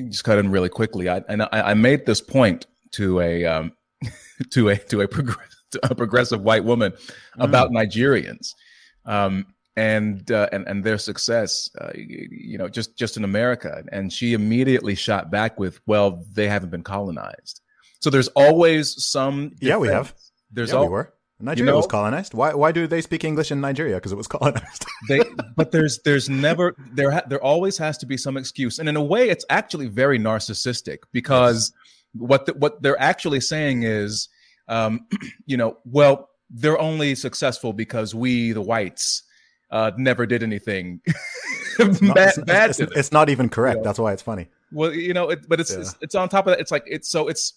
just 0.09 0.25
cut 0.25 0.39
in 0.39 0.51
really 0.51 0.69
quickly 0.69 1.09
i 1.09 1.23
and 1.29 1.43
i, 1.43 1.49
I 1.53 1.75
made 1.75 2.07
this 2.07 2.21
point 2.21 2.67
to 2.93 3.21
a 3.21 3.45
um 3.45 3.73
to 4.51 4.69
a 4.69 4.77
to 4.77 5.01
a, 5.01 5.09
prog- 5.09 5.39
to 5.71 5.91
a 5.91 5.95
progressive 5.95 6.43
white 6.43 6.65
woman 6.65 6.93
about 7.39 7.71
mm. 7.71 7.77
nigerians 7.77 8.55
um 9.07 9.47
and 9.77 10.31
uh, 10.31 10.49
and 10.53 10.67
and 10.69 10.85
their 10.85 10.99
success, 10.99 11.71
uh, 11.81 11.93
you 11.95 12.59
know, 12.59 12.69
just 12.69 12.97
just 12.97 13.17
in 13.17 13.25
America. 13.25 13.83
And 13.91 14.13
she 14.13 14.35
immediately 14.35 14.95
shot 14.95 15.31
back 15.31 15.59
with, 15.59 15.81
"Well, 15.87 16.25
they 16.33 16.49
haven't 16.49 16.71
been 16.71 16.83
colonized." 16.83 17.61
So 18.01 18.11
there's 18.11 18.29
always 18.29 19.03
some. 19.05 19.51
Defense. 19.51 19.63
Yeah, 19.63 19.77
we 19.79 19.89
have. 19.89 20.15
There's 20.51 20.71
yeah, 20.71 20.77
all, 20.77 20.85
we 20.85 20.91
were. 20.91 21.15
Nigeria 21.43 21.71
you 21.71 21.73
know, 21.73 21.77
was 21.77 21.87
colonized. 21.87 22.35
Why 22.35 22.55
why 22.55 22.71
do 22.71 22.87
they 22.87 23.01
speak 23.01 23.25
English 23.25 23.51
in 23.51 23.61
Nigeria? 23.61 23.97
Because 23.97 24.13
it 24.13 24.17
was 24.17 24.29
colonized. 24.39 24.87
they, 25.09 25.21
but 25.57 25.73
there's 25.73 25.99
there's 26.05 26.29
never 26.29 26.75
there 26.93 27.11
ha, 27.11 27.23
there 27.27 27.43
always 27.43 27.77
has 27.79 27.99
to 27.99 28.07
be 28.07 28.17
some 28.17 28.37
excuse, 28.37 28.79
and 28.79 28.89
in 28.89 28.97
a 28.97 29.03
way, 29.03 29.29
it's 29.29 29.45
actually 29.51 29.89
very 29.89 30.19
narcissistic 30.19 30.99
because 31.13 31.73
yes. 31.75 32.21
what 32.21 32.47
the, 32.47 32.55
what 32.55 32.81
they're 32.81 33.01
actually 33.01 33.41
saying 33.41 33.83
is, 33.83 34.29
um, 34.69 35.07
you 35.47 35.57
know, 35.57 35.79
well, 35.85 36.31
they're 36.49 36.79
only 36.79 37.15
successful 37.17 37.73
because 37.73 38.15
we 38.15 38.53
the 38.53 38.63
whites 38.63 39.25
uh, 39.73 39.91
never 39.97 40.27
did 40.27 40.43
anything 40.43 41.01
not, 41.79 42.15
bad. 42.15 42.29
It's, 42.29 42.39
bad 42.39 42.71
it's, 42.71 42.79
it's, 42.79 43.13
not 43.13 43.31
even 43.31 43.49
correct. 43.49 43.77
You 43.77 43.81
know? 43.81 43.85
That's 43.85 43.99
why 43.99 44.13
it's 44.13 44.23
funny. 44.23 44.49
Well, 44.71 44.95
you 44.95 45.15
know, 45.15 45.31
it, 45.31 45.49
but 45.49 45.61
it's, 45.61 45.73
yeah. 45.73 45.81
it's, 45.81 45.97
it's 46.03 46.15
on 46.15 46.29
top 46.29 46.47
of 46.47 46.53
that. 46.53 46.61
It's 46.61 46.71
like 46.71 46.85
it's 46.87 47.09
so 47.09 47.27
it's 47.29 47.55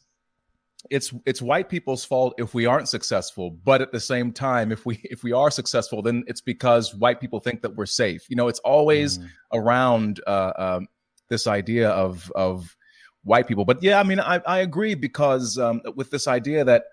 it's 0.89 1.13
it's 1.25 1.41
white 1.41 1.69
people's 1.69 2.05
fault 2.05 2.36
if 2.38 2.53
we 2.53 2.65
aren't 2.65 2.89
successful. 2.89 3.51
But 3.51 3.81
at 3.81 3.91
the 3.91 3.99
same 3.99 4.31
time, 4.31 4.71
if 4.71 4.86
we 4.86 4.99
if 5.03 5.23
we 5.23 5.31
are 5.31 5.51
successful, 5.51 6.01
then 6.01 6.23
it's 6.27 6.41
because 6.41 6.93
white 6.95 7.19
people 7.19 7.39
think 7.39 7.61
that 7.61 7.75
we're 7.75 7.86
safe. 7.86 8.29
You 8.29 8.36
know, 8.36 8.47
it's 8.47 8.59
always 8.59 9.17
mm. 9.17 9.27
around 9.53 10.21
uh, 10.27 10.53
um, 10.57 10.88
this 11.29 11.47
idea 11.47 11.89
of 11.89 12.31
of 12.36 12.75
white 13.23 13.47
people. 13.47 13.65
But 13.65 13.81
yeah, 13.83 13.99
I 13.99 14.03
mean, 14.03 14.19
I 14.19 14.41
I 14.45 14.59
agree 14.59 14.95
because 14.95 15.57
um, 15.57 15.81
with 15.95 16.11
this 16.11 16.27
idea 16.27 16.63
that 16.63 16.86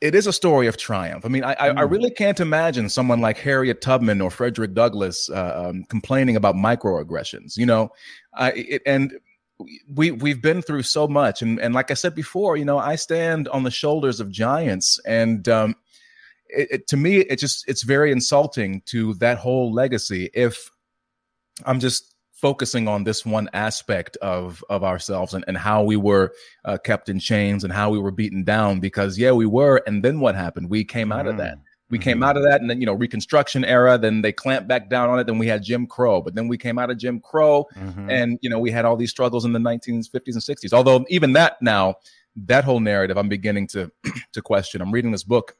it 0.00 0.14
is 0.14 0.26
a 0.26 0.32
story 0.32 0.66
of 0.66 0.76
triumph. 0.76 1.24
I 1.24 1.28
mean, 1.28 1.44
I, 1.44 1.54
mm. 1.54 1.78
I, 1.78 1.82
really 1.82 2.10
can't 2.10 2.38
imagine 2.38 2.90
someone 2.90 3.22
like 3.22 3.38
Harriet 3.38 3.80
Tubman 3.80 4.20
or 4.20 4.30
Frederick 4.30 4.74
Douglass 4.74 5.30
uh, 5.30 5.68
um, 5.68 5.84
complaining 5.84 6.36
about 6.36 6.56
microaggressions. 6.56 7.56
You 7.56 7.64
know, 7.64 7.90
I, 8.34 8.50
it, 8.52 8.82
and 8.84 9.14
we 9.88 10.10
we've 10.10 10.42
been 10.42 10.62
through 10.62 10.82
so 10.82 11.06
much, 11.06 11.42
and 11.42 11.60
and 11.60 11.74
like 11.74 11.90
I 11.90 11.94
said 11.94 12.14
before, 12.14 12.56
you 12.56 12.64
know, 12.64 12.78
I 12.78 12.96
stand 12.96 13.48
on 13.48 13.62
the 13.62 13.70
shoulders 13.70 14.20
of 14.20 14.30
giants, 14.30 15.00
and 15.06 15.48
um, 15.48 15.76
it, 16.48 16.68
it, 16.70 16.86
to 16.88 16.96
me, 16.96 17.18
it 17.18 17.38
just 17.38 17.68
it's 17.68 17.82
very 17.82 18.12
insulting 18.12 18.82
to 18.86 19.14
that 19.14 19.38
whole 19.38 19.72
legacy 19.72 20.30
if 20.34 20.70
I'm 21.64 21.80
just 21.80 22.14
focusing 22.32 22.88
on 22.88 23.04
this 23.04 23.24
one 23.24 23.48
aspect 23.52 24.16
of 24.18 24.62
of 24.68 24.84
ourselves 24.84 25.34
and, 25.34 25.44
and 25.46 25.56
how 25.56 25.82
we 25.82 25.96
were 25.96 26.32
uh, 26.64 26.76
kept 26.76 27.08
in 27.08 27.18
chains 27.18 27.64
and 27.64 27.72
how 27.72 27.90
we 27.90 27.98
were 27.98 28.10
beaten 28.10 28.44
down 28.44 28.80
because 28.80 29.18
yeah 29.18 29.32
we 29.32 29.46
were. 29.46 29.82
And 29.86 30.04
then 30.04 30.20
what 30.20 30.34
happened? 30.34 30.68
We 30.68 30.84
came 30.84 31.12
out 31.12 31.26
mm. 31.26 31.30
of 31.30 31.36
that 31.38 31.58
we 31.94 31.98
mm-hmm. 31.98 32.10
came 32.10 32.22
out 32.24 32.36
of 32.36 32.42
that 32.42 32.60
and 32.60 32.68
then 32.68 32.80
you 32.80 32.86
know 32.86 32.92
reconstruction 32.92 33.64
era 33.64 33.96
then 33.96 34.20
they 34.20 34.32
clamped 34.32 34.66
back 34.66 34.90
down 34.90 35.08
on 35.08 35.20
it 35.20 35.28
then 35.28 35.38
we 35.38 35.46
had 35.46 35.62
jim 35.62 35.86
crow 35.86 36.20
but 36.20 36.34
then 36.34 36.48
we 36.48 36.58
came 36.58 36.76
out 36.76 36.90
of 36.90 36.98
jim 36.98 37.20
crow 37.20 37.64
mm-hmm. 37.76 38.10
and 38.10 38.36
you 38.42 38.50
know 38.50 38.58
we 38.58 38.72
had 38.72 38.84
all 38.84 38.96
these 38.96 39.10
struggles 39.10 39.44
in 39.44 39.52
the 39.52 39.60
1950s 39.60 40.34
and 40.34 40.42
60s 40.42 40.72
although 40.72 41.04
even 41.08 41.32
that 41.32 41.56
now 41.62 41.94
that 42.34 42.64
whole 42.64 42.80
narrative 42.80 43.16
i'm 43.16 43.28
beginning 43.28 43.68
to 43.68 43.88
to 44.32 44.42
question 44.42 44.80
i'm 44.82 44.90
reading 44.90 45.12
this 45.12 45.22
book 45.22 45.56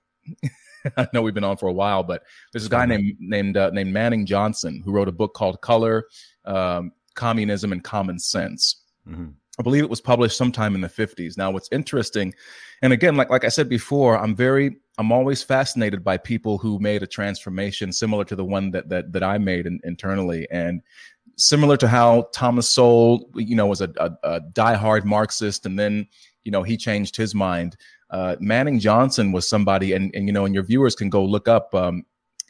I 0.97 1.09
know 1.14 1.22
we've 1.22 1.32
been 1.32 1.45
on 1.45 1.57
for 1.57 1.68
a 1.68 1.72
while, 1.72 2.03
but 2.03 2.24
there's 2.53 2.66
a 2.66 2.68
guy 2.68 2.85
named 2.85 3.16
named 3.18 3.57
uh, 3.57 3.70
named 3.70 3.91
Manning 3.91 4.26
Johnson 4.26 4.82
who 4.85 4.93
wrote 4.93 5.09
a 5.09 5.12
book 5.12 5.32
called 5.32 5.62
Color, 5.62 6.05
um, 6.45 6.93
Communism 7.14 7.72
and 7.72 7.82
Common 7.82 8.18
Sense. 8.18 8.82
Mm-hmm. 9.09 9.30
I 9.59 9.63
believe 9.63 9.85
it 9.85 9.91
was 9.91 10.01
published 10.01 10.37
sometime 10.37 10.75
in 10.75 10.81
the 10.81 10.89
50s. 10.89 11.37
Now, 11.37 11.51
what's 11.51 11.69
interesting, 11.71 12.35
and 12.83 12.93
again, 12.93 13.17
like 13.17 13.31
like 13.31 13.45
I 13.45 13.49
said 13.49 13.69
before, 13.69 14.19
I'm 14.19 14.35
very 14.35 14.77
I'm 14.99 15.13
always 15.13 15.43
fascinated 15.43 16.03
by 16.03 16.17
people 16.17 16.59
who 16.59 16.79
made 16.79 17.03
a 17.03 17.07
transformation 17.07 17.93
similar 17.93 18.25
to 18.25 18.37
the 18.37 18.45
one 18.45 18.71
that 18.73 18.89
that 18.89 19.13
that 19.13 19.23
I 19.23 19.39
made 19.39 19.67
in, 19.67 19.81
internally, 19.85 20.49
and 20.51 20.83
similar 21.37 21.77
to 21.79 21.89
how 21.89 22.29
Thomas 22.33 22.69
Sowell, 22.69 23.31
you 23.35 23.57
know, 23.57 23.67
was 23.67 23.81
a, 23.81 23.91
a, 23.99 24.11
a 24.23 24.41
diehard 24.41 25.05
Marxist, 25.05 25.67
and 25.67 25.79
then 25.79 26.07
you 26.45 26.51
know 26.53 26.63
he 26.63 26.77
changed 26.77 27.17
his 27.17 27.35
mind. 27.35 27.77
Uh, 28.11 28.37
Manning 28.41 28.79
Johnson 28.79 29.33
was 29.33 29.49
somebody, 29.49 29.93
and 29.93 30.15
and 30.15 30.27
you 30.27 30.33
know, 30.33 30.45
and 30.45 30.55
your 30.55 30.65
viewers 30.65 30.95
can 30.95 31.11
go 31.11 31.25
look 31.25 31.49
up 31.49 31.75
um, 31.75 32.05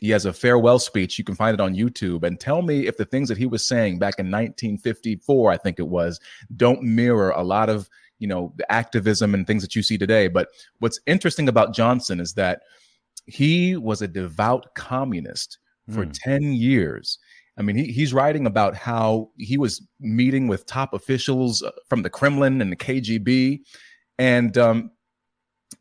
he 0.05 0.11
has 0.11 0.27
a 0.27 0.35
farewell 0.35 0.79
speech. 0.79 1.17
You 1.17 1.25
can 1.25 1.35
find 1.35 1.55
it 1.55 1.63
on 1.63 1.75
YouTube. 1.75 2.25
And 2.25 2.39
tell 2.39 2.61
me 2.61 2.87
if 2.87 2.99
the 2.99 3.07
things 3.07 3.27
that 3.31 3.39
he 3.39 3.47
was 3.47 3.67
saying 3.67 3.99
back 3.99 4.19
in 4.19 4.27
1954, 4.27 5.51
I 5.51 5.57
think 5.57 5.79
it 5.79 5.89
was, 5.89 6.21
don't 6.57 6.83
mirror 6.83 7.31
a 7.31 7.43
lot 7.43 7.71
of 7.71 7.89
you 8.19 8.29
know 8.29 8.53
the 8.57 8.71
activism 8.71 9.33
and 9.33 9.47
things 9.47 9.63
that 9.63 9.75
you 9.75 9.83
see 9.83 9.97
today. 9.97 10.29
But 10.29 10.49
what's 10.81 11.01
interesting 11.07 11.49
about 11.49 11.75
Johnson 11.75 12.21
is 12.21 12.35
that 12.35 12.61
he 13.27 13.79
was 13.79 14.03
a 14.03 14.09
devout 14.09 14.75
communist 14.75 15.57
for 15.91 16.05
mm. 16.05 16.19
10 16.23 16.53
years. 16.53 17.19
I 17.57 17.63
mean, 17.63 17.77
he, 17.77 17.85
he's 17.85 18.13
writing 18.13 18.47
about 18.47 18.75
how 18.75 19.31
he 19.39 19.57
was 19.57 19.87
meeting 20.01 20.49
with 20.49 20.67
top 20.67 20.93
officials 20.93 21.63
uh, 21.63 21.71
from 21.89 22.03
the 22.03 22.11
Kremlin 22.11 22.61
and 22.61 22.71
the 22.71 22.77
KGB. 22.77 23.61
And 24.19 24.59
um, 24.59 24.91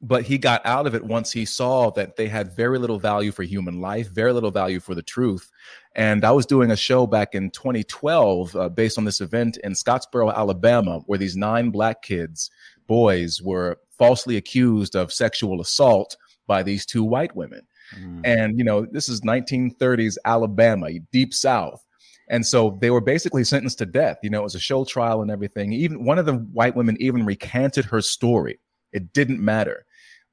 but 0.03 0.23
he 0.23 0.37
got 0.37 0.63
out 0.65 0.85
of 0.85 0.93
it 0.93 1.05
once 1.05 1.31
he 1.31 1.45
saw 1.45 1.89
that 1.91 2.17
they 2.17 2.27
had 2.27 2.53
very 2.53 2.77
little 2.77 2.99
value 2.99 3.31
for 3.31 3.43
human 3.43 3.79
life, 3.79 4.09
very 4.09 4.33
little 4.33 4.51
value 4.51 4.81
for 4.81 4.93
the 4.93 5.01
truth. 5.01 5.49
And 5.95 6.25
I 6.25 6.31
was 6.31 6.45
doing 6.45 6.71
a 6.71 6.75
show 6.75 7.07
back 7.07 7.33
in 7.33 7.49
2012 7.51 8.55
uh, 8.55 8.67
based 8.67 8.97
on 8.97 9.05
this 9.05 9.21
event 9.21 9.57
in 9.63 9.71
Scottsboro, 9.71 10.35
Alabama, 10.35 10.99
where 11.05 11.17
these 11.17 11.37
nine 11.37 11.69
black 11.69 12.01
kids, 12.01 12.51
boys, 12.85 13.41
were 13.41 13.79
falsely 13.97 14.35
accused 14.35 14.93
of 14.93 15.13
sexual 15.13 15.61
assault 15.61 16.17
by 16.47 16.63
these 16.63 16.85
two 16.85 17.05
white 17.05 17.33
women. 17.33 17.61
Mm. 17.97 18.21
And, 18.25 18.57
you 18.57 18.65
know, 18.65 18.85
this 18.85 19.07
is 19.07 19.21
1930s 19.21 20.17
Alabama, 20.25 20.89
deep 21.13 21.33
South. 21.33 21.81
And 22.27 22.45
so 22.45 22.77
they 22.81 22.89
were 22.89 23.01
basically 23.01 23.45
sentenced 23.45 23.77
to 23.77 23.85
death. 23.85 24.17
You 24.21 24.31
know, 24.31 24.41
it 24.41 24.43
was 24.43 24.55
a 24.55 24.59
show 24.59 24.83
trial 24.83 25.21
and 25.21 25.31
everything. 25.31 25.71
Even 25.71 26.03
one 26.03 26.19
of 26.19 26.25
the 26.25 26.33
white 26.33 26.75
women 26.75 26.97
even 26.99 27.25
recanted 27.25 27.85
her 27.85 28.01
story. 28.01 28.59
It 28.91 29.13
didn't 29.13 29.39
matter. 29.39 29.85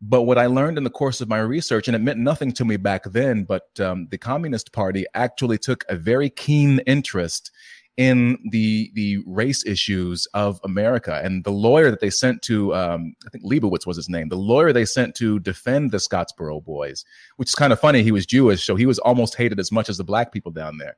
But 0.02 0.22
what 0.22 0.38
I 0.38 0.46
learned 0.46 0.78
in 0.78 0.84
the 0.84 0.90
course 0.90 1.20
of 1.20 1.28
my 1.28 1.40
research, 1.40 1.86
and 1.86 1.94
it 1.94 2.00
meant 2.00 2.18
nothing 2.18 2.52
to 2.52 2.64
me 2.64 2.76
back 2.78 3.04
then, 3.04 3.44
but 3.44 3.68
um, 3.80 4.08
the 4.10 4.18
Communist 4.18 4.72
Party 4.72 5.04
actually 5.14 5.58
took 5.58 5.84
a 5.88 5.96
very 5.96 6.30
keen 6.30 6.80
interest 6.86 7.50
in 7.96 8.38
the 8.50 8.90
the 8.94 9.18
race 9.26 9.62
issues 9.66 10.26
of 10.32 10.58
America. 10.64 11.20
And 11.22 11.44
the 11.44 11.52
lawyer 11.52 11.90
that 11.90 12.00
they 12.00 12.08
sent 12.08 12.40
to, 12.42 12.74
um, 12.74 13.14
I 13.26 13.30
think 13.30 13.44
Leibowitz 13.44 13.86
was 13.86 13.96
his 13.98 14.08
name, 14.08 14.30
the 14.30 14.36
lawyer 14.36 14.72
they 14.72 14.86
sent 14.86 15.14
to 15.16 15.38
defend 15.40 15.90
the 15.90 15.98
Scottsboro 15.98 16.64
boys, 16.64 17.04
which 17.36 17.50
is 17.50 17.54
kind 17.54 17.70
of 17.72 17.78
funny. 17.78 18.02
He 18.02 18.12
was 18.12 18.24
Jewish, 18.24 18.64
so 18.64 18.74
he 18.76 18.86
was 18.86 18.98
almost 19.00 19.34
hated 19.34 19.60
as 19.60 19.70
much 19.70 19.90
as 19.90 19.98
the 19.98 20.04
black 20.04 20.32
people 20.32 20.50
down 20.50 20.78
there. 20.78 20.96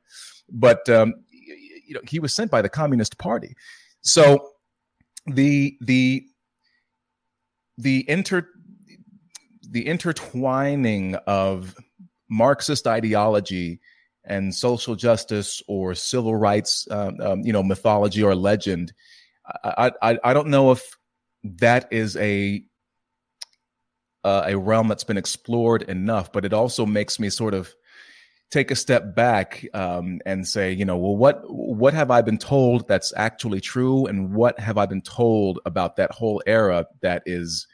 But 0.49 0.87
um, 0.87 1.13
you 1.31 1.93
know, 1.93 2.01
he 2.07 2.19
was 2.19 2.33
sent 2.33 2.49
by 2.49 2.61
the 2.61 2.69
Communist 2.69 3.17
Party. 3.17 3.53
So 3.99 4.51
the 5.27 5.75
the 5.81 6.23
the 7.77 8.09
inter 8.09 8.47
the 9.73 9.87
intertwining 9.87 11.15
of 11.27 11.75
Marxist 12.29 12.85
ideology 12.85 13.79
and 14.23 14.53
social 14.53 14.95
justice 14.95 15.63
or 15.67 15.95
civil 15.95 16.35
rights, 16.35 16.87
um, 16.91 17.19
um, 17.19 17.41
you 17.41 17.51
know, 17.51 17.63
mythology 17.63 18.23
or 18.23 18.35
legend. 18.35 18.93
I, 19.63 19.91
I, 20.01 20.19
I 20.23 20.33
don't 20.33 20.47
know 20.47 20.71
if 20.71 20.97
that 21.43 21.91
is 21.91 22.15
a 22.17 22.63
uh, 24.23 24.43
a 24.47 24.57
realm 24.57 24.87
that's 24.87 25.03
been 25.03 25.17
explored 25.17 25.81
enough, 25.81 26.31
but 26.31 26.45
it 26.45 26.53
also 26.53 26.85
makes 26.85 27.19
me 27.19 27.29
sort 27.29 27.53
of 27.53 27.73
take 28.51 28.71
a 28.71 28.75
step 28.75 29.15
back 29.15 29.65
um, 29.73 30.21
and 30.25 30.47
say, 30.47 30.71
you 30.71 30.85
know, 30.85 30.97
well, 30.97 31.17
what 31.17 31.41
what 31.47 31.95
have 31.95 32.11
I 32.11 32.21
been 32.21 32.37
told 32.37 32.87
that's 32.87 33.11
actually 33.17 33.59
true, 33.59 34.05
and 34.05 34.33
what 34.35 34.59
have 34.59 34.77
I 34.77 34.85
been 34.85 35.01
told 35.01 35.59
about 35.65 35.95
that 35.95 36.11
whole 36.11 36.43
era 36.45 36.85
that 37.01 37.23
is 37.25 37.67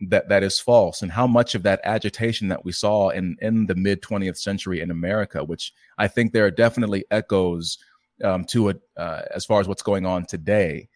that 0.00 0.28
that 0.28 0.42
is 0.42 0.58
false 0.58 1.02
and 1.02 1.12
how 1.12 1.26
much 1.26 1.54
of 1.54 1.62
that 1.62 1.80
agitation 1.84 2.48
that 2.48 2.64
we 2.64 2.72
saw 2.72 3.10
in 3.10 3.36
in 3.40 3.66
the 3.66 3.74
mid 3.74 4.00
20th 4.02 4.38
century 4.38 4.80
in 4.80 4.90
America 4.90 5.44
which 5.44 5.72
I 5.98 6.08
think 6.08 6.32
there 6.32 6.46
are 6.46 6.50
definitely 6.50 7.04
echoes 7.10 7.78
um, 8.24 8.44
to 8.46 8.70
it 8.70 8.80
uh, 8.96 9.22
as 9.34 9.44
far 9.44 9.60
as 9.60 9.68
what's 9.68 9.82
going 9.82 10.06
on 10.06 10.24
today 10.24 10.88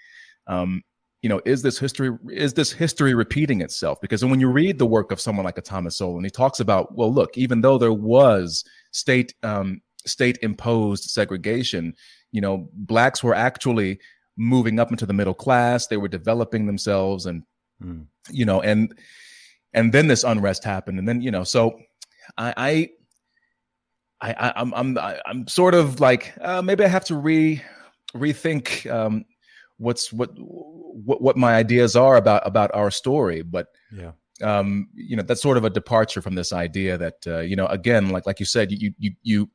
um, 0.47 0.83
you 1.23 1.29
know 1.29 1.41
is 1.45 1.63
this 1.63 1.79
history 1.79 2.11
is 2.31 2.55
this 2.55 2.73
history 2.73 3.15
repeating 3.15 3.61
itself 3.61 4.01
because 4.01 4.25
when 4.25 4.41
you 4.41 4.49
read 4.49 4.79
the 4.79 4.87
work 4.87 5.13
of 5.13 5.21
someone 5.21 5.45
like 5.45 5.59
a 5.59 5.63
Thomas 5.63 5.97
Sowell 5.97 6.17
and 6.17 6.25
he 6.25 6.31
talks 6.31 6.61
about 6.61 6.95
well 6.95 7.13
look 7.13 7.37
even 7.37 7.61
though 7.61 7.79
there 7.79 7.93
was 7.93 8.65
state 8.91 9.35
um, 9.43 9.83
state 10.07 10.39
imposed 10.43 11.05
segregation, 11.05 11.95
you 12.33 12.41
know, 12.41 12.69
blacks 12.73 13.23
were 13.23 13.35
actually 13.35 13.99
moving 14.37 14.79
up 14.81 14.91
into 14.91 15.07
the 15.07 15.13
middle 15.13 15.35
class. 15.35 15.87
They 15.87 15.97
were 15.97 16.09
developing 16.09 16.67
themselves, 16.67 17.27
and 17.27 17.43
mm. 17.85 18.07
you 18.31 18.45
know, 18.45 18.61
and 18.61 18.97
and 19.73 19.93
then 19.93 20.09
this 20.09 20.25
unrest 20.25 20.65
happened, 20.65 20.99
and 20.99 21.09
then 21.09 21.21
you 21.21 21.31
know, 21.31 21.45
so 21.45 21.79
I. 22.37 22.55
I 22.57 22.91
I, 24.21 24.53
I'm 24.57 24.73
I'm 24.73 24.97
I'm 25.27 25.47
sort 25.49 25.75
of 25.75 26.01
like 26.01 26.33
uh, 26.41 26.63
maybe 26.63 26.83
I 26.83 26.89
have 26.89 27.05
to 27.07 27.17
re 27.17 27.61
rethink 28.17 28.91
um, 28.91 29.27
what's 29.77 30.13
what 30.13 30.31
what 30.39 31.21
what 31.21 31.37
my 31.37 31.55
ideas 31.55 31.97
are 31.97 32.17
about 32.17 32.47
about 32.47 32.71
our 32.75 32.91
story. 32.91 33.43
But 33.43 33.67
yeah, 33.93 34.13
um, 34.43 34.89
you 34.95 35.17
know, 35.17 35.23
that's 35.23 35.43
sort 35.43 35.57
of 35.57 35.65
a 35.65 35.71
departure 35.71 36.23
from 36.23 36.35
this 36.35 36.53
idea 36.53 36.99
that 36.99 37.27
uh, 37.27 37.41
you 37.41 37.57
know, 37.57 37.67
again, 37.67 38.11
like 38.11 38.27
like 38.27 38.41
you 38.41 38.47
said, 38.47 38.73
you 38.73 38.93
you 38.99 39.13
you. 39.23 39.51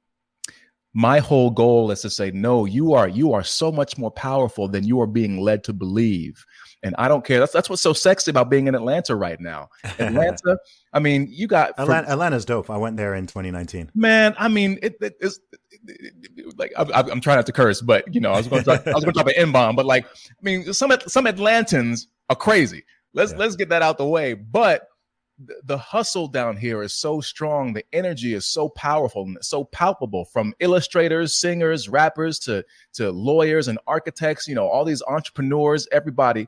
My 0.92 1.20
whole 1.20 1.52
goal 1.52 1.92
is 1.92 2.02
to 2.02 2.10
say, 2.10 2.32
no, 2.32 2.66
you 2.66 2.94
are 2.94 3.08
you 3.08 3.34
are 3.34 3.44
so 3.44 3.72
much 3.72 3.98
more 3.98 4.12
powerful 4.12 4.68
than 4.68 4.84
you 4.84 5.00
are 5.02 5.08
being 5.08 5.40
led 5.40 5.64
to 5.66 5.74
believe. 5.74 6.44
And 6.82 6.96
I 6.98 7.10
don't 7.10 7.26
care. 7.26 7.40
That's 7.40 7.52
that's 7.52 7.70
what's 7.70 7.82
so 7.82 7.92
sexy 7.92 8.32
about 8.32 8.50
being 8.50 8.68
in 8.68 8.76
Atlanta 8.76 9.16
right 9.16 9.40
now. 9.40 9.70
Atlanta, 10.00 10.58
I 10.94 11.00
mean, 11.00 11.28
you 11.30 11.48
got 11.48 11.74
Atlanta, 11.78 12.10
Atlanta's 12.10 12.46
dope. 12.46 12.70
I 12.70 12.78
went 12.78 12.96
there 12.96 13.16
in 13.16 13.28
2019. 13.28 13.92
Man, 13.96 14.34
I 14.40 14.48
mean, 14.48 14.80
it, 14.82 14.96
it, 15.02 15.16
it's 15.20 15.40
it, 15.88 16.58
like 16.58 16.72
I, 16.78 17.00
am 17.12 17.20
trying 17.20 17.38
not 17.38 17.46
to 17.48 17.52
curse, 17.52 17.82
but 17.82 18.14
you 18.14 18.22
know, 18.22 18.32
I 18.32 18.38
was 18.38 18.48
going 18.48 18.64
to 18.64 18.72
I 18.72 18.94
was 18.94 19.04
going 19.04 19.06
to 19.06 19.12
drop 19.12 19.28
an 19.28 19.34
n 19.36 19.52
bomb, 19.52 19.76
but 19.76 19.86
like, 19.86 20.06
I 20.06 20.42
mean, 20.42 20.72
some 20.74 20.92
some 21.08 21.26
Atlantans 21.26 22.08
are 22.30 22.36
crazy. 22.36 22.86
Let's 23.14 23.34
yeah. 23.34 23.40
let's 23.40 23.56
get 23.58 23.70
that 23.70 23.82
out 23.82 23.98
the 23.98 24.08
way. 24.08 24.34
But 24.34 24.88
the 25.64 25.78
hustle 25.78 26.28
down 26.28 26.58
here 26.58 26.84
is 26.84 26.94
so 26.94 27.22
strong. 27.22 27.74
The 27.74 27.86
energy 27.94 28.34
is 28.34 28.46
so 28.46 28.70
powerful 28.70 29.24
and 29.24 29.38
so 29.42 29.64
palpable 29.66 30.26
from 30.26 30.54
illustrators, 30.60 31.36
singers, 31.36 31.90
rappers 31.90 32.40
to 32.40 32.64
to 32.94 33.12
lawyers 33.12 33.68
and 33.68 33.80
architects. 33.88 34.48
You 34.48 34.56
know, 34.56 34.68
all 34.68 34.86
these 34.86 35.04
entrepreneurs, 35.08 35.88
everybody 35.92 36.48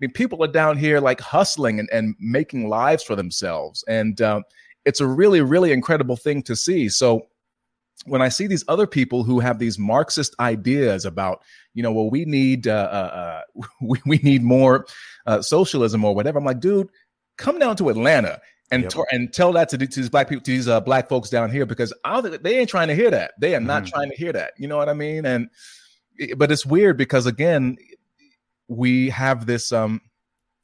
mean, 0.00 0.12
people 0.12 0.42
are 0.44 0.48
down 0.48 0.76
here 0.76 1.00
like 1.00 1.20
hustling 1.20 1.78
and, 1.78 1.88
and 1.92 2.14
making 2.20 2.68
lives 2.68 3.02
for 3.02 3.16
themselves. 3.16 3.84
And 3.88 4.20
um, 4.20 4.44
it's 4.84 5.00
a 5.00 5.06
really, 5.06 5.40
really 5.40 5.72
incredible 5.72 6.16
thing 6.16 6.42
to 6.42 6.56
see. 6.56 6.88
So 6.88 7.26
when 8.06 8.22
I 8.22 8.28
see 8.28 8.46
these 8.46 8.64
other 8.68 8.86
people 8.86 9.24
who 9.24 9.40
have 9.40 9.58
these 9.58 9.78
Marxist 9.78 10.34
ideas 10.40 11.04
about, 11.04 11.42
you 11.74 11.82
know, 11.82 11.92
well, 11.92 12.10
we 12.10 12.24
need 12.24 12.68
uh, 12.68 12.88
uh, 12.90 13.42
uh 13.56 13.64
we, 13.82 13.98
we 14.06 14.18
need 14.18 14.42
more 14.42 14.86
uh, 15.26 15.42
socialism 15.42 16.04
or 16.04 16.14
whatever, 16.14 16.38
I'm 16.38 16.44
like, 16.44 16.60
dude, 16.60 16.88
come 17.36 17.58
down 17.58 17.76
to 17.76 17.88
Atlanta 17.88 18.40
and 18.70 18.82
yep. 18.84 18.92
and 19.12 19.32
tell 19.32 19.52
that 19.52 19.68
to, 19.70 19.78
to 19.78 19.86
these 19.86 20.10
black 20.10 20.28
people, 20.28 20.42
to 20.42 20.50
these 20.50 20.68
uh, 20.68 20.80
black 20.80 21.08
folks 21.08 21.30
down 21.30 21.50
here, 21.50 21.66
because 21.66 21.92
I 22.04 22.20
they 22.20 22.58
ain't 22.58 22.68
trying 22.68 22.88
to 22.88 22.94
hear 22.94 23.10
that. 23.10 23.32
They 23.40 23.54
are 23.54 23.60
not 23.60 23.84
mm. 23.84 23.88
trying 23.88 24.10
to 24.10 24.16
hear 24.16 24.32
that. 24.32 24.52
You 24.58 24.68
know 24.68 24.76
what 24.76 24.88
I 24.88 24.94
mean? 24.94 25.24
And 25.24 25.48
but 26.36 26.52
it's 26.52 26.66
weird 26.66 26.96
because 26.96 27.26
again, 27.26 27.78
we 28.68 29.10
have 29.10 29.46
this 29.46 29.72
um, 29.72 30.00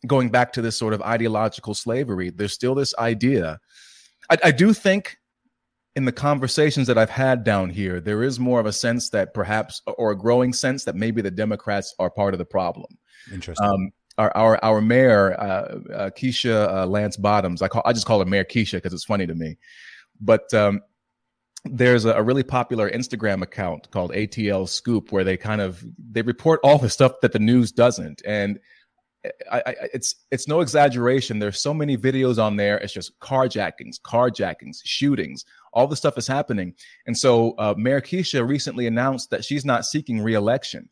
going 0.06 0.28
back 0.28 0.52
to 0.52 0.62
this 0.62 0.76
sort 0.76 0.94
of 0.94 1.02
ideological 1.02 1.74
slavery. 1.74 2.31
There's 2.31 2.52
still 2.52 2.74
this 2.74 2.94
idea. 2.98 3.59
I, 4.31 4.36
I 4.44 4.51
do 4.51 4.72
think 4.72 5.16
in 5.97 6.05
the 6.05 6.12
conversations 6.12 6.86
that 6.86 6.98
I've 6.98 7.10
had 7.10 7.44
down 7.44 7.70
here, 7.70 8.01
there 8.01 8.22
is 8.22 8.40
more 8.40 8.60
of 8.60 8.66
a 8.66 8.72
sense 8.72 9.10
that 9.10 9.32
perhaps, 9.32 9.81
or 9.86 10.10
a 10.10 10.18
growing 10.18 10.52
sense 10.52 10.85
that 10.85 10.97
maybe 10.97 11.22
the 11.22 11.31
Democrats 11.31 11.94
are 11.98 12.10
part 12.10 12.35
of 12.35 12.39
the 12.39 12.44
problem. 12.44 12.98
Interesting. 13.32 13.66
Um, 13.66 13.90
our, 14.16 14.36
our 14.36 14.64
our 14.64 14.81
mayor 14.81 15.35
uh, 15.40 15.78
uh, 15.93 16.10
Keisha 16.10 16.68
uh, 16.68 16.86
Lance 16.86 17.16
Bottoms, 17.16 17.62
I 17.62 17.68
call 17.68 17.82
I 17.85 17.93
just 17.93 18.06
call 18.06 18.20
her 18.20 18.24
Mayor 18.24 18.44
Keisha 18.44 18.74
because 18.74 18.93
it's 18.93 19.05
funny 19.05 19.26
to 19.26 19.35
me, 19.35 19.56
but 20.20 20.52
um, 20.55 20.81
there's 21.65 22.05
a, 22.05 22.23
really 22.23 22.43
popular 22.43 22.91
Instagram 22.91 23.43
account 23.43 23.91
called 23.91 24.12
ATL 24.12 24.69
Scoop 24.69 25.12
where 25.12 25.24
they 25.24 25.36
kind 25.36 25.61
of 25.61 25.85
they 25.99 26.23
report 26.23 26.61
all 26.62 26.78
the 26.78 26.91
stuff 26.91 27.12
that 27.23 27.32
the 27.32 27.39
news 27.39 27.73
doesn't, 27.73 28.23
and 28.27 28.59
I, 29.51 29.62
I, 29.66 29.74
it's 29.95 30.15
it's 30.31 30.47
no 30.47 30.61
exaggeration. 30.61 31.39
There's 31.39 31.61
so 31.61 31.73
many 31.73 31.97
videos 31.97 32.43
on 32.43 32.57
there. 32.57 32.77
It's 32.78 32.93
just 32.93 33.19
carjackings, 33.20 34.01
carjackings, 34.01 34.78
shootings. 34.85 35.45
All 35.73 35.86
the 35.86 35.97
stuff 35.97 36.19
is 36.19 36.27
happening, 36.27 36.74
and 37.07 37.16
so 37.16 37.53
uh, 37.53 37.74
Mayor 37.77 38.03
Keisha 38.03 38.47
recently 38.47 38.86
announced 38.86 39.31
that 39.31 39.45
she's 39.45 39.65
not 39.65 39.86
seeking 39.86 40.20
reelection, 40.20 40.91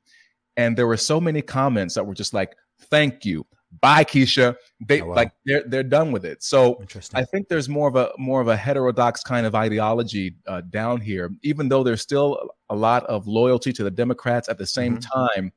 and 0.56 0.76
there 0.76 0.86
were 0.86 0.96
so 0.96 1.20
many 1.20 1.42
comments 1.42 1.94
that 1.94 2.06
were 2.06 2.14
just 2.14 2.32
like, 2.32 2.56
"Thank 2.90 3.26
you, 3.26 3.46
bye 3.80 4.04
Keisha. 4.04 4.56
They 4.86 5.00
oh, 5.00 5.06
wow. 5.06 5.14
like 5.14 5.32
they're 5.44 5.62
they're 5.66 5.82
done 5.82 6.12
with 6.12 6.24
it. 6.24 6.42
So 6.42 6.82
I 7.14 7.24
think 7.24 7.48
there's 7.48 7.68
more 7.68 7.88
of 7.88 7.96
a 7.96 8.12
more 8.18 8.40
of 8.40 8.48
a 8.48 8.56
heterodox 8.56 9.22
kind 9.22 9.46
of 9.46 9.54
ideology 9.54 10.36
uh, 10.46 10.62
down 10.70 11.00
here, 11.00 11.30
even 11.42 11.68
though 11.68 11.82
there's 11.82 12.02
still 12.02 12.50
a 12.70 12.76
lot 12.76 13.04
of 13.06 13.26
loyalty 13.26 13.72
to 13.72 13.84
the 13.84 13.90
Democrats. 13.90 14.48
At 14.48 14.58
the 14.58 14.66
same 14.66 14.98
mm-hmm. 14.98 15.36
time, 15.36 15.52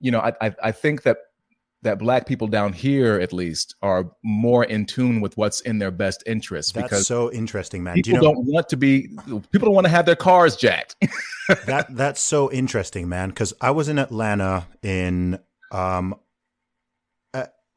you 0.00 0.10
know, 0.10 0.20
I, 0.20 0.32
I 0.40 0.54
I 0.64 0.72
think 0.72 1.02
that 1.02 1.18
that 1.82 1.98
black 1.98 2.26
people 2.26 2.48
down 2.48 2.72
here 2.72 3.20
at 3.20 3.32
least 3.32 3.76
are 3.80 4.10
more 4.24 4.64
in 4.64 4.86
tune 4.86 5.20
with 5.20 5.36
what's 5.36 5.60
in 5.60 5.78
their 5.78 5.90
best 5.92 6.22
interest 6.26 6.74
That's 6.74 6.88
because 6.88 7.06
so 7.06 7.30
interesting 7.32 7.82
man 7.84 7.94
people 7.94 8.10
Do 8.12 8.16
you 8.16 8.22
know, 8.22 8.34
don't 8.34 8.44
want 8.46 8.68
to 8.70 8.76
be 8.76 9.08
people 9.52 9.66
don't 9.66 9.74
want 9.74 9.84
to 9.84 9.90
have 9.90 10.04
their 10.04 10.16
cars 10.16 10.56
jacked 10.56 10.96
that 11.66 11.86
that's 11.90 12.20
so 12.20 12.50
interesting 12.50 13.08
man 13.08 13.28
because 13.28 13.54
i 13.60 13.70
was 13.70 13.88
in 13.88 13.98
atlanta 13.98 14.66
in 14.82 15.38
um 15.70 16.16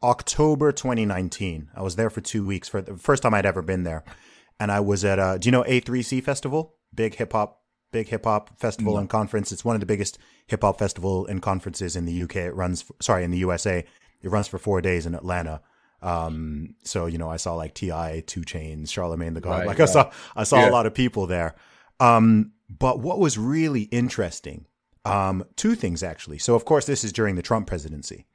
October 0.03 0.71
2019. 0.71 1.69
I 1.75 1.81
was 1.81 1.95
there 1.95 2.09
for 2.09 2.21
two 2.21 2.45
weeks 2.45 2.67
for 2.67 2.81
the 2.81 2.97
first 2.97 3.23
time 3.23 3.33
I'd 3.33 3.45
ever 3.45 3.61
been 3.61 3.83
there. 3.83 4.03
And 4.59 4.71
I 4.71 4.79
was 4.79 5.05
at, 5.05 5.19
uh, 5.19 5.37
do 5.37 5.47
you 5.47 5.51
know 5.51 5.63
A3C 5.63 6.23
Festival? 6.23 6.75
Big 6.93 7.15
hip 7.15 7.33
hop, 7.33 7.61
big 7.91 8.07
hip 8.09 8.25
hop 8.25 8.59
festival 8.59 8.93
mm-hmm. 8.93 9.01
and 9.01 9.09
conference. 9.09 9.51
It's 9.51 9.65
one 9.65 9.75
of 9.75 9.79
the 9.79 9.85
biggest 9.85 10.17
hip 10.47 10.61
hop 10.61 10.79
festival 10.79 11.25
and 11.27 11.41
conferences 11.41 11.95
in 11.95 12.05
the 12.05 12.23
UK. 12.23 12.37
It 12.37 12.55
runs, 12.55 12.85
sorry, 13.01 13.23
in 13.23 13.31
the 13.31 13.37
USA. 13.39 13.85
It 14.21 14.29
runs 14.29 14.47
for 14.47 14.57
four 14.57 14.81
days 14.81 15.05
in 15.05 15.15
Atlanta. 15.15 15.61
Um, 16.01 16.75
so, 16.83 17.05
you 17.05 17.17
know, 17.17 17.29
I 17.29 17.37
saw 17.37 17.55
like 17.55 17.73
T.I., 17.73 18.23
2 18.25 18.41
Chainz, 18.41 18.89
Charlemagne 18.89 19.33
the 19.33 19.41
God. 19.41 19.59
Right, 19.59 19.67
like 19.67 19.79
right. 19.79 19.89
I 19.89 19.91
saw, 19.91 20.11
I 20.35 20.43
saw 20.43 20.59
yeah. 20.59 20.69
a 20.69 20.71
lot 20.71 20.85
of 20.85 20.93
people 20.93 21.27
there. 21.27 21.55
Um, 21.99 22.53
but 22.69 22.99
what 22.99 23.19
was 23.19 23.37
really 23.37 23.83
interesting, 23.83 24.65
um, 25.05 25.43
two 25.55 25.75
things 25.75 26.03
actually. 26.03 26.37
So, 26.37 26.55
of 26.55 26.65
course, 26.65 26.85
this 26.85 27.03
is 27.03 27.11
during 27.11 27.35
the 27.35 27.41
Trump 27.41 27.67
presidency. 27.67 28.25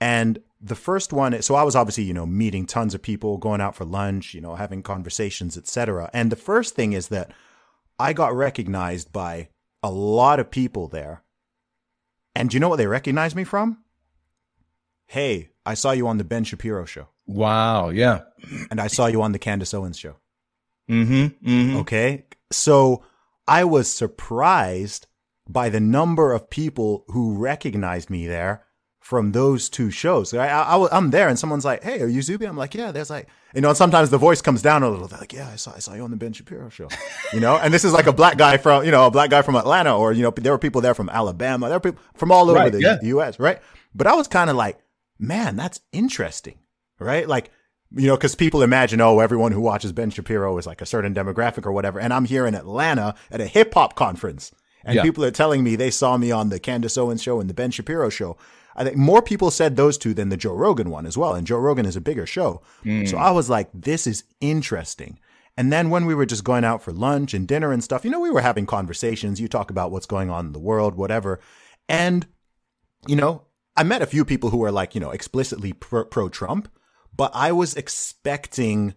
And 0.00 0.38
the 0.60 0.74
first 0.74 1.12
one, 1.12 1.40
so 1.42 1.54
I 1.54 1.62
was 1.62 1.76
obviously, 1.76 2.04
you 2.04 2.14
know, 2.14 2.26
meeting 2.26 2.66
tons 2.66 2.94
of 2.94 3.02
people, 3.02 3.38
going 3.38 3.60
out 3.60 3.74
for 3.74 3.84
lunch, 3.84 4.34
you 4.34 4.40
know, 4.40 4.54
having 4.54 4.82
conversations, 4.82 5.56
etc. 5.56 6.10
And 6.12 6.30
the 6.30 6.36
first 6.36 6.74
thing 6.74 6.92
is 6.92 7.08
that 7.08 7.32
I 7.98 8.12
got 8.12 8.34
recognized 8.34 9.12
by 9.12 9.48
a 9.82 9.90
lot 9.90 10.40
of 10.40 10.50
people 10.50 10.88
there. 10.88 11.22
And 12.34 12.50
do 12.50 12.56
you 12.56 12.60
know 12.60 12.68
what 12.68 12.76
they 12.76 12.86
recognized 12.86 13.36
me 13.36 13.44
from? 13.44 13.78
Hey, 15.06 15.50
I 15.64 15.74
saw 15.74 15.92
you 15.92 16.08
on 16.08 16.18
the 16.18 16.24
Ben 16.24 16.44
Shapiro 16.44 16.84
show. 16.84 17.08
Wow, 17.26 17.88
yeah. 17.88 18.22
And 18.70 18.80
I 18.80 18.88
saw 18.88 19.06
you 19.06 19.22
on 19.22 19.32
the 19.32 19.38
Candace 19.38 19.72
Owens 19.72 19.98
show. 19.98 20.16
Mm-hmm. 20.90 21.48
mm-hmm. 21.48 21.76
Okay. 21.78 22.26
So 22.52 23.02
I 23.48 23.64
was 23.64 23.90
surprised 23.90 25.06
by 25.48 25.68
the 25.68 25.80
number 25.80 26.32
of 26.32 26.50
people 26.50 27.04
who 27.08 27.36
recognized 27.36 28.10
me 28.10 28.26
there 28.26 28.65
from 29.06 29.30
those 29.30 29.68
two 29.68 29.88
shows. 29.88 30.34
I, 30.34 30.48
I, 30.48 30.96
am 30.96 31.12
there 31.12 31.28
and 31.28 31.38
someone's 31.38 31.64
like, 31.64 31.84
Hey, 31.84 32.00
are 32.00 32.08
you 32.08 32.22
Zuby? 32.22 32.44
I'm 32.44 32.56
like, 32.56 32.74
yeah, 32.74 32.90
there's 32.90 33.08
like, 33.08 33.28
you 33.54 33.60
know, 33.60 33.68
and 33.68 33.76
sometimes 33.76 34.10
the 34.10 34.18
voice 34.18 34.42
comes 34.42 34.62
down 34.62 34.82
a 34.82 34.90
little. 34.90 35.06
They're 35.06 35.20
like, 35.20 35.32
yeah, 35.32 35.48
I 35.48 35.54
saw, 35.54 35.72
I 35.76 35.78
saw 35.78 35.94
you 35.94 36.02
on 36.02 36.10
the 36.10 36.16
Ben 36.16 36.32
Shapiro 36.32 36.68
show, 36.70 36.88
you 37.32 37.38
know, 37.38 37.56
and 37.56 37.72
this 37.72 37.84
is 37.84 37.92
like 37.92 38.08
a 38.08 38.12
black 38.12 38.36
guy 38.36 38.56
from, 38.56 38.84
you 38.84 38.90
know, 38.90 39.06
a 39.06 39.10
black 39.12 39.30
guy 39.30 39.42
from 39.42 39.54
Atlanta 39.54 39.96
or, 39.96 40.12
you 40.12 40.24
know, 40.24 40.32
there 40.32 40.50
were 40.50 40.58
people 40.58 40.80
there 40.80 40.92
from 40.92 41.08
Alabama. 41.08 41.68
There 41.68 41.76
were 41.76 41.92
people 41.92 42.02
from 42.16 42.32
all 42.32 42.50
over 42.50 42.58
right, 42.58 42.72
the 42.72 42.80
yeah. 42.80 42.98
US. 43.00 43.38
Right. 43.38 43.60
But 43.94 44.08
I 44.08 44.14
was 44.16 44.26
kind 44.26 44.50
of 44.50 44.56
like, 44.56 44.80
man, 45.20 45.54
that's 45.54 45.80
interesting. 45.92 46.58
Right. 46.98 47.28
Like, 47.28 47.52
you 47.94 48.08
know, 48.08 48.16
because 48.16 48.34
people 48.34 48.62
imagine, 48.62 49.00
oh, 49.00 49.20
everyone 49.20 49.52
who 49.52 49.60
watches 49.60 49.92
Ben 49.92 50.10
Shapiro 50.10 50.58
is 50.58 50.66
like 50.66 50.82
a 50.82 50.86
certain 50.86 51.14
demographic 51.14 51.64
or 51.64 51.70
whatever. 51.70 52.00
And 52.00 52.12
I'm 52.12 52.24
here 52.24 52.44
in 52.44 52.56
Atlanta 52.56 53.14
at 53.30 53.40
a 53.40 53.46
hip 53.46 53.72
hop 53.74 53.94
conference. 53.94 54.50
And 54.84 54.96
yeah. 54.96 55.02
people 55.02 55.24
are 55.24 55.30
telling 55.30 55.62
me 55.62 55.76
they 55.76 55.90
saw 55.92 56.16
me 56.16 56.32
on 56.32 56.48
the 56.48 56.58
Candace 56.58 56.98
Owens 56.98 57.22
show 57.22 57.40
and 57.40 57.48
the 57.48 57.54
Ben 57.54 57.70
Shapiro 57.70 58.08
show. 58.08 58.36
I 58.76 58.84
think 58.84 58.96
more 58.96 59.22
people 59.22 59.50
said 59.50 59.74
those 59.76 59.96
two 59.96 60.12
than 60.12 60.28
the 60.28 60.36
Joe 60.36 60.52
Rogan 60.52 60.90
one 60.90 61.06
as 61.06 61.16
well. 61.16 61.34
And 61.34 61.46
Joe 61.46 61.58
Rogan 61.58 61.86
is 61.86 61.96
a 61.96 62.00
bigger 62.00 62.26
show. 62.26 62.62
Mm. 62.84 63.08
So 63.08 63.16
I 63.16 63.30
was 63.30 63.48
like, 63.48 63.70
this 63.72 64.06
is 64.06 64.24
interesting. 64.40 65.18
And 65.56 65.72
then 65.72 65.88
when 65.88 66.04
we 66.04 66.14
were 66.14 66.26
just 66.26 66.44
going 66.44 66.64
out 66.64 66.82
for 66.82 66.92
lunch 66.92 67.32
and 67.32 67.48
dinner 67.48 67.72
and 67.72 67.82
stuff, 67.82 68.04
you 68.04 68.10
know, 68.10 68.20
we 68.20 68.30
were 68.30 68.42
having 68.42 68.66
conversations. 68.66 69.40
You 69.40 69.48
talk 69.48 69.70
about 69.70 69.90
what's 69.90 70.04
going 70.04 70.28
on 70.28 70.46
in 70.46 70.52
the 70.52 70.58
world, 70.58 70.94
whatever. 70.94 71.40
And, 71.88 72.26
you 73.06 73.16
know, 73.16 73.46
I 73.74 73.82
met 73.82 74.02
a 74.02 74.06
few 74.06 74.26
people 74.26 74.50
who 74.50 74.58
were 74.58 74.70
like, 74.70 74.94
you 74.94 75.00
know, 75.00 75.10
explicitly 75.10 75.72
pro 75.72 76.28
Trump, 76.28 76.68
but 77.14 77.30
I 77.34 77.52
was 77.52 77.74
expecting 77.74 78.94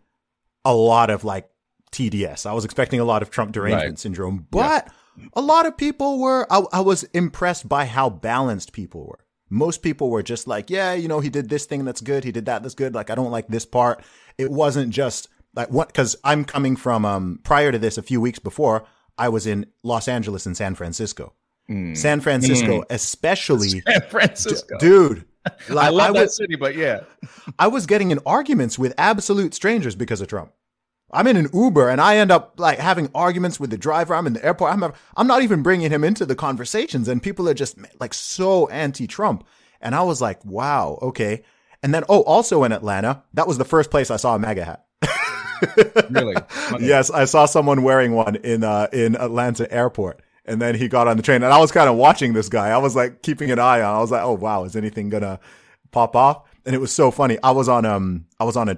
a 0.66 0.74
lot 0.74 1.10
of 1.10 1.24
like 1.24 1.50
TDS. 1.94 2.46
I 2.46 2.52
was 2.52 2.66
expecting 2.66 3.00
a 3.00 3.06
lot 3.06 3.22
of 3.22 3.32
Trump 3.32 3.54
derangement 3.54 3.92
right. 3.92 4.00
syndrome, 4.00 4.48
but 4.52 4.90
yeah. 5.18 5.28
a 5.34 5.42
lot 5.42 5.66
of 5.66 5.78
people 5.78 6.20
were, 6.20 6.46
I, 6.52 6.64
I 6.74 6.82
was 6.82 7.04
impressed 7.14 7.70
by 7.70 7.86
how 7.86 8.10
balanced 8.10 8.74
people 8.74 9.08
were 9.08 9.26
most 9.50 9.82
people 9.82 10.10
were 10.10 10.24
just 10.24 10.48
like, 10.48 10.70
yeah, 10.70 10.94
you 10.94 11.08
know, 11.08 11.20
he 11.20 11.30
did 11.30 11.50
this 11.50 11.66
thing 11.66 11.86
that's 11.86 12.02
good. 12.02 12.24
He 12.24 12.32
did 12.32 12.46
that 12.46 12.64
that's 12.64 12.76
good. 12.76 12.94
Like, 12.94 13.10
I 13.10 13.16
don't 13.16 13.32
like 13.32 13.48
this 13.48 13.66
part. 13.66 14.04
It 14.38 14.52
wasn't 14.52 14.92
just 14.92 15.28
like 15.56 15.70
what, 15.70 15.94
cause 15.94 16.16
I'm 16.24 16.46
coming 16.46 16.76
from, 16.76 17.06
um, 17.06 17.40
prior 17.44 17.72
to 17.72 17.80
this, 17.80 17.98
a 17.98 18.04
few 18.04 18.22
weeks 18.22 18.40
before, 18.40 18.86
I 19.18 19.30
was 19.30 19.48
in 19.48 19.66
Los 19.84 20.08
Angeles 20.08 20.46
and 20.46 20.56
San 20.56 20.76
Francisco. 20.76 21.34
Mm. 21.70 21.96
San 21.96 22.22
Francisco, 22.22 22.84
especially, 22.90 23.70
San 23.88 24.02
Francisco. 24.10 24.78
dude. 24.80 25.26
I 25.70 25.90
love 25.90 26.14
that 26.14 26.22
was, 26.22 26.36
city, 26.36 26.56
but 26.56 26.76
yeah. 26.76 27.02
I 27.60 27.68
was 27.68 27.86
getting 27.86 28.12
in 28.12 28.20
arguments 28.26 28.78
with 28.78 28.94
absolute 28.98 29.54
strangers 29.54 29.96
because 29.96 30.22
of 30.22 30.28
Trump. 30.28 30.52
I'm 31.12 31.28
in 31.28 31.38
an 31.38 31.50
Uber 31.54 31.90
and 31.90 32.00
I 32.00 32.18
end 32.18 32.32
up 32.32 32.56
like 32.58 32.80
having 32.80 33.10
arguments 33.16 33.60
with 33.60 33.70
the 33.70 33.78
driver. 33.78 34.14
I'm 34.14 34.28
in 34.28 34.34
the 34.34 34.46
airport. 34.46 34.74
I'm, 34.74 34.84
I'm 35.18 35.28
not 35.28 35.42
even 35.42 35.64
bringing 35.64 35.92
him 35.92 36.04
into 36.04 36.26
the 36.26 36.36
conversations, 36.36 37.08
and 37.08 37.22
people 37.22 37.48
are 37.50 37.54
just 37.54 37.78
like 38.00 38.14
so 38.14 38.68
anti-Trump. 38.68 39.46
And 39.82 39.96
I 39.96 40.04
was 40.04 40.22
like, 40.22 40.44
wow, 40.46 41.00
okay. 41.02 41.44
And 41.82 41.94
then, 41.94 42.04
oh, 42.10 42.22
also 42.24 42.64
in 42.64 42.72
Atlanta, 42.72 43.24
that 43.34 43.48
was 43.48 43.58
the 43.58 43.66
first 43.66 43.90
place 43.90 44.12
I 44.12 44.18
saw 44.18 44.36
a 44.36 44.40
MAGA 44.40 44.66
hat. 44.66 44.86
Really? 46.10 46.36
Okay. 46.38 46.86
Yes, 46.86 47.10
I 47.12 47.26
saw 47.26 47.46
someone 47.46 47.84
wearing 47.84 48.14
one 48.14 48.38
in 48.38 48.64
uh, 48.64 48.88
in 48.94 49.16
Atlanta 49.16 49.72
airport, 49.74 50.22
and 50.46 50.62
then 50.62 50.74
he 50.76 50.88
got 50.88 51.08
on 51.08 51.18
the 51.18 51.24
train, 51.24 51.44
and 51.44 51.54
I 51.54 51.58
was 51.58 51.72
kind 51.72 51.90
of 51.90 51.98
watching 51.98 52.32
this 52.32 52.48
guy. 52.48 52.70
I 52.70 52.78
was 52.78 52.96
like 52.96 53.22
keeping 53.22 53.52
an 53.52 53.60
eye 53.60 53.82
on. 53.82 53.96
I 53.96 54.00
was 54.00 54.10
like, 54.12 54.24
oh 54.24 54.34
wow, 54.34 54.64
is 54.64 54.78
anything 54.78 55.10
gonna 55.10 55.40
pop 55.92 56.16
off? 56.16 56.48
And 56.66 56.74
it 56.74 56.80
was 56.80 56.94
so 56.94 57.12
funny. 57.12 57.38
I 57.44 57.52
was 57.52 57.68
on 57.68 57.86
um, 57.86 58.26
I 58.40 58.46
was 58.46 58.56
on 58.56 58.70
a 58.70 58.78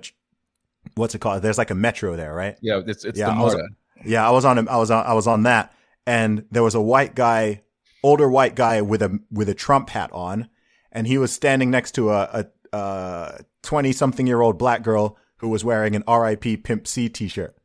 what's 0.95 1.15
it 1.15 1.19
called? 1.19 1.41
There's 1.41 1.57
like 1.57 1.71
a 1.71 1.75
metro 1.75 2.15
there, 2.15 2.33
right? 2.33 2.57
Yeah, 2.61 2.81
it's 2.85 3.05
it's 3.05 3.17
Yeah, 3.17 3.27
the 3.29 3.35
MARTA. 3.35 3.67
Yeah, 4.05 4.27
I 4.27 4.31
was 4.31 4.45
on 4.45 4.67
I 4.67 4.77
was 4.77 4.91
on 4.91 5.05
I 5.05 5.13
was 5.13 5.27
on 5.27 5.43
that, 5.43 5.73
and 6.05 6.45
there 6.51 6.63
was 6.63 6.75
a 6.75 6.81
white 6.81 7.15
guy, 7.15 7.61
older 8.03 8.29
white 8.29 8.55
guy 8.55 8.81
with 8.81 9.01
a 9.01 9.19
with 9.31 9.49
a 9.49 9.53
Trump 9.53 9.89
hat 9.89 10.11
on, 10.13 10.49
and 10.91 11.07
he 11.07 11.17
was 11.17 11.31
standing 11.31 11.69
next 11.69 11.91
to 11.95 12.11
a 12.11 12.45
a 12.73 13.43
twenty 13.61 13.91
something 13.91 14.27
year 14.27 14.41
old 14.41 14.57
black 14.57 14.83
girl 14.83 15.17
who 15.37 15.49
was 15.49 15.63
wearing 15.63 15.95
an 15.95 16.03
R.I.P. 16.07 16.57
Pimp 16.57 16.87
C 16.87 17.09
t 17.09 17.27
shirt, 17.27 17.55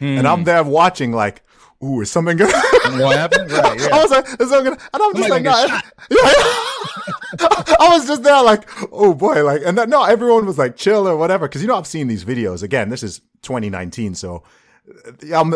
and 0.00 0.26
I'm 0.26 0.38
hmm. 0.38 0.44
there 0.44 0.64
watching 0.64 1.12
like, 1.12 1.42
ooh, 1.82 2.00
is 2.00 2.10
something 2.10 2.36
good? 2.36 2.52
What 2.52 3.16
happened? 3.16 3.50
Right, 3.50 3.80
yeah. 3.80 3.88
I 3.92 4.02
was 4.02 4.10
like, 4.10 4.26
is 4.40 4.50
something 4.50 4.72
good? 4.72 4.80
And 4.92 5.02
I'm 5.02 5.14
just 5.14 5.30
like, 5.30 5.44
gonna 5.44 5.82
no, 6.10 6.16
yeah. 6.22 6.28
I 7.80 7.88
was 7.90 8.06
just 8.06 8.22
there 8.22 8.42
like, 8.42 8.68
oh 8.92 9.14
boy, 9.14 9.44
like, 9.44 9.62
and 9.64 9.76
that, 9.78 9.88
no, 9.88 10.04
everyone 10.04 10.46
was 10.46 10.58
like 10.58 10.76
chill 10.76 11.08
or 11.08 11.16
whatever. 11.16 11.48
Cause 11.48 11.62
you 11.62 11.68
know, 11.68 11.76
I've 11.76 11.86
seen 11.86 12.08
these 12.08 12.24
videos 12.24 12.62
again. 12.62 12.88
This 12.88 13.02
is 13.02 13.20
2019. 13.42 14.14
So 14.14 14.42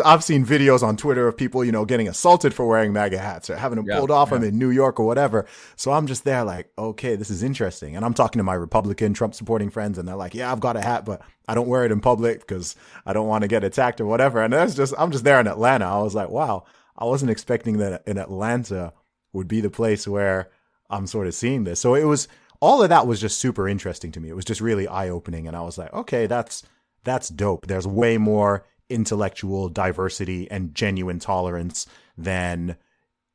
I've 0.05 0.23
seen 0.23 0.45
videos 0.45 0.83
on 0.83 0.97
Twitter 0.97 1.27
of 1.27 1.37
people, 1.37 1.63
you 1.63 1.71
know, 1.71 1.85
getting 1.85 2.07
assaulted 2.07 2.53
for 2.53 2.65
wearing 2.65 2.93
MAGA 2.93 3.17
hats 3.17 3.49
or 3.49 3.55
having 3.55 3.77
them 3.77 3.85
Yeah, 3.87 3.97
pulled 3.97 4.11
off 4.11 4.29
them 4.29 4.43
in 4.43 4.57
New 4.57 4.69
York 4.69 4.99
or 4.99 5.05
whatever. 5.05 5.45
So 5.75 5.91
I'm 5.91 6.07
just 6.07 6.23
there 6.23 6.43
like, 6.43 6.71
okay, 6.77 7.15
this 7.15 7.29
is 7.29 7.43
interesting. 7.43 7.95
And 7.95 8.05
I'm 8.05 8.13
talking 8.13 8.39
to 8.39 8.43
my 8.43 8.53
Republican 8.53 9.13
Trump 9.13 9.33
supporting 9.33 9.69
friends 9.69 9.97
and 9.97 10.07
they're 10.07 10.15
like, 10.15 10.35
yeah, 10.35 10.51
I've 10.51 10.59
got 10.59 10.77
a 10.77 10.81
hat, 10.81 11.05
but 11.05 11.21
I 11.47 11.55
don't 11.55 11.67
wear 11.67 11.85
it 11.85 11.91
in 11.91 12.01
public 12.01 12.41
because 12.41 12.75
I 13.05 13.13
don't 13.13 13.27
want 13.27 13.41
to 13.43 13.47
get 13.47 13.63
attacked 13.63 14.01
or 14.01 14.05
whatever. 14.05 14.41
And 14.41 14.53
that's 14.53 14.75
just, 14.75 14.93
I'm 14.97 15.11
just 15.11 15.23
there 15.23 15.39
in 15.39 15.47
Atlanta. 15.47 15.85
I 15.85 16.01
was 16.01 16.15
like, 16.15 16.29
wow, 16.29 16.65
I 16.97 17.05
wasn't 17.05 17.31
expecting 17.31 17.77
that 17.77 18.03
in 18.07 18.17
Atlanta 18.17 18.93
would 19.31 19.47
be 19.47 19.61
the 19.61 19.69
place 19.69 20.07
where 20.07 20.49
I'm 20.89 21.07
sort 21.07 21.27
of 21.27 21.33
seeing 21.33 21.63
this. 21.63 21.79
So 21.79 21.95
it 21.95 22.03
was, 22.05 22.27
all 22.59 22.83
of 22.83 22.89
that 22.89 23.07
was 23.07 23.19
just 23.19 23.39
super 23.39 23.67
interesting 23.67 24.11
to 24.13 24.19
me. 24.19 24.29
It 24.29 24.35
was 24.35 24.45
just 24.45 24.61
really 24.61 24.87
eye 24.87 25.09
opening. 25.09 25.47
And 25.47 25.57
I 25.57 25.61
was 25.61 25.77
like, 25.77 25.91
okay, 25.93 26.27
that's, 26.27 26.63
that's 27.03 27.27
dope. 27.29 27.67
There's 27.67 27.87
way 27.87 28.17
more 28.17 28.65
intellectual 28.89 29.69
diversity 29.69 30.49
and 30.51 30.73
genuine 30.75 31.19
tolerance 31.19 31.85
than 32.17 32.77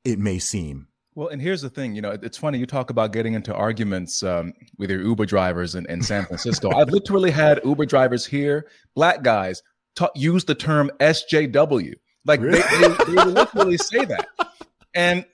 it 0.04 0.18
may 0.18 0.38
seem. 0.38 0.88
Well, 1.14 1.28
and 1.28 1.42
here's 1.42 1.62
the 1.62 1.70
thing, 1.70 1.96
you 1.96 2.00
know, 2.02 2.16
it's 2.22 2.38
funny 2.38 2.58
you 2.58 2.66
talk 2.66 2.90
about 2.90 3.12
getting 3.12 3.34
into 3.34 3.52
arguments 3.52 4.22
um, 4.22 4.52
with 4.76 4.88
your 4.88 5.02
Uber 5.02 5.26
drivers 5.26 5.74
in, 5.74 5.84
in 5.86 6.00
San 6.00 6.24
Francisco. 6.26 6.70
I've 6.70 6.90
literally 6.90 7.32
had 7.32 7.60
Uber 7.64 7.86
drivers 7.86 8.24
here, 8.24 8.68
black 8.94 9.22
guys, 9.22 9.62
ta- 9.96 10.10
use 10.14 10.44
the 10.44 10.54
term 10.54 10.92
SJW. 11.00 11.94
Like 12.24 12.40
Really? 12.40 12.60
they, 12.60 12.88
they, 12.88 13.14
they 13.14 13.24
literally 13.24 13.76
say 13.78 14.04
that, 14.04 14.28
and 14.94 15.24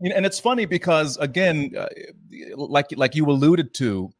and 0.00 0.26
it's 0.26 0.40
funny 0.40 0.66
because 0.66 1.16
again, 1.18 1.72
uh, 1.78 1.86
like 2.56 2.86
like 2.96 3.14
you 3.14 3.24
alluded 3.26 3.72
to, 3.74 4.10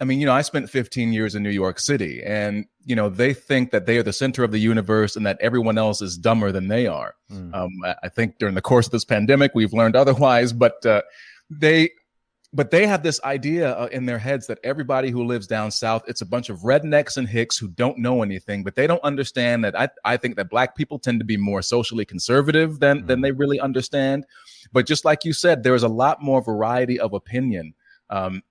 I 0.00 0.04
mean, 0.04 0.20
you 0.20 0.26
know, 0.26 0.32
I 0.32 0.42
spent 0.42 0.70
15 0.70 1.12
years 1.12 1.34
in 1.34 1.42
New 1.42 1.50
York 1.50 1.80
City, 1.80 2.22
and 2.24 2.66
you 2.84 2.94
know, 2.96 3.08
they 3.08 3.34
think 3.34 3.70
that 3.72 3.84
they 3.86 3.98
are 3.98 4.02
the 4.02 4.12
center 4.12 4.44
of 4.44 4.52
the 4.52 4.58
universe 4.58 5.16
and 5.16 5.26
that 5.26 5.38
everyone 5.40 5.76
else 5.76 6.00
is 6.00 6.16
dumber 6.16 6.52
than 6.52 6.68
they 6.68 6.86
are. 6.86 7.14
Mm. 7.30 7.54
Um, 7.54 7.70
I- 8.02 8.08
think 8.08 8.38
during 8.38 8.54
the 8.54 8.62
course 8.62 8.86
of 8.86 8.92
this 8.92 9.04
pandemic, 9.04 9.52
we've 9.54 9.72
learned 9.74 9.96
otherwise, 10.02 10.52
but 10.54 10.84
uh, 10.86 11.02
they, 11.50 11.90
but 12.54 12.70
they 12.70 12.86
have 12.86 13.02
this 13.02 13.20
idea 13.24 13.72
uh, 13.72 13.88
in 13.92 14.06
their 14.06 14.18
heads 14.18 14.46
that 14.46 14.58
everybody 14.64 15.10
who 15.10 15.24
lives 15.24 15.46
down 15.46 15.70
south, 15.70 16.02
it's 16.06 16.22
a 16.22 16.26
bunch 16.26 16.48
of 16.48 16.60
rednecks 16.60 17.18
and 17.18 17.28
hicks 17.28 17.58
who 17.58 17.68
don't 17.68 17.98
know 17.98 18.22
anything, 18.22 18.62
but 18.64 18.74
they 18.74 18.86
don't 18.86 19.02
understand 19.04 19.64
that. 19.64 19.78
I, 19.78 19.90
I 20.04 20.16
think 20.16 20.36
that 20.36 20.48
black 20.48 20.74
people 20.74 20.98
tend 20.98 21.20
to 21.20 21.26
be 21.26 21.36
more 21.36 21.60
socially 21.60 22.06
conservative 22.06 22.78
than 22.80 23.04
than 23.06 23.18
Mhm. 23.18 23.22
they 23.22 23.32
really 23.32 23.60
understand. 23.60 24.24
But 24.72 24.86
just 24.86 25.04
like 25.04 25.26
you 25.26 25.34
said, 25.34 25.62
there 25.62 25.74
is 25.74 25.82
a 25.82 25.88
lot 25.88 26.22
more 26.22 26.40
variety 26.42 26.98
of 26.98 27.12
opinion. 27.12 27.74
Um, 28.08 28.42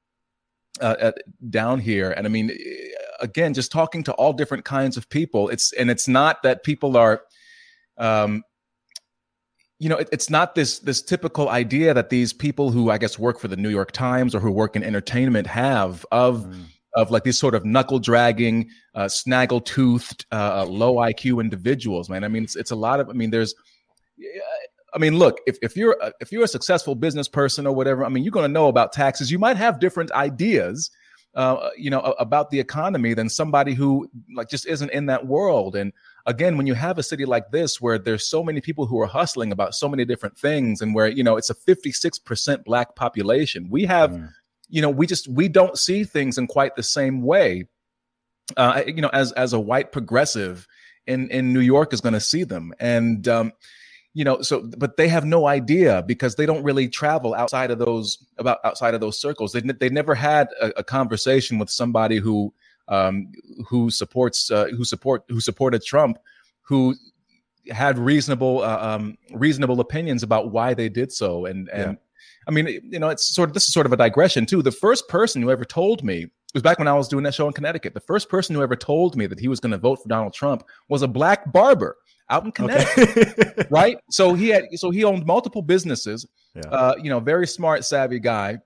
uh, 0.82 0.96
uh, 1.02 1.12
down 1.50 1.80
here 1.80 2.12
and 2.12 2.26
i 2.26 2.30
mean 2.30 2.52
eh, 2.52 2.56
again 3.20 3.54
just 3.54 3.72
talking 3.72 4.04
to 4.04 4.14
all 4.14 4.34
different 4.34 4.66
kinds 4.66 4.98
of 4.98 5.10
people 5.10 5.50
it's 5.50 5.74
and 5.74 5.90
it's 5.90 6.08
not 6.08 6.44
that 6.44 6.64
people 6.64 6.98
are 6.98 7.22
um 7.98 8.44
you 9.80 9.90
know 9.90 9.98
it, 9.98 10.10
it's 10.12 10.30
not 10.30 10.56
this 10.56 10.80
this 10.80 11.02
typical 11.02 11.50
idea 11.50 11.94
that 11.94 12.10
these 12.10 12.34
people 12.34 12.72
who 12.72 12.90
i 12.90 12.98
guess 12.98 13.18
work 13.20 13.40
for 13.40 13.48
the 13.48 13.56
new 13.56 13.70
york 13.70 13.92
times 13.92 14.34
or 14.34 14.40
who 14.40 14.52
work 14.52 14.76
in 14.76 14.84
entertainment 14.84 15.48
have 15.48 16.06
of 16.12 16.46
Mm. 16.46 16.66
of 16.96 17.12
like 17.12 17.24
these 17.24 17.38
sort 17.38 17.54
of 17.54 17.64
knuckle 17.66 18.00
dragging 18.00 18.70
uh 18.96 19.08
snaggle 19.08 19.62
toothed 19.62 20.26
uh 20.32 20.66
low 20.66 20.96
iq 20.96 21.42
individuals 21.42 22.10
man 22.10 22.24
i 22.24 22.28
mean 22.28 22.44
it's, 22.44 22.56
it's 22.56 22.72
a 22.72 22.76
lot 22.76 23.00
of 23.00 23.10
i 23.10 23.14
mean 23.14 23.30
there's 23.30 23.54
I 24.98 25.00
mean, 25.00 25.20
look, 25.20 25.42
if, 25.46 25.60
if 25.62 25.78
you're 25.78 25.96
a, 26.02 26.12
if 26.20 26.32
you're 26.32 26.44
a 26.44 26.48
successful 26.48 26.96
business 26.96 27.28
person 27.28 27.68
or 27.68 27.76
whatever, 27.76 28.04
I 28.04 28.10
mean, 28.10 28.24
you're 28.24 28.32
going 28.32 28.50
to 28.50 28.52
know 28.52 28.68
about 28.68 28.94
taxes. 28.94 29.32
You 29.32 29.38
might 29.38 29.56
have 29.56 29.80
different 29.80 30.12
ideas, 30.14 30.90
uh, 31.36 31.70
you 31.78 31.92
know, 31.92 32.00
about 32.00 32.50
the 32.50 32.60
economy 32.60 33.14
than 33.14 33.30
somebody 33.30 33.76
who 33.76 34.10
like 34.36 34.50
just 34.50 34.66
isn't 34.66 34.90
in 34.90 35.06
that 35.06 35.28
world. 35.28 35.76
And 35.76 35.94
again, 36.26 36.58
when 36.58 36.66
you 36.66 36.74
have 36.74 36.98
a 36.98 37.04
city 37.04 37.26
like 37.26 37.52
this 37.52 37.80
where 37.80 38.00
there's 38.00 38.28
so 38.28 38.44
many 38.44 38.60
people 38.60 38.88
who 38.88 39.00
are 39.00 39.06
hustling 39.06 39.52
about 39.52 39.76
so 39.76 39.88
many 39.88 40.04
different 40.04 40.36
things, 40.36 40.82
and 40.82 40.96
where 40.96 41.08
you 41.08 41.24
know 41.24 41.38
it's 41.38 41.52
a 41.52 41.54
56 41.54 42.18
percent 42.20 42.66
black 42.66 42.96
population, 42.96 43.68
we 43.70 43.86
have, 43.86 44.10
Mm. 44.10 44.32
you 44.68 44.82
know, 44.82 44.90
we 44.90 45.06
just 45.06 45.28
we 45.28 45.48
don't 45.48 45.78
see 45.78 46.06
things 46.06 46.40
in 46.40 46.48
quite 46.48 46.76
the 46.76 46.82
same 46.82 47.22
way. 47.22 47.68
Uh, 48.56 48.82
you 48.88 49.02
know, 49.04 49.12
as 49.14 49.32
as 49.34 49.54
a 49.54 49.60
white 49.60 49.92
progressive 49.92 50.68
in 51.06 51.30
in 51.30 51.54
New 51.54 51.60
York 51.60 51.94
is 51.94 52.02
going 52.02 52.14
to 52.14 52.20
see 52.20 52.44
them, 52.46 52.74
and 52.80 53.28
um, 53.28 53.54
you 54.18 54.24
know 54.24 54.42
so 54.42 54.64
but 54.78 54.98
they 54.98 55.08
have 55.08 55.26
no 55.26 55.46
idea 55.46 56.04
because 56.08 56.34
they 56.36 56.48
don't 56.48 56.64
really 56.64 56.88
travel 56.88 57.36
outside 57.36 57.70
of 57.70 57.78
those 57.78 58.18
about 58.40 58.58
outside 58.64 58.96
of 58.96 59.00
those 59.00 59.22
circles. 59.22 59.52
They, 59.52 59.60
they 59.60 59.90
never 59.90 60.16
had 60.16 60.48
a, 60.60 60.80
a 60.80 60.84
conversation 60.84 61.60
with 61.60 61.70
somebody 61.70 62.18
who 62.18 62.52
um 62.88 63.32
who 63.68 63.92
supports 63.92 64.50
uh, 64.50 64.70
who 64.76 64.86
support 64.86 65.24
who 65.30 65.40
supported 65.40 65.84
trump 65.84 66.18
who 66.62 66.96
had 67.70 68.00
reasonable 68.00 68.64
uh, 68.64 68.80
um 68.82 69.20
reasonable 69.34 69.80
opinions 69.80 70.24
about 70.24 70.52
why 70.52 70.74
they 70.74 70.90
did 70.90 71.12
so. 71.12 71.46
And 71.46 71.70
and 71.70 72.00
i 72.48 72.52
mean 72.52 72.66
you 72.90 72.98
know 72.98 73.10
it's 73.10 73.36
sort 73.36 73.50
of 73.50 73.54
this 73.54 73.68
is 73.68 73.74
sort 73.74 73.86
of 73.86 73.94
a 73.94 73.98
digression 73.98 74.48
too. 74.48 74.64
The 74.64 74.72
first 74.72 75.08
person 75.10 75.44
who 75.44 75.52
ever 75.52 75.64
told 75.64 76.04
me 76.04 76.24
it 76.24 76.32
was 76.56 76.64
back 76.64 76.80
when 76.80 76.88
I 76.88 76.94
was 76.94 77.08
doing 77.08 77.24
that 77.26 77.36
show 77.36 77.46
in 77.46 77.54
Connecticut. 77.54 77.94
The 77.94 78.00
first 78.00 78.30
person 78.30 78.56
who 78.56 78.64
ever 78.64 78.76
told 78.76 79.16
me 79.16 79.28
that 79.28 79.40
he 79.40 79.48
was 79.48 79.60
going 79.60 79.74
to 79.74 79.78
vote 79.78 80.02
for 80.02 80.10
Donald 80.10 80.34
Trump 80.34 80.64
was 80.90 81.04
a 81.04 81.08
black 81.08 81.52
barber 81.52 81.98
out 82.30 82.46
in 82.46 82.52
Connecticut 82.52 83.28
Okay. 83.58 83.68
right? 83.70 83.98
So 84.10 84.34
he 84.34 84.50
had 84.50 84.66
so 84.76 84.90
he 84.92 85.04
owned 85.04 85.26
multiple 85.26 85.62
businesses. 85.62 86.26
Yeah. 86.56 86.62
Uh, 86.70 86.96
you 87.02 87.10
know, 87.10 87.20
very 87.20 87.48
smart, 87.48 87.86
savvy 87.86 88.20
guy. 88.20 88.60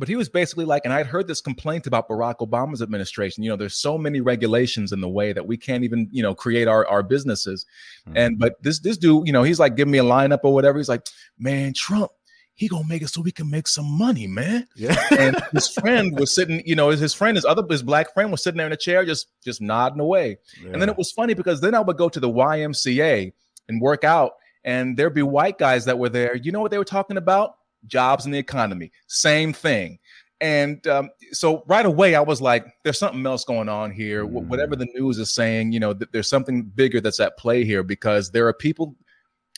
But 0.00 0.06
he 0.06 0.14
was 0.14 0.28
basically 0.28 0.64
like, 0.64 0.82
and 0.84 0.94
I'd 0.94 1.06
heard 1.06 1.26
this 1.26 1.40
complaint 1.40 1.88
about 1.88 2.08
Barack 2.08 2.36
Obama's 2.38 2.82
administration. 2.82 3.42
You 3.42 3.50
know, 3.50 3.56
there's 3.56 3.74
so 3.74 3.98
many 3.98 4.20
regulations 4.20 4.92
in 4.92 5.00
the 5.00 5.08
way 5.08 5.32
that 5.32 5.44
we 5.44 5.56
can't 5.56 5.82
even, 5.82 6.08
you 6.12 6.22
know, 6.22 6.36
create 6.36 6.68
our 6.68 6.86
our 6.86 7.02
businesses. 7.02 7.66
Mhm. 8.08 8.12
And 8.14 8.38
but 8.38 8.62
this 8.62 8.78
this 8.78 8.96
dude, 8.96 9.26
you 9.26 9.32
know, 9.32 9.42
he's 9.42 9.58
like 9.58 9.74
giving 9.74 9.90
me 9.90 9.98
a 9.98 10.04
lineup 10.04 10.40
or 10.44 10.54
whatever. 10.54 10.78
He's 10.78 10.88
like, 10.88 11.04
man, 11.36 11.72
Trump, 11.74 12.12
he 12.58 12.66
gonna 12.66 12.88
make 12.88 13.02
it 13.02 13.08
so 13.08 13.20
we 13.20 13.30
can 13.30 13.48
make 13.48 13.68
some 13.68 13.86
money, 13.86 14.26
man. 14.26 14.66
yeah. 14.74 15.00
And 15.16 15.36
his 15.52 15.68
friend 15.68 16.18
was 16.18 16.34
sitting, 16.34 16.60
you 16.66 16.74
know, 16.74 16.88
his, 16.88 17.14
friend, 17.14 17.36
his 17.36 17.44
other 17.44 17.62
his 17.70 17.84
black 17.84 18.12
friend 18.12 18.32
was 18.32 18.42
sitting 18.42 18.58
there 18.58 18.66
in 18.66 18.72
a 18.72 18.76
chair, 18.76 19.04
just 19.04 19.28
just 19.44 19.60
nodding 19.60 20.00
away. 20.00 20.38
And 20.64 20.82
then 20.82 20.88
it 20.88 20.98
was 20.98 21.12
funny 21.12 21.34
because 21.34 21.60
then 21.60 21.72
I 21.76 21.80
would 21.80 21.96
go 21.96 22.08
to 22.08 22.18
the 22.18 22.28
YMCA 22.28 23.32
and 23.68 23.80
work 23.80 24.02
out, 24.02 24.32
and 24.64 24.96
there'd 24.96 25.14
be 25.14 25.22
white 25.22 25.56
guys 25.56 25.84
that 25.84 26.00
were 26.00 26.08
there. 26.08 26.34
You 26.34 26.50
know 26.50 26.60
what 26.60 26.72
they 26.72 26.78
were 26.78 26.84
talking 26.84 27.16
about? 27.16 27.54
Jobs 27.86 28.24
and 28.24 28.34
the 28.34 28.38
economy. 28.38 28.90
Same 29.06 29.52
thing. 29.52 30.00
And 30.40 30.84
um, 30.88 31.10
so 31.30 31.62
right 31.68 31.86
away, 31.86 32.16
I 32.16 32.20
was 32.20 32.40
like, 32.40 32.66
"There's 32.82 32.98
something 32.98 33.24
else 33.24 33.44
going 33.44 33.68
on 33.68 33.92
here. 33.92 34.24
Mm. 34.24 34.48
Whatever 34.48 34.74
the 34.74 34.88
news 34.96 35.18
is 35.18 35.32
saying, 35.32 35.70
you 35.70 35.78
know, 35.78 35.94
th- 35.94 36.10
there's 36.12 36.28
something 36.28 36.62
bigger 36.62 37.00
that's 37.00 37.20
at 37.20 37.38
play 37.38 37.64
here 37.64 37.84
because 37.84 38.32
there 38.32 38.48
are 38.48 38.52
people, 38.52 38.96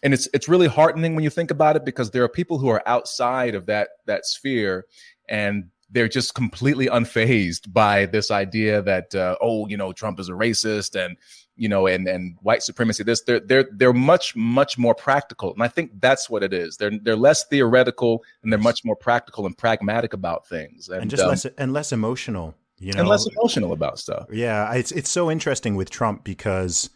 and 0.03 0.15
it's 0.15 0.29
it's 0.33 0.49
really 0.49 0.67
heartening 0.67 1.15
when 1.15 1.25
you 1.25 1.31
think 1.31 1.51
about 1.51 1.77
it 1.77 1.85
because 1.85 2.11
there 2.11 2.25
are 2.25 2.29
people 2.29 2.59
who 2.59 2.69
are 2.69 2.83
outside 2.87 3.55
of 3.55 3.67
that 3.67 3.91
that 4.07 4.27
sphere, 4.27 4.87
and 5.29 5.71
they're 5.91 6.09
just 6.09 6.35
completely 6.35 6.87
unfazed 6.87 7.73
by 7.73 8.07
this 8.07 8.31
idea 8.31 8.83
that 8.83 9.15
uh, 9.15 9.37
oh 9.41 9.67
you 9.69 9.77
know 9.77 9.93
Trump 9.93 10.21
is 10.21 10.29
a 10.29 10.33
racist 10.33 11.03
and 11.03 11.17
you 11.57 11.69
know 11.69 11.87
and 11.87 12.09
and 12.09 12.37
white 12.41 12.63
supremacy 12.63 13.03
this 13.03 13.23
they're 13.23 13.41
they're 13.41 13.69
they're 13.73 13.93
much 13.93 14.35
much 14.35 14.79
more 14.79 14.95
practical. 14.95 15.53
And 15.53 15.63
I 15.63 15.69
think 15.69 15.93
that's 16.01 16.31
what 16.31 16.43
it 16.43 16.53
is. 16.55 16.77
They're 16.77 16.93
they're 17.03 17.17
less 17.17 17.45
theoretical 17.45 18.23
and 18.43 18.53
they're 18.53 18.59
much 18.59 18.85
more 18.85 18.97
practical 18.97 19.47
and 19.47 19.57
pragmatic 19.57 20.13
about 20.13 20.47
things. 20.47 20.89
And, 20.89 21.03
and 21.03 21.11
just 21.11 21.23
um, 21.23 21.29
less 21.29 21.45
and 21.45 21.73
less 21.73 21.93
emotional 21.93 22.55
you 22.79 22.95
know? 22.95 23.01
and 23.01 23.09
less 23.09 23.27
emotional 23.27 23.73
about 23.73 23.99
stuff. 23.99 24.27
Yeah 24.31 24.73
it's 24.75 24.93
it's 24.93 25.11
so 25.11 25.31
interesting 25.31 25.75
with 25.75 25.91
Trump 25.91 26.25
because 26.25 26.89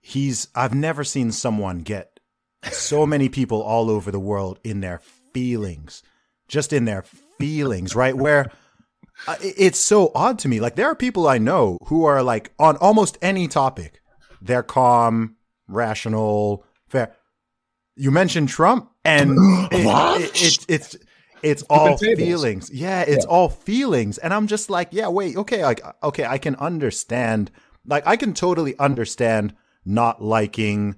he's 0.00 0.48
I've 0.54 0.74
never 0.74 1.04
seen 1.04 1.32
someone 1.32 1.78
get 1.78 2.11
so 2.70 3.06
many 3.06 3.28
people 3.28 3.62
all 3.62 3.90
over 3.90 4.10
the 4.10 4.20
world 4.20 4.58
in 4.62 4.80
their 4.80 5.00
feelings 5.32 6.02
just 6.52 6.72
in 6.72 6.84
their 6.84 7.02
feelings, 7.38 7.96
right? 7.96 8.14
Where 8.14 8.52
uh, 9.26 9.36
it's 9.40 9.78
so 9.78 10.12
odd 10.14 10.38
to 10.40 10.48
me. 10.48 10.60
Like 10.60 10.76
there 10.76 10.86
are 10.86 10.94
people 10.94 11.26
I 11.26 11.38
know 11.38 11.78
who 11.86 12.04
are 12.04 12.22
like 12.22 12.52
on 12.58 12.76
almost 12.76 13.18
any 13.22 13.48
topic, 13.48 14.00
they're 14.40 14.62
calm, 14.62 15.36
rational, 15.66 16.64
fair. 16.88 17.16
You 17.96 18.10
mentioned 18.10 18.50
Trump, 18.50 18.90
and 19.04 19.32
it, 19.72 20.30
it, 20.30 20.42
it, 20.42 20.66
it's 20.68 20.96
it's 21.42 21.62
all 21.64 21.96
feelings. 21.96 22.70
Yeah, 22.70 23.00
it's 23.00 23.24
yeah. 23.24 23.30
all 23.30 23.48
feelings, 23.48 24.18
and 24.18 24.32
I'm 24.34 24.46
just 24.46 24.70
like, 24.70 24.88
yeah, 24.92 25.08
wait, 25.08 25.36
okay, 25.36 25.64
like 25.64 25.80
okay, 26.02 26.26
I 26.26 26.38
can 26.38 26.54
understand. 26.56 27.50
Like 27.86 28.06
I 28.06 28.16
can 28.16 28.34
totally 28.34 28.78
understand 28.78 29.54
not 29.84 30.22
liking 30.22 30.96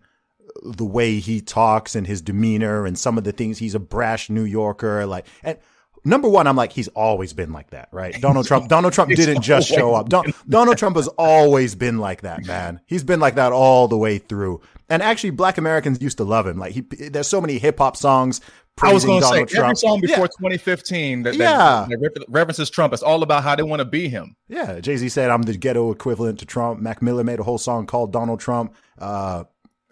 the 0.62 0.84
way 0.84 1.18
he 1.18 1.40
talks 1.40 1.94
and 1.94 2.06
his 2.06 2.22
demeanor 2.22 2.86
and 2.86 2.98
some 2.98 3.18
of 3.18 3.24
the 3.24 3.32
things 3.32 3.58
he's 3.58 3.74
a 3.74 3.80
brash 3.80 4.30
New 4.30 4.44
Yorker 4.44 5.06
like 5.06 5.26
and 5.42 5.58
number 6.04 6.28
one 6.28 6.46
I'm 6.46 6.56
like 6.56 6.72
he's 6.72 6.88
always 6.88 7.32
been 7.32 7.52
like 7.52 7.70
that 7.70 7.88
right 7.92 8.14
Donald 8.20 8.46
Trump 8.46 8.68
Donald 8.68 8.92
Trump 8.92 9.10
didn't 9.10 9.42
just 9.42 9.68
show 9.68 9.94
up 9.94 10.08
Don, 10.08 10.32
Donald 10.48 10.78
Trump 10.78 10.96
has 10.96 11.08
always 11.08 11.74
been 11.74 11.98
like 11.98 12.22
that 12.22 12.46
man 12.46 12.80
he's 12.86 13.04
been 13.04 13.20
like 13.20 13.34
that 13.34 13.52
all 13.52 13.88
the 13.88 13.98
way 13.98 14.18
through 14.18 14.60
and 14.88 15.02
actually 15.02 15.30
black 15.30 15.58
Americans 15.58 16.00
used 16.00 16.18
to 16.18 16.24
love 16.24 16.46
him 16.46 16.58
like 16.58 16.72
he 16.72 16.82
there's 17.08 17.28
so 17.28 17.40
many 17.40 17.58
hip 17.58 17.78
hop 17.78 17.96
songs 17.96 18.40
I 18.82 18.92
was 18.92 19.04
going 19.04 19.20
to 19.20 19.26
say 19.26 19.44
Trump. 19.44 19.64
every 19.64 19.76
song 19.76 20.00
before 20.00 20.24
yeah. 20.24 20.50
2015 20.50 21.22
that, 21.22 21.34
yeah. 21.36 21.86
that 21.88 22.24
references 22.28 22.70
Trump. 22.70 22.92
It's 22.92 23.02
all 23.02 23.22
about 23.22 23.44
how 23.44 23.54
they 23.54 23.62
want 23.62 23.80
to 23.80 23.84
be 23.84 24.08
him. 24.08 24.34
Yeah, 24.48 24.80
Jay 24.80 24.96
Z 24.96 25.08
said 25.10 25.30
I'm 25.30 25.42
the 25.42 25.56
ghetto 25.56 25.92
equivalent 25.92 26.40
to 26.40 26.46
Trump. 26.46 26.80
Mac 26.80 27.00
Miller 27.00 27.22
made 27.22 27.38
a 27.38 27.44
whole 27.44 27.58
song 27.58 27.86
called 27.86 28.12
Donald 28.12 28.40
Trump. 28.40 28.74
Uh, 28.98 29.44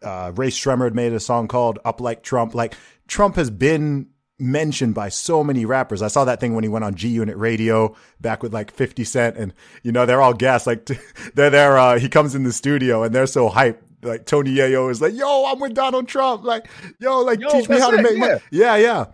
uh, 0.03 0.33
Rae 0.35 0.49
Sremmurd 0.49 0.95
made 0.95 1.13
a 1.13 1.21
song 1.21 1.49
called 1.49 1.79
"Up 1.85 2.01
Like 2.01 2.23
Trump." 2.23 2.55
Like 2.55 2.75
Trump 3.07 3.37
has 3.37 3.51
been 3.51 4.09
mentioned 4.43 4.95
by 4.95 5.09
so 5.09 5.45
many 5.45 5.65
rappers. 5.65 6.03
I 6.03 6.09
saw 6.09 6.25
that 6.25 6.41
thing 6.41 6.55
when 6.55 6.65
he 6.65 6.69
went 6.69 6.85
on 6.85 6.95
G 6.95 7.09
Unit 7.09 7.37
Radio 7.37 7.95
back 8.21 8.43
with 8.43 8.53
like 8.53 8.71
50 8.71 9.05
Cent 9.05 9.37
and 9.37 9.55
you 9.83 9.93
know, 9.93 10.05
they're 10.05 10.21
all 10.21 10.35
gassed. 10.35 10.67
Like 10.67 10.87
they're 11.35 11.51
there, 11.51 11.79
uh, 11.79 11.99
he 11.99 12.09
comes 12.09 12.35
in 12.35 12.43
the 12.43 12.53
studio 12.53 13.03
and 13.03 13.15
they're 13.15 13.27
so 13.27 13.49
hyped. 13.49 13.79
Like 14.03 14.27
Tony 14.27 14.57
Yayo 14.57 14.91
is 14.91 15.01
like, 15.01 15.15
yo, 15.15 15.47
I'm 15.47 15.61
with 15.61 15.75
Donald 15.75 16.09
Trump. 16.09 16.43
Like, 16.43 16.69
yo, 16.99 17.21
like 17.21 17.41
yo, 17.41 17.51
teach 17.51 17.69
me 17.69 17.79
how 17.79 17.91
to 17.91 18.03
make 18.03 18.15
yeah. 18.15 18.19
money. 18.19 18.41
Yeah, 18.51 18.77
yeah. 18.77 19.05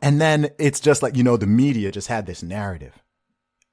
And 0.00 0.20
then 0.20 0.50
it's 0.58 0.80
just 0.80 1.02
like, 1.02 1.16
you 1.16 1.24
know, 1.24 1.36
the 1.36 1.46
media 1.46 1.90
just 1.90 2.08
had 2.08 2.26
this 2.26 2.42
narrative 2.42 3.02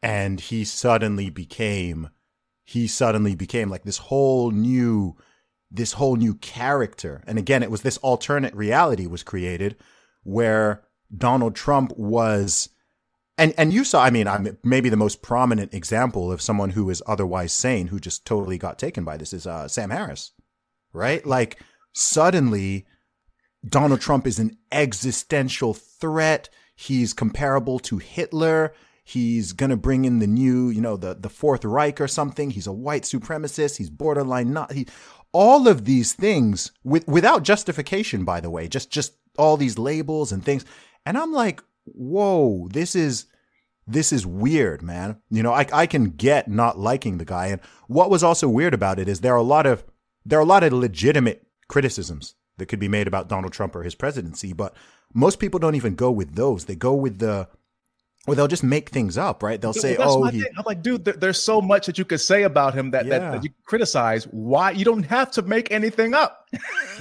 and 0.02 0.40
he 0.40 0.66
suddenly 0.66 1.30
became, 1.30 2.10
he 2.66 2.88
suddenly 2.88 3.36
became 3.36 3.70
like 3.70 3.84
this 3.84 3.98
whole 3.98 4.50
new 4.52 5.16
this 5.72 5.94
whole 5.94 6.16
new 6.16 6.36
character. 6.36 7.24
And 7.28 7.38
again, 7.38 7.64
it 7.64 7.72
was 7.72 7.82
this 7.82 7.98
alternate 7.98 8.54
reality 8.56 9.08
was 9.08 9.24
created 9.24 9.76
where 10.24 10.84
Donald 11.16 11.56
Trump 11.56 11.94
was 11.98 12.70
and 13.38 13.54
and 13.58 13.74
you 13.74 13.84
saw 13.84 14.04
I 14.04 14.10
mean 14.10 14.28
I'm 14.28 14.58
maybe 14.64 14.90
the 14.90 14.98
most 14.98 15.22
prominent 15.22 15.74
example 15.74 16.32
of 16.32 16.42
someone 16.42 16.72
who 16.72 16.90
is 16.90 17.02
otherwise 17.08 17.54
sane 17.54 17.88
who 17.88 18.00
just 18.00 18.26
totally 18.26 18.58
got 18.58 18.78
taken 18.78 19.04
by 19.04 19.18
this 19.18 19.34
is 19.34 19.48
uh, 19.48 19.68
Sam 19.68 19.90
Harris. 19.90 20.34
Right? 20.92 21.26
Like 21.26 21.60
suddenly 21.94 22.86
Donald 23.68 24.02
Trump 24.02 24.26
is 24.26 24.40
an 24.40 24.58
existential 24.72 25.74
threat. 25.74 26.50
He's 26.76 27.14
comparable 27.14 27.80
to 27.80 27.98
Hitler. 27.98 28.74
He's 29.04 29.54
going 29.54 29.72
to 29.72 29.76
bring 29.76 30.06
in 30.06 30.20
the 30.20 30.28
new, 30.28 30.70
you 30.70 30.82
know, 30.82 30.96
the, 30.96 31.16
the 31.16 31.30
Fourth 31.30 31.66
Reich 31.66 32.00
or 32.00 32.08
something. 32.08 32.52
He's 32.52 32.68
a 32.68 32.72
white 32.72 33.04
supremacist. 33.04 33.78
He's 33.78 33.90
borderline 33.90 34.54
not. 34.54 34.72
He, 34.72 34.86
all 35.32 35.68
of 35.68 35.86
these 35.86 36.14
things 36.14 36.72
with, 36.84 37.08
without 37.08 37.44
justification, 37.44 38.26
by 38.26 38.40
the 38.40 38.50
way, 38.50 38.68
just, 38.68 38.90
just 38.92 39.14
all 39.38 39.58
these 39.58 39.78
labels 39.78 40.32
and 40.32 40.44
things. 40.44 40.66
And 41.06 41.18
I'm 41.18 41.32
like, 41.34 41.62
whoa, 41.86 42.68
this 42.72 42.96
is, 42.96 43.26
this 43.88 44.12
is 44.12 44.26
weird, 44.26 44.82
man. 44.82 45.18
You 45.30 45.44
know, 45.44 45.54
I, 45.54 45.68
I 45.72 45.86
can 45.86 46.12
get 46.12 46.48
not 46.48 46.78
liking 46.78 47.18
the 47.18 47.26
guy. 47.26 47.48
And 47.48 47.62
what 47.88 48.10
was 48.10 48.24
also 48.24 48.48
weird 48.50 48.74
about 48.74 49.00
it 49.00 49.08
is 49.08 49.22
there 49.22 49.34
are 49.34 49.38
a 49.38 49.44
lot 49.44 49.66
of, 49.66 49.84
there 50.26 50.40
are 50.40 50.44
a 50.44 50.46
lot 50.46 50.64
of 50.64 50.74
legitimate 50.74 51.48
criticisms 51.68 52.36
that 52.58 52.68
could 52.68 52.80
be 52.80 52.88
made 52.88 53.08
about 53.08 53.30
Donald 53.30 53.54
Trump 53.54 53.76
or 53.76 53.84
his 53.84 53.96
presidency, 53.96 54.54
but 54.54 54.76
most 55.14 55.40
people 55.40 55.60
don't 55.60 55.76
even 55.76 55.96
go 55.96 56.12
with 56.12 56.36
those. 56.36 56.66
They 56.66 56.76
go 56.76 56.94
with 56.94 57.20
the, 57.20 57.48
or 58.28 58.36
they'll 58.36 58.48
just 58.48 58.64
make 58.64 58.90
things 58.90 59.18
up, 59.18 59.42
right? 59.42 59.60
They'll 59.60 59.74
say, 59.74 59.96
"Oh, 59.98 60.26
he... 60.26 60.46
I'm 60.58 60.64
like, 60.66 60.82
dude, 60.82 61.06
there, 61.06 61.16
there's 61.16 61.42
so 61.42 61.62
much 61.62 61.86
that 61.86 61.98
you 61.98 62.06
could 62.06 62.20
say 62.20 62.44
about 62.44 62.74
him 62.74 62.92
that, 62.92 63.06
yeah. 63.06 63.20
that, 63.20 63.32
that, 63.32 63.44
you 63.44 63.50
criticize. 63.66 64.26
Why 64.26 64.72
you 64.72 64.86
don't 64.86 65.04
have 65.04 65.32
to 65.32 65.42
make 65.42 65.72
anything 65.72 66.14
up? 66.14 66.48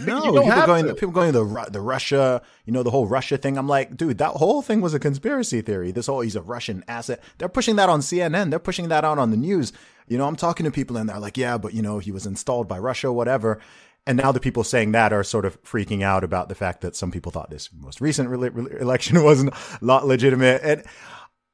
No, 0.07 0.21
people 0.21 0.65
going, 0.65 0.87
to. 0.87 0.95
people 0.95 1.13
going 1.13 1.33
the 1.33 1.67
the 1.73 1.81
Russia, 1.81 2.41
you 2.65 2.73
know, 2.73 2.85
the 2.85 2.91
whole 2.93 3.09
Russia 3.09 3.37
thing. 3.37 3.59
I'm 3.59 3.67
like, 3.67 3.97
dude, 3.97 4.19
that 4.19 4.31
whole 4.31 4.63
thing 4.63 4.81
was 4.81 4.95
a 4.95 5.01
conspiracy 5.01 5.61
theory. 5.61 5.91
This 5.91 6.07
whole 6.07 6.21
he's 6.21 6.37
a 6.37 6.43
Russian 6.43 6.85
asset. 6.87 7.21
They're 7.39 7.49
pushing 7.49 7.75
that 7.77 7.89
on 7.89 7.99
CNN. 7.99 8.51
They're 8.51 8.61
pushing 8.61 8.91
that 8.91 9.05
out 9.05 9.19
on 9.19 9.33
the 9.33 9.37
news. 9.37 9.73
You 10.07 10.17
know, 10.17 10.27
I'm 10.29 10.37
talking 10.37 10.65
to 10.65 10.71
people 10.71 10.97
and 10.97 11.09
they're 11.09 11.19
like, 11.19 11.37
yeah, 11.37 11.59
but 11.59 11.75
you 11.75 11.83
know, 11.83 11.99
he 11.99 12.13
was 12.13 12.27
installed 12.27 12.69
by 12.69 12.79
Russia, 12.79 13.13
whatever. 13.13 13.61
And 14.09 14.17
now 14.17 14.33
the 14.33 14.41
people 14.41 14.65
saying 14.65 14.93
that 14.93 15.13
are 15.13 15.23
sort 15.23 15.45
of 15.45 15.63
freaking 15.63 16.03
out 16.03 16.25
about 16.25 16.49
the 16.49 16.55
fact 16.55 16.81
that 16.81 16.97
some 16.97 17.11
people 17.11 17.31
thought 17.31 17.51
this 17.51 17.69
most 17.73 18.01
recent 18.01 18.31
re- 18.31 18.49
re- 18.49 18.81
election 18.81 19.23
wasn't 19.23 19.53
not 19.83 20.07
legitimate. 20.07 20.63
And 20.65 20.83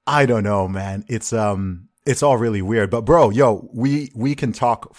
I 0.06 0.24
don't 0.24 0.44
know, 0.44 0.68
man. 0.68 1.04
It's 1.08 1.32
um 1.32 1.88
it's 2.06 2.22
all 2.22 2.36
really 2.36 2.62
weird. 2.62 2.90
But 2.90 3.02
bro, 3.02 3.30
yo, 3.30 3.68
we 3.72 4.12
we 4.14 4.36
can 4.36 4.52
talk 4.52 4.94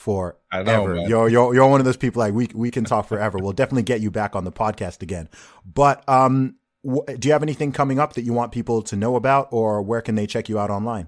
know, 0.64 0.88
man. 0.95 1.10
Yo, 1.10 1.27
yo, 1.27 1.53
you're 1.53 1.68
one 1.68 1.80
of 1.80 1.86
those 1.86 1.95
people 1.95 2.19
like 2.19 2.34
we 2.34 2.49
we 2.53 2.72
can 2.72 2.84
talk 2.84 3.07
forever. 3.07 3.38
we'll 3.40 3.53
definitely 3.53 3.84
get 3.84 4.02
you 4.02 4.11
back 4.11 4.36
on 4.36 4.44
the 4.44 4.52
podcast 4.52 5.02
again. 5.02 5.30
But 5.65 6.07
um, 6.10 6.56
w- 6.84 7.18
do 7.18 7.27
you 7.27 7.32
have 7.32 7.44
anything 7.44 7.72
coming 7.72 7.99
up 7.99 8.14
that 8.14 8.23
you 8.23 8.34
want 8.34 8.52
people 8.52 8.82
to 8.82 8.98
know 8.98 9.15
about, 9.15 9.48
or 9.52 9.82
where 9.82 10.02
can 10.02 10.15
they 10.15 10.27
check 10.27 10.49
you 10.49 10.60
out 10.60 10.69
online? 10.69 11.07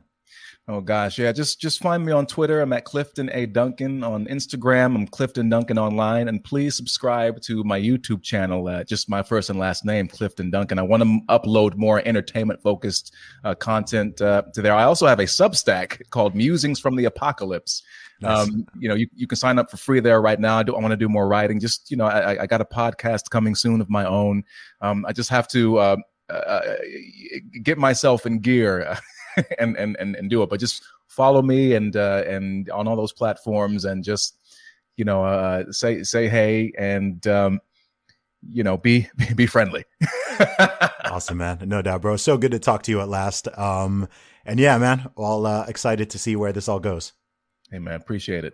Oh 0.70 0.82
gosh, 0.82 1.18
yeah. 1.18 1.32
Just 1.32 1.62
just 1.62 1.82
find 1.82 2.06
me 2.06 2.12
on 2.12 2.26
Twitter. 2.26 2.60
I'm 2.60 2.74
at 2.74 2.84
Clifton 2.84 3.30
A 3.32 3.46
Duncan. 3.46 4.04
On 4.04 4.26
Instagram, 4.26 4.96
I'm 4.96 5.08
Clifton 5.08 5.48
Duncan 5.48 5.78
online. 5.78 6.28
And 6.28 6.44
please 6.44 6.76
subscribe 6.76 7.40
to 7.44 7.64
my 7.64 7.80
YouTube 7.80 8.22
channel. 8.22 8.68
Uh, 8.68 8.84
just 8.84 9.08
my 9.08 9.24
first 9.24 9.50
and 9.50 9.58
last 9.58 9.86
name, 9.86 10.10
Clifton 10.10 10.52
Duncan. 10.52 10.78
I 10.78 10.82
want 10.82 11.04
to 11.04 11.20
upload 11.30 11.78
more 11.78 12.02
entertainment 12.06 12.62
focused 12.62 13.14
uh, 13.46 13.56
content 13.56 14.20
uh, 14.20 14.42
to 14.54 14.62
there. 14.62 14.74
I 14.74 14.84
also 14.84 15.08
have 15.08 15.20
a 15.20 15.24
Substack 15.24 16.02
called 16.10 16.36
Musings 16.36 16.82
from 16.82 16.98
the 16.98 17.06
Apocalypse. 17.06 17.82
Nice. 18.20 18.50
Um, 18.50 18.68
you 18.78 18.90
know, 18.90 18.96
you, 18.96 19.08
you 19.16 19.26
can 19.26 19.38
sign 19.38 19.60
up 19.60 19.72
for 19.72 19.78
free 19.78 20.02
there 20.02 20.22
right 20.22 20.40
now. 20.40 20.58
I 20.58 20.64
do. 20.64 20.76
I 20.76 20.82
want 20.82 20.92
to 20.92 20.98
do 20.98 21.08
more 21.08 21.30
writing. 21.30 21.62
Just 21.62 21.90
you 21.90 21.96
know, 21.96 22.08
I, 22.08 22.42
I 22.42 22.46
got 22.46 22.60
a 22.60 22.66
podcast 22.66 23.30
coming 23.30 23.56
soon 23.56 23.80
of 23.80 23.90
my 23.90 24.04
own. 24.06 24.44
Um, 24.82 25.06
I 25.08 25.14
just 25.14 25.30
have 25.30 25.48
to 25.50 25.78
uh, 25.78 25.96
uh, 26.30 26.62
get 27.64 27.78
myself 27.78 28.26
in 28.26 28.40
gear. 28.40 28.98
and, 29.60 29.76
and 29.78 29.96
and 30.00 30.16
and 30.16 30.30
do 30.30 30.44
it. 30.44 30.50
But 30.50 30.60
just 30.60 30.84
follow 31.08 31.42
me 31.42 31.74
and 31.74 31.96
uh, 31.96 32.24
and 32.28 32.70
on 32.70 32.88
all 32.88 32.96
those 32.96 33.14
platforms 33.14 33.86
and 33.86 34.04
just 34.04 34.38
you 34.96 35.06
know 35.06 35.24
uh, 35.24 35.72
say 35.72 36.04
say 36.04 36.28
hey 36.28 36.72
and 36.78 37.26
um, 37.28 37.62
you 38.52 38.64
know 38.64 38.78
be 38.78 39.10
be 39.36 39.46
friendly. 39.46 39.86
awesome, 41.06 41.38
man. 41.38 41.60
No 41.66 41.82
doubt, 41.82 42.02
bro. 42.02 42.18
So 42.18 42.38
good 42.38 42.52
to 42.52 42.60
talk 42.60 42.84
to 42.84 42.92
you 42.92 43.02
at 43.02 43.10
last. 43.10 43.48
Um, 43.58 44.08
and 44.46 44.60
yeah, 44.60 44.78
man, 44.78 45.10
all 45.16 45.46
uh, 45.46 45.66
excited 45.68 46.10
to 46.12 46.20
see 46.20 46.36
where 46.36 46.54
this 46.54 46.70
all 46.70 46.80
goes. 46.80 47.14
Hey, 47.70 47.80
man, 47.80 47.96
appreciate 47.96 48.46
it. 48.46 48.54